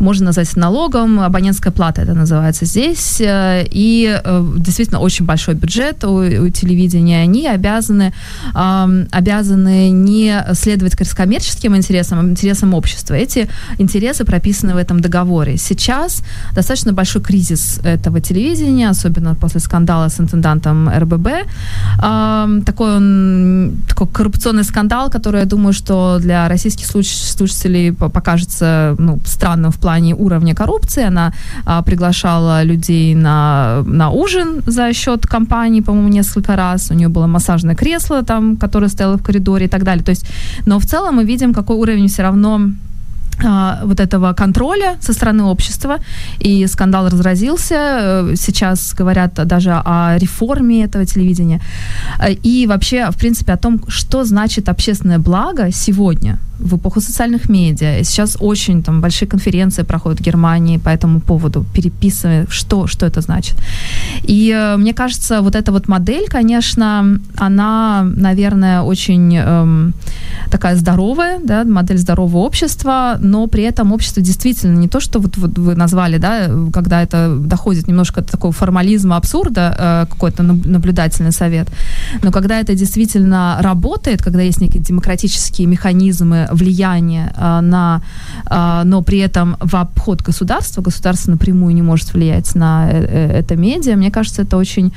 можно 0.00 0.26
назвать 0.26 0.56
налогом, 0.56 1.20
абонентская 1.20 1.72
плата 1.72 2.02
это 2.02 2.14
называется 2.14 2.64
здесь, 2.66 3.20
э, 3.20 3.64
и 3.70 4.20
э, 4.24 4.46
действительно 4.56 5.00
очень 5.00 5.24
большой 5.24 5.54
бюджет 5.54 6.04
у, 6.04 6.16
у 6.16 6.48
телевидения, 6.50 7.22
они 7.22 7.46
обязаны, 7.46 8.12
э, 8.54 9.06
обязаны 9.12 9.90
не 9.90 10.44
следовать 10.54 10.96
коммерческим 10.96 11.76
интересам, 11.76 12.18
а 12.18 12.22
интересам 12.22 12.74
общества. 12.74 13.14
Эти 13.14 13.48
интересы 13.78 14.24
прописаны 14.24 14.74
в 14.74 14.76
этом 14.76 15.00
договоре. 15.00 15.56
Сейчас 15.56 16.22
достаточно 16.54 16.92
большой 16.92 17.22
кризис 17.22 17.80
этого 17.84 18.20
телевидения, 18.20 18.90
особенно 18.90 19.34
после 19.34 19.60
скандала 19.60 20.08
с 20.08 20.20
интендантом 20.20 20.88
РББ, 20.88 21.28
такой 22.00 22.96
он 22.96 23.72
такой 23.88 24.06
коррупционный 24.06 24.64
скандал, 24.64 25.10
который, 25.10 25.40
я 25.40 25.46
думаю, 25.46 25.72
что 25.72 26.18
для 26.20 26.48
российских 26.48 26.86
слушателей 26.86 27.92
покажется 27.92 28.94
ну, 28.98 29.18
странным 29.24 29.70
в 29.70 29.76
плане 29.76 30.14
уровня 30.14 30.54
коррупции. 30.54 31.04
Она 31.04 31.32
а, 31.66 31.82
приглашала 31.82 32.62
людей 32.62 33.14
на, 33.14 33.82
на 33.86 34.10
ужин 34.10 34.62
за 34.66 34.92
счет 34.92 35.26
компании, 35.26 35.80
по-моему, 35.80 36.08
несколько 36.08 36.56
раз. 36.56 36.90
У 36.90 36.94
нее 36.94 37.08
было 37.08 37.26
массажное 37.26 37.74
кресло, 37.74 38.22
там, 38.22 38.56
которое 38.56 38.88
стояло 38.88 39.16
в 39.16 39.22
коридоре 39.22 39.66
и 39.66 39.68
так 39.68 39.84
далее. 39.84 40.04
То 40.04 40.10
есть, 40.10 40.26
но 40.66 40.78
в 40.78 40.86
целом 40.86 41.16
мы 41.16 41.24
видим, 41.24 41.52
какой 41.52 41.76
уровень 41.76 42.08
все 42.08 42.22
равно 42.22 42.60
вот 43.84 44.00
этого 44.00 44.32
контроля 44.32 44.96
со 45.00 45.12
стороны 45.12 45.44
общества, 45.44 45.98
и 46.40 46.66
скандал 46.66 47.08
разразился. 47.08 47.74
Э, 47.74 48.34
сейчас 48.36 48.94
говорят 48.94 49.34
даже 49.46 49.72
о 49.84 50.16
реформе 50.18 50.84
этого 50.84 51.04
телевидения. 51.04 51.60
Э, 52.20 52.32
и 52.32 52.66
вообще, 52.66 53.10
в 53.10 53.16
принципе, 53.16 53.52
о 53.52 53.56
том, 53.56 53.80
что 53.88 54.24
значит 54.24 54.68
общественное 54.68 55.18
благо 55.18 55.70
сегодня– 55.72 56.38
в 56.60 56.76
эпоху 56.76 57.00
социальных 57.00 57.48
медиа. 57.48 58.04
Сейчас 58.04 58.36
очень 58.40 58.82
там 58.82 59.00
большие 59.00 59.28
конференции 59.28 59.84
проходят 59.84 60.20
в 60.20 60.22
Германии 60.22 60.78
по 60.78 60.88
этому 60.90 61.20
поводу, 61.20 61.64
переписывая, 61.74 62.46
что, 62.50 62.86
что 62.86 63.06
это 63.06 63.20
значит. 63.20 63.56
И 64.28 64.50
э, 64.50 64.76
мне 64.76 64.92
кажется, 64.92 65.40
вот 65.40 65.54
эта 65.54 65.72
вот 65.72 65.88
модель, 65.88 66.26
конечно, 66.28 67.20
она, 67.36 68.02
наверное, 68.16 68.82
очень 68.82 69.36
эм, 69.36 69.94
такая 70.50 70.76
здоровая, 70.76 71.38
да, 71.42 71.64
модель 71.64 71.98
здорового 71.98 72.38
общества, 72.38 73.16
но 73.20 73.46
при 73.46 73.62
этом 73.62 73.92
общество 73.92 74.22
действительно 74.22 74.78
не 74.78 74.88
то, 74.88 75.00
что 75.00 75.20
вот, 75.20 75.36
вот 75.36 75.58
вы 75.58 75.74
назвали, 75.74 76.18
да, 76.18 76.50
когда 76.72 77.02
это 77.02 77.36
доходит 77.36 77.88
немножко 77.88 78.20
до 78.20 78.32
такого 78.32 78.52
формализма, 78.52 79.16
абсурда, 79.16 79.76
э, 79.78 80.06
какой-то 80.10 80.42
наблюдательный 80.42 81.32
совет, 81.32 81.68
но 82.22 82.30
когда 82.32 82.60
это 82.60 82.74
действительно 82.74 83.58
работает, 83.60 84.22
когда 84.22 84.42
есть 84.42 84.60
некие 84.60 84.82
демократические 84.82 85.66
механизмы 85.66 86.48
влияние 86.50 87.32
э, 87.36 87.60
на, 87.60 88.02
э, 88.50 88.82
но 88.84 89.02
при 89.02 89.18
этом 89.18 89.56
в 89.60 89.74
обход 89.76 90.22
государства, 90.22 90.82
государство 90.82 91.30
напрямую 91.32 91.74
не 91.74 91.82
может 91.82 92.12
влиять 92.14 92.54
на 92.54 92.88
э, 92.90 93.40
это 93.40 93.56
медиа, 93.56 93.96
мне 93.96 94.10
кажется, 94.10 94.42
это 94.42 94.56
очень 94.56 94.92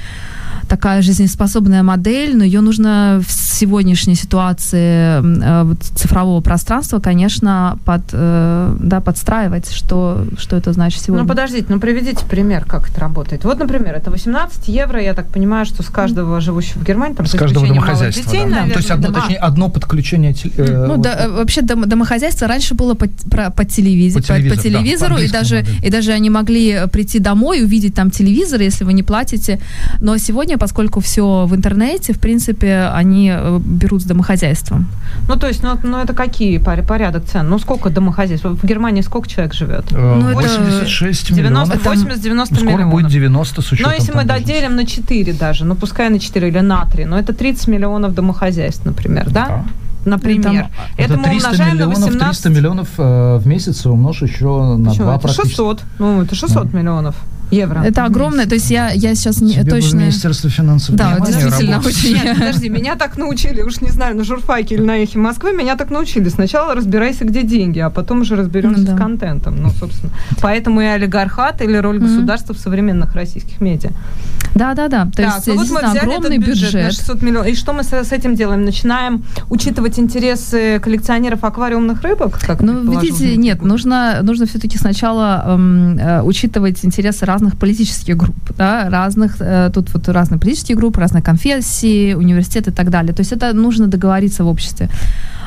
такая 0.67 1.01
жизнеспособная 1.01 1.83
модель, 1.83 2.37
но 2.37 2.43
ее 2.43 2.61
нужно 2.61 3.21
в 3.25 3.31
сегодняшней 3.31 4.15
ситуации 4.15 5.21
э, 5.21 5.73
цифрового 5.95 6.41
пространства, 6.41 6.99
конечно, 6.99 7.77
под, 7.85 8.01
э, 8.11 8.75
да, 8.79 8.99
подстраивать, 8.99 9.71
что, 9.71 10.25
что 10.37 10.55
это 10.55 10.73
значит 10.73 11.01
сегодня. 11.01 11.23
Ну, 11.23 11.29
подождите, 11.29 11.65
ну, 11.69 11.79
приведите 11.79 12.25
пример, 12.25 12.65
как 12.65 12.89
это 12.89 12.99
работает. 13.01 13.43
Вот, 13.43 13.59
например, 13.59 13.95
это 13.95 14.11
18 14.11 14.67
евро, 14.67 15.01
я 15.01 15.13
так 15.13 15.27
понимаю, 15.27 15.65
что 15.65 15.83
с 15.83 15.87
каждого 15.87 16.41
живущего 16.41 16.79
в 16.79 16.83
Германии, 16.83 17.15
там, 17.15 17.25
с 17.25 17.31
каждого 17.31 17.67
домохозяйства, 17.67 18.23
детей, 18.23 18.43
да. 18.43 18.49
наверное, 18.49 18.73
То 18.73 18.79
есть, 18.79 18.91
одно, 18.91 19.07
дома. 19.07 19.19
точнее, 19.19 19.37
одно 19.37 19.69
подключение... 19.69 20.35
э, 20.57 20.85
Ну, 20.87 20.93
вот, 20.93 21.01
да, 21.01 21.15
э, 21.19 21.42
вообще 21.43 21.61
дом- 21.61 21.85
домохозяйство 21.85 22.47
раньше 22.47 22.73
было 22.73 22.93
по, 22.93 23.07
про- 23.29 23.49
по, 23.51 23.61
телевиз- 23.63 24.13
По 24.13 24.21
по- 24.21 24.27
по 24.27 24.33
телевизору, 24.39 24.55
да, 24.55 24.61
телевизору, 24.63 25.17
и, 25.17 25.27
даже, 25.29 25.65
и 25.83 25.89
даже 25.89 26.11
они 26.11 26.29
могли 26.29 26.87
прийти 26.91 27.19
домой, 27.19 27.63
увидеть 27.63 27.93
там 27.93 28.09
телевизор, 28.11 28.61
если 28.61 28.83
вы 28.85 28.93
не 28.93 29.03
платите. 29.03 29.59
Но 30.01 30.17
сегодня, 30.17 30.57
поскольку 30.57 30.99
все 30.99 31.45
в 31.45 31.55
интернете, 31.55 32.13
в 32.13 32.19
принципе, 32.19 32.89
они 32.93 33.31
э, 33.33 33.59
берут 33.63 34.01
с 34.01 34.05
домохозяйством. 34.05 34.87
Ну, 35.27 35.35
то 35.35 35.47
есть, 35.47 35.63
ну, 35.63 35.77
ну, 35.83 35.97
это 35.97 36.13
какие 36.13 36.57
пор- 36.57 36.83
порядок 36.83 37.25
цен? 37.25 37.49
Ну, 37.49 37.59
сколько 37.59 37.89
домохозяйств? 37.89 38.45
В 38.45 38.65
Германии 38.65 39.01
сколько 39.01 39.27
человек 39.29 39.53
живет? 39.53 39.85
э, 39.91 39.95
ну, 40.21 40.29
это 40.29 40.39
86 40.41 41.33
90, 41.33 41.77
миллионов. 41.77 41.85
80-90 41.85 42.35
Ну, 42.35 42.45
Скоро 42.45 42.71
миллионов. 42.71 42.91
будет 42.91 43.07
90 43.11 43.61
с 43.61 43.71
учетом 43.71 43.91
Но 43.91 43.95
если 43.97 44.11
мы 44.13 44.23
доделим 44.25 44.75
на 44.75 44.85
4 44.85 45.33
даже, 45.33 45.65
ну 45.65 45.75
пускай 45.75 46.09
на 46.09 46.19
4 46.19 46.47
или 46.47 46.59
на 46.59 46.85
3, 46.85 47.05
но 47.05 47.17
это 47.19 47.33
30 47.33 47.67
миллионов 47.67 48.13
домохозяйств, 48.13 48.85
например, 48.85 49.29
да? 49.29 49.47
Да. 49.47 49.65
Например. 50.05 50.67
Это 50.97 51.13
Это 51.13 51.17
мы 51.17 51.23
300 51.29 51.47
умножаем 51.47 51.69
на 51.69 51.73
миллионов, 51.83 51.99
18. 51.99 52.43
300 52.43 52.49
миллионов 52.49 52.87
э, 52.97 53.37
в 53.37 53.47
месяц 53.47 53.85
умножь 53.85 54.21
еще 54.21 54.75
на 54.75 54.89
Почему? 54.89 55.05
2 55.05 55.13
Это 55.15 55.21
практически. 55.21 55.47
600. 55.49 55.81
Ну, 55.99 56.21
это 56.21 56.35
600 56.35 56.73
миллионов 56.73 57.15
евро. 57.51 57.81
Это 57.83 58.05
огромное, 58.05 58.47
то 58.47 58.55
есть 58.55 58.71
я, 58.71 58.89
я 58.91 59.13
сейчас 59.13 59.39
не, 59.39 59.53
Тебе 59.53 59.69
точно... 59.69 59.97
Министерство 59.97 60.49
финансов 60.49 60.95
Да, 60.95 61.19
действительно, 61.19 61.73
работать. 61.73 61.95
очень- 61.97 62.13
Нет, 62.15 62.37
подожди, 62.39 62.69
меня 62.69 62.95
так 62.95 63.15
научили, 63.17 63.61
уж 63.61 63.79
не 63.81 63.89
знаю, 63.91 64.17
на 64.17 64.23
журфаке 64.23 64.75
или 64.75 64.81
на 64.81 64.97
эхе 65.03 65.19
Москвы, 65.19 65.53
меня 65.53 65.75
так 65.75 65.91
научили. 65.91 66.29
Сначала 66.29 66.73
разбирайся, 66.73 67.25
где 67.25 67.43
деньги, 67.43 67.77
а 67.79 67.91
потом 67.91 68.21
уже 68.21 68.35
разберемся 68.35 68.79
Ну 68.81 68.85
да. 68.87 68.95
с 68.95 68.97
контентом. 68.97 69.61
Ну, 69.61 69.69
собственно. 69.69 70.11
Поэтому 70.41 70.81
и 70.81 70.85
олигархат 70.85 71.61
или 71.61 71.77
роль 71.77 71.99
Мгм. 71.99 72.07
государства 72.07 72.53
в 72.55 72.57
современных 72.57 73.13
российских 73.13 73.61
медиа. 73.61 73.91
Да, 74.55 74.73
да, 74.73 74.87
да. 74.87 75.05
То 75.05 75.23
так, 75.23 75.35
есть 75.35 75.47
ну 75.47 75.55
вот 75.55 75.69
мы 75.69 75.79
взяли 75.79 75.97
огромный 75.99 76.37
этот 76.37 76.47
бюджет, 76.47 76.73
бюджет. 76.73 76.83
на 76.83 76.91
600 76.91 77.21
миллионов. 77.21 77.47
И 77.47 77.55
что 77.55 77.73
мы 77.73 77.83
с, 77.83 77.91
с 77.91 78.11
этим 78.11 78.35
делаем? 78.35 78.65
Начинаем 78.65 79.23
учитывать 79.49 79.99
интересы 79.99 80.79
коллекционеров 80.79 81.43
аквариумных 81.43 82.01
рыбок? 82.03 82.39
Как 82.39 82.61
Ну, 82.61 82.99
видите, 82.99 83.35
нет, 83.35 83.61
нужно, 83.61 84.19
нужно 84.21 84.45
все-таки 84.45 84.77
сначала 84.77 85.43
эм, 85.45 85.97
э, 85.97 86.21
учитывать 86.21 86.85
интересы 86.85 87.25
разных 87.25 87.57
политических 87.57 88.15
групп, 88.17 88.35
да, 88.57 88.89
разных, 88.89 89.37
э, 89.39 89.71
тут 89.73 89.93
вот 89.93 90.07
разные 90.09 90.39
политические 90.39 90.77
группы, 90.77 90.99
разные 90.99 91.23
конфессии, 91.23 92.13
университеты 92.13 92.71
и 92.71 92.73
так 92.73 92.89
далее. 92.89 93.13
То 93.13 93.21
есть 93.21 93.31
это 93.31 93.53
нужно 93.53 93.87
договориться 93.87 94.43
в 94.43 94.47
обществе 94.47 94.89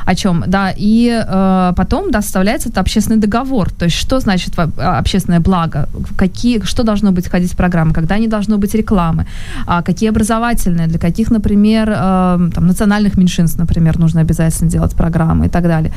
о 0.06 0.14
чем, 0.14 0.44
да, 0.46 0.72
и 0.74 1.10
э, 1.10 1.72
потом, 1.76 2.10
да, 2.10 2.22
составляется 2.22 2.68
это 2.68 2.80
общественный 2.80 3.18
договор, 3.18 3.70
то 3.70 3.86
есть 3.86 3.96
что 3.96 4.20
значит 4.20 4.54
а, 4.56 4.98
общественное 4.98 5.40
благо, 5.40 5.88
какие, 6.16 6.62
что 6.64 6.84
должно 6.84 7.10
быть 7.10 7.26
входить 7.26 7.52
в 7.52 7.56
программы, 7.56 7.92
когда 7.92 8.16
не 8.18 8.28
должно 8.28 8.56
быть 8.56 8.72
рекламы, 8.74 9.26
а 9.66 9.82
какие 9.82 10.08
образовательные, 10.08 10.86
для 10.86 10.98
каких, 10.98 11.32
например, 11.32 11.90
э, 11.90 12.50
там, 12.54 12.66
национальных 12.66 13.18
меньшинств, 13.18 13.58
например, 13.58 13.98
нужно 13.98 14.20
обязательно 14.20 14.70
делать 14.70 14.92
программы 14.92 15.46
и 15.46 15.48
так 15.48 15.64
далее. 15.64 15.92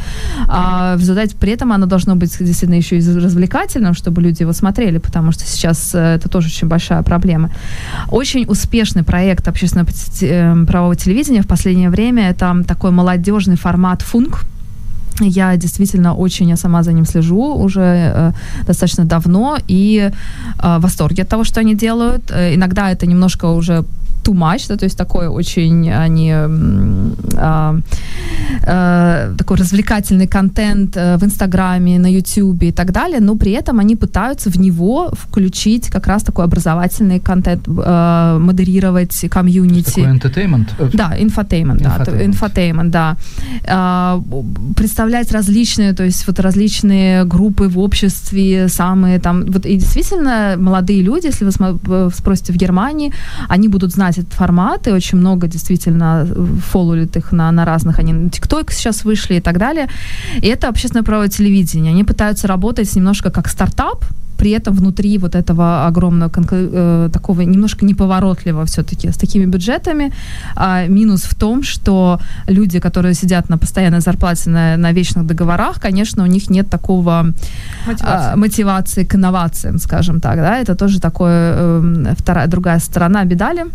А 0.47 0.95
в 0.95 0.99
результате 0.99 1.35
при 1.35 1.51
этом 1.51 1.71
оно 1.71 1.85
должно 1.85 2.15
быть 2.15 2.35
действительно 2.39 2.77
еще 2.77 2.97
и 2.97 3.19
развлекательным, 3.19 3.93
чтобы 3.93 4.23
люди 4.23 4.41
его 4.41 4.53
смотрели, 4.53 4.97
потому 4.97 5.31
что 5.31 5.43
сейчас 5.43 5.93
э, 5.93 6.15
это 6.15 6.29
тоже 6.29 6.47
очень 6.47 6.67
большая 6.67 7.03
проблема. 7.03 7.51
Очень 8.09 8.45
успешный 8.47 9.03
проект 9.03 9.47
общественного 9.47 9.87
э, 10.21 10.65
правового 10.65 10.95
телевидения 10.95 11.43
в 11.43 11.47
последнее 11.47 11.89
время 11.91 12.29
это 12.29 12.63
такой 12.67 12.91
молодежный 12.91 13.55
формат 13.55 13.98
функ. 14.01 14.45
Я 15.21 15.57
действительно 15.57 16.15
очень, 16.15 16.49
я 16.49 16.57
сама 16.57 16.83
за 16.83 16.93
ним 16.93 17.05
слежу 17.05 17.55
уже 17.55 17.81
э, 17.81 18.31
достаточно 18.65 19.05
давно 19.05 19.57
и 19.67 20.11
э, 20.63 20.77
в 20.77 20.81
восторге 20.81 21.23
от 21.23 21.29
того, 21.29 21.43
что 21.43 21.59
они 21.59 21.75
делают. 21.75 22.31
Э, 22.31 22.55
иногда 22.55 22.89
это 22.91 23.05
немножко 23.05 23.45
уже 23.45 23.83
too 24.23 24.33
much, 24.33 24.67
да, 24.69 24.77
то 24.77 24.85
есть 24.85 24.97
такой 24.97 25.27
очень 25.27 25.91
они 25.91 26.33
а, 27.37 27.79
э, 28.63 29.35
такой 29.37 29.57
развлекательный 29.57 30.27
контент 30.27 30.97
э, 30.97 31.17
в 31.17 31.23
Инстаграме, 31.23 31.99
на 31.99 32.07
Ютубе 32.11 32.69
и 32.69 32.71
так 32.71 32.91
далее, 32.91 33.19
но 33.19 33.35
при 33.35 33.51
этом 33.51 33.79
они 33.79 33.95
пытаются 33.95 34.49
в 34.49 34.59
него 34.59 35.11
включить 35.13 35.89
как 35.89 36.07
раз 36.07 36.23
такой 36.23 36.45
образовательный 36.45 37.19
контент, 37.19 37.67
э, 37.67 38.37
модерировать 38.39 39.25
комьюнити. 39.29 40.01
Такой 40.01 40.17
entertainment. 40.17 40.67
Э, 40.79 40.89
Да, 40.93 41.15
infotainment, 41.19 41.81
да, 41.81 42.03
Infotainment. 42.23 42.91
да. 42.91 43.17
А, 43.67 44.21
представлять 44.75 45.31
различные, 45.31 45.93
то 45.93 46.03
есть 46.03 46.27
вот 46.27 46.39
различные 46.39 47.25
группы 47.25 47.67
в 47.67 47.79
обществе, 47.79 48.67
самые 48.67 49.19
там, 49.19 49.45
вот 49.45 49.65
и 49.65 49.75
действительно 49.75 50.55
молодые 50.57 51.01
люди, 51.01 51.27
если 51.27 51.45
вы 51.45 51.51
э, 51.87 52.09
спросите 52.15 52.53
в 52.53 52.55
Германии, 52.55 53.11
они 53.47 53.67
будут 53.67 53.91
знать 53.91 54.17
этот 54.17 54.33
формат, 54.33 54.87
и 54.87 54.91
очень 54.91 55.17
много 55.17 55.47
действительно 55.47 56.27
фолловит 56.71 57.17
их 57.17 57.31
на, 57.31 57.51
на 57.51 57.65
разных, 57.65 57.99
они 57.99 58.29
ТикТок 58.39 58.71
сейчас 58.71 59.05
вышли 59.05 59.35
и 59.35 59.41
так 59.41 59.57
далее. 59.57 59.87
И 60.41 60.47
это 60.47 60.69
общественное 60.69 61.03
право 61.03 61.27
телевидения. 61.27 61.91
Они 61.91 62.03
пытаются 62.03 62.47
работать 62.47 62.95
немножко 62.95 63.31
как 63.31 63.49
стартап, 63.49 64.05
при 64.37 64.51
этом 64.51 64.73
внутри 64.73 65.17
вот 65.17 65.35
этого 65.35 65.85
огромного 65.87 66.31
э, 66.51 67.09
такого 67.11 67.41
немножко 67.41 67.85
неповоротливого 67.85 68.65
все-таки 68.65 69.09
с 69.09 69.17
такими 69.17 69.45
бюджетами. 69.45 70.13
А 70.55 70.87
минус 70.87 71.23
в 71.23 71.35
том, 71.35 71.63
что 71.63 72.19
люди, 72.47 72.79
которые 72.79 73.13
сидят 73.13 73.49
на 73.49 73.57
постоянной 73.57 73.99
зарплате 73.99 74.49
на, 74.49 74.77
на 74.77 74.93
вечных 74.93 75.25
договорах, 75.25 75.81
конечно, 75.81 76.23
у 76.23 76.27
них 76.27 76.49
нет 76.49 76.69
такого 76.69 77.33
а, 78.01 78.35
мотивации 78.35 79.03
к 79.03 79.15
инновациям, 79.15 79.79
скажем 79.79 80.21
так, 80.21 80.35
да, 80.37 80.57
это 80.57 80.75
тоже 80.75 80.99
такое 80.99 81.55
э, 81.57 82.13
вторая 82.17 82.47
другая 82.47 82.79
сторона 82.79 83.25
медали. 83.25 83.65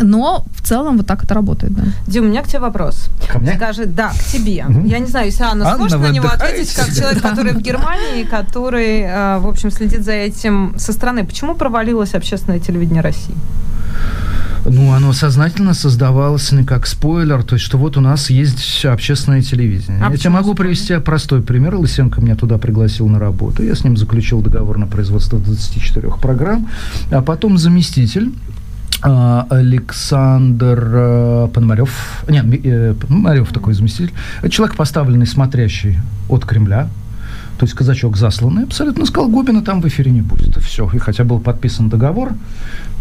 Но 0.00 0.44
в 0.54 0.62
целом 0.62 0.96
вот 0.96 1.06
так 1.06 1.24
это 1.24 1.34
работает, 1.34 1.74
да. 1.74 1.84
Дим, 2.06 2.24
у 2.24 2.28
меня 2.28 2.42
к 2.42 2.48
тебе 2.48 2.60
вопрос. 2.60 3.08
Ко 3.28 3.38
мне? 3.38 3.54
Скажи, 3.54 3.86
да, 3.86 4.10
к 4.10 4.24
тебе. 4.24 4.64
Мгм. 4.64 4.86
Я 4.86 4.98
не 4.98 5.06
знаю, 5.06 5.26
если 5.26 5.42
Анна, 5.42 5.66
Анна, 5.66 5.76
сможет 5.76 6.00
на 6.00 6.10
него 6.10 6.28
ответить, 6.28 6.74
как 6.74 6.92
человек, 6.94 7.22
который 7.22 7.52
в 7.52 7.60
Германии, 7.62 8.24
который, 8.24 9.00
э, 9.00 9.38
в 9.38 9.48
общем, 9.48 9.70
следит 9.70 10.04
за 10.04 10.12
этим 10.12 10.74
со 10.78 10.92
стороны. 10.92 11.24
Почему 11.24 11.54
провалилось 11.54 12.14
общественное 12.14 12.58
телевидение 12.58 13.02
России? 13.02 13.34
Ну, 14.64 14.92
оно 14.92 15.12
сознательно 15.12 15.74
создавалось 15.74 16.52
не 16.52 16.64
как 16.64 16.86
спойлер, 16.86 17.42
то 17.42 17.54
есть, 17.54 17.64
что 17.64 17.78
вот 17.78 17.96
у 17.96 18.00
нас 18.00 18.30
есть 18.30 18.84
общественное 18.84 19.42
телевидение. 19.42 20.00
А 20.04 20.10
я 20.10 20.16
тебе 20.16 20.30
могу 20.30 20.52
спойлер? 20.52 20.74
привести 20.74 20.98
простой 20.98 21.42
пример. 21.42 21.74
Лысенко 21.74 22.20
меня 22.20 22.36
туда 22.36 22.58
пригласил 22.58 23.08
на 23.08 23.18
работу. 23.18 23.64
Я 23.64 23.74
с 23.74 23.82
ним 23.82 23.96
заключил 23.96 24.40
договор 24.40 24.78
на 24.78 24.86
производство 24.86 25.38
24 25.38 26.10
программ. 26.20 26.68
А 27.10 27.22
потом 27.22 27.58
заместитель 27.58 28.32
Александр 29.02 30.90
э, 30.92 31.48
Пономарев, 31.52 32.24
нет, 32.28 32.46
Пономарев 33.00 33.52
такой 33.52 33.74
заместитель, 33.74 34.12
человек, 34.48 34.76
поставленный 34.76 35.26
смотрящий 35.26 35.98
от 36.28 36.44
Кремля, 36.44 36.88
то 37.58 37.64
есть 37.64 37.74
казачок 37.74 38.16
засланный, 38.16 38.64
абсолютно 38.64 39.06
сказал, 39.06 39.28
Губина 39.28 39.62
там 39.62 39.80
в 39.80 39.88
эфире 39.88 40.10
не 40.10 40.20
будет. 40.20 40.56
Все. 40.56 40.90
И 40.92 40.98
хотя 40.98 41.24
был 41.24 41.38
подписан 41.38 41.88
договор, 41.88 42.32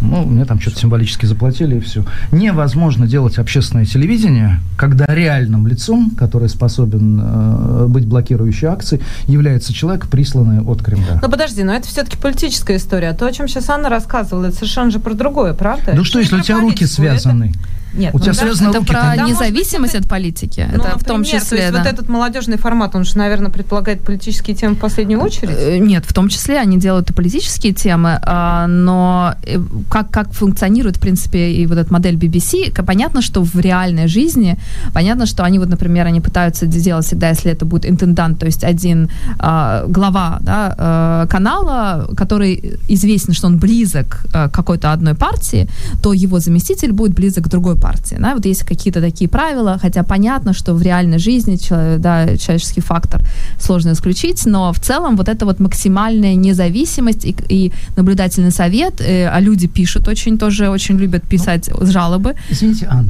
ну, 0.02 0.26
мне 0.26 0.46
там 0.46 0.60
что-то 0.60 0.80
символически 0.80 1.26
заплатили, 1.26 1.78
и 1.78 1.80
все. 1.80 2.04
Невозможно 2.32 3.08
делать 3.08 3.38
общественное 3.38 3.86
телевидение, 3.86 4.60
когда 4.78 5.06
реальным 5.08 5.68
лицом, 5.68 6.12
который 6.18 6.50
способен 6.50 7.20
э, 7.24 7.86
быть 7.88 8.06
блокирующей 8.06 8.68
акцией, 8.68 9.02
является 9.28 9.74
человек, 9.74 10.08
присланный 10.08 10.62
от 10.62 10.82
Кремля. 10.84 11.20
Ну 11.22 11.30
подожди, 11.30 11.64
но 11.64 11.74
это 11.74 11.88
все-таки 11.88 12.18
политическая 12.18 12.78
история. 12.78 13.14
То, 13.14 13.26
о 13.28 13.32
чем 13.32 13.48
сейчас 13.48 13.70
Анна 13.70 13.90
рассказывала, 13.90 14.46
это 14.48 14.56
совершенно 14.56 14.92
же 14.92 15.00
про 15.00 15.14
другое, 15.14 15.54
правда? 15.54 15.94
Ну 15.96 16.04
что, 16.04 16.20
если 16.20 16.36
у 16.36 16.42
тебя 16.42 16.56
руки 16.60 16.80
политику, 16.80 16.84
это- 16.86 16.94
связаны? 16.94 17.54
Нет, 17.94 18.14
У 18.14 18.18
ну 18.18 18.24
тебя 18.24 18.34
даже- 18.34 18.40
связаны 18.46 18.70
это 18.70 18.78
руки, 18.80 18.92
про 18.92 19.02
там- 19.02 19.18
Да, 19.18 19.24
независимость 19.30 19.94
быть, 19.94 20.04
от 20.04 20.10
политики. 20.10 20.68
Ну, 20.72 20.84
это 20.84 20.98
в 20.98 21.04
том 21.04 21.22
например, 21.22 21.42
числе, 21.42 21.58
То 21.58 21.64
есть 21.64 21.74
да. 21.74 21.80
вот 21.80 21.88
этот 21.94 22.10
молодежный 22.10 22.58
формат, 22.58 22.96
он 22.96 23.04
же, 23.04 23.18
наверное, 23.18 23.52
предполагает 23.52 24.02
политические 24.02 24.56
темы 24.56 24.76
в 24.76 24.80
последнюю 24.80 25.20
очередь. 25.22 25.56
Э, 25.58 25.78
Нет, 25.78 26.06
в 26.06 26.14
том 26.14 26.30
числе 26.30 26.60
они 26.60 26.78
делают 26.78 27.10
и 27.10 27.14
политические 27.14 27.74
темы, 27.74 28.20
а, 28.24 28.68
но 28.68 29.36
э, 29.44 29.60
как, 29.90 30.10
как 30.12 30.32
функционирует, 30.34 30.98
в 30.98 31.00
принципе, 31.00 31.52
и 31.52 31.66
вот 31.68 31.78
эта 31.78 31.92
модель 31.92 32.16
BBC, 32.16 32.72
понятно, 32.86 33.22
что 33.22 33.44
в 33.44 33.56
реальной 33.60 34.08
жизни, 34.08 34.58
понятно, 34.94 35.26
что 35.26 35.44
они 35.44 35.60
вот, 35.60 35.70
например, 35.70 36.06
они 36.08 36.22
пытаются 36.22 36.66
делать 36.66 37.06
всегда, 37.06 37.30
если 37.30 37.52
это 37.52 37.66
будет 37.66 37.86
интендант, 37.90 38.40
то 38.40 38.46
есть 38.46 38.64
один 38.64 39.10
а, 39.40 39.86
глава 39.88 40.38
да, 40.42 40.76
э, 40.78 41.28
канала, 41.30 42.08
который 42.16 42.80
известен, 42.90 43.34
что 43.34 43.48
он 43.48 43.58
близок 43.58 44.22
э, 44.34 44.48
к 44.50 44.52
какой-то 44.52 44.92
одной 44.94 45.14
партии, 45.16 45.68
то 46.02 46.14
его 46.14 46.40
заместитель 46.40 46.92
будет 46.92 47.14
близок 47.14 47.46
к 47.46 47.48
другой 47.50 47.76
партии. 47.82 48.18
Да? 48.20 48.34
Вот 48.36 48.46
есть 48.46 48.64
какие-то 48.64 49.02
такие 49.02 49.30
правила, 49.30 49.78
хотя 49.82 50.04
понятно, 50.04 50.54
что 50.54 50.74
в 50.74 50.82
реальной 50.82 51.20
жизни 51.20 51.58
да, 51.98 52.38
человеческий 52.38 52.82
фактор 52.82 53.22
сложно 53.60 53.92
исключить, 53.92 54.46
но 54.46 54.72
в 54.72 54.80
целом 54.80 55.18
вот 55.18 55.28
эта 55.30 55.46
вот 55.46 55.60
максимальная 55.60 56.36
независимость 56.36 57.26
и, 57.26 57.36
и 57.50 57.72
наблюдательный 57.98 58.52
совет, 58.52 59.02
э, 59.02 59.28
а 59.28 59.40
люди 59.42 59.68
пишут 59.68 60.08
очень 60.08 60.38
тоже, 60.38 60.70
очень 60.70 60.98
любят 60.98 61.24
писать 61.24 61.70
ну, 61.70 61.86
жалобы. 61.86 62.36
Извините, 62.50 62.88
Анна, 62.90 63.10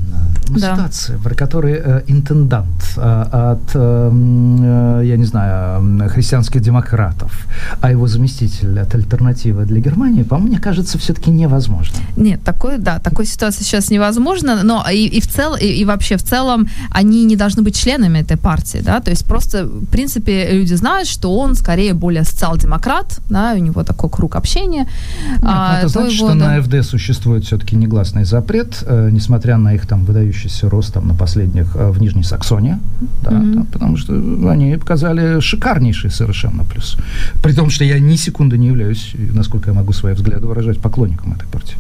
да. 0.49 0.73
ситуация, 0.73 1.19
при 1.19 1.33
которой 1.33 1.73
э, 1.73 2.03
интендант 2.07 2.67
э, 2.97 3.25
от, 3.31 3.75
э, 3.75 4.11
э, 4.11 5.01
я 5.05 5.17
не 5.17 5.25
знаю, 5.25 6.09
христианских 6.09 6.61
демократов, 6.61 7.47
а 7.81 7.91
его 7.91 8.07
заместитель 8.07 8.79
от 8.79 8.95
альтернативы 8.95 9.65
для 9.65 9.79
Германии, 9.79 10.23
по 10.23 10.37
мне 10.37 10.59
кажется, 10.59 10.97
все-таки 10.97 11.31
невозможно. 11.31 11.97
Нет, 12.15 12.43
такой, 12.43 12.77
да, 12.77 12.99
такой 12.99 13.25
ситуации 13.25 13.63
сейчас 13.63 13.91
невозможно, 13.91 14.60
но 14.63 14.85
и, 14.89 15.07
и 15.07 15.21
в 15.21 15.27
целом, 15.27 15.57
и, 15.59 15.65
и 15.65 15.85
вообще 15.85 16.17
в 16.17 16.23
целом 16.23 16.67
они 16.89 17.25
не 17.25 17.35
должны 17.35 17.61
быть 17.61 17.75
членами 17.75 18.19
этой 18.19 18.37
партии, 18.37 18.81
да, 18.83 18.99
то 18.99 19.11
есть 19.11 19.25
просто, 19.25 19.65
в 19.65 19.85
принципе, 19.85 20.51
люди 20.51 20.73
знают, 20.73 21.07
что 21.07 21.35
он 21.35 21.55
скорее 21.55 21.93
более 21.93 22.23
социал-демократ, 22.23 23.19
да, 23.29 23.53
у 23.53 23.57
него 23.57 23.83
такой 23.83 24.09
круг 24.09 24.35
общения. 24.35 24.87
Нет, 25.29 25.39
а, 25.43 25.79
это 25.79 25.87
значит, 25.87 26.19
его, 26.19 26.29
что 26.29 26.39
да... 26.39 26.45
на 26.45 26.55
АФД 26.55 26.87
существует 26.87 27.45
все-таки 27.45 27.75
негласный 27.75 28.25
запрет, 28.25 28.83
э, 28.85 29.09
несмотря 29.11 29.57
на 29.57 29.73
их 29.73 29.85
там 29.87 30.05
выдающийся 30.05 30.69
рост 30.69 30.93
там, 30.93 31.07
на 31.07 31.13
последних 31.13 31.75
э, 31.75 31.89
в 31.89 32.01
Нижней 32.01 32.23
Саксонии, 32.23 32.77
да, 33.23 33.31
mm-hmm. 33.31 33.55
да, 33.55 33.65
потому 33.71 33.97
что 33.97 34.13
они 34.49 34.77
показали 34.77 35.39
шикарнейший 35.39 36.11
совершенно 36.11 36.63
плюс. 36.63 36.97
При 37.43 37.53
том, 37.53 37.69
что 37.69 37.83
я 37.83 37.99
ни 37.99 38.15
секунды 38.15 38.57
не 38.57 38.67
являюсь, 38.67 39.13
насколько 39.33 39.69
я 39.69 39.73
могу 39.73 39.93
свои 39.93 40.13
взгляды 40.13 40.47
выражать, 40.47 40.79
поклонником 40.79 41.33
этой 41.33 41.47
партии. 41.47 41.77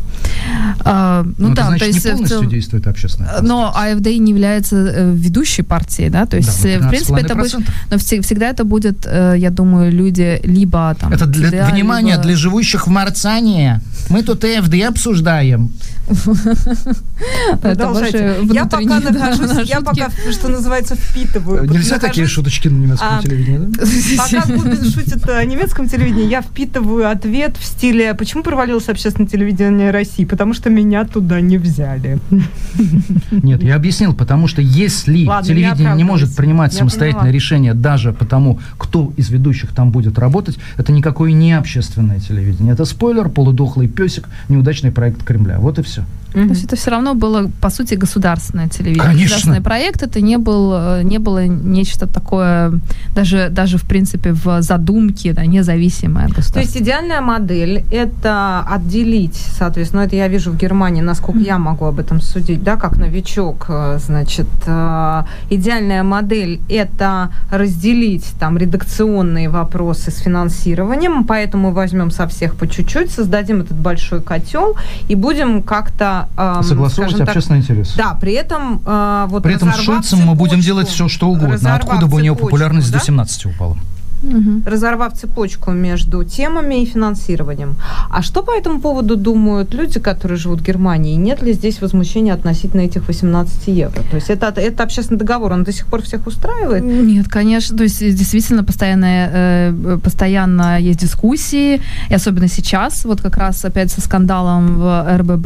А, 0.83 1.23
ну, 1.37 1.49
ну 1.49 1.55
да, 1.55 1.67
значит, 1.67 1.79
то 1.79 1.85
есть 1.85 2.05
не 2.05 2.11
полностью 2.11 2.39
цел... 2.39 2.49
действует 2.71 2.87
общественная. 2.87 3.41
Но 3.41 3.71
АФД 3.75 4.07
не 4.19 4.31
является 4.31 4.75
э, 4.75 5.13
ведущей 5.13 5.63
партией, 5.63 6.09
да, 6.09 6.25
то 6.25 6.37
есть 6.37 6.63
да, 6.63 6.79
в 6.79 6.89
принципе 6.89 7.21
это 7.21 7.35
будет, 7.35 7.61
но 7.89 7.97
всегда 7.97 8.49
это 8.49 8.63
будет, 8.63 9.05
э, 9.05 9.35
я 9.37 9.49
думаю, 9.49 9.91
люди 9.91 10.39
либо 10.43 10.95
там. 10.99 11.13
Это 11.13 11.25
для 11.25 11.49
ТДА, 11.49 11.69
внимание 11.71 12.13
либо... 12.13 12.23
для 12.23 12.35
живущих 12.35 12.87
в 12.87 12.89
Марцане. 12.89 13.81
Мы 14.09 14.23
тут 14.23 14.43
АФД 14.43 14.73
обсуждаем. 14.87 15.71
Продолжайте. 17.61 18.37
Я 18.51 18.65
пока 18.65 18.99
нахожусь, 18.99 19.69
я 19.69 19.81
пока, 19.81 20.09
что 20.31 20.49
называется, 20.49 20.95
впитываю. 20.95 21.69
Нельзя 21.69 21.99
такие 21.99 22.27
шуточки 22.27 22.67
на 22.67 22.77
немецком 22.77 23.07
а, 23.11 23.21
телевидении, 23.21 23.67
да? 23.67 23.85
Пока 24.17 24.53
Губин 24.53 24.91
шутит 24.91 25.29
о 25.29 25.43
немецком 25.45 25.87
телевидении, 25.87 26.27
я 26.27 26.41
впитываю 26.41 27.09
ответ 27.09 27.57
в 27.57 27.65
стиле 27.65 28.13
«Почему 28.13 28.43
провалилось 28.43 28.89
общественное 28.89 29.27
телевидение 29.27 29.91
России?» 29.91 30.25
Потому 30.25 30.53
что 30.53 30.69
меня 30.69 31.05
туда 31.05 31.41
не 31.41 31.57
взяли. 31.57 32.19
Нет, 33.31 33.63
я 33.63 33.75
объяснил, 33.75 34.13
потому 34.13 34.47
что 34.47 34.61
если 34.61 35.25
телевидение 35.43 35.95
не 35.95 36.03
может 36.03 36.35
принимать 36.35 36.73
самостоятельное 36.73 37.31
решение 37.31 37.73
даже 37.73 38.13
потому, 38.13 38.59
кто 38.77 39.13
из 39.17 39.29
ведущих 39.29 39.73
там 39.73 39.91
будет 39.91 40.19
работать, 40.19 40.57
это 40.77 40.91
никакое 40.91 41.31
не 41.31 41.53
общественное 41.53 42.19
телевидение. 42.19 42.73
Это 42.73 42.85
спойлер, 42.85 43.29
полудохлый 43.29 43.87
песик, 43.87 44.27
неудачный 44.49 44.91
проект 44.91 45.23
Кремля. 45.23 45.59
Вот 45.59 45.79
и 45.79 45.83
все 45.83 46.00
все. 46.01 46.20
Mm-hmm. 46.33 46.47
То 46.47 46.53
есть 46.53 46.63
это 46.65 46.75
все 46.75 46.91
равно 46.91 47.13
было, 47.13 47.49
по 47.61 47.69
сути, 47.69 47.95
государственное 47.95 48.69
телевидение. 48.69 49.03
Конечно. 49.03 49.23
Государственный 49.23 49.61
проект. 49.61 50.03
Это 50.03 50.21
не, 50.21 50.37
был, 50.37 50.73
э, 50.73 51.03
не 51.03 51.19
было 51.19 51.45
нечто 51.45 52.07
такое, 52.07 52.79
даже, 53.15 53.49
даже 53.49 53.77
в 53.77 53.83
принципе, 53.83 54.31
в 54.31 54.61
задумке, 54.61 55.33
да, 55.33 55.45
независимое 55.45 56.27
государство. 56.27 56.53
То 56.53 56.59
есть 56.61 56.77
идеальная 56.77 57.21
модель– 57.21 57.83
это 57.91 58.65
отделить, 58.69 59.35
соответственно, 59.35 60.01
это 60.01 60.15
я 60.15 60.27
вижу 60.27 60.51
в 60.51 60.57
Германии, 60.57 61.01
насколько 61.01 61.39
mm-hmm. 61.39 61.47
я 61.47 61.57
могу 61.57 61.85
об 61.85 61.99
этом 61.99 62.21
судить, 62.21 62.63
да, 62.63 62.77
как 62.77 62.97
новичок, 62.97 63.65
э, 63.69 63.99
значит, 63.99 64.47
э, 64.65 65.23
идеальная 65.49 66.03
модель– 66.03 66.61
это 66.69 67.29
разделить 67.51 68.25
там 68.39 68.57
редакционные 68.57 69.49
вопросы 69.49 70.11
с 70.11 70.17
финансированием, 70.17 71.25
поэтому 71.25 71.71
возьмем 71.71 72.11
со 72.11 72.27
всех 72.27 72.55
по 72.55 72.67
чуть-чуть, 72.67 73.11
создадим 73.11 73.61
этот 73.61 73.77
большой 73.77 74.21
котел 74.21 74.75
и 75.09 75.15
будем 75.15 75.61
как-то 75.61 76.20
э, 76.37 76.61
согласовывать 76.63 77.17
так, 77.17 77.29
общественный 77.29 77.59
интерес. 77.59 77.93
Да, 77.95 78.13
при 78.19 78.33
этом 78.33 78.81
э, 78.85 79.25
вот 79.29 79.43
при 79.43 79.55
этом 79.55 79.71
с 79.71 79.77
Шульцем 79.77 80.03
цепочку, 80.03 80.27
мы 80.27 80.35
будем 80.35 80.59
делать 80.59 80.87
все, 80.87 81.07
что 81.07 81.29
угодно. 81.29 81.75
Откуда 81.75 82.07
бы 82.07 82.17
у 82.17 82.19
него 82.19 82.35
популярность 82.35 82.91
до 82.91 82.99
17 82.99 83.45
упала? 83.47 83.77
Угу. 84.23 84.61
разорвав 84.65 85.13
цепочку 85.13 85.71
между 85.71 86.23
темами 86.23 86.83
и 86.83 86.85
финансированием. 86.85 87.75
А 88.09 88.21
что 88.21 88.43
по 88.43 88.51
этому 88.51 88.79
поводу 88.79 89.15
думают 89.15 89.73
люди, 89.73 89.99
которые 89.99 90.37
живут 90.37 90.61
в 90.61 90.63
Германии? 90.63 91.15
Нет 91.15 91.41
ли 91.43 91.53
здесь 91.53 91.81
возмущения 91.81 92.33
относительно 92.33 92.81
этих 92.81 93.07
18 93.07 93.67
евро? 93.67 94.01
То 94.09 94.15
есть 94.15 94.29
это, 94.29 94.53
это 94.61 94.83
общественный 94.83 95.19
договор, 95.19 95.53
он 95.53 95.63
до 95.63 95.71
сих 95.71 95.85
пор 95.85 96.01
всех 96.01 96.27
устраивает? 96.27 96.83
Нет, 96.83 97.27
конечно. 97.27 97.77
То 97.77 97.83
есть 97.83 97.99
действительно 97.99 98.63
постоянно, 98.63 99.29
э, 99.33 99.99
постоянно 100.03 100.79
есть 100.79 100.99
дискуссии, 100.99 101.81
и 102.09 102.13
особенно 102.13 102.47
сейчас, 102.47 103.05
вот 103.05 103.21
как 103.21 103.37
раз 103.37 103.65
опять 103.65 103.91
со 103.91 104.01
скандалом 104.01 104.79
в 104.79 105.17
РББ. 105.17 105.45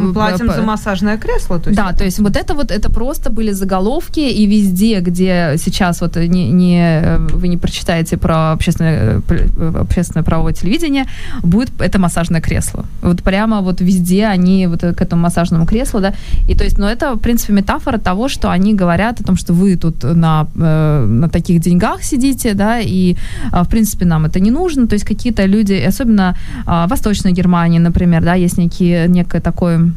Мы 0.00 0.12
платим 0.14 0.52
за 0.52 0.62
массажное 0.62 1.18
кресло? 1.18 1.58
То 1.58 1.70
есть 1.70 1.76
да, 1.76 1.92
то 1.92 2.04
есть 2.04 2.18
вот 2.18 2.36
это 2.36 2.54
вот, 2.54 2.70
это 2.70 2.90
просто 2.90 3.30
были 3.30 3.52
заголовки, 3.52 4.20
и 4.20 4.46
везде, 4.46 5.00
где 5.00 5.54
сейчас 5.58 6.00
вот 6.00 6.16
не, 6.16 6.50
не, 6.50 7.18
вы 7.32 7.48
не 7.48 7.56
прочитаете 7.56 8.15
про 8.16 8.52
общественное, 8.52 9.22
э, 9.28 9.80
общественное 9.80 10.24
правовое 10.24 10.52
телевидение, 10.52 11.04
будет 11.42 11.70
это 11.80 11.98
массажное 11.98 12.40
кресло. 12.40 12.84
Вот 13.02 13.22
прямо 13.22 13.60
вот 13.60 13.80
везде 13.80 14.26
они 14.26 14.66
вот 14.66 14.80
к 14.80 15.02
этому 15.02 15.22
массажному 15.22 15.66
креслу, 15.66 16.00
да, 16.00 16.14
и 16.48 16.54
то 16.54 16.64
есть, 16.64 16.78
ну, 16.78 16.86
это, 16.86 17.14
в 17.14 17.18
принципе, 17.18 17.52
метафора 17.52 17.98
того, 17.98 18.28
что 18.28 18.50
они 18.50 18.74
говорят 18.74 19.20
о 19.20 19.24
том, 19.24 19.36
что 19.36 19.52
вы 19.52 19.76
тут 19.76 20.02
на, 20.02 20.46
э, 20.54 21.06
на 21.06 21.28
таких 21.28 21.60
деньгах 21.60 22.02
сидите, 22.02 22.54
да, 22.54 22.80
и, 22.80 23.16
а, 23.52 23.62
в 23.62 23.68
принципе, 23.68 24.04
нам 24.04 24.24
это 24.24 24.40
не 24.40 24.50
нужно, 24.50 24.86
то 24.86 24.94
есть 24.94 25.04
какие-то 25.04 25.46
люди, 25.46 25.74
особенно 25.88 26.36
а, 26.66 26.86
в 26.86 26.90
Восточной 26.90 27.32
Германии, 27.32 27.78
например, 27.78 28.22
да, 28.22 28.34
есть 28.34 28.58
некие, 28.58 29.08
некое 29.08 29.40
такое 29.40 29.92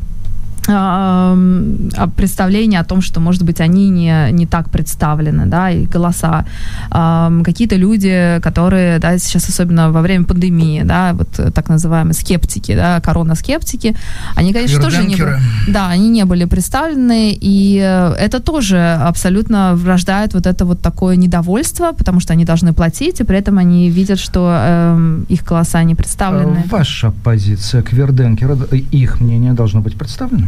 представление 2.16 2.80
о 2.80 2.84
том, 2.84 3.02
что, 3.02 3.20
может 3.20 3.44
быть, 3.44 3.62
они 3.62 3.90
не, 3.90 4.32
не 4.32 4.46
так 4.46 4.70
представлены, 4.70 5.46
да, 5.46 5.70
и 5.72 5.86
голоса. 5.86 6.46
Какие-то 6.90 7.76
люди, 7.76 8.40
которые, 8.42 9.00
да, 9.00 9.18
сейчас 9.18 9.50
особенно 9.50 9.92
во 9.92 10.02
время 10.02 10.26
пандемии, 10.26 10.84
да, 10.84 11.14
вот 11.14 11.54
так 11.54 11.70
называемые 11.70 12.14
скептики, 12.14 12.76
да, 12.76 13.00
корона-скептики, 13.02 13.96
они, 14.36 14.54
конечно, 14.54 14.82
тоже 14.82 15.04
не 15.04 15.18
да, 15.68 15.90
они 15.90 16.10
не 16.10 16.26
были 16.26 16.46
представлены, 16.46 17.38
и 17.40 17.76
это 17.76 18.40
тоже 18.40 18.80
абсолютно 18.80 19.76
врождает 19.76 20.34
вот 20.34 20.48
это 20.48 20.66
вот 20.66 20.82
такое 20.82 21.16
недовольство, 21.16 21.92
потому 21.92 22.20
что 22.20 22.34
они 22.34 22.46
должны 22.46 22.74
платить, 22.74 23.20
и 23.20 23.24
при 23.24 23.38
этом 23.38 23.58
они 23.58 23.90
видят, 23.90 24.20
что 24.20 24.50
э, 24.52 25.22
их 25.30 25.44
голоса 25.44 25.84
не 25.84 25.96
представлены. 25.96 26.64
Ваша 26.70 27.12
позиция 27.12 27.82
к 27.82 27.94
Верденкеру, 27.94 28.58
их 28.92 29.20
мнение 29.20 29.54
должно 29.54 29.82
быть 29.82 29.96
представлено? 29.96 30.48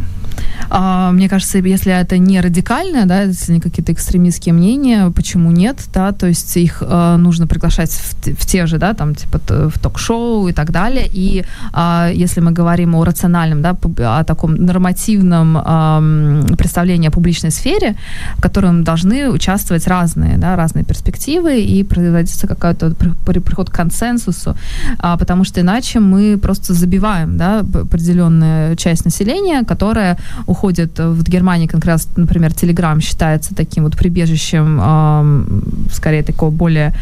А, 0.74 1.12
мне 1.12 1.28
кажется, 1.28 1.58
если 1.58 1.92
это 1.92 2.18
не 2.18 2.40
радикальное, 2.40 3.04
да, 3.04 3.22
если 3.22 3.52
не 3.52 3.60
какие-то 3.60 3.92
экстремистские 3.92 4.54
мнения, 4.54 5.10
почему 5.10 5.50
нет, 5.50 5.76
да, 5.92 6.12
то 6.12 6.26
есть 6.26 6.56
их 6.56 6.82
э, 6.86 7.16
нужно 7.16 7.46
приглашать 7.46 7.90
в, 7.90 8.14
в 8.34 8.46
те 8.46 8.66
же, 8.66 8.78
да, 8.78 8.94
там, 8.94 9.14
типа, 9.14 9.38
в 9.68 9.78
ток-шоу 9.78 10.48
и 10.48 10.52
так 10.52 10.70
далее, 10.70 11.06
и 11.12 11.44
э, 11.74 12.10
если 12.14 12.40
мы 12.40 12.52
говорим 12.52 12.94
о 12.94 13.04
рациональном, 13.04 13.60
да, 13.62 13.76
о 14.18 14.24
таком 14.24 14.54
нормативном 14.54 15.58
э, 15.58 16.56
представлении 16.56 17.08
о 17.08 17.10
публичной 17.10 17.50
сфере, 17.50 17.96
в 18.36 18.42
котором 18.42 18.82
должны 18.82 19.28
участвовать 19.28 19.86
разные, 19.86 20.38
да, 20.38 20.56
разные 20.56 20.84
перспективы 20.84 21.60
и 21.60 21.82
производиться 21.84 22.46
какой-то 22.46 22.94
приход 23.26 23.68
к 23.68 23.74
консенсусу, 23.74 24.56
э, 24.98 25.16
потому 25.18 25.44
что 25.44 25.60
иначе 25.60 26.00
мы 26.00 26.38
просто 26.38 26.72
забиваем, 26.72 27.36
да, 27.36 27.60
определенную 27.60 28.76
часть 28.76 29.04
населения, 29.04 29.64
которая 29.64 30.01
уходят 30.46 30.98
в 30.98 31.22
Германии, 31.22 31.66
как 31.66 31.84
раз, 31.84 32.08
например, 32.16 32.50
Telegram 32.50 33.00
считается 33.00 33.54
таким 33.54 33.84
вот 33.84 33.96
прибежищем, 33.96 34.80
э, 34.82 35.92
скорее 35.92 36.22
такого 36.22 36.50
более 36.50 36.94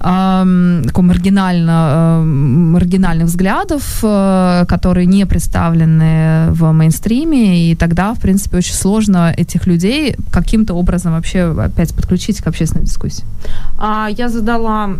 э, 0.00 0.82
такого 0.84 1.04
маргинально, 1.04 2.20
э, 2.20 2.24
маргинальных 2.24 3.26
взглядов, 3.26 4.00
э, 4.02 4.64
которые 4.68 5.06
не 5.06 5.26
представлены 5.26 6.50
в 6.52 6.72
мейнстриме, 6.72 7.70
и 7.70 7.74
тогда, 7.74 8.14
в 8.14 8.20
принципе, 8.20 8.58
очень 8.58 8.74
сложно 8.74 9.32
этих 9.36 9.66
людей 9.66 10.16
каким-то 10.30 10.74
образом 10.74 11.12
вообще 11.12 11.54
опять 11.58 11.94
подключить 11.94 12.40
к 12.40 12.46
общественной 12.46 12.84
дискуссии. 12.84 13.24
А 13.78 14.08
я 14.10 14.28
задала 14.28 14.90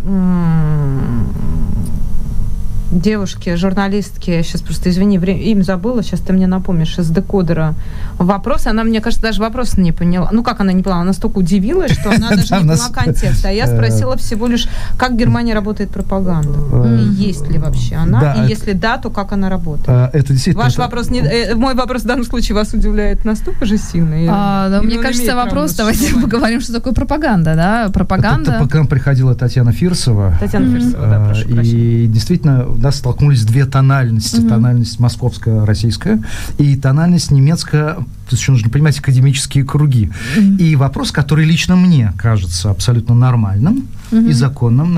девушке, 2.91 3.55
журналистке, 3.55 4.43
сейчас 4.43 4.61
просто, 4.61 4.89
извини, 4.89 5.17
время, 5.17 5.41
им 5.41 5.63
забыла, 5.63 6.03
сейчас 6.03 6.19
ты 6.19 6.33
мне 6.33 6.47
напомнишь, 6.47 6.97
из 6.97 7.09
декодера 7.09 7.75
вопрос, 8.17 8.67
она, 8.67 8.83
мне 8.83 9.01
кажется, 9.01 9.23
даже 9.23 9.41
вопрос 9.41 9.77
не 9.77 9.91
поняла. 9.91 10.29
Ну, 10.31 10.43
как 10.43 10.61
она 10.61 10.71
не 10.71 10.83
поняла? 10.83 11.01
Она 11.01 11.07
настолько 11.07 11.39
удивилась, 11.39 11.91
что 11.91 12.11
она 12.11 12.29
даже 12.35 12.53
не 12.55 12.59
поняла 12.59 12.89
контекста. 12.93 13.49
А 13.49 13.51
я 13.51 13.65
э, 13.65 13.75
спросила 13.75 14.17
всего 14.17 14.47
лишь, 14.47 14.67
как 14.97 15.11
в 15.11 15.15
Германии 15.15 15.53
работает 15.53 15.89
пропаганда? 15.89 16.59
Э, 16.71 16.99
и 17.01 17.23
есть 17.23 17.49
ли 17.49 17.57
вообще 17.57 17.95
она? 17.95 18.33
И 18.35 18.49
если 18.49 18.73
да, 18.73 18.97
то 18.97 19.09
как 19.09 19.31
она 19.31 19.49
работает? 19.49 19.89
А, 19.89 20.09
это 20.13 20.33
действительно... 20.33 20.63
Ваш 20.63 20.77
вопрос, 20.77 21.09
э, 21.09 21.55
мой 21.55 21.75
вопрос 21.75 22.03
в 22.03 22.05
данном 22.05 22.25
случае 22.25 22.55
вас 22.55 22.73
удивляет 22.73 23.25
настолько 23.25 23.65
же 23.65 23.77
сильно? 23.77 24.15
А, 24.29 24.81
мне 24.81 24.97
кажется, 24.99 25.35
вопрос, 25.35 25.73
давайте 25.73 26.13
поговорим, 26.15 26.61
что 26.61 26.73
такое 26.73 26.93
пропаганда, 26.93 27.55
да? 27.55 27.89
Пропаганда... 27.91 28.65
К 28.65 28.73
нам 28.73 28.87
приходила 28.87 29.35
Татьяна 29.35 29.71
Фирсова. 29.71 30.35
Татьяна 30.39 30.71
Фирсова, 30.71 31.07
да, 31.07 31.25
прошу 31.25 31.61
И 31.61 32.07
действительно, 32.07 32.65
у 32.75 32.79
нас 32.79 32.97
столкнулись 32.97 33.43
две 33.43 33.65
тональности. 33.65 34.41
Тональность 34.41 34.99
московская, 34.99 35.65
российская, 35.65 36.21
и 36.57 36.75
тональность 36.75 37.31
немецкая 37.31 37.97
то 38.25 38.35
есть 38.35 38.47
нужно 38.47 38.71
понимать 38.71 38.97
академические 38.97 39.63
круги. 39.63 40.09
Mm-hmm. 40.35 40.57
И 40.57 40.75
вопрос, 40.75 41.11
который 41.11 41.45
лично 41.45 41.75
мне 41.75 42.11
кажется 42.17 42.71
абсолютно 42.71 43.13
нормальным 43.13 43.73
mm-hmm. 43.75 44.04
И 44.15 44.31
законным. 44.31 44.97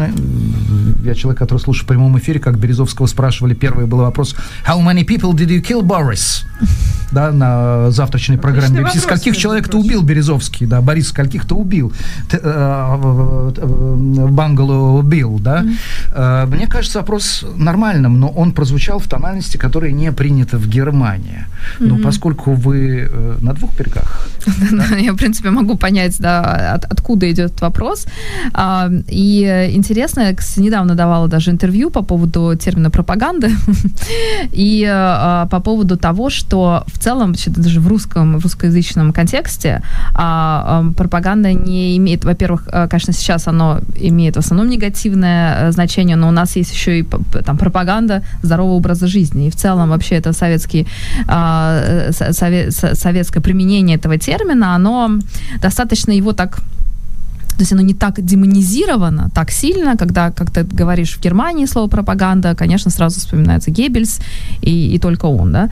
Я 1.04 1.16
человек, 1.16 1.40
который 1.40 1.60
слушает 1.60 1.86
в 1.86 1.88
прямом 1.88 2.18
эфире, 2.18 2.40
как 2.40 2.58
Березовского 2.58 3.08
спрашивали, 3.08 3.54
первый 3.54 3.86
был 3.86 4.00
вопрос 4.00 4.36
«How 4.68 4.80
many 4.82 5.06
people 5.06 5.34
did 5.34 5.50
you 5.50 5.62
kill, 5.62 5.82
Boris?» 5.82 6.46
да, 7.12 7.32
на 7.32 7.92
завтрачной 7.92 8.38
программе 8.38 8.82
BBC. 8.82 9.00
Скольких 9.00 9.38
человек 9.38 9.70
ты 9.70 9.78
убил, 9.78 10.02
Березовский, 10.04 10.66
да, 10.66 10.82
Борис, 10.82 11.10
скольких 11.10 11.46
ты 11.46 11.56
убил? 11.56 11.94
Э, 12.32 13.52
Бангало 14.30 15.00
убил, 15.00 15.40
да? 15.40 15.64
Mm-hmm. 15.64 16.46
Мне 16.48 16.68
кажется, 16.68 17.00
вопрос 17.00 17.46
нормальным, 17.56 18.20
но 18.20 18.30
он 18.30 18.52
прозвучал 18.52 19.00
в 19.00 19.08
тональности, 19.08 19.58
которая 19.58 19.92
не 19.92 20.12
принята 20.12 20.58
в 20.58 20.68
Германии. 20.68 21.46
Но 21.80 21.98
поскольку 21.98 22.54
вы 22.54 23.10
э, 23.10 23.38
на 23.42 23.54
двух 23.54 23.76
берегах... 23.78 24.28
Я, 25.00 25.14
в 25.14 25.18
принципе, 25.18 25.50
могу 25.50 25.78
понять, 25.78 26.18
да, 26.20 26.74
от, 26.74 26.86
откуда 26.86 27.32
идет 27.32 27.62
вопрос. 27.62 28.08
И 29.08 29.72
интересно, 29.74 30.22
я 30.22 30.36
недавно 30.58 30.96
давала 30.96 31.28
даже 31.28 31.52
интервью 31.52 31.90
по 31.90 32.02
поводу 32.02 32.56
термина 32.56 32.90
пропаганды 32.90 33.52
и 34.52 34.86
а, 34.90 35.48
по 35.48 35.60
поводу 35.60 35.98
того, 35.98 36.30
что 36.30 36.84
в 36.88 37.00
целом, 37.00 37.34
даже 37.48 37.80
в 37.80 37.88
русском, 37.88 38.38
в 38.38 38.44
русскоязычном 38.44 39.14
контексте 39.14 39.82
а, 40.14 40.86
пропаганда 40.98 41.54
не 41.54 41.96
имеет, 41.98 42.26
во-первых, 42.26 42.68
а, 42.72 42.88
конечно, 42.88 43.14
сейчас 43.14 43.48
оно 43.48 43.80
имеет 43.96 44.36
в 44.36 44.40
основном 44.40 44.70
негативное 44.70 45.72
значение, 45.72 46.16
но 46.16 46.28
у 46.28 46.32
нас 46.32 46.56
есть 46.56 46.74
еще 46.74 47.00
и 47.00 47.04
там 47.46 47.58
пропаганда 47.58 48.24
здорового 48.44 48.74
образа 48.74 49.08
жизни. 49.08 49.48
И 49.48 49.50
в 49.50 49.56
целом 49.56 49.90
вообще 49.90 50.16
это 50.16 50.34
советский, 50.34 50.88
а, 51.28 52.12
совет, 52.12 52.74
советское 52.74 53.42
применение 53.42 53.98
этого 53.98 54.18
термина, 54.18 54.76
оно 54.76 55.12
достаточно 55.62 56.12
его 56.12 56.34
так 56.34 56.60
то 57.58 57.64
есть 57.64 57.74
оно 57.74 57.82
не 57.82 57.94
так 57.94 58.24
демонизировано, 58.24 59.30
так 59.34 59.52
сильно, 59.52 59.98
когда, 59.98 60.32
как 60.32 60.52
ты 60.52 60.64
говоришь, 60.64 61.18
в 61.18 61.22
Германии 61.22 61.66
слово 61.66 61.88
пропаганда, 61.90 62.56
конечно, 62.56 62.92
сразу 62.92 63.20
вспоминается 63.20 63.72
Геббельс 63.72 64.20
и, 64.62 64.96
и 64.96 65.00
только 65.00 65.26
он, 65.26 65.52
да. 65.52 65.70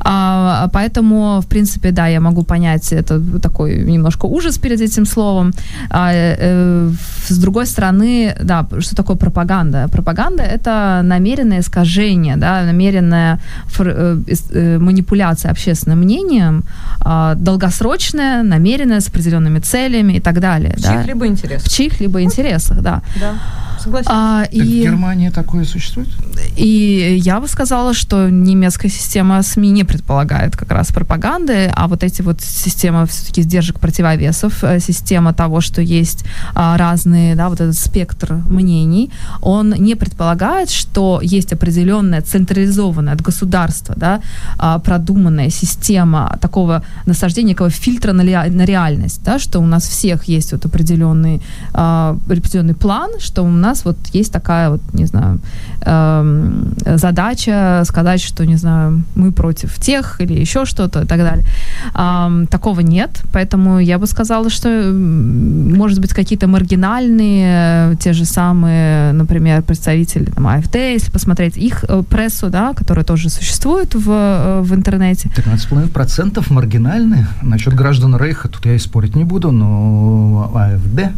А, 0.00 0.68
поэтому, 0.72 1.40
в 1.40 1.46
принципе, 1.46 1.92
да, 1.92 2.08
я 2.08 2.20
могу 2.20 2.42
понять, 2.42 2.92
это 2.92 3.20
такой 3.40 3.84
немножко 3.84 4.26
ужас 4.26 4.58
перед 4.58 4.80
этим 4.80 5.06
словом. 5.06 5.52
А, 5.90 6.10
э, 6.12 6.90
с 7.28 7.38
другой 7.38 7.66
стороны, 7.66 8.36
да, 8.42 8.66
что 8.80 8.96
такое 8.96 9.16
пропаганда? 9.16 9.88
Пропаганда— 9.88 10.42
это 10.58 11.02
намеренное 11.04 11.60
искажение, 11.60 12.36
да, 12.36 12.64
намеренная 12.64 13.38
фр, 13.66 13.88
э, 13.88 14.16
э, 14.52 14.78
манипуляция 14.78 15.52
общественным 15.52 16.00
мнением, 16.00 16.64
э, 17.04 17.34
долгосрочная, 17.36 18.42
намеренная, 18.42 19.00
с 19.00 19.08
определенными 19.08 19.60
целями 19.60 20.14
и 20.14 20.20
так 20.20 20.40
далее. 20.40 20.74
В 20.76 20.82
да? 20.82 20.94
Интересах. 21.28 21.66
В 21.66 21.74
чьих-либо 21.74 22.22
интересах, 22.22 22.80
да. 22.80 23.02
Да. 23.20 23.34
Согласен. 23.78 24.10
А, 24.10 24.44
и... 24.50 24.60
в 24.60 24.64
Германии 24.64 25.30
такое 25.30 25.64
существует? 25.64 26.08
И 26.56 27.18
я 27.22 27.40
бы 27.40 27.48
сказала, 27.48 27.94
что 27.94 28.28
немецкая 28.30 28.88
система 28.88 29.42
СМИ 29.42 29.70
не 29.70 29.84
предполагает 29.84 30.56
как 30.56 30.72
раз 30.72 30.88
пропаганды, 30.88 31.70
а 31.74 31.86
вот 31.88 32.02
эти 32.02 32.22
вот 32.22 32.40
системы 32.40 33.06
все-таки 33.06 33.42
сдержек 33.42 33.78
противовесов, 33.78 34.64
э, 34.64 34.80
система 34.80 35.32
того, 35.32 35.60
что 35.60 35.82
есть 35.82 36.24
а, 36.54 36.76
разные, 36.76 37.34
да, 37.34 37.48
вот 37.48 37.60
этот 37.60 37.76
спектр 37.76 38.34
мнений, 38.48 39.10
он 39.40 39.70
не 39.70 39.94
предполагает, 39.94 40.70
что 40.70 41.20
есть 41.22 41.52
определенная 41.52 42.22
централизованная 42.22 43.14
от 43.14 43.20
государства, 43.20 43.94
да, 43.96 44.20
а, 44.58 44.78
продуманная 44.78 45.50
система 45.50 46.38
такого 46.40 46.82
насаждения, 47.06 47.54
такого 47.54 47.70
фильтра 47.70 48.12
на, 48.12 48.22
на 48.22 48.64
реальность, 48.64 49.22
да, 49.24 49.38
что 49.38 49.60
у 49.60 49.66
нас 49.66 49.88
всех 49.88 50.24
есть 50.24 50.52
вот 50.52 50.64
определенный, 50.64 51.40
а, 51.72 52.16
определенный 52.26 52.74
план, 52.74 53.10
что 53.20 53.42
у 53.42 53.48
нас 53.48 53.67
вот 53.84 53.96
есть 54.12 54.32
такая 54.32 54.70
вот, 54.70 54.80
не 54.92 55.06
знаю, 55.06 55.40
э, 55.82 56.96
задача 56.96 57.82
сказать, 57.84 58.20
что, 58.20 58.46
не 58.46 58.56
знаю, 58.56 59.02
мы 59.14 59.32
против 59.32 59.78
тех 59.78 60.20
или 60.20 60.32
еще 60.32 60.64
что-то 60.64 61.02
и 61.02 61.06
так 61.06 61.18
далее. 61.18 61.44
Э, 61.94 62.46
такого 62.50 62.80
нет, 62.80 63.22
поэтому 63.32 63.78
я 63.78 63.98
бы 63.98 64.06
сказала, 64.06 64.50
что, 64.50 64.68
может 64.92 66.00
быть, 66.00 66.12
какие-то 66.12 66.46
маргинальные, 66.46 67.96
те 67.96 68.12
же 68.12 68.24
самые, 68.24 69.12
например, 69.12 69.62
представители 69.62 70.24
там, 70.24 70.46
АФД, 70.46 70.74
если 70.74 71.10
посмотреть 71.10 71.56
их 71.56 71.84
э, 71.88 72.02
прессу, 72.08 72.50
да, 72.50 72.72
которая 72.74 73.04
тоже 73.04 73.30
существует 73.30 73.94
в, 73.94 74.10
э, 74.10 74.60
в 74.62 74.74
интернете. 74.74 75.30
13,5% 75.36 76.44
маргинальные. 76.52 77.26
Насчет 77.42 77.74
граждан 77.74 78.16
Рейха 78.16 78.48
тут 78.48 78.66
я 78.66 78.74
и 78.74 78.78
спорить 78.78 79.16
не 79.16 79.24
буду, 79.24 79.50
но 79.50 80.50
АФД... 80.54 81.12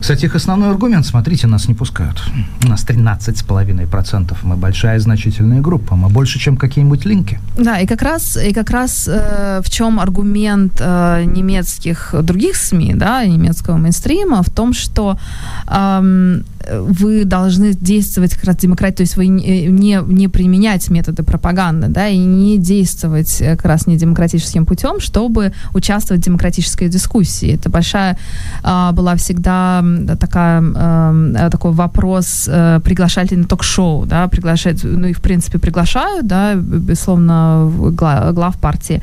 Кстати, 0.00 0.26
их 0.26 0.34
основной 0.34 0.70
аргумент, 0.70 1.06
смотрите, 1.06 1.46
нас 1.46 1.68
не 1.68 1.74
пускают. 1.78 2.22
У 2.64 2.68
нас 2.68 2.84
13,5%. 2.84 4.36
Мы 4.42 4.56
большая 4.56 4.98
значительная 5.00 5.60
группа. 5.60 5.96
Мы 5.96 6.08
больше, 6.08 6.38
чем 6.38 6.56
какие-нибудь 6.56 7.06
линки. 7.06 7.38
Да, 7.56 7.80
и 7.80 7.86
как 7.86 8.02
раз, 8.02 8.36
и 8.36 8.52
как 8.52 8.70
раз 8.70 9.08
э, 9.08 9.60
в 9.64 9.70
чем 9.70 9.98
аргумент 10.00 10.80
э, 10.80 11.24
немецких 11.24 12.14
других 12.22 12.56
СМИ, 12.56 12.94
да, 12.94 13.24
немецкого 13.26 13.76
мейнстрима, 13.76 14.42
в 14.42 14.50
том, 14.50 14.72
что 14.72 15.18
э, 15.66 16.40
вы 16.70 17.24
должны 17.24 17.72
действовать 17.72 18.34
как 18.34 18.44
раз 18.44 18.56
демократию, 18.56 18.96
то 18.98 19.02
есть 19.02 19.16
вы 19.16 19.26
не, 19.28 20.00
не 20.06 20.28
применять 20.28 20.90
методы 20.90 21.22
пропаганды, 21.22 21.88
да, 21.88 22.08
и 22.08 22.18
не 22.18 22.58
действовать 22.58 23.38
как 23.38 23.64
раз 23.64 23.86
не 23.86 23.96
демократическим 23.96 24.66
путем, 24.66 25.00
чтобы 25.00 25.52
участвовать 25.74 26.22
в 26.22 26.24
демократической 26.24 26.88
дискуссии. 26.88 27.54
Это 27.54 27.70
большая 27.70 28.18
э, 28.64 28.90
была 28.92 29.14
всегда 29.16 29.84
такая, 30.20 30.62
э, 30.62 31.50
такой 31.50 31.72
вопрос 31.72 32.48
э, 32.48 32.80
приглашать 32.84 33.30
ли 33.30 33.36
на 33.36 33.44
ток-шоу, 33.44 34.06
да, 34.06 34.28
приглашать, 34.28 34.84
ну 34.84 35.06
и 35.08 35.12
в 35.12 35.20
принципе 35.20 35.58
приглашают, 35.58 36.26
да, 36.26 36.54
безусловно, 36.54 37.70
глав, 37.92 38.34
глав 38.34 38.56
партии, 38.56 39.02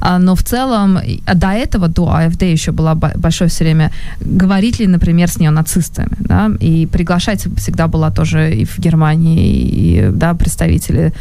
а, 0.00 0.18
но 0.18 0.34
в 0.34 0.42
целом 0.42 0.98
а 1.26 1.34
до 1.34 1.48
этого, 1.48 1.88
до 1.88 2.08
АФД 2.08 2.42
еще 2.42 2.72
было 2.72 2.94
большое 2.94 3.48
все 3.50 3.64
время, 3.64 3.90
говорить 4.20 4.80
ли, 4.80 4.86
например, 4.86 5.28
с 5.28 5.38
неонацистами, 5.38 6.16
да, 6.18 6.50
и 6.60 6.86
приглашать 7.04 7.46
всегда 7.56 7.86
была 7.86 8.10
тоже 8.10 8.54
и 8.54 8.64
в 8.64 8.78
Германии, 8.78 9.48
и, 9.48 10.10
да, 10.12 10.34
представители 10.34 11.12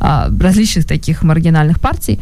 а, 0.00 0.28
различных 0.40 0.86
таких 0.86 1.24
маргинальных 1.24 1.80
партий, 1.80 2.20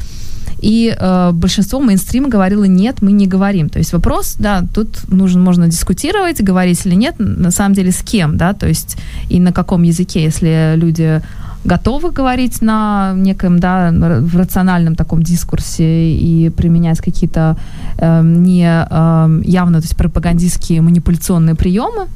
и 0.62 0.94
э, 0.98 1.30
большинство 1.32 1.80
мейнстрима 1.80 2.28
говорило, 2.28 2.64
нет, 2.64 3.02
мы 3.02 3.12
не 3.12 3.26
говорим. 3.26 3.68
То 3.68 3.78
есть 3.78 3.92
вопрос, 3.92 4.36
да, 4.38 4.62
тут 4.74 5.08
нужно, 5.08 5.40
можно 5.40 5.68
дискутировать, 5.68 6.42
говорить 6.42 6.86
или 6.86 6.96
нет, 6.96 7.14
на 7.18 7.50
самом 7.50 7.74
деле 7.74 7.90
с 7.90 8.02
кем, 8.02 8.36
да, 8.36 8.52
то 8.52 8.68
есть 8.68 8.96
и 9.30 9.40
на 9.40 9.52
каком 9.52 9.82
языке, 9.84 10.22
если 10.22 10.74
люди 10.76 11.22
готовы 11.64 12.10
говорить 12.10 12.62
на 12.62 13.12
неком, 13.16 13.58
да, 13.58 13.90
в 13.92 14.36
рациональном 14.36 14.94
таком 14.94 15.22
дискурсе 15.22 16.12
и 16.14 16.50
применять 16.50 17.00
какие-то 17.00 17.56
э, 17.98 18.22
не 18.22 18.64
э, 18.64 19.40
явно, 19.44 19.80
то 19.80 19.84
есть 19.84 19.96
пропагандистские 19.96 20.80
манипуляционные 20.80 21.54
приемы, 21.54 22.06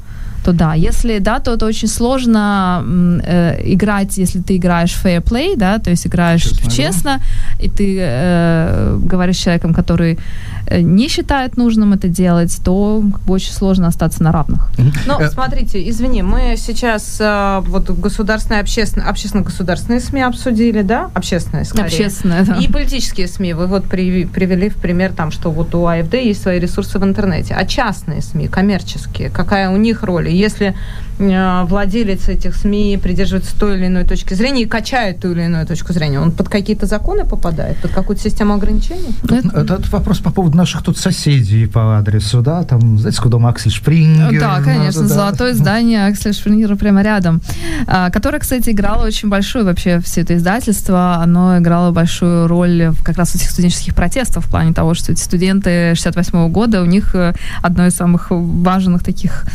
то 0.45 0.53
да, 0.53 0.75
если 0.75 1.17
да, 1.17 1.39
то 1.39 1.53
это 1.53 1.65
очень 1.65 1.87
сложно 1.87 2.83
э, 3.23 3.61
играть, 3.73 4.17
если 4.19 4.41
ты 4.41 4.57
играешь 4.57 4.95
fair 5.03 5.23
play, 5.23 5.55
да, 5.57 5.79
то 5.79 5.89
есть 5.89 6.05
играешь 6.05 6.43
честно, 6.43 6.71
честно 6.71 7.21
и 7.59 7.67
ты 7.67 7.97
э, 7.99 8.99
говоришь 9.01 9.37
с 9.37 9.39
человеком, 9.39 9.73
который 9.73 10.19
э, 10.67 10.81
не 10.81 11.07
считает 11.09 11.57
нужным 11.57 11.93
это 11.93 12.07
делать, 12.07 12.55
то 12.63 13.01
как 13.11 13.21
бы, 13.21 13.33
очень 13.33 13.53
сложно 13.53 13.87
остаться 13.87 14.21
на 14.21 14.31
равных. 14.31 14.69
Ну, 15.07 15.19
э, 15.19 15.29
смотрите, 15.29 15.89
извини, 15.89 16.21
мы 16.21 16.55
сейчас 16.57 17.17
э, 17.19 17.61
вот 17.65 17.89
государственные, 17.89 18.61
общественные, 18.61 19.09
общественно-государственные 19.09 19.99
СМИ 19.99 20.21
обсудили, 20.21 20.83
да, 20.83 21.09
общественные, 21.15 21.65
скорее. 21.65 21.85
Общественные, 21.85 22.43
да. 22.43 22.57
И 22.57 22.67
политические 22.67 23.27
СМИ. 23.27 23.53
Вы 23.53 23.65
вот 23.65 23.85
при, 23.85 24.25
привели 24.25 24.69
в 24.69 24.75
пример 24.75 25.11
там, 25.13 25.31
что 25.31 25.49
вот 25.49 25.73
у 25.73 25.87
АФД 25.87 26.13
есть 26.13 26.43
свои 26.43 26.59
ресурсы 26.59 26.99
в 26.99 27.03
интернете. 27.03 27.55
А 27.55 27.65
частные 27.65 28.21
СМИ, 28.21 28.47
коммерческие, 28.47 29.31
какая 29.31 29.71
у 29.71 29.77
них 29.77 30.03
роль? 30.03 30.34
Если 30.35 30.75
э, 31.19 31.63
владелец 31.65 32.27
этих 32.29 32.55
СМИ 32.55 32.99
придерживается 33.01 33.57
той 33.57 33.77
или 33.77 33.87
иной 33.87 34.03
точки 34.03 34.33
зрения 34.33 34.63
и 34.63 34.65
качает 34.65 35.19
ту 35.19 35.31
или 35.31 35.43
иную 35.43 35.65
точку 35.65 35.93
зрения, 35.93 36.19
он 36.19 36.31
под 36.31 36.49
какие-то 36.49 36.85
законы 36.85 37.25
попадает, 37.25 37.77
под 37.77 37.91
какую-то 37.91 38.21
систему 38.21 38.53
ограничений? 38.53 39.15
Это, 39.23 39.75
это 39.75 39.91
вопрос 39.91 40.19
по 40.19 40.31
поводу 40.31 40.57
наших 40.57 40.83
тут 40.83 40.97
соседей 40.97 41.65
по 41.67 41.97
адресу, 41.97 42.41
да, 42.41 42.63
там, 42.63 42.97
знаете, 42.99 43.21
куда 43.21 43.37
Аксель 43.47 43.71
Шпрингер. 43.71 44.39
Да, 44.39 44.61
конечно, 44.61 45.03
да. 45.03 45.07
золотое 45.07 45.53
здание 45.53 46.07
Аксель 46.07 46.33
Шпрингера 46.33 46.75
прямо 46.75 47.01
рядом, 47.01 47.41
а, 47.87 48.09
которое, 48.09 48.39
кстати, 48.39 48.71
играло 48.71 49.05
очень 49.05 49.29
большую 49.29 49.65
вообще 49.65 49.99
все 49.99 50.21
это 50.21 50.35
издательство, 50.35 51.17
оно 51.21 51.57
играло 51.59 51.91
большую 51.91 52.47
роль 52.47 52.91
как 53.03 53.17
раз 53.17 53.31
в 53.31 53.35
этих 53.35 53.49
студенческих 53.49 53.95
протестов 53.95 54.45
в 54.45 54.49
плане 54.49 54.73
того, 54.73 54.93
что 54.93 55.11
эти 55.11 55.21
студенты 55.21 55.93
68 55.95 56.49
года, 56.49 56.81
у 56.81 56.85
них 56.85 57.15
э, 57.15 57.33
одной 57.61 57.89
из 57.89 57.95
самых 57.95 58.27
важных 58.29 59.03
таких 59.03 59.45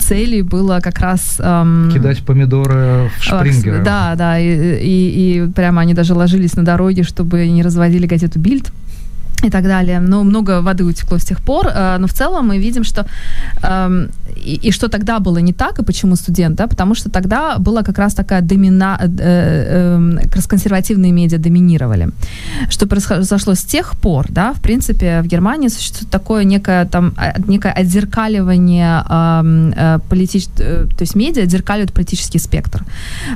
целей 0.00 0.13
было 0.42 0.80
как 0.80 0.98
раз... 0.98 1.36
Эм, 1.38 1.90
Кидать 1.92 2.22
помидоры 2.24 3.10
в 3.18 3.22
Шпрингера. 3.22 3.84
Да, 3.84 4.14
да, 4.16 4.38
и, 4.38 4.46
и, 4.46 5.44
и 5.44 5.50
прямо 5.50 5.82
они 5.82 5.94
даже 5.94 6.14
ложились 6.14 6.56
на 6.56 6.64
дороге, 6.64 7.02
чтобы 7.02 7.46
не 7.48 7.62
разводили 7.62 8.06
газету 8.06 8.38
«Бильд» 8.38 8.72
и 9.42 9.50
так 9.50 9.64
далее. 9.64 10.00
Но 10.00 10.24
много 10.24 10.62
воды 10.62 10.84
утекло 10.84 11.18
с 11.18 11.24
тех 11.24 11.40
пор. 11.40 11.66
Э, 11.66 11.96
но 11.98 12.06
в 12.06 12.12
целом 12.12 12.48
мы 12.48 12.58
видим, 12.58 12.84
что 12.84 13.06
эм, 13.62 14.08
и, 14.36 14.68
и 14.68 14.72
что 14.72 14.88
тогда 14.88 15.18
было 15.18 15.38
не 15.38 15.52
так, 15.52 15.78
и 15.78 15.84
почему 15.84 16.16
студент, 16.16 16.56
да, 16.56 16.66
потому 16.66 16.94
что 16.94 17.10
тогда 17.10 17.58
была 17.58 17.82
как 17.82 17.98
раз 17.98 18.14
такая 18.14 18.40
домина, 18.40 18.98
э, 19.00 19.08
э, 19.18 20.18
как 20.24 20.36
раз 20.36 20.46
консервативные 20.46 21.12
медиа 21.12 21.38
доминировали. 21.38 22.08
Что 22.70 22.86
произошло 22.86 23.54
с 23.54 23.62
тех 23.62 23.96
пор, 24.00 24.26
да, 24.30 24.52
в 24.52 24.60
принципе, 24.60 25.22
в 25.22 25.26
Германии 25.26 25.68
существует 25.68 26.10
такое 26.10 26.44
некое 26.44 26.84
там, 26.84 27.14
некое 27.48 27.72
отзеркаливание 27.72 29.04
эм, 29.08 29.72
э, 29.76 29.98
политич... 30.08 30.46
Э, 30.58 30.86
то 30.88 31.02
есть 31.02 31.16
медиа 31.16 31.44
отзеркаливают 31.44 31.92
политический 31.92 32.38
спектр. 32.38 32.84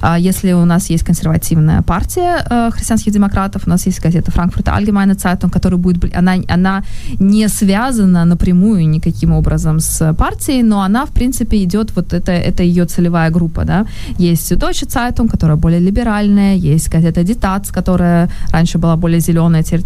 А 0.01 0.19
если 0.19 0.53
у 0.53 0.65
нас 0.65 0.91
есть 0.91 1.05
консервативная 1.05 1.83
партия 1.83 2.45
э, 2.51 2.71
христианских 2.73 3.13
демократов, 3.13 3.63
у 3.67 3.71
нас 3.71 3.87
есть 3.87 4.01
газета 4.01 4.31
Франкфурта 4.31 4.73
Allgemeine 4.73 5.17
Zeitung, 5.17 5.51
которая 5.51 5.79
будет 5.79 6.15
она, 6.15 6.35
она 6.49 6.83
не 7.21 7.49
связана 7.49 8.25
напрямую 8.25 8.89
никаким 8.89 9.33
образом 9.33 9.81
с 9.81 10.15
партией, 10.15 10.63
но 10.63 10.83
она, 10.89 11.05
в 11.05 11.11
принципе, 11.11 11.57
идет, 11.57 11.97
вот 11.97 12.13
это, 12.13 12.33
это 12.33 12.63
ее 12.63 12.85
целевая 12.85 13.31
группа, 13.31 13.65
да. 13.65 13.87
Есть 14.19 14.53
Deutsche 14.53 14.87
Zeitung, 14.87 15.29
которая 15.29 15.57
более 15.57 15.81
либеральная, 15.81 16.55
есть 16.55 16.95
газета 16.95 17.23
Детац, 17.23 17.71
которая 17.71 18.29
раньше 18.53 18.79
была 18.79 18.97
более 18.97 19.21
зеленая, 19.21 19.63
теперь 19.63 19.85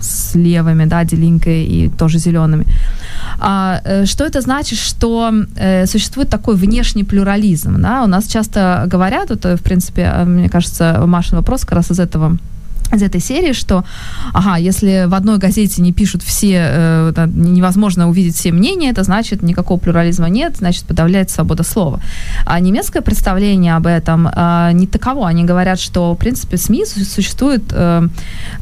с 0.00 0.34
левыми, 0.34 0.86
да, 0.86 1.04
делинкой 1.04 1.64
и 1.64 1.88
тоже 1.88 2.18
зелеными. 2.18 2.66
А, 3.38 3.80
э, 3.84 4.06
что 4.06 4.24
это 4.24 4.40
значит? 4.40 4.78
Что 4.78 5.32
э, 5.56 5.86
существует 5.86 6.28
такой 6.28 6.54
внешний 6.56 7.04
плюрализм, 7.04 7.80
да, 7.82 8.02
у 8.04 8.06
нас 8.06 8.26
часто 8.26 8.84
говорят, 8.92 9.30
это, 9.30 9.56
в 9.56 9.60
принципе, 9.60 10.02
э, 10.02 10.24
мне 10.24 10.48
кажется, 10.48 11.02
Машин 11.06 11.38
вопрос 11.38 11.64
как 11.64 11.72
раз 11.72 11.90
из 11.90 12.00
этого 12.00 12.38
из 12.92 13.02
этой 13.02 13.20
серии, 13.20 13.52
что, 13.52 13.84
ага, 14.32 14.56
если 14.56 15.06
в 15.06 15.14
одной 15.14 15.38
газете 15.38 15.82
не 15.82 15.92
пишут 15.92 16.22
все, 16.22 16.66
э, 16.68 17.28
невозможно 17.34 18.08
увидеть 18.08 18.36
все 18.36 18.52
мнения, 18.52 18.90
это 18.90 19.02
значит, 19.02 19.42
никакого 19.42 19.78
плюрализма 19.78 20.28
нет, 20.28 20.56
значит, 20.58 20.84
подавляется 20.84 21.36
свобода 21.36 21.62
слова. 21.62 22.00
А 22.44 22.60
немецкое 22.60 23.02
представление 23.02 23.76
об 23.76 23.86
этом 23.86 24.28
э, 24.28 24.70
не 24.72 24.86
таково. 24.86 25.28
Они 25.28 25.44
говорят, 25.44 25.80
что, 25.80 26.14
в 26.14 26.16
принципе, 26.16 26.56
СМИ 26.56 26.84
существует 26.86 27.62
э, 27.70 28.08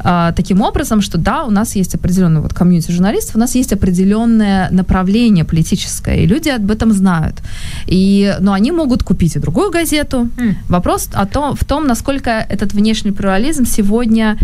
э, 0.03 0.33
таким 0.35 0.61
образом, 0.61 1.01
что 1.01 1.17
да, 1.17 1.43
у 1.43 1.51
нас 1.51 1.75
есть 1.75 1.95
определенный 1.95 2.41
вот 2.41 2.53
комьюнити 2.53 2.91
журналистов, 2.91 3.35
у 3.35 3.39
нас 3.39 3.55
есть 3.55 3.73
определенное 3.73 4.69
направление 4.71 5.43
политическое, 5.43 6.23
и 6.23 6.25
люди 6.25 6.49
об 6.49 6.71
этом 6.71 6.93
знают. 6.93 7.35
И, 7.87 8.35
но 8.39 8.53
они 8.53 8.71
могут 8.71 9.03
купить 9.03 9.35
и 9.35 9.39
другую 9.39 9.71
газету. 9.71 10.29
Mm. 10.37 10.55
Вопрос 10.69 11.09
о 11.13 11.25
том, 11.25 11.55
в 11.55 11.65
том, 11.65 11.87
насколько 11.87 12.29
этот 12.29 12.73
внешний 12.73 13.11
плюрализм 13.11 13.65
сегодня 13.65 14.20
не, 14.21 14.37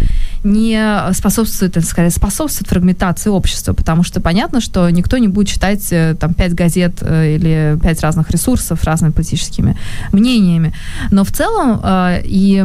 не 0.44 1.14
способствует, 1.14 1.84
скорее, 1.86 2.10
способствует 2.10 2.70
фрагментации 2.70 3.30
общества, 3.30 3.74
потому 3.74 4.04
что 4.04 4.22
понятно, 4.22 4.62
что 4.62 4.90
никто 4.90 5.18
не 5.18 5.28
будет 5.28 5.48
читать 5.48 5.88
э, 5.92 6.16
там 6.20 6.34
пять 6.34 6.54
газет 6.54 6.98
э, 7.02 7.36
или 7.36 7.78
пять 7.82 8.02
разных 8.02 8.32
ресурсов 8.32 8.84
разными 8.84 9.12
политическими 9.12 9.78
мнениями. 10.12 10.74
Но 11.12 11.24
в 11.24 11.32
целом, 11.32 11.80
э, 11.84 12.22
и 12.26 12.64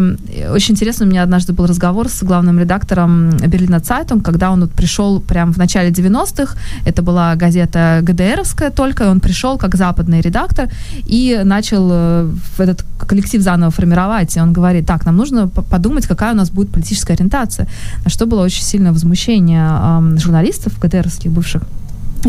очень 0.50 0.74
интересно, 0.74 1.06
у 1.06 1.08
меня 1.08 1.22
однажды 1.22 1.52
был 1.52 1.66
разговор 1.66 2.08
с 2.08 2.22
главным 2.22 2.58
редактором 2.58 3.30
Berliner 3.30 3.80
Zeitung, 3.80 4.24
когда 4.24 4.50
он 4.50 4.60
вот 4.60 4.72
пришел 4.72 5.20
прямо 5.20 5.52
в 5.52 5.58
начале 5.58 5.90
90-х, 5.90 6.56
это 6.86 7.02
была 7.02 7.34
газета 7.34 8.00
ГДРовская 8.02 8.70
только, 8.70 9.04
и 9.04 9.06
он 9.08 9.20
пришел 9.20 9.58
как 9.58 9.76
западный 9.76 10.20
редактор 10.20 10.68
и 11.06 11.40
начал 11.44 11.90
этот 12.58 12.84
коллектив 12.98 13.42
заново 13.42 13.70
формировать, 13.70 14.36
и 14.36 14.40
он 14.40 14.52
говорит, 14.52 14.86
так, 14.86 15.04
нам 15.06 15.16
нужно 15.16 15.48
подумать, 15.48 16.06
какая 16.06 16.32
у 16.32 16.36
нас 16.36 16.50
будет 16.50 16.70
политическая 16.70 17.01
политическая 17.02 17.14
ориентация, 17.14 17.68
на 18.04 18.10
что 18.10 18.26
было 18.26 18.42
очень 18.42 18.62
сильное 18.62 18.92
возмущение 18.92 20.18
журналистов 20.18 20.78
ГДРовских 20.80 21.30
бывших 21.30 21.62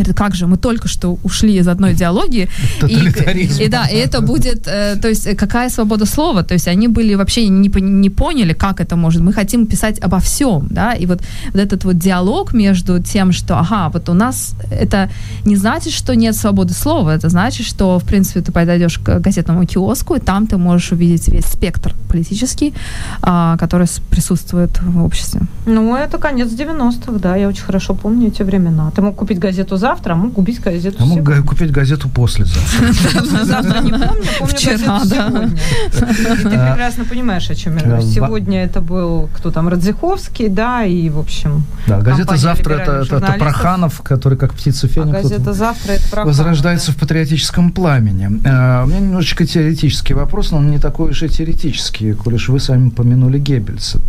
это 0.01 0.13
как 0.13 0.35
же, 0.35 0.47
мы 0.47 0.57
только 0.57 0.87
что 0.87 1.17
ушли 1.23 1.57
из 1.57 1.67
одной 1.67 1.93
идеологии. 1.93 2.49
И, 2.87 3.63
и 3.63 3.67
да, 3.69 3.87
и 3.87 3.95
это 3.95 4.21
будет, 4.21 4.67
э, 4.67 4.95
то 5.01 5.07
есть 5.07 5.35
какая 5.37 5.69
свобода 5.69 6.05
слова, 6.05 6.43
то 6.43 6.53
есть 6.53 6.67
они 6.67 6.87
были 6.87 7.15
вообще 7.15 7.47
не, 7.47 7.69
не 7.81 8.09
поняли, 8.09 8.53
как 8.53 8.81
это 8.81 8.95
может. 8.95 9.21
Мы 9.21 9.33
хотим 9.33 9.65
писать 9.65 9.99
обо 9.99 10.19
всем, 10.19 10.67
да, 10.69 10.93
и 10.93 11.05
вот, 11.05 11.21
вот 11.53 11.61
этот 11.61 11.85
вот 11.85 11.97
диалог 11.97 12.53
между 12.53 12.99
тем, 12.99 13.31
что, 13.31 13.57
ага, 13.57 13.89
вот 13.89 14.09
у 14.09 14.13
нас 14.13 14.55
это 14.71 15.09
не 15.45 15.55
значит, 15.55 15.93
что 15.93 16.15
нет 16.15 16.35
свободы 16.35 16.73
слова, 16.73 17.15
это 17.15 17.29
значит, 17.29 17.65
что, 17.65 17.99
в 17.99 18.03
принципе, 18.03 18.41
ты 18.41 18.51
подойдешь 18.51 18.97
к 18.97 19.19
газетному 19.19 19.65
киоску, 19.65 20.15
и 20.15 20.19
там 20.19 20.47
ты 20.47 20.57
можешь 20.57 20.91
увидеть 20.91 21.27
весь 21.27 21.45
спектр 21.45 21.95
политический, 22.09 22.73
а, 23.21 23.57
который 23.57 23.87
присутствует 24.09 24.81
в 24.81 25.03
обществе. 25.03 25.41
Ну, 25.65 25.95
это 25.95 26.17
конец 26.17 26.49
90-х, 26.49 27.19
да, 27.19 27.35
я 27.35 27.47
очень 27.47 27.63
хорошо 27.63 27.93
помню 27.95 28.27
эти 28.27 28.43
времена. 28.43 28.91
Ты 28.95 29.01
мог 29.01 29.15
купить 29.15 29.39
газету 29.39 29.77
завтра, 29.83 30.13
а 30.13 30.15
мог 30.15 30.33
купить 30.33 30.61
газету 30.61 30.97
А 31.01 31.05
мог 31.05 31.45
купить 31.45 31.71
газету 31.71 32.07
послезавтра. 32.07 33.43
Завтра 33.43 33.79
не 33.81 33.91
помню, 33.91 34.23
помню 34.39 34.55
Вчера, 34.55 35.01
да. 35.05 35.49
И 35.87 36.43
ты 36.43 36.49
прекрасно 36.49 37.03
понимаешь, 37.03 37.49
о 37.49 37.55
чем 37.55 37.77
я 37.77 37.83
говорю. 37.83 38.07
Сегодня 38.07 38.63
это 38.63 38.79
был 38.79 39.29
кто 39.35 39.51
там, 39.51 39.67
Радзиховский, 39.67 40.47
да, 40.47 40.85
и, 40.85 41.09
в 41.09 41.19
общем... 41.19 41.63
Да, 41.85 41.99
газета 41.99 42.37
«Завтра» 42.37 42.75
это 42.75 43.35
Проханов, 43.37 44.01
который 44.01 44.37
как 44.37 44.53
птица 44.53 44.87
феникс. 44.87 45.21
газета 45.21 45.51
«Завтра» 45.51 45.91
это 45.93 46.03
Проханов. 46.09 46.27
Возрождается 46.27 46.91
в 46.93 46.95
патриотическом 46.95 47.71
пламени. 47.71 48.41
А, 48.45 48.83
у 48.85 48.87
меня 48.87 48.99
немножечко 49.01 49.45
теоретический 49.45 50.15
вопрос, 50.15 50.51
но 50.51 50.59
он 50.59 50.71
не 50.71 50.79
такой 50.79 51.11
уж 51.11 51.23
и 51.23 51.27
теоретический, 51.27 52.13
коль 52.13 52.35
уж 52.35 52.47
вы 52.47 52.61
сами 52.61 52.89
помянули 52.89 53.37
Геббельса. 53.37 53.99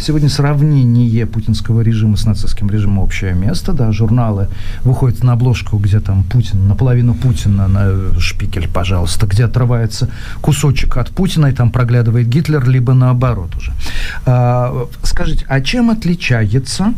Сегодня 0.00 0.30
сравнение 0.30 1.26
путинского 1.26 1.82
режима 1.82 2.16
с 2.16 2.24
нацистским 2.24 2.70
режимом 2.70 3.00
общее 3.00 3.34
место, 3.34 3.72
да, 3.72 3.92
журналы 3.92 4.48
выходят 4.84 5.17
на 5.22 5.32
обложку, 5.32 5.78
где 5.78 6.00
там 6.00 6.24
Путин, 6.24 6.68
наполовину 6.68 7.14
Путина, 7.14 7.68
на 7.68 8.20
шпикель, 8.20 8.68
пожалуйста, 8.68 9.26
где 9.26 9.44
отрывается 9.44 10.08
кусочек 10.40 10.96
от 10.96 11.10
Путина, 11.10 11.46
и 11.46 11.52
там 11.52 11.70
проглядывает 11.70 12.28
Гитлер, 12.28 12.68
либо 12.68 12.94
наоборот 12.94 13.56
уже. 13.56 13.72
А, 14.26 14.86
скажите, 15.02 15.44
а 15.48 15.60
чем 15.60 15.90
отличается 15.90 16.94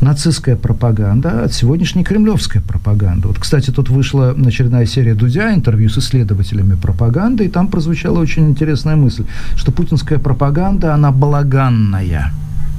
нацистская 0.00 0.56
пропаганда 0.56 1.44
от 1.44 1.54
сегодняшней 1.54 2.04
кремлевской 2.04 2.60
пропаганды. 2.60 3.28
Вот, 3.28 3.38
кстати, 3.38 3.70
тут 3.70 3.88
вышла 3.88 4.30
очередная 4.30 4.86
серия 4.86 5.14
Дудя, 5.14 5.54
интервью 5.54 5.88
с 5.88 5.98
исследователями 5.98 6.74
пропаганды, 6.74 7.46
и 7.46 7.48
там 7.48 7.68
прозвучала 7.68 8.18
очень 8.18 8.50
интересная 8.50 8.96
мысль, 8.96 9.24
что 9.56 9.72
путинская 9.72 10.18
пропаганда, 10.18 10.94
она 10.94 11.10
балаганная. 11.12 12.32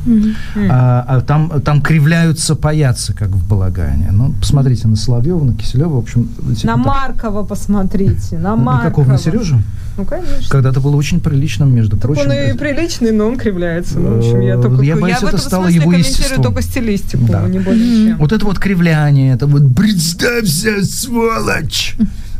Mm-hmm. 0.07 0.67
А, 0.69 1.05
а 1.07 1.21
там, 1.21 1.61
там 1.61 1.81
кривляются 1.81 2.55
паяцы, 2.55 3.13
как 3.13 3.29
в 3.29 3.47
Балагане. 3.47 4.09
Ну, 4.11 4.33
посмотрите 4.39 4.87
на 4.87 4.95
Соловьева, 4.95 5.43
на 5.43 5.53
Киселева, 5.53 5.95
в 5.95 5.97
общем... 5.97 6.29
Типа, 6.55 6.67
на 6.67 6.77
Маркова 6.77 7.43
посмотрите, 7.43 8.37
на 8.37 8.55
Маркова. 8.55 8.83
На 8.83 8.89
какого, 8.89 9.07
на 9.07 9.17
Сережу? 9.17 9.57
Ну, 9.97 10.05
конечно. 10.05 10.49
Когда-то 10.49 10.79
было 10.79 10.95
очень 10.95 11.19
приличным, 11.19 11.73
между 11.73 11.97
так 11.97 12.01
прочим. 12.01 12.29
он 12.29 12.31
и 12.31 12.53
приличный, 12.53 13.11
но 13.11 13.27
он 13.27 13.37
кривляется. 13.37 13.99
Ну, 13.99 14.15
в 14.15 14.17
общем, 14.19 14.41
я 14.41 14.57
только... 14.57 14.83
Я 14.83 14.95
боюсь, 14.95 15.17
я 15.21 15.27
это 15.27 15.37
стало 15.37 15.67
его 15.67 15.91
естеством. 15.91 16.43
только 16.43 16.61
стилистику, 16.61 17.25
да. 17.27 17.47
не 17.47 17.59
более 17.59 18.09
чем. 18.09 18.17
Вот 18.17 18.31
это 18.31 18.45
вот 18.45 18.59
кривляние, 18.59 19.33
это 19.33 19.47
вот 19.47 19.75
«представься, 19.75 20.83
сволочь!» 20.83 21.95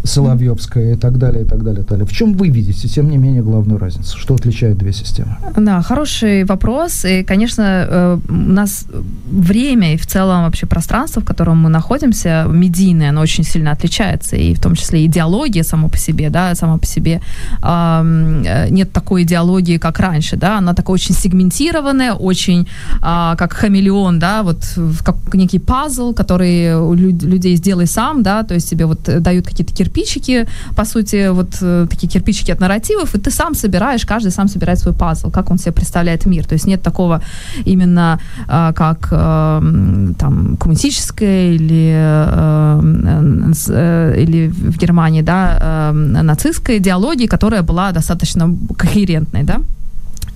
Соловьевская 0.08 0.94
и 0.94 0.96
так 0.96 1.18
далее, 1.18 1.44
и 1.44 1.46
так 1.46 1.64
далее, 1.64 1.82
и 1.82 1.84
так 1.84 1.90
далее. 1.90 2.06
В 2.06 2.12
чем 2.12 2.34
вы 2.34 2.50
видите, 2.50 2.88
тем 2.88 3.10
не 3.10 3.18
менее, 3.18 3.44
главную 3.44 3.80
разницу? 3.80 4.18
Что 4.18 4.36
отличает 4.36 4.78
две 4.78 4.94
системы? 4.94 5.38
Да, 5.56 5.82
хороший 5.82 6.46
вопрос. 6.46 7.06
И, 7.06 7.24
конечно, 7.24 7.88
э, 7.90 8.20
у 8.30 8.34
нас 8.34 8.86
время 9.30 9.94
и 9.94 9.98
в 9.98 10.08
целом 10.08 10.44
вообще 10.44 10.66
пространство, 10.66 11.22
в 11.22 11.26
котором 11.26 11.58
мы 11.58 11.70
находимся, 11.70 12.46
медийное, 12.50 13.10
оно 13.10 13.22
очень 13.22 13.44
сильно 13.44 13.72
отличается. 13.72 14.36
И 14.36 14.54
в 14.54 14.60
том 14.60 14.76
числе 14.76 15.06
идеология 15.06 15.64
само 15.64 15.90
по 15.90 15.98
себе, 15.98 16.30
да, 16.30 16.56
само 16.56 16.78
по 16.78 16.86
себе 16.86 17.22
э, 17.62 18.68
нет 18.70 18.92
такой 18.92 19.24
идеологии, 19.24 19.78
как 19.78 20.00
раньше, 20.00 20.36
да, 20.36 20.58
она 20.58 20.74
такая 20.74 20.94
очень 20.94 21.16
сегментированная, 21.16 22.14
очень 22.14 22.68
а, 23.02 23.36
как 23.36 23.54
хамелеон, 23.54 24.20
да, 24.20 24.44
вот 24.44 24.64
как 25.04 25.16
некий 25.34 25.60
пазл, 25.60 26.14
который 26.14 26.76
у 26.76 26.94
людей 26.94 27.56
сделай 27.56 27.88
сам, 27.88 28.24
да, 28.24 28.44
то 28.44 28.54
есть 28.54 28.70
тебе 28.70 28.86
вот 28.86 29.04
дают 29.04 29.46
какие-то 29.46 29.74
кирпичики, 29.74 30.48
по 30.76 30.86
сути, 30.86 31.30
вот 31.30 31.58
э, 31.62 31.88
такие 31.90 32.08
кирпичики 32.08 32.52
от 32.52 32.60
нарративов, 32.60 33.16
и 33.16 33.20
ты 33.20 33.32
сам 33.32 33.56
собираешь, 33.56 34.06
каждый 34.06 34.32
сам 34.32 34.48
собирает 34.48 34.80
свой 34.80 34.94
пазл, 34.94 35.32
как 35.32 35.52
он 35.52 35.58
себе 35.58 35.72
представляет 35.72 36.26
мир, 36.26 36.46
то 36.46 36.54
есть 36.54 36.68
нет 36.68 36.82
такого 36.82 37.22
именно 37.66 38.20
а, 38.48 38.74
как 38.74 39.10
эм, 39.12 40.16
там 40.16 40.58
коммунистическое 40.58 41.54
или, 41.54 41.94
эм, 41.96 43.54
э, 43.70 44.16
или 44.18 44.48
в 44.48 44.78
Германии, 44.78 45.22
да, 45.22 45.90
эм, 45.92 46.12
нацистская 46.12 46.78
идеология, 46.78 47.28
которая 47.38 47.62
была 47.62 47.92
достаточно 47.92 48.56
когерентной, 48.78 49.44
да, 49.44 49.60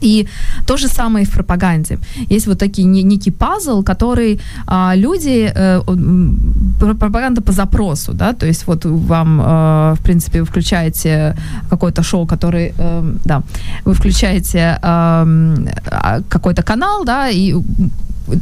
и 0.01 0.27
то 0.65 0.77
же 0.77 0.87
самое 0.87 1.23
и 1.23 1.27
в 1.27 1.31
пропаганде. 1.31 1.97
Есть 2.29 2.47
вот 2.47 2.59
такие 2.59 2.87
некий 2.87 3.31
пазл, 3.31 3.83
который 3.83 4.39
а, 4.67 4.95
люди, 4.95 5.51
э, 5.55 5.81
пропаганда 6.79 7.41
по 7.41 7.51
запросу, 7.51 8.13
да, 8.13 8.33
то 8.33 8.45
есть 8.45 8.67
вот 8.67 8.85
вам, 8.85 9.41
э, 9.41 9.95
в 9.95 9.99
принципе, 10.03 10.39
вы 10.39 10.45
включаете 10.45 11.35
какое-то 11.69 12.03
шоу, 12.03 12.25
который, 12.25 12.73
э, 12.77 13.13
да, 13.25 13.41
вы 13.85 13.93
включаете 13.93 14.79
э, 14.83 15.57
какой-то 16.29 16.63
канал, 16.63 17.05
да, 17.05 17.29
и 17.29 17.55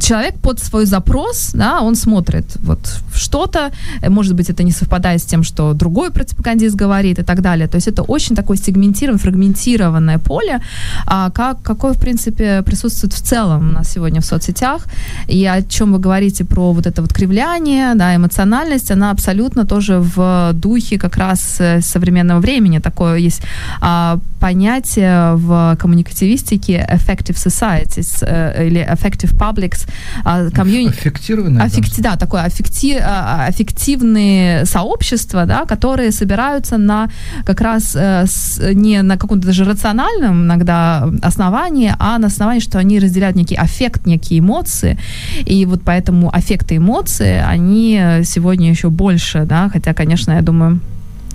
человек 0.00 0.34
под 0.40 0.60
свой 0.60 0.86
запрос, 0.86 1.50
да, 1.54 1.80
он 1.80 1.94
смотрит 1.94 2.44
вот 2.60 3.00
что-то, 3.14 3.70
может 4.08 4.34
быть, 4.34 4.50
это 4.50 4.62
не 4.62 4.72
совпадает 4.72 5.20
с 5.20 5.24
тем, 5.24 5.42
что 5.42 5.72
другой 5.74 6.10
пропагандист 6.10 6.76
говорит 6.76 7.18
и 7.18 7.22
так 7.22 7.40
далее. 7.42 7.68
То 7.68 7.76
есть 7.76 7.88
это 7.88 8.02
очень 8.02 8.36
такое 8.36 8.56
сегментированное, 8.56 9.18
фрагментированное 9.18 10.18
поле, 10.18 10.60
а 11.06 11.30
как, 11.30 11.62
какое, 11.62 11.92
в 11.92 12.00
принципе, 12.00 12.62
присутствует 12.62 13.12
в 13.12 13.20
целом 13.20 13.70
у 13.70 13.72
нас 13.72 13.92
сегодня 13.92 14.20
в 14.20 14.24
соцсетях. 14.24 14.86
И 15.28 15.46
о 15.46 15.62
чем 15.62 15.92
вы 15.92 15.98
говорите 15.98 16.44
про 16.44 16.72
вот 16.72 16.86
это 16.86 17.02
вот 17.02 17.12
кривляние, 17.12 17.94
да, 17.94 18.14
эмоциональность, 18.14 18.90
она 18.90 19.10
абсолютно 19.10 19.64
тоже 19.64 19.98
в 20.00 20.52
духе 20.54 20.98
как 20.98 21.16
раз 21.16 21.56
э, 21.60 21.80
современного 21.80 22.40
времени. 22.40 22.78
Такое 22.78 23.16
есть 23.16 23.42
а, 23.80 24.18
понятие 24.40 25.34
в 25.36 25.76
коммуникативистике 25.78 26.88
effective 26.90 27.36
societies 27.36 28.22
э, 28.22 28.66
или 28.66 28.80
effective 28.80 29.36
publics, 29.36 29.69
Netflix, 29.70 29.88
а, 30.24 30.50
комьюнити... 30.50 30.98
Аффектированные? 30.98 31.64
Аффекти... 31.64 32.00
Да, 32.00 32.16
такое 32.16 32.42
аффекти... 32.42 32.98
А, 33.00 33.46
аффективные 33.46 34.64
сообщества, 34.64 35.46
да, 35.46 35.64
которые 35.64 36.12
собираются 36.12 36.78
на 36.78 37.08
как 37.44 37.60
раз 37.60 37.96
э, 37.96 38.24
не 38.72 39.02
на 39.02 39.16
каком-то 39.16 39.46
даже 39.46 39.64
рациональном 39.64 40.44
иногда 40.44 41.08
основании, 41.22 41.94
а 41.98 42.18
на 42.18 42.26
основании, 42.26 42.60
что 42.60 42.78
они 42.78 42.98
разделяют 42.98 43.36
некий 43.36 43.56
аффект, 43.56 44.06
некие 44.06 44.40
эмоции, 44.40 44.98
и 45.44 45.64
вот 45.66 45.82
поэтому 45.84 46.34
аффекты 46.34 46.74
и 46.74 46.78
эмоции, 46.78 47.42
они 47.46 48.00
сегодня 48.24 48.70
еще 48.70 48.90
больше, 48.90 49.44
да, 49.44 49.68
хотя, 49.68 49.94
конечно, 49.94 50.32
я 50.32 50.42
думаю, 50.42 50.80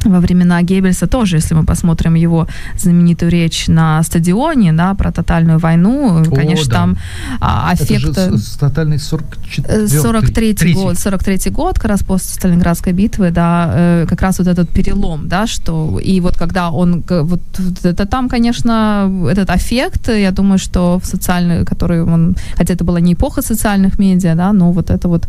во 0.10 0.20
времена 0.20 0.62
Геббельса 0.62 1.08
тоже, 1.08 1.38
если 1.38 1.56
мы 1.56 1.66
посмотрим 1.66 2.16
его 2.16 2.48
знаменитую 2.78 3.32
речь 3.32 3.68
на 3.68 4.04
стадионе, 4.04 4.74
да, 4.74 4.94
про 4.94 5.12
тотальную 5.12 5.60
войну, 5.60 6.22
О, 6.22 6.36
конечно, 6.36 6.70
да. 6.70 6.76
там 6.76 6.98
а, 7.40 7.72
аффект... 7.72 8.06
Это 8.06 8.38
же 8.38 8.58
тотальный 8.60 9.00
44 9.00 9.88
43 9.88 10.74
год, 10.74 10.98
43 10.98 11.52
год, 11.52 11.76
как 11.76 11.86
раз 11.86 12.04
после 12.04 12.34
Сталинградской 12.34 12.94
битвы, 12.94 13.32
да, 13.32 13.72
э, 13.76 14.06
как 14.10 14.22
раз 14.22 14.40
вот 14.40 14.48
этот 14.48 14.70
перелом, 14.70 15.28
да, 15.28 15.48
что, 15.48 16.00
и 16.00 16.22
вот 16.22 16.38
когда 16.38 16.72
он, 16.72 17.04
вот 17.10 17.42
это 17.84 18.06
там, 18.06 18.30
конечно, 18.30 19.12
этот 19.32 19.50
аффект, 19.50 20.10
я 20.10 20.32
думаю, 20.32 20.60
что 20.60 21.00
в 21.00 21.06
социальный, 21.06 21.66
который 21.66 22.04
он, 22.04 22.36
хотя 22.58 22.74
это 22.74 22.84
была 22.84 23.00
не 23.00 23.14
эпоха 23.14 23.42
социальных 23.42 24.00
медиа, 24.00 24.36
да, 24.36 24.54
но 24.54 24.72
вот 24.72 24.90
это 24.90 25.08
вот 25.08 25.28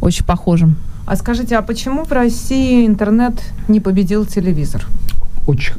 очень 0.00 0.24
похоже. 0.24 0.68
А 1.08 1.16
скажите, 1.16 1.56
а 1.56 1.62
почему 1.62 2.04
в 2.04 2.12
России 2.12 2.86
интернет 2.86 3.32
не 3.66 3.80
победил 3.80 4.26
телевизор? 4.26 4.84
Очень, 5.48 5.72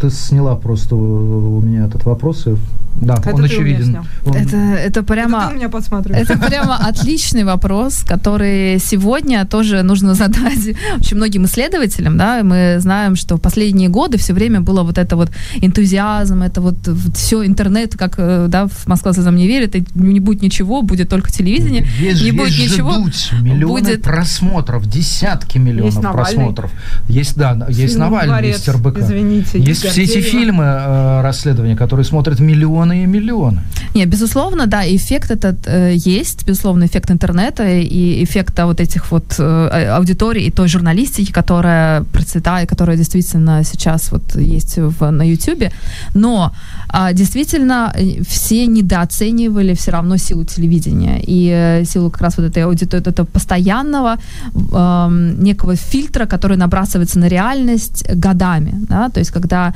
ты 0.00 0.10
сняла 0.10 0.56
просто 0.56 0.96
у 0.96 1.60
меня 1.60 1.86
этот 1.86 2.04
вопрос, 2.04 2.48
и 2.48 2.56
да, 3.00 3.14
это 3.14 3.34
он 3.34 3.44
очевиден. 3.44 3.98
Он... 4.24 4.34
Это, 4.34 4.56
это 4.56 5.02
прямо, 5.02 5.44
это, 5.44 5.54
меня 5.54 6.18
это 6.18 6.38
прямо 6.38 6.76
отличный 6.88 7.44
вопрос, 7.44 8.02
который 8.04 8.78
сегодня 8.78 9.44
тоже 9.44 9.82
нужно 9.82 10.14
задать 10.14 10.76
очень 11.00 11.16
многим 11.16 11.44
исследователям. 11.44 12.16
Да? 12.16 12.42
Мы 12.42 12.76
знаем, 12.80 13.16
что 13.16 13.36
в 13.36 13.40
последние 13.40 13.88
годы 13.88 14.16
все 14.18 14.32
время 14.32 14.60
было 14.60 14.82
вот 14.82 14.98
это 14.98 15.16
вот 15.16 15.30
энтузиазм, 15.60 16.42
это 16.42 16.60
вот, 16.60 16.76
все 17.14 17.44
интернет, 17.44 17.96
как 17.96 18.14
э, 18.18 18.46
да, 18.48 18.66
в 18.66 18.86
Москва 18.86 19.12
слезам 19.12 19.36
не 19.36 19.46
верит, 19.46 19.76
и 19.76 19.84
не 19.94 20.20
будет 20.20 20.42
ничего, 20.42 20.82
будет 20.82 21.08
только 21.08 21.30
телевидение, 21.30 21.86
есть, 22.00 22.22
не 22.22 22.28
есть 22.28 22.36
будет 22.36 22.58
ничего. 22.58 22.94
Миллионы 23.42 23.80
будет... 23.80 24.02
просмотров, 24.02 24.88
десятки 24.88 25.58
миллионов 25.58 25.94
есть 25.94 26.12
просмотров. 26.12 26.70
Есть, 27.08 27.36
да, 27.36 27.66
есть 27.68 27.92
Фильм 27.92 28.00
Навальный, 28.00 28.48
есть 28.48 28.68
РБК. 28.68 28.95
Извините, 28.98 29.58
есть 29.58 29.86
все 29.86 30.02
эти 30.02 30.20
фильмы, 30.20 30.64
э, 30.64 31.20
расследования, 31.22 31.76
которые 31.76 32.04
смотрят 32.04 32.40
миллионы 32.40 33.02
и 33.02 33.06
миллионы. 33.06 33.60
Не, 33.94 34.06
безусловно, 34.06 34.66
да, 34.66 34.84
эффект 34.84 35.30
этот 35.30 35.66
э, 35.66 35.94
есть, 35.94 36.46
безусловно, 36.46 36.84
эффект 36.84 37.10
интернета 37.10 37.64
и 37.68 38.24
эффекта 38.24 38.66
вот 38.66 38.80
этих 38.80 39.10
вот 39.10 39.34
э, 39.38 39.88
аудиторий 39.96 40.46
и 40.46 40.50
той 40.50 40.68
журналистики, 40.68 41.32
которая 41.32 42.02
процветает, 42.12 42.68
которая 42.68 42.96
действительно 42.96 43.64
сейчас 43.64 44.12
вот 44.12 44.36
есть 44.36 44.78
в, 44.78 45.10
на 45.10 45.22
YouTube. 45.22 45.70
Но 46.14 46.52
э, 46.92 47.14
действительно 47.14 47.94
все 48.28 48.66
недооценивали 48.66 49.74
все 49.74 49.90
равно 49.90 50.18
силу 50.18 50.44
телевидения 50.44 51.20
и 51.26 51.50
э, 51.50 51.84
силу 51.84 52.10
как 52.10 52.22
раз 52.22 52.38
вот 52.38 52.46
этой 52.46 52.64
аудитории, 52.64 53.08
этого 53.08 53.26
постоянного 53.26 54.16
э, 54.54 55.34
некого 55.38 55.76
фильтра, 55.76 56.26
который 56.26 56.56
набрасывается 56.56 57.18
на 57.18 57.28
реальность 57.28 58.04
годами, 58.14 58.74
да, 58.76 59.08
то 59.08 59.20
есть 59.20 59.30
когда 59.30 59.74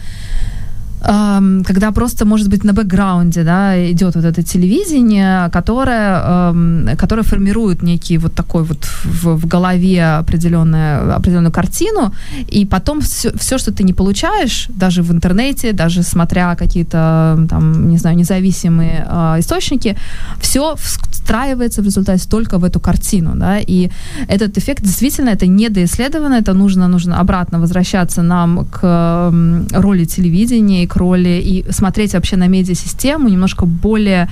когда 1.02 1.92
просто, 1.92 2.24
может 2.24 2.48
быть, 2.48 2.64
на 2.64 2.72
бэкграунде, 2.72 3.42
да, 3.42 3.90
идет 3.90 4.16
вот 4.16 4.24
это 4.24 4.42
телевидение, 4.42 5.48
которое, 5.50 6.54
которое 6.96 7.22
формирует 7.22 7.82
некий 7.82 8.18
вот 8.18 8.34
такой 8.34 8.62
вот 8.62 8.84
в, 9.04 9.36
в 9.36 9.46
голове 9.46 10.18
определенную, 10.18 11.16
определенную 11.16 11.52
картину, 11.52 12.12
и 12.48 12.66
потом 12.66 13.00
все, 13.00 13.32
все, 13.38 13.58
что 13.58 13.72
ты 13.72 13.84
не 13.84 13.94
получаешь, 13.94 14.68
даже 14.68 15.02
в 15.02 15.10
интернете, 15.12 15.72
даже 15.72 16.02
смотря 16.02 16.54
какие-то, 16.54 17.46
там, 17.48 17.88
не 17.88 17.98
знаю, 17.98 18.16
независимые 18.16 19.06
э, 19.08 19.36
источники, 19.38 19.96
все 20.40 20.74
встраивается 20.76 21.82
в 21.82 21.84
результате 21.84 22.28
только 22.28 22.58
в 22.58 22.64
эту 22.64 22.80
картину, 22.80 23.32
да, 23.36 23.58
и 23.58 23.90
этот 24.28 24.58
эффект 24.58 24.82
действительно, 24.82 25.30
это 25.30 25.46
недоисследовано, 25.46 26.34
это 26.34 26.54
нужно, 26.54 26.88
нужно 26.88 27.20
обратно 27.20 27.58
возвращаться 27.60 28.22
нам 28.22 28.66
к 28.66 29.32
роли 29.72 30.04
телевидения 30.04 30.89
к 30.90 30.96
роли 30.96 31.40
и 31.44 31.72
смотреть 31.72 32.14
вообще 32.14 32.36
на 32.36 32.48
медиасистему 32.48 33.28
немножко 33.28 33.66
более, 33.66 34.28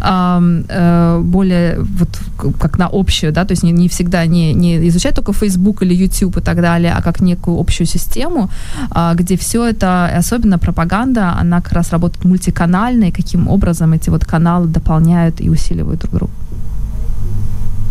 э, 0.00 0.62
э, 0.68 1.20
более 1.22 1.78
вот 1.98 2.08
как 2.60 2.78
на 2.78 2.88
общую, 2.92 3.32
да, 3.32 3.44
то 3.44 3.52
есть 3.52 3.64
не, 3.64 3.72
не 3.72 3.88
всегда 3.88 4.26
не, 4.26 4.54
не 4.54 4.88
изучать 4.88 5.14
только 5.14 5.32
Facebook 5.32 5.82
или 5.82 5.94
YouTube 5.94 6.36
и 6.38 6.40
так 6.40 6.60
далее, 6.60 6.94
а 6.98 7.02
как 7.02 7.20
некую 7.20 7.58
общую 7.60 7.86
систему, 7.86 8.50
э, 8.96 9.14
где 9.14 9.36
все 9.36 9.64
это, 9.64 10.18
особенно 10.18 10.58
пропаганда, 10.58 11.34
она 11.40 11.60
как 11.60 11.72
раз 11.72 11.92
работает 11.92 12.24
мультиканально, 12.24 13.04
и 13.04 13.10
каким 13.10 13.48
образом 13.48 13.92
эти 13.92 14.10
вот 14.10 14.24
каналы 14.24 14.66
дополняют 14.66 15.40
и 15.40 15.50
усиливают 15.50 16.00
друг 16.00 16.14
друга. 16.14 16.32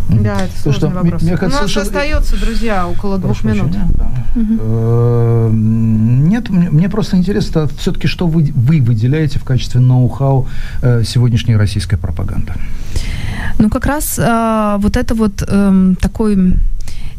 Да, 0.10 0.42
это 0.42 0.62
сложный 0.62 0.90
что, 0.90 0.90
вопрос. 0.90 1.22
Мне, 1.22 1.38
кажется, 1.38 1.60
У 1.60 1.62
нас 1.64 1.72
что... 1.72 1.82
остается, 1.82 2.40
друзья, 2.40 2.88
около 2.88 3.18
двух 3.18 3.44
минут. 3.44 3.72
Э, 4.36 5.50
нет, 5.52 6.50
мне 6.50 6.90
просто 6.90 7.18
интересно, 7.18 7.68
все-таки, 7.78 8.08
что 8.08 8.28
вы, 8.28 8.52
вы 8.56 8.82
выделяете 8.82 9.40
в 9.40 9.44
качестве 9.44 9.82
ноу-хау 9.82 10.48
э, 10.82 11.04
сегодняшней 11.04 11.56
российской 11.56 11.98
пропаганды? 11.98 12.54
Ну, 13.60 13.70
как 13.70 13.86
раз 13.86 14.20
э, 14.20 14.78
вот 14.80 14.98
это 14.98 15.16
вот 15.16 15.44
э, 15.48 15.94
такой 16.00 16.54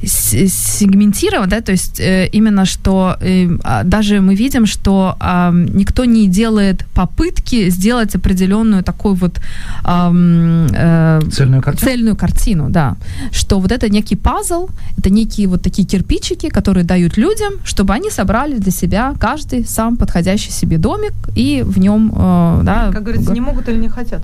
сегментирован, 0.03 1.49
да, 1.49 1.61
то 1.61 1.73
есть 1.73 2.01
э, 2.01 2.29
именно 2.33 2.65
что 2.65 3.17
э, 3.21 3.49
а, 3.65 3.83
даже 3.83 4.21
мы 4.21 4.37
видим, 4.37 4.67
что 4.67 5.17
э, 5.21 5.51
никто 5.75 6.05
не 6.05 6.29
делает 6.29 6.85
попытки 6.95 7.71
сделать 7.71 8.15
определенную 8.15 8.83
такую 8.83 9.15
вот 9.15 9.41
э, 9.85 11.21
цельную 11.33 11.63
картину, 11.63 11.91
цельную 11.91 12.17
картину, 12.17 12.71
да, 12.71 12.97
что 13.33 13.59
вот 13.59 13.73
это 13.73 13.89
некий 13.89 14.17
пазл, 14.17 14.69
это 14.99 15.11
некие 15.11 15.49
вот 15.49 15.63
такие 15.63 15.87
кирпичики, 15.89 16.49
которые 16.49 16.85
дают 16.85 17.19
людям, 17.19 17.55
чтобы 17.65 17.93
они 17.95 18.11
собрали 18.11 18.59
для 18.59 18.73
себя 18.73 19.15
каждый 19.21 19.65
сам 19.65 19.97
подходящий 19.97 20.53
себе 20.53 20.79
домик 20.79 21.15
и 21.35 21.65
в 21.67 21.79
нем, 21.79 22.13
э, 22.15 22.61
да, 22.63 22.91
как 22.93 23.03
говорится, 23.03 23.33
не 23.33 23.41
могут 23.41 23.69
или 23.69 23.79
не 23.79 23.89
хотят. 23.89 24.23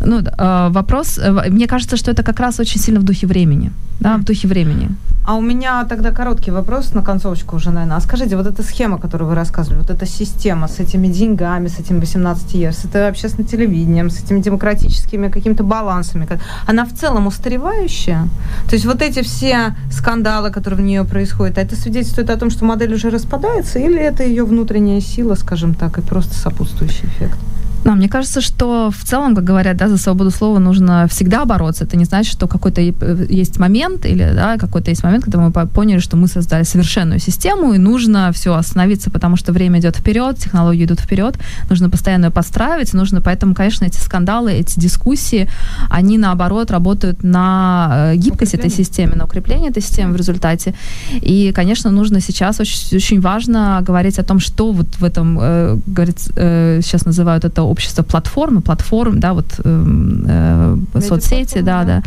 Ну, 0.00 0.20
э, 0.20 0.68
вопрос, 0.70 1.18
э, 1.18 1.50
мне 1.50 1.66
кажется, 1.66 1.96
что 1.96 2.10
это 2.10 2.22
как 2.22 2.40
раз 2.40 2.60
очень 2.60 2.80
сильно 2.80 3.00
в 3.00 3.04
духе 3.04 3.26
времени, 3.26 3.70
да, 4.00 4.16
в 4.16 4.24
духе 4.24 4.48
времени. 4.48 4.90
А 5.26 5.34
у 5.34 5.40
меня 5.40 5.84
тогда 5.84 6.12
короткий 6.12 6.52
вопрос 6.52 6.94
на 6.94 7.02
концовочку 7.02 7.56
уже, 7.56 7.70
наверное. 7.70 7.96
А 7.96 8.00
скажите, 8.00 8.36
вот 8.36 8.46
эта 8.46 8.62
схема, 8.62 8.98
которую 8.98 9.28
вы 9.28 9.34
рассказывали, 9.34 9.80
вот 9.80 9.90
эта 9.90 10.06
система 10.06 10.68
с 10.68 10.78
этими 10.78 11.08
деньгами, 11.08 11.66
с 11.66 11.80
этими 11.80 11.98
18 11.98 12.54
евро, 12.54 12.72
с 12.72 12.84
это 12.84 13.08
общественным 13.08 13.48
телевидением, 13.48 14.08
с 14.08 14.22
этими 14.22 14.40
демократическими 14.40 15.28
какими-то 15.28 15.64
балансами, 15.64 16.28
она 16.68 16.84
в 16.84 16.92
целом 16.92 17.26
устаревающая? 17.26 18.28
То 18.68 18.74
есть 18.74 18.86
вот 18.86 19.02
эти 19.02 19.22
все 19.22 19.74
скандалы, 19.90 20.52
которые 20.52 20.78
в 20.78 20.82
нее 20.82 21.04
происходят, 21.04 21.58
это 21.58 21.74
свидетельствует 21.74 22.30
о 22.30 22.36
том, 22.36 22.50
что 22.50 22.64
модель 22.64 22.94
уже 22.94 23.10
распадается, 23.10 23.80
или 23.80 23.98
это 23.98 24.22
ее 24.22 24.44
внутренняя 24.44 25.00
сила, 25.00 25.34
скажем 25.34 25.74
так, 25.74 25.98
и 25.98 26.02
просто 26.02 26.34
сопутствующий 26.34 27.08
эффект? 27.08 27.38
Да, 27.86 27.94
мне 27.94 28.08
кажется, 28.08 28.40
что 28.40 28.90
в 28.90 29.04
целом, 29.04 29.36
как 29.36 29.44
говорят, 29.44 29.76
да, 29.76 29.88
за 29.88 29.96
свободу 29.96 30.32
слова 30.32 30.58
нужно 30.58 31.06
всегда 31.06 31.44
бороться. 31.44 31.84
Это 31.84 31.96
не 31.96 32.04
значит, 32.04 32.32
что 32.32 32.48
какой-то 32.48 32.80
э, 32.80 33.26
есть 33.30 33.60
момент 33.60 34.04
или 34.04 34.28
да, 34.34 34.56
какой-то 34.58 34.90
есть 34.90 35.04
момент, 35.04 35.22
когда 35.22 35.38
мы 35.38 35.52
поняли, 35.52 36.00
что 36.00 36.16
мы 36.16 36.26
создали 36.26 36.64
совершенную 36.64 37.20
систему 37.20 37.74
и 37.74 37.78
нужно 37.78 38.32
все 38.32 38.54
остановиться, 38.54 39.08
потому 39.08 39.36
что 39.36 39.52
время 39.52 39.78
идет 39.78 39.96
вперед, 39.98 40.36
технологии 40.36 40.84
идут 40.84 40.98
вперед, 40.98 41.38
нужно 41.70 41.88
постоянно 41.88 42.24
ее 42.24 42.30
подстраивать, 42.32 42.92
нужно, 42.92 43.20
поэтому, 43.20 43.54
конечно, 43.54 43.84
эти 43.84 43.98
скандалы, 43.98 44.50
эти 44.50 44.80
дискуссии, 44.80 45.48
они 45.88 46.18
наоборот 46.18 46.72
работают 46.72 47.22
на 47.22 48.12
э, 48.14 48.16
гибкость 48.16 48.54
этой 48.54 48.70
системы, 48.70 49.14
на 49.14 49.26
укрепление 49.26 49.70
этой 49.70 49.82
системы 49.82 50.14
в 50.14 50.16
результате. 50.16 50.74
И, 51.12 51.52
конечно, 51.54 51.92
нужно 51.92 52.20
сейчас 52.20 52.58
очень, 52.58 52.96
очень 52.96 53.20
важно 53.20 53.78
говорить 53.86 54.18
о 54.18 54.24
том, 54.24 54.40
что 54.40 54.72
вот 54.72 54.88
в 54.98 55.04
этом, 55.04 55.38
э, 55.40 55.78
говорит, 55.86 56.18
э, 56.34 56.80
сейчас 56.82 57.04
называют 57.04 57.44
это 57.44 57.62
общество 57.76 58.02
платформы, 58.02 58.60
платформ, 58.60 59.20
да, 59.20 59.32
вот 59.32 59.60
э, 59.64 60.76
э, 60.94 61.00
соцсети, 61.00 61.62
да, 61.62 61.84
да. 61.84 62.02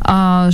А, 0.00 0.50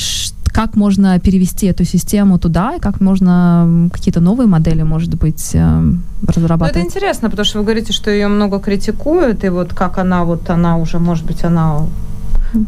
как 0.54 0.76
можно 0.76 1.18
перевести 1.18 1.66
эту 1.66 1.84
систему 1.84 2.38
туда, 2.38 2.76
и 2.76 2.80
как 2.80 3.00
можно 3.00 3.90
какие-то 3.92 4.20
новые 4.20 4.46
модели, 4.46 4.84
может 4.84 5.14
быть, 5.14 5.50
э, 5.54 5.82
разрабатывать. 6.26 6.74
Ну, 6.74 6.80
это 6.80 6.80
интересно, 6.80 7.30
потому 7.30 7.44
что 7.44 7.58
вы 7.58 7.64
говорите, 7.64 7.92
что 7.92 8.10
ее 8.10 8.28
много 8.28 8.58
критикуют, 8.58 9.44
и 9.44 9.50
вот 9.50 9.74
как 9.74 9.98
она, 9.98 10.24
вот 10.24 10.50
она 10.50 10.76
уже, 10.78 10.98
может 10.98 11.26
быть, 11.26 11.44
она 11.44 11.86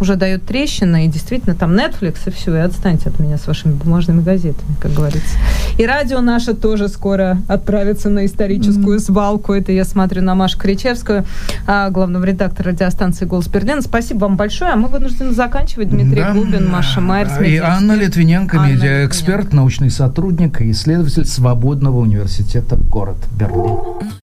уже 0.01 0.17
дает 0.17 0.45
трещины, 0.45 1.07
и 1.07 1.09
действительно 1.09 1.55
там 1.55 1.73
Netflix, 1.73 2.19
и 2.27 2.31
все, 2.31 2.55
и 2.57 2.59
отстаньте 2.59 3.09
от 3.09 3.19
меня 3.19 3.39
с 3.39 3.47
вашими 3.47 3.73
бумажными 3.73 4.23
газетами, 4.23 4.75
как 4.81 4.93
говорится. 4.93 5.37
И 5.79 5.87
радио 5.87 6.21
наше 6.21 6.55
тоже 6.55 6.89
скоро 6.89 7.39
отправится 7.49 8.09
на 8.09 8.27
историческую 8.27 9.01
свалку. 9.01 9.53
Это 9.53 9.73
я 9.73 9.85
смотрю 9.85 10.23
на 10.23 10.35
Машу 10.35 10.59
Кричевскую, 10.59 11.25
а, 11.67 11.91
главного 11.91 12.25
редактора 12.25 12.71
радиостанции 12.71 13.25
«Голос 13.25 13.49
Берлина». 13.49 13.83
Спасибо 13.83 14.21
вам 14.21 14.37
большое, 14.37 14.73
а 14.73 14.77
мы 14.77 14.89
вынуждены 14.89 15.33
заканчивать. 15.33 15.91
Дмитрий 15.91 16.23
да, 16.23 16.33
Губин, 16.33 16.71
Маша 16.71 17.01
Майерс. 17.01 17.41
И 17.41 17.57
Анна 17.59 17.93
Литвиненко, 17.93 18.59
медиаэксперт, 18.59 19.53
научный 19.53 19.91
сотрудник 19.91 20.61
и 20.61 20.71
исследователь 20.71 21.27
Свободного 21.27 21.99
университета 21.99 22.77
город 22.77 23.17
Берлин. 23.39 23.79